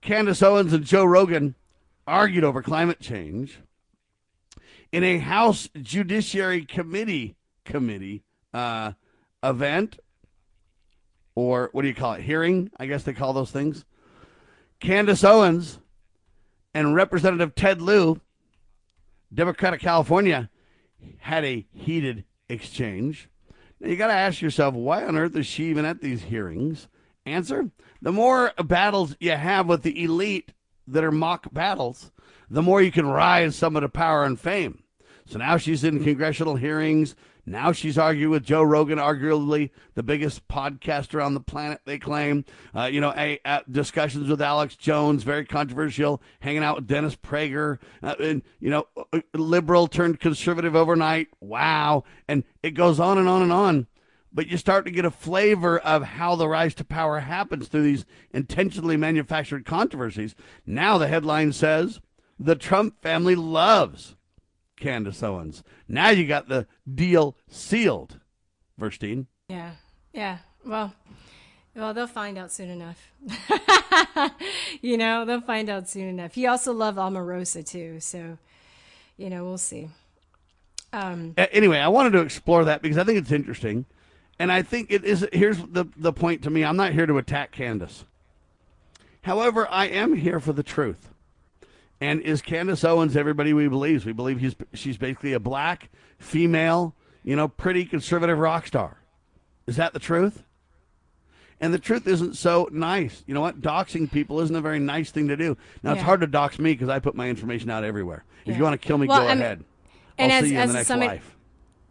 Candace 0.03 0.43
Owens 0.43 0.75
and 0.75 0.85
Joe 0.85 1.07
Rogan 1.07 1.55
argued 2.07 2.45
over 2.45 2.61
climate 2.63 3.01
change 3.01 3.61
in 4.93 5.03
a 5.03 5.19
House 5.19 5.69
Judiciary 5.81 6.65
Committee 6.65 7.35
committee 7.65 8.23
uh, 8.53 8.93
event, 9.43 9.99
or 11.35 11.71
what 11.73 11.83
do 11.83 11.89
you 11.89 11.95
call 11.95 12.13
it? 12.13 12.23
Hearing, 12.23 12.71
I 12.79 12.87
guess 12.87 13.03
they 13.03 13.15
call 13.15 13.33
those 13.33 13.51
things. 13.51 13.85
Candace 14.81 15.25
Owens 15.25 15.79
and 16.75 16.95
Representative 16.95 17.55
Ted 17.55 17.81
Lieu, 17.81 18.21
Democratic 19.33 19.81
California, 19.81 20.51
had 21.19 21.45
a 21.45 21.67
heated 21.73 22.25
exchange. 22.49 23.29
Now 23.81 23.89
you 23.89 23.97
got 23.97 24.09
to 24.09 24.13
ask 24.13 24.43
yourself, 24.43 24.75
why 24.75 25.05
on 25.05 25.17
earth 25.17 25.35
is 25.37 25.47
she 25.47 25.65
even 25.65 25.85
at 25.85 26.01
these 26.01 26.23
hearings? 26.23 26.89
Answer: 27.25 27.71
The 28.03 28.13
more 28.13 28.53
battles 28.65 29.17
you 29.21 29.33
have 29.33 29.67
with 29.67 29.83
the 29.83 30.03
elite 30.03 30.53
that 30.89 31.05
are 31.05 31.13
mock 31.13 31.53
battles, 31.53 32.11
the 32.51 32.63
more 32.63 32.83
you 32.83 32.93
can 32.93 33.07
rise 33.07 33.57
some 33.57 33.77
of 33.77 33.83
the 33.83 33.89
power 33.89 34.25
and 34.25 34.39
fame. 34.39 34.82
So 35.33 35.39
now 35.39 35.57
she's 35.57 35.83
in 35.83 36.05
congressional 36.05 36.57
hearings. 36.57 37.17
Now 37.47 37.73
she's 37.73 37.97
arguing 37.97 38.33
with 38.33 38.45
Joe 38.45 38.63
Rogan, 38.63 38.99
arguably 38.99 39.71
the 39.95 40.03
biggest 40.03 40.47
podcaster 40.47 41.25
on 41.25 41.33
the 41.33 41.41
planet, 41.41 41.81
they 41.87 41.99
claim. 41.99 42.45
Uh, 42.75 42.85
you 42.93 43.01
know, 43.01 43.15
a, 43.17 43.41
a, 43.47 43.63
discussions 43.71 44.29
with 44.29 44.43
Alex 44.43 44.77
Jones, 44.77 45.23
very 45.23 45.47
controversial, 45.47 46.21
hanging 46.41 46.63
out 46.63 46.77
with 46.77 46.87
Dennis 46.87 47.17
Prager, 47.17 47.79
uh, 48.03 48.15
and, 48.21 48.43
you 48.61 48.69
know, 48.69 48.87
uh, 49.11 49.21
liberal 49.33 49.87
turned 49.87 50.21
conservative 50.21 50.77
overnight. 50.77 51.29
Wow. 51.41 52.05
And 52.29 52.45
it 52.63 52.73
goes 52.73 53.01
on 53.01 53.17
and 53.17 53.27
on 53.27 53.41
and 53.41 53.53
on. 53.55 53.87
But 54.35 54.49
you 54.49 54.59
start 54.59 54.85
to 54.85 54.91
get 54.91 55.07
a 55.07 55.11
flavor 55.11 55.79
of 55.79 56.03
how 56.03 56.37
the 56.37 56.47
rise 56.47 56.75
to 56.75 56.85
power 56.85 57.21
happens 57.21 57.69
through 57.69 57.85
these 57.85 58.05
intentionally 58.35 58.99
manufactured 58.99 59.65
controversies. 59.65 60.35
Now 60.67 60.99
the 60.99 61.09
headline 61.09 61.55
says 61.55 62.01
the 62.39 62.55
Trump 62.55 63.01
family 63.01 63.35
loves 63.35 64.15
Candace 64.83 65.23
Owens. 65.23 65.63
Now 65.89 66.11
you 66.11 66.27
got 66.27 66.49
the 66.49 66.67
deal 66.93 67.37
sealed, 67.49 68.19
Verstine. 68.81 69.27
Yeah, 69.49 69.73
yeah. 70.13 70.39
Well, 70.67 70.93
well, 71.77 71.95
they'll 71.95 72.09
find 72.09 72.37
out 72.37 72.51
soon 72.51 72.69
enough. 72.69 73.13
you 74.83 74.97
know, 74.99 75.25
they'll 75.25 75.41
find 75.41 75.69
out 75.71 75.89
soon 75.89 76.09
enough. 76.09 76.35
He 76.35 76.47
also 76.47 76.73
loved 76.73 76.99
Omarosa 76.99 77.65
too, 77.65 78.01
so 78.01 78.39
you 79.17 79.31
know, 79.31 79.45
we'll 79.45 79.59
see. 79.59 79.89
Um, 80.93 81.35
anyway, 81.37 81.79
I 81.79 81.89
wanted 81.89 82.11
to 82.11 82.21
explore 82.21 82.65
that 82.65 82.83
because 82.83 82.99
I 82.99 83.05
think 83.05 83.19
it's 83.19 83.33
interesting, 83.33 83.87
and 84.41 84.51
I 84.51 84.63
think 84.63 84.91
it 84.91 85.05
is. 85.05 85.27
Here's 85.33 85.59
the 85.59 85.87
the 85.97 86.13
point 86.13 86.43
to 86.43 86.51
me: 86.51 86.65
I'm 86.65 86.77
not 86.77 86.93
here 86.93 87.07
to 87.07 87.19
attack 87.19 87.53
Candace. 87.53 88.05
However, 89.23 89.69
I 89.71 89.87
am 89.87 90.17
here 90.17 90.41
for 90.41 90.53
the 90.53 90.65
truth. 90.65 91.12
And 92.03 92.21
is 92.23 92.43
Candace 92.43 92.83
Owens 92.83 93.17
everybody 93.17 93.53
we 93.53 93.69
believe? 93.69 94.05
We 94.05 94.13
believe 94.13 94.41
he's 94.41 94.57
she's 94.75 94.97
basically 94.97 95.35
a 95.35 95.39
black 95.39 95.89
female, 96.19 96.97
you 97.23 97.37
know, 97.37 97.47
pretty 97.47 97.85
conservative 97.85 98.37
rock 98.39 98.67
star. 98.67 98.99
Is 99.69 99.77
that 99.77 99.93
the 99.93 100.01
truth? 100.01 100.43
And 101.61 101.73
the 101.73 101.79
truth 101.79 102.09
isn't 102.09 102.35
so 102.35 102.69
nice. 102.73 103.23
You 103.29 103.35
know 103.35 103.41
what? 103.41 103.61
Doxing 103.61 104.11
people 104.11 104.41
isn't 104.41 104.57
a 104.57 104.61
very 104.61 104.81
nice 104.81 105.13
thing 105.13 105.29
to 105.29 105.37
do. 105.37 105.57
Now 105.85 105.91
yeah. 105.91 105.99
it's 105.99 106.05
hard 106.05 106.23
to 106.23 106.27
dox 106.27 106.59
me 106.59 106.73
because 106.73 106.89
I 106.89 106.99
put 106.99 107.15
my 107.15 107.29
information 107.29 107.71
out 107.71 107.85
everywhere. 107.85 108.25
If 108.47 108.57
you 108.57 108.65
want 108.65 108.83
to 108.83 108.85
kill 108.85 108.99
me, 108.99 109.07
well, 109.07 109.21
go 109.21 109.29
I'm, 109.29 109.41
ahead. 109.41 109.63
And 110.19 110.33
I'll 110.33 110.39
as, 110.39 110.45
see 110.45 110.55
you 110.55 110.59
as 110.59 110.65
in 110.65 110.69
the 110.71 110.75
next 110.75 110.89
somebody, 110.89 111.09
life. 111.09 111.37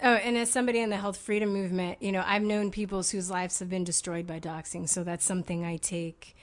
Oh, 0.03 0.13
and 0.13 0.35
as 0.35 0.51
somebody 0.51 0.79
in 0.79 0.89
the 0.89 0.97
health 0.97 1.15
freedom 1.15 1.53
movement, 1.53 2.01
you 2.01 2.11
know, 2.11 2.23
I've 2.27 2.43
known 2.43 2.69
people 2.69 3.01
whose 3.01 3.31
lives 3.31 3.59
have 3.59 3.69
been 3.69 3.85
destroyed 3.85 4.27
by 4.27 4.41
doxing. 4.41 4.89
So 4.89 5.05
that's 5.05 5.23
something 5.23 5.63
I 5.63 5.77
take 5.77 6.35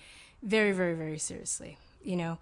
very, 0.43 0.73
very, 0.73 0.95
very 0.95 1.19
seriously. 1.19 1.77
You 2.03 2.17
know, 2.17 2.39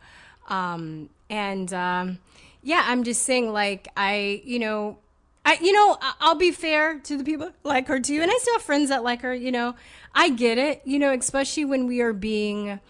um, 0.46 1.10
and 1.28 1.72
um, 1.72 2.18
yeah, 2.62 2.84
I'm 2.86 3.04
just 3.04 3.22
saying, 3.22 3.52
like, 3.52 3.88
I, 3.96 4.42
you 4.44 4.58
know, 4.58 4.98
I, 5.44 5.58
you 5.60 5.72
know, 5.72 5.96
I'll 6.20 6.34
be 6.34 6.50
fair 6.50 6.98
to 6.98 7.16
the 7.16 7.24
people 7.24 7.50
like 7.62 7.86
her 7.86 8.00
too, 8.00 8.20
and 8.20 8.30
I 8.30 8.36
still 8.40 8.54
have 8.54 8.62
friends 8.62 8.88
that 8.88 9.04
like 9.04 9.22
her. 9.22 9.34
You 9.34 9.52
know, 9.52 9.76
I 10.14 10.30
get 10.30 10.58
it. 10.58 10.82
You 10.84 10.98
know, 10.98 11.12
especially 11.12 11.64
when 11.64 11.86
we 11.86 12.00
are 12.00 12.12
being, 12.12 12.80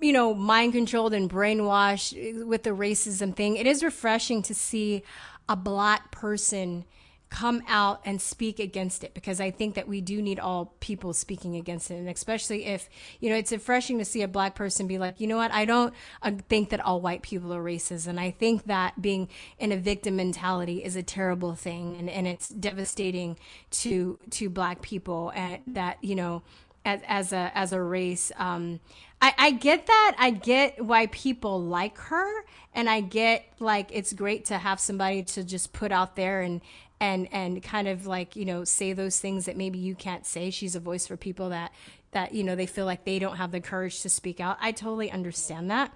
you 0.00 0.12
know, 0.12 0.34
mind 0.34 0.72
controlled 0.72 1.14
and 1.14 1.30
brainwashed 1.30 2.44
with 2.44 2.64
the 2.64 2.70
racism 2.70 3.34
thing. 3.34 3.56
It 3.56 3.66
is 3.68 3.84
refreshing 3.84 4.42
to 4.42 4.54
see 4.54 5.04
a 5.48 5.54
black 5.54 6.10
person 6.10 6.84
come 7.32 7.62
out 7.66 8.02
and 8.04 8.20
speak 8.20 8.60
against 8.60 9.02
it 9.02 9.14
because 9.14 9.40
I 9.40 9.50
think 9.50 9.74
that 9.76 9.88
we 9.88 10.02
do 10.02 10.20
need 10.20 10.38
all 10.38 10.74
people 10.80 11.14
speaking 11.14 11.56
against 11.56 11.90
it. 11.90 11.94
And 11.94 12.06
especially 12.10 12.66
if, 12.66 12.90
you 13.20 13.30
know, 13.30 13.36
it's 13.36 13.50
refreshing 13.50 13.98
to 13.98 14.04
see 14.04 14.20
a 14.20 14.28
black 14.28 14.54
person 14.54 14.86
be 14.86 14.98
like, 14.98 15.18
you 15.18 15.26
know 15.26 15.38
what, 15.38 15.50
I 15.50 15.64
don't 15.64 15.94
uh, 16.20 16.32
think 16.50 16.68
that 16.68 16.80
all 16.80 17.00
white 17.00 17.22
people 17.22 17.54
are 17.54 17.64
racist. 17.64 18.06
And 18.06 18.20
I 18.20 18.32
think 18.32 18.64
that 18.64 19.00
being 19.00 19.30
in 19.58 19.72
a 19.72 19.78
victim 19.78 20.16
mentality 20.16 20.84
is 20.84 20.94
a 20.94 21.02
terrible 21.02 21.54
thing. 21.54 21.96
And, 21.98 22.10
and 22.10 22.26
it's 22.26 22.50
devastating 22.50 23.38
to, 23.70 24.18
to 24.32 24.50
black 24.50 24.82
people 24.82 25.32
and 25.34 25.62
that, 25.68 26.04
you 26.04 26.14
know, 26.14 26.42
as, 26.84 27.00
as 27.08 27.32
a, 27.32 27.50
as 27.54 27.72
a 27.72 27.80
race. 27.80 28.30
Um, 28.36 28.80
I, 29.22 29.34
I 29.38 29.50
get 29.52 29.86
that. 29.86 30.16
I 30.18 30.30
get 30.30 30.84
why 30.84 31.06
people 31.06 31.62
like 31.62 31.96
her, 31.96 32.44
and 32.74 32.90
I 32.90 33.00
get 33.00 33.44
like 33.60 33.90
it's 33.92 34.12
great 34.12 34.46
to 34.46 34.58
have 34.58 34.80
somebody 34.80 35.22
to 35.22 35.44
just 35.44 35.72
put 35.72 35.92
out 35.92 36.16
there 36.16 36.40
and 36.40 36.60
and 37.02 37.28
and 37.32 37.60
kind 37.64 37.88
of 37.88 38.06
like 38.06 38.36
you 38.36 38.44
know 38.44 38.62
say 38.62 38.92
those 38.92 39.18
things 39.18 39.46
that 39.46 39.56
maybe 39.56 39.78
you 39.78 39.94
can't 39.94 40.24
say. 40.24 40.50
She's 40.50 40.76
a 40.76 40.80
voice 40.80 41.06
for 41.06 41.16
people 41.16 41.48
that 41.48 41.72
that 42.12 42.32
you 42.32 42.44
know 42.44 42.54
they 42.54 42.66
feel 42.66 42.86
like 42.86 43.04
they 43.04 43.18
don't 43.18 43.36
have 43.36 43.50
the 43.50 43.60
courage 43.60 44.00
to 44.02 44.08
speak 44.08 44.40
out. 44.40 44.56
I 44.60 44.70
totally 44.70 45.10
understand 45.10 45.70
that. 45.70 45.92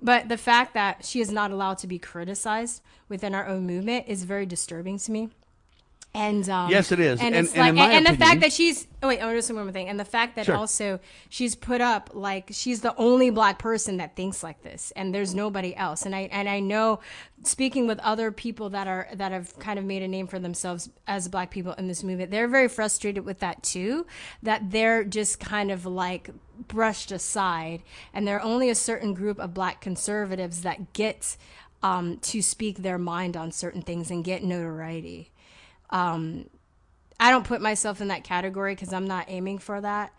But 0.00 0.28
the 0.28 0.36
fact 0.36 0.74
that 0.74 1.04
she 1.04 1.20
is 1.20 1.30
not 1.30 1.52
allowed 1.52 1.78
to 1.78 1.86
be 1.86 1.98
criticized 1.98 2.82
within 3.08 3.34
our 3.34 3.46
own 3.46 3.66
movement 3.66 4.06
is 4.08 4.24
very 4.24 4.46
disturbing 4.46 4.98
to 4.98 5.12
me. 5.12 5.30
And 6.14 6.48
um, 6.48 6.70
yes, 6.70 6.90
it 6.90 7.00
is. 7.00 7.20
And, 7.20 7.34
and, 7.34 7.48
and, 7.54 7.76
like, 7.76 7.90
and 7.90 8.06
the 8.06 8.16
fact 8.16 8.40
that 8.40 8.52
she's 8.52 8.86
oh 9.02 9.08
wait, 9.08 9.20
I 9.20 9.26
want 9.26 9.36
to 9.36 9.42
say 9.42 9.54
one 9.54 9.64
more 9.64 9.72
thing. 9.72 9.88
And 9.88 10.00
the 10.00 10.04
fact 10.04 10.36
that 10.36 10.46
Sure. 10.46 10.56
also 10.56 11.00
she's 11.28 11.54
put 11.54 11.80
up 11.80 12.10
like 12.14 12.48
she's 12.50 12.80
the 12.80 12.96
only 12.96 13.30
black 13.30 13.58
person 13.58 13.98
that 13.98 14.16
thinks 14.16 14.42
like 14.42 14.62
this, 14.62 14.90
and 14.96 15.14
there's 15.14 15.34
nobody 15.34 15.76
else. 15.76 16.06
And 16.06 16.14
I 16.14 16.28
and 16.32 16.48
I 16.48 16.60
know, 16.60 17.00
speaking 17.44 17.86
with 17.86 17.98
other 18.00 18.32
people 18.32 18.70
that 18.70 18.88
are 18.88 19.08
that 19.14 19.32
have 19.32 19.56
kind 19.58 19.78
of 19.78 19.84
made 19.84 20.02
a 20.02 20.08
name 20.08 20.26
for 20.26 20.38
themselves 20.38 20.88
as 21.06 21.28
black 21.28 21.50
people 21.50 21.72
in 21.74 21.88
this 21.88 22.02
movement, 22.02 22.30
they're 22.30 22.48
very 22.48 22.68
frustrated 22.68 23.24
with 23.24 23.40
that 23.40 23.62
too. 23.62 24.06
That 24.42 24.70
they're 24.70 25.04
just 25.04 25.38
kind 25.38 25.70
of 25.70 25.84
like 25.84 26.30
brushed 26.66 27.12
aside, 27.12 27.82
and 28.14 28.26
there 28.26 28.36
are 28.38 28.42
only 28.42 28.70
a 28.70 28.74
certain 28.74 29.12
group 29.12 29.38
of 29.38 29.52
black 29.52 29.82
conservatives 29.82 30.62
that 30.62 30.94
get 30.94 31.36
um, 31.82 32.16
to 32.22 32.40
speak 32.40 32.78
their 32.78 32.98
mind 32.98 33.36
on 33.36 33.52
certain 33.52 33.82
things 33.82 34.10
and 34.10 34.24
get 34.24 34.42
notoriety 34.42 35.30
um, 35.90 36.46
I 37.20 37.30
don't 37.30 37.44
put 37.44 37.60
myself 37.60 38.00
in 38.00 38.08
that 38.08 38.24
category 38.24 38.74
because 38.74 38.92
I'm 38.92 39.06
not 39.06 39.26
aiming 39.28 39.58
for 39.58 39.80
that. 39.80 40.12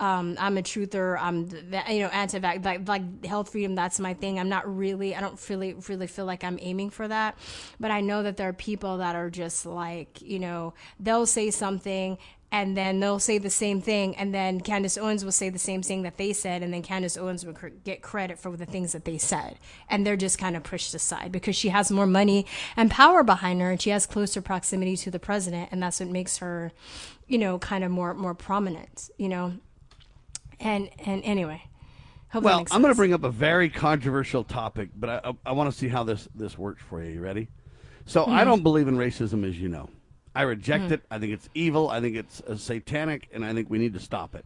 Um, 0.00 0.36
I'm 0.38 0.56
a 0.56 0.62
truther. 0.62 1.18
I'm, 1.20 1.48
you 1.90 2.00
know, 2.00 2.08
anti 2.08 2.38
like, 2.38 2.86
like 2.86 3.24
health 3.24 3.50
freedom. 3.50 3.74
That's 3.74 3.98
my 3.98 4.14
thing. 4.14 4.38
I'm 4.38 4.48
not 4.48 4.76
really. 4.76 5.14
I 5.14 5.20
don't 5.20 5.40
really, 5.48 5.74
really 5.88 6.06
feel 6.06 6.24
like 6.24 6.44
I'm 6.44 6.58
aiming 6.60 6.90
for 6.90 7.08
that. 7.08 7.36
But 7.80 7.90
I 7.90 8.00
know 8.00 8.22
that 8.22 8.36
there 8.36 8.48
are 8.48 8.52
people 8.52 8.98
that 8.98 9.16
are 9.16 9.28
just 9.28 9.66
like, 9.66 10.22
you 10.22 10.38
know, 10.38 10.74
they'll 11.00 11.26
say 11.26 11.50
something 11.50 12.16
and 12.50 12.76
then 12.76 12.98
they'll 13.00 13.18
say 13.18 13.36
the 13.38 13.50
same 13.50 13.80
thing, 13.82 14.16
and 14.16 14.34
then 14.34 14.60
Candace 14.60 14.96
Owens 14.96 15.22
will 15.24 15.32
say 15.32 15.50
the 15.50 15.58
same 15.58 15.82
thing 15.82 16.02
that 16.02 16.16
they 16.16 16.32
said, 16.32 16.62
and 16.62 16.72
then 16.72 16.82
Candace 16.82 17.16
Owens 17.18 17.44
will 17.44 17.52
cr- 17.52 17.68
get 17.84 18.00
credit 18.00 18.38
for 18.38 18.56
the 18.56 18.64
things 18.64 18.92
that 18.92 19.04
they 19.04 19.18
said, 19.18 19.58
and 19.90 20.06
they're 20.06 20.16
just 20.16 20.38
kind 20.38 20.56
of 20.56 20.62
pushed 20.62 20.94
aside 20.94 21.30
because 21.30 21.54
she 21.56 21.68
has 21.68 21.90
more 21.90 22.06
money 22.06 22.46
and 22.76 22.90
power 22.90 23.22
behind 23.22 23.60
her, 23.60 23.70
and 23.70 23.82
she 23.82 23.90
has 23.90 24.06
closer 24.06 24.40
proximity 24.40 24.96
to 24.96 25.10
the 25.10 25.18
president, 25.18 25.68
and 25.72 25.82
that's 25.82 26.00
what 26.00 26.08
makes 26.08 26.38
her, 26.38 26.72
you 27.26 27.36
know, 27.38 27.58
kind 27.58 27.84
of 27.84 27.90
more 27.90 28.14
more 28.14 28.34
prominent, 28.34 29.10
you 29.18 29.28
know. 29.28 29.52
And 30.60 30.88
and 31.04 31.22
anyway, 31.24 31.62
hope 32.30 32.44
well, 32.44 32.64
I'm 32.70 32.80
going 32.82 32.92
to 32.92 32.96
bring 32.96 33.12
up 33.12 33.24
a 33.24 33.30
very 33.30 33.68
controversial 33.68 34.42
topic, 34.42 34.88
but 34.96 35.10
I, 35.10 35.20
I, 35.24 35.32
I 35.46 35.52
want 35.52 35.70
to 35.70 35.78
see 35.78 35.88
how 35.88 36.02
this, 36.02 36.28
this 36.34 36.56
works 36.58 36.82
for 36.82 37.02
you. 37.02 37.12
You 37.12 37.20
ready? 37.20 37.48
So 38.06 38.24
I 38.24 38.42
Mhm. 38.42 38.44
don't 38.46 38.62
believe 38.62 38.88
in 38.88 38.96
racism, 38.96 39.46
as 39.46 39.60
you 39.60 39.68
know. 39.68 39.90
I 40.38 40.42
reject 40.42 40.84
Mhm. 40.84 40.90
it. 40.92 41.02
I 41.10 41.18
think 41.18 41.32
it's 41.32 41.48
evil. 41.52 41.90
I 41.90 42.00
think 42.00 42.14
it's 42.16 42.40
uh, 42.42 42.56
satanic, 42.56 43.28
and 43.32 43.44
I 43.44 43.52
think 43.52 43.68
we 43.68 43.78
need 43.78 43.92
to 43.94 44.00
stop 44.00 44.34
it. 44.36 44.44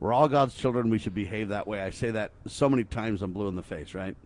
We're 0.00 0.12
all 0.12 0.28
God's 0.28 0.54
children. 0.54 0.90
We 0.90 0.98
should 0.98 1.14
behave 1.14 1.48
that 1.50 1.66
way. 1.68 1.80
I 1.80 1.90
say 1.90 2.10
that 2.10 2.32
so 2.48 2.68
many 2.68 2.82
times. 2.82 3.22
I'm 3.22 3.32
blue 3.32 3.46
in 3.48 3.54
the 3.54 3.62
face, 3.62 3.94
right? 3.94 4.16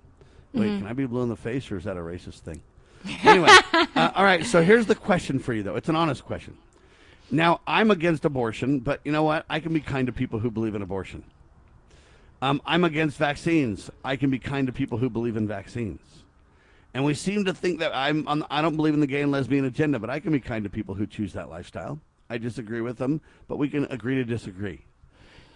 Wait, 0.55 0.69
Mhm. 0.71 0.79
can 0.79 0.87
I 0.87 0.93
be 0.95 1.05
blue 1.07 1.23
in 1.23 1.29
the 1.29 1.37
face, 1.37 1.71
or 1.71 1.77
is 1.77 1.85
that 1.85 1.97
a 1.97 2.01
racist 2.01 2.41
thing? 2.41 2.63
Anyway, 3.23 3.49
uh, 3.95 4.11
all 4.15 4.25
right. 4.25 4.45
So 4.47 4.63
here's 4.63 4.87
the 4.87 4.95
question 4.95 5.39
for 5.39 5.53
you, 5.53 5.63
though. 5.63 5.77
It's 5.77 5.89
an 5.91 5.97
honest 5.97 6.25
question. 6.25 6.57
Now, 7.31 7.61
I'm 7.67 7.91
against 7.91 8.25
abortion, 8.25 8.81
but 8.81 9.01
you 9.05 9.13
know 9.13 9.23
what? 9.23 9.45
I 9.51 9.61
can 9.61 9.73
be 9.75 9.81
kind 9.81 10.07
to 10.07 10.13
people 10.13 10.39
who 10.41 10.51
believe 10.51 10.75
in 10.75 10.83
abortion. 10.83 11.23
Um, 12.43 12.63
I'm 12.65 12.85
against 12.85 13.19
vaccines. 13.19 13.91
I 14.05 14.17
can 14.17 14.31
be 14.31 14.39
kind 14.39 14.67
to 14.67 14.73
people 14.73 14.97
who 14.99 15.11
believe 15.11 15.37
in 15.37 15.47
vaccines. 15.47 16.01
And 16.93 17.05
we 17.05 17.15
seem 17.15 17.45
to 17.45 17.55
think 17.55 17.79
that 17.81 17.95
I'm, 17.95 18.27
I'm 18.27 18.45
I 18.51 18.61
don't 18.63 18.77
believe 18.77 18.95
in 18.95 19.01
the 19.01 19.07
gay 19.07 19.23
and 19.23 19.31
lesbian 19.31 19.65
agenda, 19.65 19.99
but 19.99 20.11
I 20.11 20.19
can 20.21 20.33
be 20.33 20.41
kind 20.41 20.65
to 20.65 20.71
people 20.71 20.95
who 20.97 21.07
choose 21.07 21.33
that 21.35 21.49
lifestyle. 21.49 22.01
I 22.29 22.39
disagree 22.39 22.81
with 22.81 22.99
them, 22.99 23.21
but 23.49 23.59
we 23.59 23.69
can 23.69 23.85
agree 23.87 24.17
to 24.17 24.25
disagree. 24.25 24.83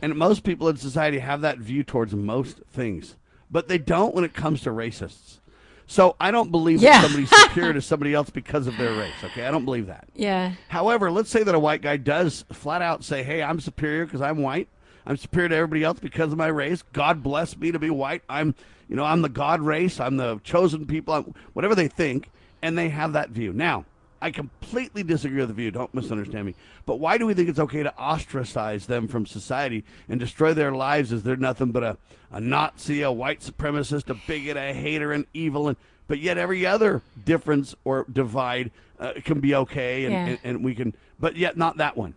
And 0.03 0.15
most 0.17 0.45
people 0.45 0.69
in 0.69 0.77
society 0.77 1.19
have 1.19 1.41
that 1.41 1.59
view 1.59 1.83
towards 1.83 2.15
most 2.15 2.59
things, 2.71 3.17
but 3.51 3.69
they 3.69 3.79
don't 3.79 4.15
when 4.15 4.25
it 4.25 4.35
comes 4.35 4.61
to 4.63 4.71
racists. 4.71 5.39
So 5.87 6.17
I 6.21 6.31
don't 6.31 6.51
believe 6.51 6.81
Yeah. 6.81 7.01
that 7.01 7.03
somebody's 7.11 7.31
superior 7.43 7.73
to 7.75 7.83
somebody 7.83 8.15
else 8.15 8.31
because 8.31 8.67
of 8.67 8.77
their 8.77 8.95
race. 8.95 9.13
Okay, 9.23 9.45
I 9.47 9.51
don't 9.51 9.65
believe 9.65 9.87
that. 9.89 10.09
Yeah. 10.15 10.53
However, 10.69 11.11
let's 11.11 11.31
say 11.31 11.43
that 11.43 11.55
a 11.55 11.59
white 11.59 11.83
guy 11.83 11.97
does 11.97 12.45
flat 12.53 12.81
out 12.83 13.05
say, 13.05 13.23
"Hey, 13.23 13.43
I'm 13.43 13.61
superior 13.61 14.05
because 14.07 14.23
I'm 14.23 14.39
white. 14.39 14.69
I'm 15.07 15.17
superior 15.19 15.51
to 15.51 15.57
everybody 15.57 15.85
else 15.85 15.99
because 16.01 16.33
of 16.33 16.39
my 16.39 16.47
race. 16.47 16.83
God 16.95 17.23
bless 17.23 17.57
me 17.57 17.71
to 17.73 17.79
be 17.79 17.91
white. 17.91 18.23
I'm, 18.29 18.55
you 18.89 18.97
know, 18.97 19.05
I'm 19.05 19.23
the 19.23 19.29
God 19.29 19.61
race. 19.61 20.01
I'm 20.01 20.17
the 20.17 20.41
chosen 20.45 20.87
people. 20.87 21.15
I'm, 21.15 21.35
whatever 21.53 21.75
they 21.75 21.89
think, 21.89 22.31
and 22.63 22.77
they 22.77 22.89
have 22.91 23.13
that 23.15 23.31
view. 23.31 23.53
Now, 23.53 23.85
I 24.21 24.31
completely 24.31 25.03
disagree 25.03 25.41
with 25.41 25.49
the 25.49 25.55
view. 25.55 25.71
Don't 25.71 25.93
misunderstand 25.93 26.47
me. 26.47 26.55
But 26.87 26.99
why 26.99 27.19
do 27.19 27.27
we 27.27 27.35
think 27.35 27.49
it's 27.49 27.59
okay 27.59 27.83
to 27.83 27.95
ostracize 27.99 28.87
them 28.87 29.07
from 29.09 29.27
society 29.27 29.85
and 30.09 30.19
destroy 30.19 30.55
their 30.55 30.73
lives 30.73 31.13
as 31.13 31.23
they're 31.23 31.37
nothing 31.37 31.73
but 31.73 31.83
a, 31.83 31.99
a 32.33 32.41
Nazi, 32.41 33.03
a 33.03 33.13
white 33.13 33.41
supremacist, 33.41 34.09
a 34.09 34.15
bigot, 34.27 34.57
a 34.57 34.73
hater, 34.73 35.13
and 35.13 35.27
evil, 35.35 35.69
and 35.69 35.77
but 36.07 36.19
yet 36.19 36.37
every 36.39 36.65
other 36.67 37.03
difference 37.25 37.75
or 37.85 38.05
divide 38.13 38.71
uh, 39.01 39.13
can 39.25 39.41
be 39.41 39.55
okay, 39.55 40.05
and, 40.05 40.13
Yeah. 40.13 40.27
and, 40.27 40.39
and 40.45 40.65
we 40.65 40.75
can, 40.75 40.95
but 41.19 41.37
yet 41.37 41.57
not 41.57 41.79
that 41.79 41.97
one. 41.97 42.15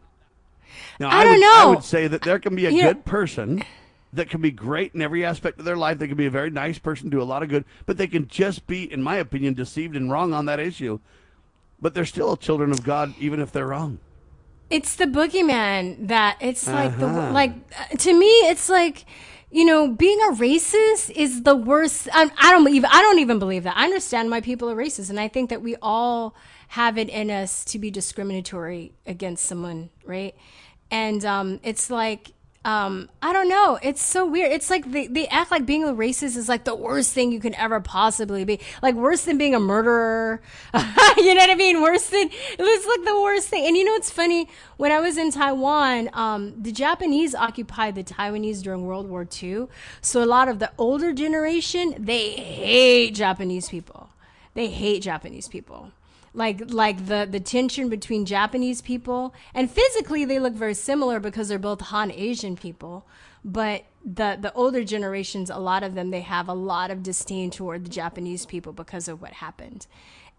Now, 1.00 1.10
I 1.10 1.20
would, 1.20 1.24
don't 1.26 1.34
I 1.36 1.38
know. 1.38 1.56
I 1.56 1.66
would 1.76 1.84
say 1.84 2.08
that 2.08 2.22
there 2.22 2.40
can 2.40 2.56
be 2.56 2.66
a 2.66 2.70
You 2.70 2.82
know- 2.84 2.88
good 2.94 3.06
person 3.06 3.64
that 4.14 4.30
can 4.30 4.42
be 4.42 4.52
great 4.52 4.94
in 4.96 5.02
every 5.02 5.26
aspect 5.26 5.60
of 5.60 5.66
their 5.66 5.78
life. 5.78 5.98
They 6.00 6.08
can 6.08 6.18
be 6.18 6.26
a 6.26 6.32
very 6.32 6.50
nice 6.50 6.80
person, 6.80 7.10
do 7.10 7.22
a 7.22 7.24
lot 7.24 7.44
of 7.44 7.50
good, 7.50 7.66
but 7.86 7.98
they 7.98 8.08
can 8.08 8.28
just 8.28 8.66
be, 8.68 8.92
in 8.92 9.04
my 9.04 9.18
opinion, 9.18 9.54
deceived 9.54 9.96
and 9.96 10.12
wrong 10.12 10.34
on 10.34 10.46
that 10.46 10.60
issue. 10.60 11.00
But 11.82 11.94
they're 11.94 12.06
still 12.06 12.36
children 12.38 12.72
of 12.72 12.84
God, 12.84 13.14
even 13.20 13.40
if 13.40 13.52
they're 13.52 13.68
wrong. 13.68 14.00
It's 14.70 14.96
the 14.96 15.06
boogeyman 15.06 16.08
that 16.08 16.38
it's 16.42 16.68
like 16.68 16.98
the 17.00 17.06
Uh-huh. 17.06 17.32
like 17.32 17.54
uh, 17.80 17.96
to 17.96 18.14
me 18.14 18.28
it's 18.52 18.68
like 18.68 19.06
you 19.50 19.64
know 19.64 19.88
being 19.88 20.20
a 20.24 20.34
racist 20.34 21.10
is 21.12 21.44
the 21.44 21.56
worst. 21.56 22.10
I, 22.12 22.30
I 22.38 22.52
don't 22.52 22.68
even 22.68 22.90
I 22.92 23.02
don't 23.02 23.20
even 23.20 23.40
believe 23.40 23.64
that. 23.64 23.78
I 23.78 23.86
understand 23.86 24.30
why 24.30 24.42
people 24.42 24.70
are 24.70 24.76
racist, 24.76 25.10
and 25.10 25.20
I 25.20 25.30
think 25.30 25.50
that 25.52 25.62
we 25.62 25.78
all 25.82 26.36
have 26.70 26.98
it 26.98 27.08
in 27.08 27.32
us 27.32 27.64
to 27.66 27.80
be 27.80 27.90
discriminatory 27.90 28.92
against 29.06 29.46
someone, 29.46 29.90
right? 30.04 30.36
And 30.92 31.24
um, 31.24 31.60
it's 31.64 31.90
like 31.90 32.34
um, 32.68 33.10
I 33.22 33.32
don't 33.32 33.48
know. 33.48 33.80
It's 33.82 34.04
so 34.04 34.26
weird. 34.26 34.52
It's 34.52 34.70
like 34.70 34.92
they, 34.92 35.08
they 35.08 35.26
act 35.30 35.52
like 35.52 35.66
being 35.66 35.86
a 35.86 35.94
racist 35.94 36.36
is 36.36 36.50
like 36.50 36.66
the 36.66 36.76
worst 36.76 37.14
thing 37.14 37.32
you 37.32 37.40
can 37.40 37.56
ever 37.56 37.80
possibly 37.80 38.44
be. 38.44 38.60
Like 38.84 38.94
worse 38.94 39.24
than 39.24 39.38
being 39.38 39.56
a 39.56 39.60
murderer. 39.60 40.42
you 40.74 41.34
know 41.34 41.40
what 41.40 41.50
I 41.50 41.56
mean? 41.56 41.82
Worse 41.82 42.10
than 42.10 42.30
it 42.30 42.60
was 42.60 42.86
like 42.86 43.06
the 43.06 43.22
worst 43.22 43.48
thing. 43.48 43.66
And 43.66 43.78
you 43.78 43.86
know 43.86 43.94
what's 43.94 44.12
funny? 44.12 44.50
When 44.76 44.92
I 44.92 45.00
was 45.00 45.18
in 45.18 45.32
Taiwan, 45.32 46.10
um, 46.12 46.62
the 46.62 46.74
Japanese 46.74 47.34
occupied 47.34 47.96
the 47.96 48.04
Taiwanese 48.04 48.62
during 48.62 48.86
World 48.86 49.08
War 49.08 49.26
II. 49.42 49.68
So 50.02 50.22
a 50.22 50.26
lot 50.26 50.50
of 50.50 50.60
the 50.60 50.70
older 50.78 51.14
generation, 51.14 51.96
they 51.98 52.32
hate 52.32 53.16
Japanese 53.16 53.70
people. 53.70 54.10
They 54.56 54.68
hate 54.68 55.04
Japanese 55.04 55.48
people 55.48 55.94
like 56.38 56.72
like 56.72 57.08
the 57.08 57.28
the 57.30 57.40
tension 57.40 57.90
between 57.90 58.26
Japanese 58.26 58.80
people 58.82 59.34
and 59.56 59.70
physically 59.70 60.24
they 60.24 60.40
look 60.40 60.54
very 60.54 60.76
similar 60.76 61.20
because 61.20 61.50
they're 61.50 61.58
both 61.58 61.82
Han 61.82 62.12
Asian 62.12 62.56
people 62.56 63.06
but 63.44 63.86
the 64.06 64.38
the 64.40 64.54
older 64.54 64.84
generations 64.84 65.50
a 65.50 65.58
lot 65.58 65.82
of 65.82 65.96
them 65.96 66.12
they 66.12 66.22
have 66.22 66.48
a 66.48 66.54
lot 66.54 66.92
of 66.92 67.02
disdain 67.02 67.50
toward 67.50 67.84
the 67.84 67.90
Japanese 67.90 68.46
people 68.46 68.72
because 68.72 69.08
of 69.08 69.22
what 69.22 69.34
happened. 69.34 69.88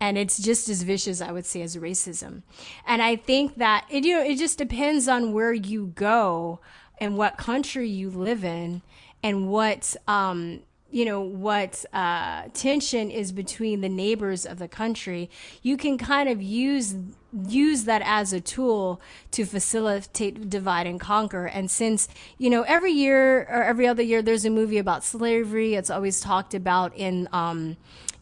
And 0.00 0.16
it's 0.16 0.38
just 0.38 0.68
as 0.68 0.84
vicious 0.84 1.20
I 1.20 1.32
would 1.32 1.44
say 1.44 1.62
as 1.62 1.76
racism. 1.76 2.42
And 2.86 3.02
I 3.02 3.16
think 3.16 3.56
that 3.56 3.84
it 3.90 4.04
you 4.04 4.16
know 4.16 4.22
it 4.22 4.36
just 4.36 4.56
depends 4.56 5.08
on 5.08 5.32
where 5.32 5.52
you 5.52 5.92
go 5.96 6.60
and 7.00 7.18
what 7.18 7.36
country 7.36 7.88
you 7.88 8.08
live 8.08 8.44
in 8.44 8.82
and 9.24 9.48
what 9.48 9.96
um 10.06 10.60
you 10.90 11.04
know 11.04 11.20
what 11.20 11.84
uh, 11.92 12.44
tension 12.54 13.10
is 13.10 13.32
between 13.32 13.80
the 13.80 13.88
neighbors 13.88 14.46
of 14.46 14.58
the 14.58 14.68
country, 14.68 15.30
you 15.62 15.76
can 15.76 15.98
kind 15.98 16.28
of 16.28 16.42
use 16.42 16.94
use 17.46 17.84
that 17.84 18.00
as 18.04 18.32
a 18.32 18.40
tool 18.40 19.00
to 19.30 19.44
facilitate 19.44 20.48
divide 20.48 20.86
and 20.86 20.98
conquer. 20.98 21.46
And 21.46 21.70
since 21.70 22.08
you 22.38 22.48
know 22.48 22.62
every 22.62 22.92
year 22.92 23.40
or 23.42 23.62
every 23.64 23.86
other 23.86 24.02
year 24.02 24.22
there's 24.22 24.44
a 24.44 24.50
movie 24.50 24.78
about 24.78 25.04
slavery, 25.04 25.74
it's 25.74 25.90
always 25.90 26.20
talked 26.20 26.54
about 26.54 26.96
in. 26.96 27.28
Um, 27.32 27.76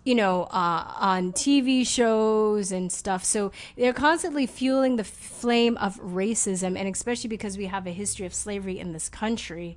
you 0.06 0.14
know, 0.14 0.44
uh, 0.52 0.84
on 1.00 1.32
TV 1.32 1.84
shows 1.84 2.70
and 2.70 2.92
stuff. 2.92 3.24
So 3.24 3.50
they're 3.76 3.92
constantly 3.92 4.46
fueling 4.46 4.94
the 4.94 5.02
flame 5.02 5.76
of 5.78 5.96
racism, 5.96 6.78
and 6.78 6.88
especially 6.88 7.26
because 7.26 7.58
we 7.58 7.66
have 7.66 7.88
a 7.88 7.90
history 7.90 8.24
of 8.24 8.32
slavery 8.32 8.78
in 8.78 8.92
this 8.92 9.08
country, 9.08 9.76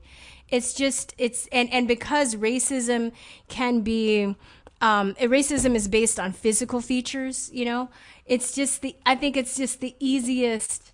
it's 0.52 0.74
just 0.74 1.14
it's 1.18 1.48
and 1.52 1.72
and 1.72 1.88
because 1.88 2.36
racism 2.36 3.12
can 3.48 3.82
be. 3.82 4.36
Um, 4.82 5.14
racism 5.16 5.76
is 5.76 5.90
based 5.90 6.22
on 6.22 6.32
physical 6.32 6.80
features, 6.80 7.50
you 7.52 7.66
know. 7.66 7.90
It's 8.26 8.56
just 8.56 8.82
the 8.82 8.96
I 9.06 9.16
think 9.16 9.36
it's 9.36 9.58
just 9.58 9.82
the 9.82 9.94
easiest 10.00 10.94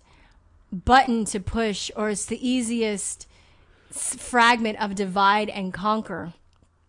button 0.72 1.24
to 1.26 1.38
push, 1.38 1.90
or 1.94 2.10
it's 2.10 2.26
the 2.26 2.48
easiest 2.48 3.28
fragment 3.92 4.80
of 4.80 4.94
divide 4.94 5.48
and 5.48 5.72
conquer. 5.72 6.32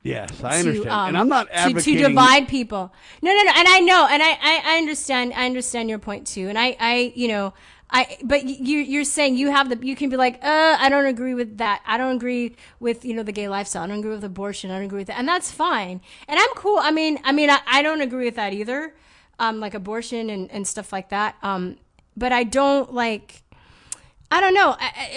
Yes, 0.03 0.41
I 0.44 0.60
understand, 0.60 0.89
um, 0.89 1.07
and 1.10 1.18
I'm 1.18 1.27
not 1.27 1.48
advocating 1.52 1.95
to, 1.95 2.03
to, 2.03 2.07
divide 2.10 2.48
people. 2.48 2.94
No, 3.22 3.31
no, 3.31 3.44
no, 3.44 3.52
and 3.56 3.68
I 3.68 3.80
know, 3.81 4.07
and 4.10 4.23
I, 4.23 4.30
I, 4.41 4.61
I 4.64 4.77
understand, 4.77 5.34
I 5.34 5.45
understand 5.45 5.89
your 5.89 5.99
point 5.99 6.26
too, 6.26 6.48
and 6.48 6.57
I, 6.57 6.77
I, 6.80 7.11
you 7.14 7.27
know, 7.27 7.53
I, 7.90 8.18
but 8.22 8.44
you, 8.44 8.80
you're 8.80 9.06
saying 9.06 9.38
you 9.38 9.50
have 9.50 9.70
the, 9.70 9.86
you 9.86 9.96
can 9.96 10.10
be 10.10 10.18
like, 10.18 10.44
uh, 10.44 10.76
I 10.78 10.90
don't 10.90 11.06
agree 11.06 11.34
with 11.34 11.58
that. 11.60 11.82
I 11.86 11.98
don't 11.98 12.16
agree 12.18 12.56
with, 12.80 13.06
you 13.06 13.14
know, 13.14 13.24
the 13.24 13.32
gay 13.32 13.48
lifestyle. 13.48 13.84
I 13.84 13.88
don't 13.88 14.00
agree 14.00 14.12
with 14.12 14.24
abortion. 14.24 14.72
I 14.72 14.76
don't 14.76 14.86
agree 14.86 15.00
with 15.00 15.08
that. 15.08 15.18
And 15.18 15.28
that's 15.28 15.52
fine. 15.52 16.02
And 16.28 16.38
I'm 16.38 16.50
cool. 16.56 16.80
I 16.80 16.92
mean, 16.92 17.20
I 17.24 17.32
mean, 17.32 17.50
I, 17.50 17.60
I 17.66 17.82
don't 17.82 18.02
agree 18.02 18.26
with 18.26 18.36
that 18.36 18.54
either. 18.54 18.94
Um, 19.40 19.60
like 19.60 19.74
abortion 19.74 20.30
and, 20.30 20.52
and 20.52 20.68
stuff 20.68 20.92
like 20.92 21.10
that. 21.10 21.36
Um, 21.44 21.78
but 22.18 22.32
I 22.32 22.44
don't 22.44 22.94
like, 22.94 23.44
I 24.30 24.42
don't 24.42 24.54
know. 24.54 24.76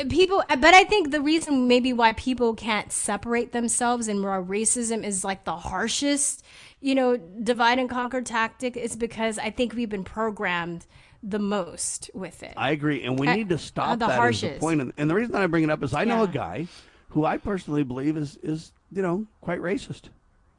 People, 0.08 0.44
but 0.48 0.74
I 0.74 0.84
think 0.84 1.10
the 1.10 1.20
reason 1.20 1.66
maybe 1.66 1.92
why 1.92 2.12
people 2.12 2.54
can't 2.54 2.92
separate 2.92 3.50
themselves 3.52 4.06
and 4.06 4.22
why 4.22 4.36
racism 4.36 5.04
is 5.04 5.24
like 5.24 5.44
the 5.44 5.56
harshest, 5.56 6.44
you 6.80 6.94
know, 6.94 7.16
divide 7.16 7.80
and 7.80 7.90
conquer 7.90 8.22
tactic 8.22 8.76
is 8.76 8.94
because 8.94 9.38
I 9.38 9.50
think 9.50 9.74
we've 9.74 9.88
been 9.88 10.04
programmed 10.04 10.86
the 11.22 11.38
most 11.38 12.10
with 12.14 12.42
it. 12.42 12.54
I 12.56 12.70
agree, 12.70 13.02
and 13.04 13.18
we 13.18 13.26
need 13.26 13.48
to 13.50 13.58
stop 13.58 13.98
the 13.98 14.06
that. 14.06 14.60
Point, 14.60 14.92
and 14.96 15.10
the 15.10 15.14
reason 15.14 15.32
that 15.32 15.42
I 15.42 15.46
bring 15.46 15.64
it 15.64 15.70
up 15.70 15.82
is 15.82 15.94
I 15.94 16.04
know 16.04 16.18
yeah. 16.18 16.30
a 16.30 16.32
guy 16.32 16.68
who 17.10 17.24
I 17.24 17.36
personally 17.36 17.82
believe 17.82 18.16
is 18.16 18.38
is 18.42 18.72
you 18.90 19.02
know 19.02 19.26
quite 19.40 19.60
racist. 19.60 20.04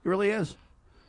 He 0.03 0.09
really 0.09 0.29
is. 0.29 0.55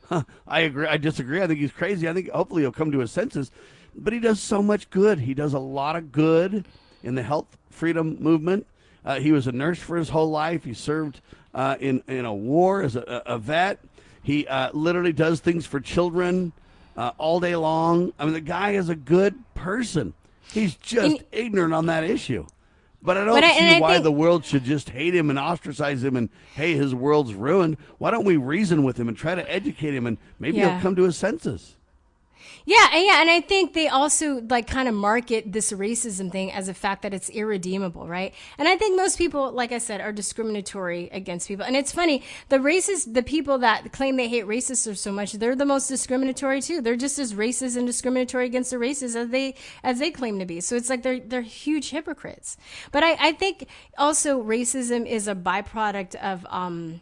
Huh. 0.06 0.22
I 0.46 0.60
agree. 0.60 0.86
I 0.86 0.96
disagree. 0.96 1.42
I 1.42 1.46
think 1.46 1.60
he's 1.60 1.72
crazy. 1.72 2.08
I 2.08 2.14
think 2.14 2.30
hopefully 2.30 2.62
he'll 2.62 2.72
come 2.72 2.92
to 2.92 2.98
his 2.98 3.12
senses, 3.12 3.50
but 3.94 4.12
he 4.12 4.20
does 4.20 4.40
so 4.40 4.62
much 4.62 4.90
good. 4.90 5.20
He 5.20 5.34
does 5.34 5.54
a 5.54 5.58
lot 5.58 5.96
of 5.96 6.12
good 6.12 6.66
in 7.02 7.14
the 7.14 7.22
health 7.22 7.56
freedom 7.70 8.16
movement. 8.20 8.66
Uh, 9.04 9.18
he 9.18 9.32
was 9.32 9.46
a 9.46 9.52
nurse 9.52 9.78
for 9.78 9.96
his 9.96 10.10
whole 10.10 10.30
life. 10.30 10.64
He 10.64 10.74
served 10.74 11.20
uh, 11.54 11.76
in 11.80 12.02
in 12.08 12.24
a 12.24 12.34
war 12.34 12.82
as 12.82 12.96
a, 12.96 13.22
a 13.26 13.38
vet. 13.38 13.80
He 14.22 14.46
uh, 14.46 14.70
literally 14.72 15.12
does 15.12 15.40
things 15.40 15.66
for 15.66 15.80
children 15.80 16.52
uh, 16.96 17.12
all 17.18 17.40
day 17.40 17.56
long. 17.56 18.12
I 18.18 18.24
mean, 18.24 18.34
the 18.34 18.40
guy 18.40 18.72
is 18.72 18.88
a 18.88 18.94
good 18.94 19.34
person. 19.54 20.14
He's 20.52 20.74
just 20.76 21.18
and, 21.18 21.24
ignorant 21.32 21.74
on 21.74 21.86
that 21.86 22.04
issue. 22.04 22.46
But 23.02 23.16
I 23.16 23.24
don't 23.24 23.40
but 23.40 23.44
see 23.44 23.76
I, 23.76 23.80
why 23.80 23.94
think, 23.94 24.04
the 24.04 24.12
world 24.12 24.44
should 24.44 24.64
just 24.64 24.90
hate 24.90 25.14
him 25.14 25.28
and 25.28 25.38
ostracize 25.38 26.04
him 26.04 26.16
and 26.16 26.28
hey, 26.54 26.74
his 26.74 26.94
world's 26.94 27.34
ruined. 27.34 27.78
Why 27.98 28.10
don't 28.10 28.24
we 28.24 28.36
reason 28.36 28.84
with 28.84 28.96
him 28.96 29.08
and 29.08 29.16
try 29.16 29.34
to 29.34 29.50
educate 29.50 29.92
him 29.92 30.06
and 30.06 30.18
maybe 30.38 30.58
yeah. 30.58 30.74
he'll 30.74 30.82
come 30.82 30.94
to 30.96 31.02
his 31.02 31.16
senses? 31.16 31.76
Yeah, 32.64 32.88
and 32.92 33.04
yeah, 33.04 33.20
and 33.20 33.30
I 33.30 33.40
think 33.40 33.72
they 33.74 33.88
also 33.88 34.40
like 34.48 34.68
kind 34.68 34.88
of 34.88 34.94
market 34.94 35.52
this 35.52 35.72
racism 35.72 36.30
thing 36.30 36.52
as 36.52 36.68
a 36.68 36.74
fact 36.74 37.02
that 37.02 37.12
it's 37.12 37.28
irredeemable, 37.30 38.06
right? 38.06 38.32
And 38.56 38.68
I 38.68 38.76
think 38.76 38.96
most 38.96 39.18
people, 39.18 39.50
like 39.50 39.72
I 39.72 39.78
said, 39.78 40.00
are 40.00 40.12
discriminatory 40.12 41.08
against 41.10 41.48
people. 41.48 41.64
And 41.64 41.74
it's 41.74 41.90
funny, 41.92 42.22
the 42.50 42.58
racist, 42.58 43.14
the 43.14 43.22
people 43.22 43.58
that 43.58 43.92
claim 43.92 44.16
they 44.16 44.28
hate 44.28 44.46
racists 44.46 44.96
so 44.96 45.12
much, 45.12 45.32
they're 45.32 45.56
the 45.56 45.66
most 45.66 45.88
discriminatory 45.88 46.60
too. 46.60 46.80
They're 46.80 46.96
just 46.96 47.18
as 47.18 47.34
racist 47.34 47.76
and 47.76 47.86
discriminatory 47.86 48.46
against 48.46 48.70
the 48.70 48.78
races 48.78 49.16
as 49.16 49.28
they 49.30 49.54
as 49.82 49.98
they 49.98 50.10
claim 50.10 50.38
to 50.38 50.44
be. 50.44 50.60
So 50.60 50.76
it's 50.76 50.88
like 50.88 51.02
they're 51.02 51.20
they're 51.20 51.42
huge 51.42 51.90
hypocrites. 51.90 52.56
But 52.92 53.02
I, 53.02 53.16
I 53.18 53.32
think 53.32 53.66
also 53.98 54.42
racism 54.42 55.06
is 55.06 55.26
a 55.26 55.34
byproduct 55.34 56.14
of 56.16 56.46
um 56.48 57.00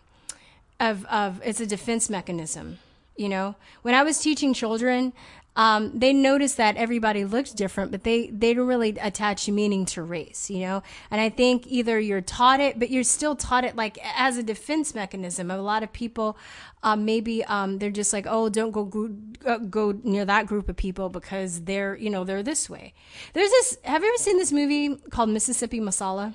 of 0.80 1.04
of 1.06 1.40
it's 1.44 1.60
a 1.60 1.66
defense 1.66 2.08
mechanism 2.08 2.78
you 3.16 3.28
know 3.28 3.54
when 3.82 3.94
i 3.94 4.02
was 4.02 4.18
teaching 4.18 4.54
children 4.54 5.12
um, 5.56 5.98
they 5.98 6.12
noticed 6.12 6.56
that 6.58 6.76
everybody 6.76 7.24
looked 7.24 7.56
different, 7.56 7.90
but 7.90 8.04
they, 8.04 8.28
they 8.28 8.54
don't 8.54 8.66
really 8.66 8.90
attach 9.00 9.48
meaning 9.48 9.84
to 9.86 10.02
race, 10.02 10.48
you 10.48 10.60
know? 10.60 10.82
And 11.10 11.20
I 11.20 11.28
think 11.28 11.66
either 11.66 11.98
you're 11.98 12.20
taught 12.20 12.60
it, 12.60 12.78
but 12.78 12.90
you're 12.90 13.04
still 13.04 13.34
taught 13.34 13.64
it 13.64 13.74
like 13.74 13.98
as 14.16 14.36
a 14.36 14.42
defense 14.42 14.94
mechanism. 14.94 15.50
A 15.50 15.58
lot 15.58 15.82
of 15.82 15.92
people, 15.92 16.38
um, 16.82 17.04
maybe, 17.04 17.44
um, 17.44 17.78
they're 17.78 17.90
just 17.90 18.12
like, 18.12 18.26
oh, 18.28 18.48
don't 18.48 18.70
go, 18.70 18.84
go, 18.84 19.58
go 19.58 19.98
near 20.04 20.24
that 20.24 20.46
group 20.46 20.68
of 20.68 20.76
people 20.76 21.08
because 21.08 21.62
they're, 21.62 21.96
you 21.96 22.10
know, 22.10 22.22
they're 22.22 22.42
this 22.42 22.70
way. 22.70 22.94
There's 23.32 23.50
this, 23.50 23.78
have 23.82 24.02
you 24.02 24.08
ever 24.08 24.18
seen 24.18 24.38
this 24.38 24.52
movie 24.52 24.96
called 25.10 25.30
Mississippi 25.30 25.80
Masala? 25.80 26.34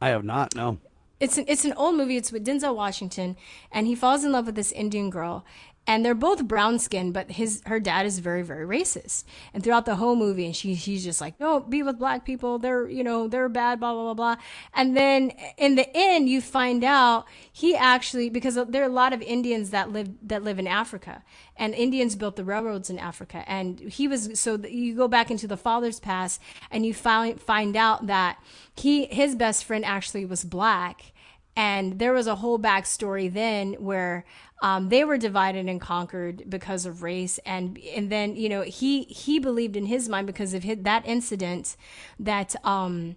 I 0.00 0.08
have 0.08 0.24
not, 0.24 0.54
no 0.54 0.78
it's 1.18 1.38
an, 1.38 1.44
it's 1.48 1.64
an 1.64 1.72
old 1.74 1.96
movie. 1.96 2.16
It's 2.16 2.32
with 2.32 2.46
Denzel 2.46 2.74
Washington, 2.74 3.36
and 3.72 3.86
he 3.86 3.94
falls 3.94 4.24
in 4.24 4.32
love 4.32 4.46
with 4.46 4.54
this 4.54 4.72
Indian 4.72 5.10
girl, 5.10 5.44
and 5.86 6.04
they're 6.04 6.14
both 6.14 6.46
brown 6.48 6.78
skinned, 6.78 7.14
but 7.14 7.30
his 7.30 7.62
her 7.66 7.78
dad 7.78 8.06
is 8.06 8.18
very 8.18 8.42
very 8.42 8.66
racist. 8.66 9.24
And 9.54 9.62
throughout 9.62 9.86
the 9.86 9.96
whole 9.96 10.16
movie, 10.16 10.44
and 10.44 10.56
she 10.56 10.74
she's 10.74 11.04
just 11.04 11.20
like, 11.20 11.38
don't 11.38 11.70
be 11.70 11.82
with 11.82 11.98
black 11.98 12.24
people. 12.24 12.58
They're 12.58 12.88
you 12.88 13.04
know 13.04 13.28
they're 13.28 13.48
bad, 13.48 13.80
blah 13.80 13.92
blah 13.92 14.02
blah 14.02 14.14
blah. 14.14 14.36
And 14.74 14.96
then 14.96 15.32
in 15.56 15.76
the 15.76 15.88
end, 15.94 16.28
you 16.28 16.40
find 16.40 16.82
out 16.82 17.26
he 17.52 17.76
actually 17.76 18.30
because 18.30 18.56
there 18.68 18.82
are 18.82 18.88
a 18.88 18.92
lot 18.92 19.12
of 19.12 19.22
Indians 19.22 19.70
that 19.70 19.92
live 19.92 20.08
that 20.22 20.42
live 20.42 20.58
in 20.58 20.66
Africa, 20.66 21.22
and 21.56 21.74
Indians 21.74 22.16
built 22.16 22.36
the 22.36 22.44
railroads 22.44 22.90
in 22.90 22.98
Africa. 22.98 23.44
And 23.46 23.78
he 23.80 24.08
was 24.08 24.38
so 24.40 24.56
you 24.56 24.94
go 24.94 25.08
back 25.08 25.30
into 25.30 25.46
the 25.46 25.56
father's 25.56 26.00
past, 26.00 26.40
and 26.70 26.84
you 26.84 26.94
find 26.94 27.40
find 27.40 27.76
out 27.76 28.06
that 28.08 28.38
he 28.74 29.06
his 29.06 29.34
best 29.34 29.64
friend 29.64 29.84
actually 29.84 30.24
was 30.24 30.44
black 30.44 31.12
and 31.56 31.98
there 31.98 32.12
was 32.12 32.26
a 32.26 32.36
whole 32.36 32.58
backstory 32.58 33.32
then 33.32 33.72
where 33.74 34.24
um, 34.62 34.90
they 34.90 35.04
were 35.04 35.16
divided 35.16 35.66
and 35.66 35.80
conquered 35.80 36.44
because 36.48 36.86
of 36.86 37.02
race, 37.02 37.38
and 37.44 37.78
and 37.94 38.10
then 38.10 38.36
you 38.36 38.48
know 38.48 38.62
he 38.62 39.04
he 39.04 39.38
believed 39.38 39.76
in 39.76 39.86
his 39.86 40.08
mind 40.08 40.26
because 40.26 40.54
of 40.54 40.62
his, 40.62 40.78
that 40.82 41.06
incident 41.06 41.76
that 42.20 42.54
um, 42.64 43.16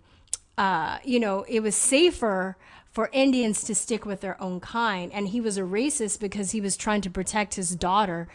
uh, 0.58 1.00
you 1.04 1.20
know 1.20 1.46
it 1.48 1.62
was 1.62 1.76
safer 1.76 2.58
for 2.92 3.10
Indians 3.14 3.64
to 3.64 3.76
stick 3.76 4.06
with 4.06 4.22
their 4.22 4.42
own 4.42 4.60
kind, 4.60 5.12
and 5.14 5.30
he 5.30 5.40
was 5.40 5.58
a 5.58 5.62
racist 5.62 6.20
because 6.20 6.52
he 6.52 6.62
was 6.62 6.76
trying 6.76 7.02
to 7.02 7.10
protect 7.10 7.56
his 7.56 7.76
daughter 7.76 8.28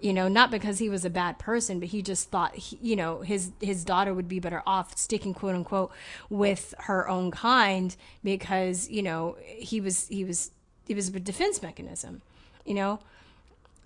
you 0.00 0.12
know 0.12 0.28
not 0.28 0.50
because 0.50 0.78
he 0.78 0.88
was 0.88 1.04
a 1.04 1.10
bad 1.10 1.38
person 1.38 1.78
but 1.78 1.88
he 1.88 2.02
just 2.02 2.30
thought 2.30 2.54
he, 2.54 2.78
you 2.80 2.96
know 2.96 3.20
his 3.20 3.50
his 3.60 3.84
daughter 3.84 4.14
would 4.14 4.28
be 4.28 4.38
better 4.38 4.62
off 4.66 4.96
sticking 4.96 5.34
quote 5.34 5.54
unquote 5.54 5.90
with 6.30 6.74
her 6.80 7.08
own 7.08 7.30
kind 7.30 7.96
because 8.22 8.88
you 8.88 9.02
know 9.02 9.36
he 9.44 9.80
was 9.80 10.08
he 10.08 10.24
was 10.24 10.50
he 10.86 10.94
was 10.94 11.08
a 11.08 11.20
defense 11.20 11.62
mechanism 11.62 12.22
you 12.64 12.74
know 12.74 12.98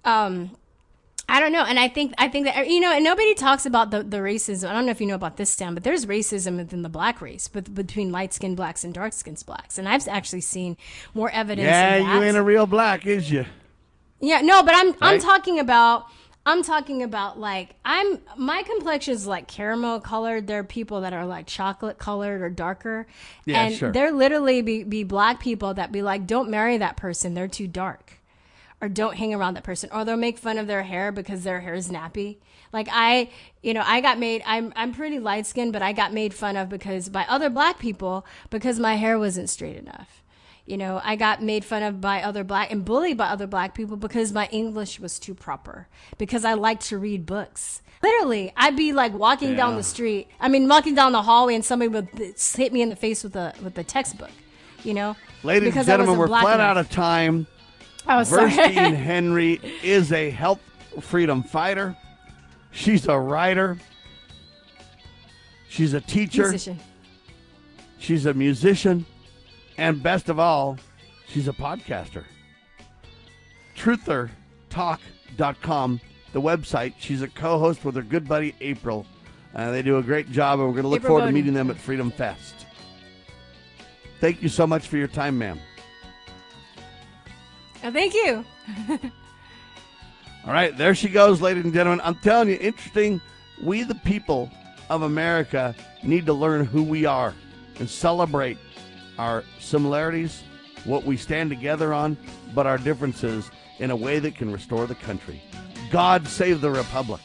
um 0.05 0.51
I 1.29 1.41
don't 1.41 1.53
know, 1.53 1.65
and 1.65 1.79
I 1.79 1.89
think 1.89 2.13
I 2.19 2.29
think 2.29 2.45
that 2.45 2.69
you 2.69 2.81
know, 2.81 2.93
and 2.93 3.03
nobody 3.03 3.33
talks 3.35 3.65
about 3.65 3.91
the, 3.91 4.03
the 4.03 4.19
racism. 4.19 4.69
I 4.69 4.73
don't 4.75 4.85
know 4.85 4.91
if 4.91 5.01
you 5.01 5.07
know 5.07 5.15
about 5.15 5.39
this, 5.39 5.49
Sam, 5.49 5.73
but 5.73 5.83
there's 5.83 6.05
racism 6.05 6.57
within 6.59 6.83
the 6.83 6.91
black 6.91 7.23
race, 7.23 7.49
but 7.49 7.75
between 7.75 8.13
light 8.13 8.35
skinned 8.35 8.57
blacks 8.57 8.85
and 8.85 8.93
dark 8.93 9.15
skinned 9.15 9.43
blacks, 9.47 9.79
and 9.79 9.89
I've 9.89 10.07
actually 10.09 10.43
seen 10.43 10.77
more 11.15 11.31
evidence. 11.31 11.67
Yeah, 11.67 11.97
you 12.17 12.23
ain't 12.23 12.37
a 12.37 12.43
real 12.43 12.67
black, 12.67 13.07
is 13.07 13.31
you? 13.31 13.47
Yeah, 14.23 14.41
no, 14.41 14.63
but 14.63 14.75
I'm 14.75 14.89
right? 14.93 14.97
I'm 15.03 15.21
talking 15.21 15.59
about 15.59 16.07
I'm 16.47 16.63
talking 16.63 17.03
about 17.03 17.39
like 17.39 17.75
I'm 17.85 18.21
my 18.37 18.63
complexion 18.63 19.15
is 19.15 19.27
like 19.27 19.49
caramel 19.49 20.01
colored. 20.01 20.47
There 20.47 20.61
are 20.61 20.65
people 20.65 21.03
that 21.03 21.13
are 21.13 21.27
like 21.27 21.47
chocolate 21.47 21.99
colored 21.99 22.41
or 22.41 22.49
darker. 22.49 23.07
Yeah, 23.45 23.65
and 23.65 23.75
sure. 23.75 23.93
there 23.93 24.13
literally 24.13 24.63
be, 24.63 24.85
be 24.85 25.05
black 25.05 25.41
people 25.41 25.75
that 25.75 25.93
be 25.93 26.03
like, 26.03 26.27
don't 26.27 26.49
marry 26.49 26.79
that 26.79 26.97
person. 26.97 27.35
They're 27.35 27.49
too 27.49 27.67
dark. 27.67 28.21
Or 28.81 28.89
don't 28.89 29.17
hang 29.17 29.33
around 29.33 29.55
that 29.55 29.63
person. 29.63 29.91
Or 29.93 30.05
they'll 30.05 30.17
make 30.17 30.39
fun 30.39 30.59
of 30.59 30.67
their 30.67 30.83
hair 30.83 31.13
because 31.13 31.45
their 31.45 31.61
hair 31.61 31.75
is 31.75 31.89
nappy. 31.89 32.39
Like 32.73 32.89
I, 32.91 33.31
you 33.63 33.75
know, 33.75 33.83
I 33.85 34.01
got 34.01 34.19
made 34.19 34.43
I'm 34.47 34.73
I'm 34.77 34.93
pretty 34.93 35.19
light 35.19 35.47
skinned, 35.47 35.73
but 35.73 35.83
I 35.83 35.93
got 35.93 36.13
made 36.13 36.33
fun 36.33 36.57
of 36.57 36.69
because 36.69 37.09
by 37.09 37.25
other 37.29 37.51
black 37.51 37.79
people 37.79 38.25
because 38.51 38.79
my 38.79 38.95
hair 38.95 39.19
wasn't 39.19 39.51
straight 39.51 39.77
enough. 39.77 40.22
You 40.65 40.77
know, 40.77 41.01
I 41.03 41.17
got 41.17 41.43
made 41.43 41.65
fun 41.65 41.83
of 41.83 42.01
by 42.01 42.23
other 42.23 42.45
black 42.45 42.71
and 42.71 42.85
bullied 42.85 43.17
by 43.17 43.27
other 43.27 43.49
black 43.49 43.75
people 43.75 43.97
because 43.97 44.33
my 44.33 44.49
English 44.53 45.01
was 45.01 45.19
too 45.19 45.35
proper, 45.35 45.89
because 46.19 46.45
I 46.45 46.55
like 46.55 46.81
to 46.81 46.99
read 46.99 47.27
books. 47.27 47.83
Literally, 48.03 48.53
I'd 48.57 48.77
be 48.77 48.93
like 48.93 49.13
walking 49.13 49.51
yeah. 49.51 49.57
down 49.57 49.77
the 49.77 49.83
street. 49.83 50.29
I 50.41 50.49
mean, 50.49 50.69
walking 50.69 50.95
down 50.95 51.13
the 51.13 51.23
hallway, 51.23 51.55
and 51.57 51.65
somebody 51.65 51.89
would 51.89 52.09
hit 52.13 52.73
me 52.73 52.81
in 52.83 52.91
the 52.91 52.97
face 52.97 53.25
with 53.25 53.35
a 53.35 53.55
with 53.63 53.77
a 53.79 53.85
textbook. 53.85 54.31
You 54.85 54.95
know, 54.95 55.17
ladies 55.43 55.71
because 55.71 55.89
and 55.89 55.99
gentlemen, 55.99 56.19
we're 56.19 56.29
flat 56.29 56.55
enough. 56.55 56.61
out 56.61 56.77
of 56.77 56.91
time. 56.91 57.47
I 58.07 58.21
Oh, 58.21 58.23
sorry. 58.25 58.51
Verstine 58.51 58.95
Henry 58.97 59.61
is 59.83 60.13
a 60.13 60.31
health 60.31 60.61
freedom 61.01 61.43
fighter. 61.43 61.97
She's 62.71 63.07
a 63.07 63.19
writer. 63.19 63.79
She's 65.69 65.95
a 65.95 66.01
teacher. 66.01 66.43
Musician. 66.43 66.81
She's 67.99 68.27
a 68.27 68.35
musician. 68.35 69.07
And 69.83 70.01
best 70.01 70.29
of 70.29 70.39
all, 70.39 70.79
she's 71.27 71.49
a 71.49 71.53
podcaster. 71.53 72.23
TrutherTalk.com, 73.77 76.01
the 76.33 76.41
website. 76.41 76.95
She's 77.01 77.21
a 77.21 77.27
co 77.27 77.59
host 77.59 77.85
with 77.85 77.97
her 77.97 78.03
good 78.03 78.29
buddy 78.29 78.55
April. 78.61 79.05
Uh, 79.53 79.73
they 79.73 79.83
do 79.83 79.99
a 79.99 80.03
great 80.05 80.31
job, 80.31 80.61
and 80.61 80.69
we're 80.69 80.75
going 80.75 80.85
to 80.85 80.89
look 80.89 81.01
April 81.01 81.09
forward 81.09 81.23
Bowden. 81.23 81.35
to 81.35 81.41
meeting 81.41 81.55
them 81.55 81.69
at 81.69 81.79
Freedom 81.79 82.13
Fest. 82.13 82.65
Thank 84.21 84.41
you 84.41 84.49
so 84.49 84.69
much 84.69 84.87
for 84.87 84.99
your 84.99 85.09
time, 85.09 85.37
ma'am. 85.37 85.59
Oh, 87.83 87.91
thank 87.91 88.15
you. 88.15 88.45
All 90.47 90.53
right, 90.53 90.79
there 90.79 90.95
she 90.95 91.09
goes, 91.09 91.41
ladies 91.41 91.65
and 91.65 91.75
gentlemen. 91.75 92.01
I'm 92.05 92.21
telling 92.21 92.51
you, 92.51 92.59
interesting. 92.61 93.21
We, 93.61 93.83
the 93.83 93.97
people 93.97 94.49
of 94.91 95.03
America, 95.03 95.75
need 96.05 96.27
to 96.27 96.35
learn 96.35 96.67
who 96.67 96.85
we 96.85 97.05
are 97.05 97.35
and 97.81 97.91
celebrate 97.91 98.59
our 99.23 99.45
similarities, 99.61 100.43
what 100.85 101.05
we 101.05 101.17
stand 101.17 101.49
together 101.49 101.95
on, 101.95 102.17
but 102.57 102.67
our 102.67 102.77
differences 102.77 103.53
in 103.79 103.93
a 103.93 103.97
way 103.97 104.19
that 104.19 104.35
can 104.35 104.51
restore 104.53 104.85
the 104.89 104.97
country. 104.97 105.41
God 105.93 106.27
save 106.27 106.61
the 106.61 106.71
Republic. 106.71 107.21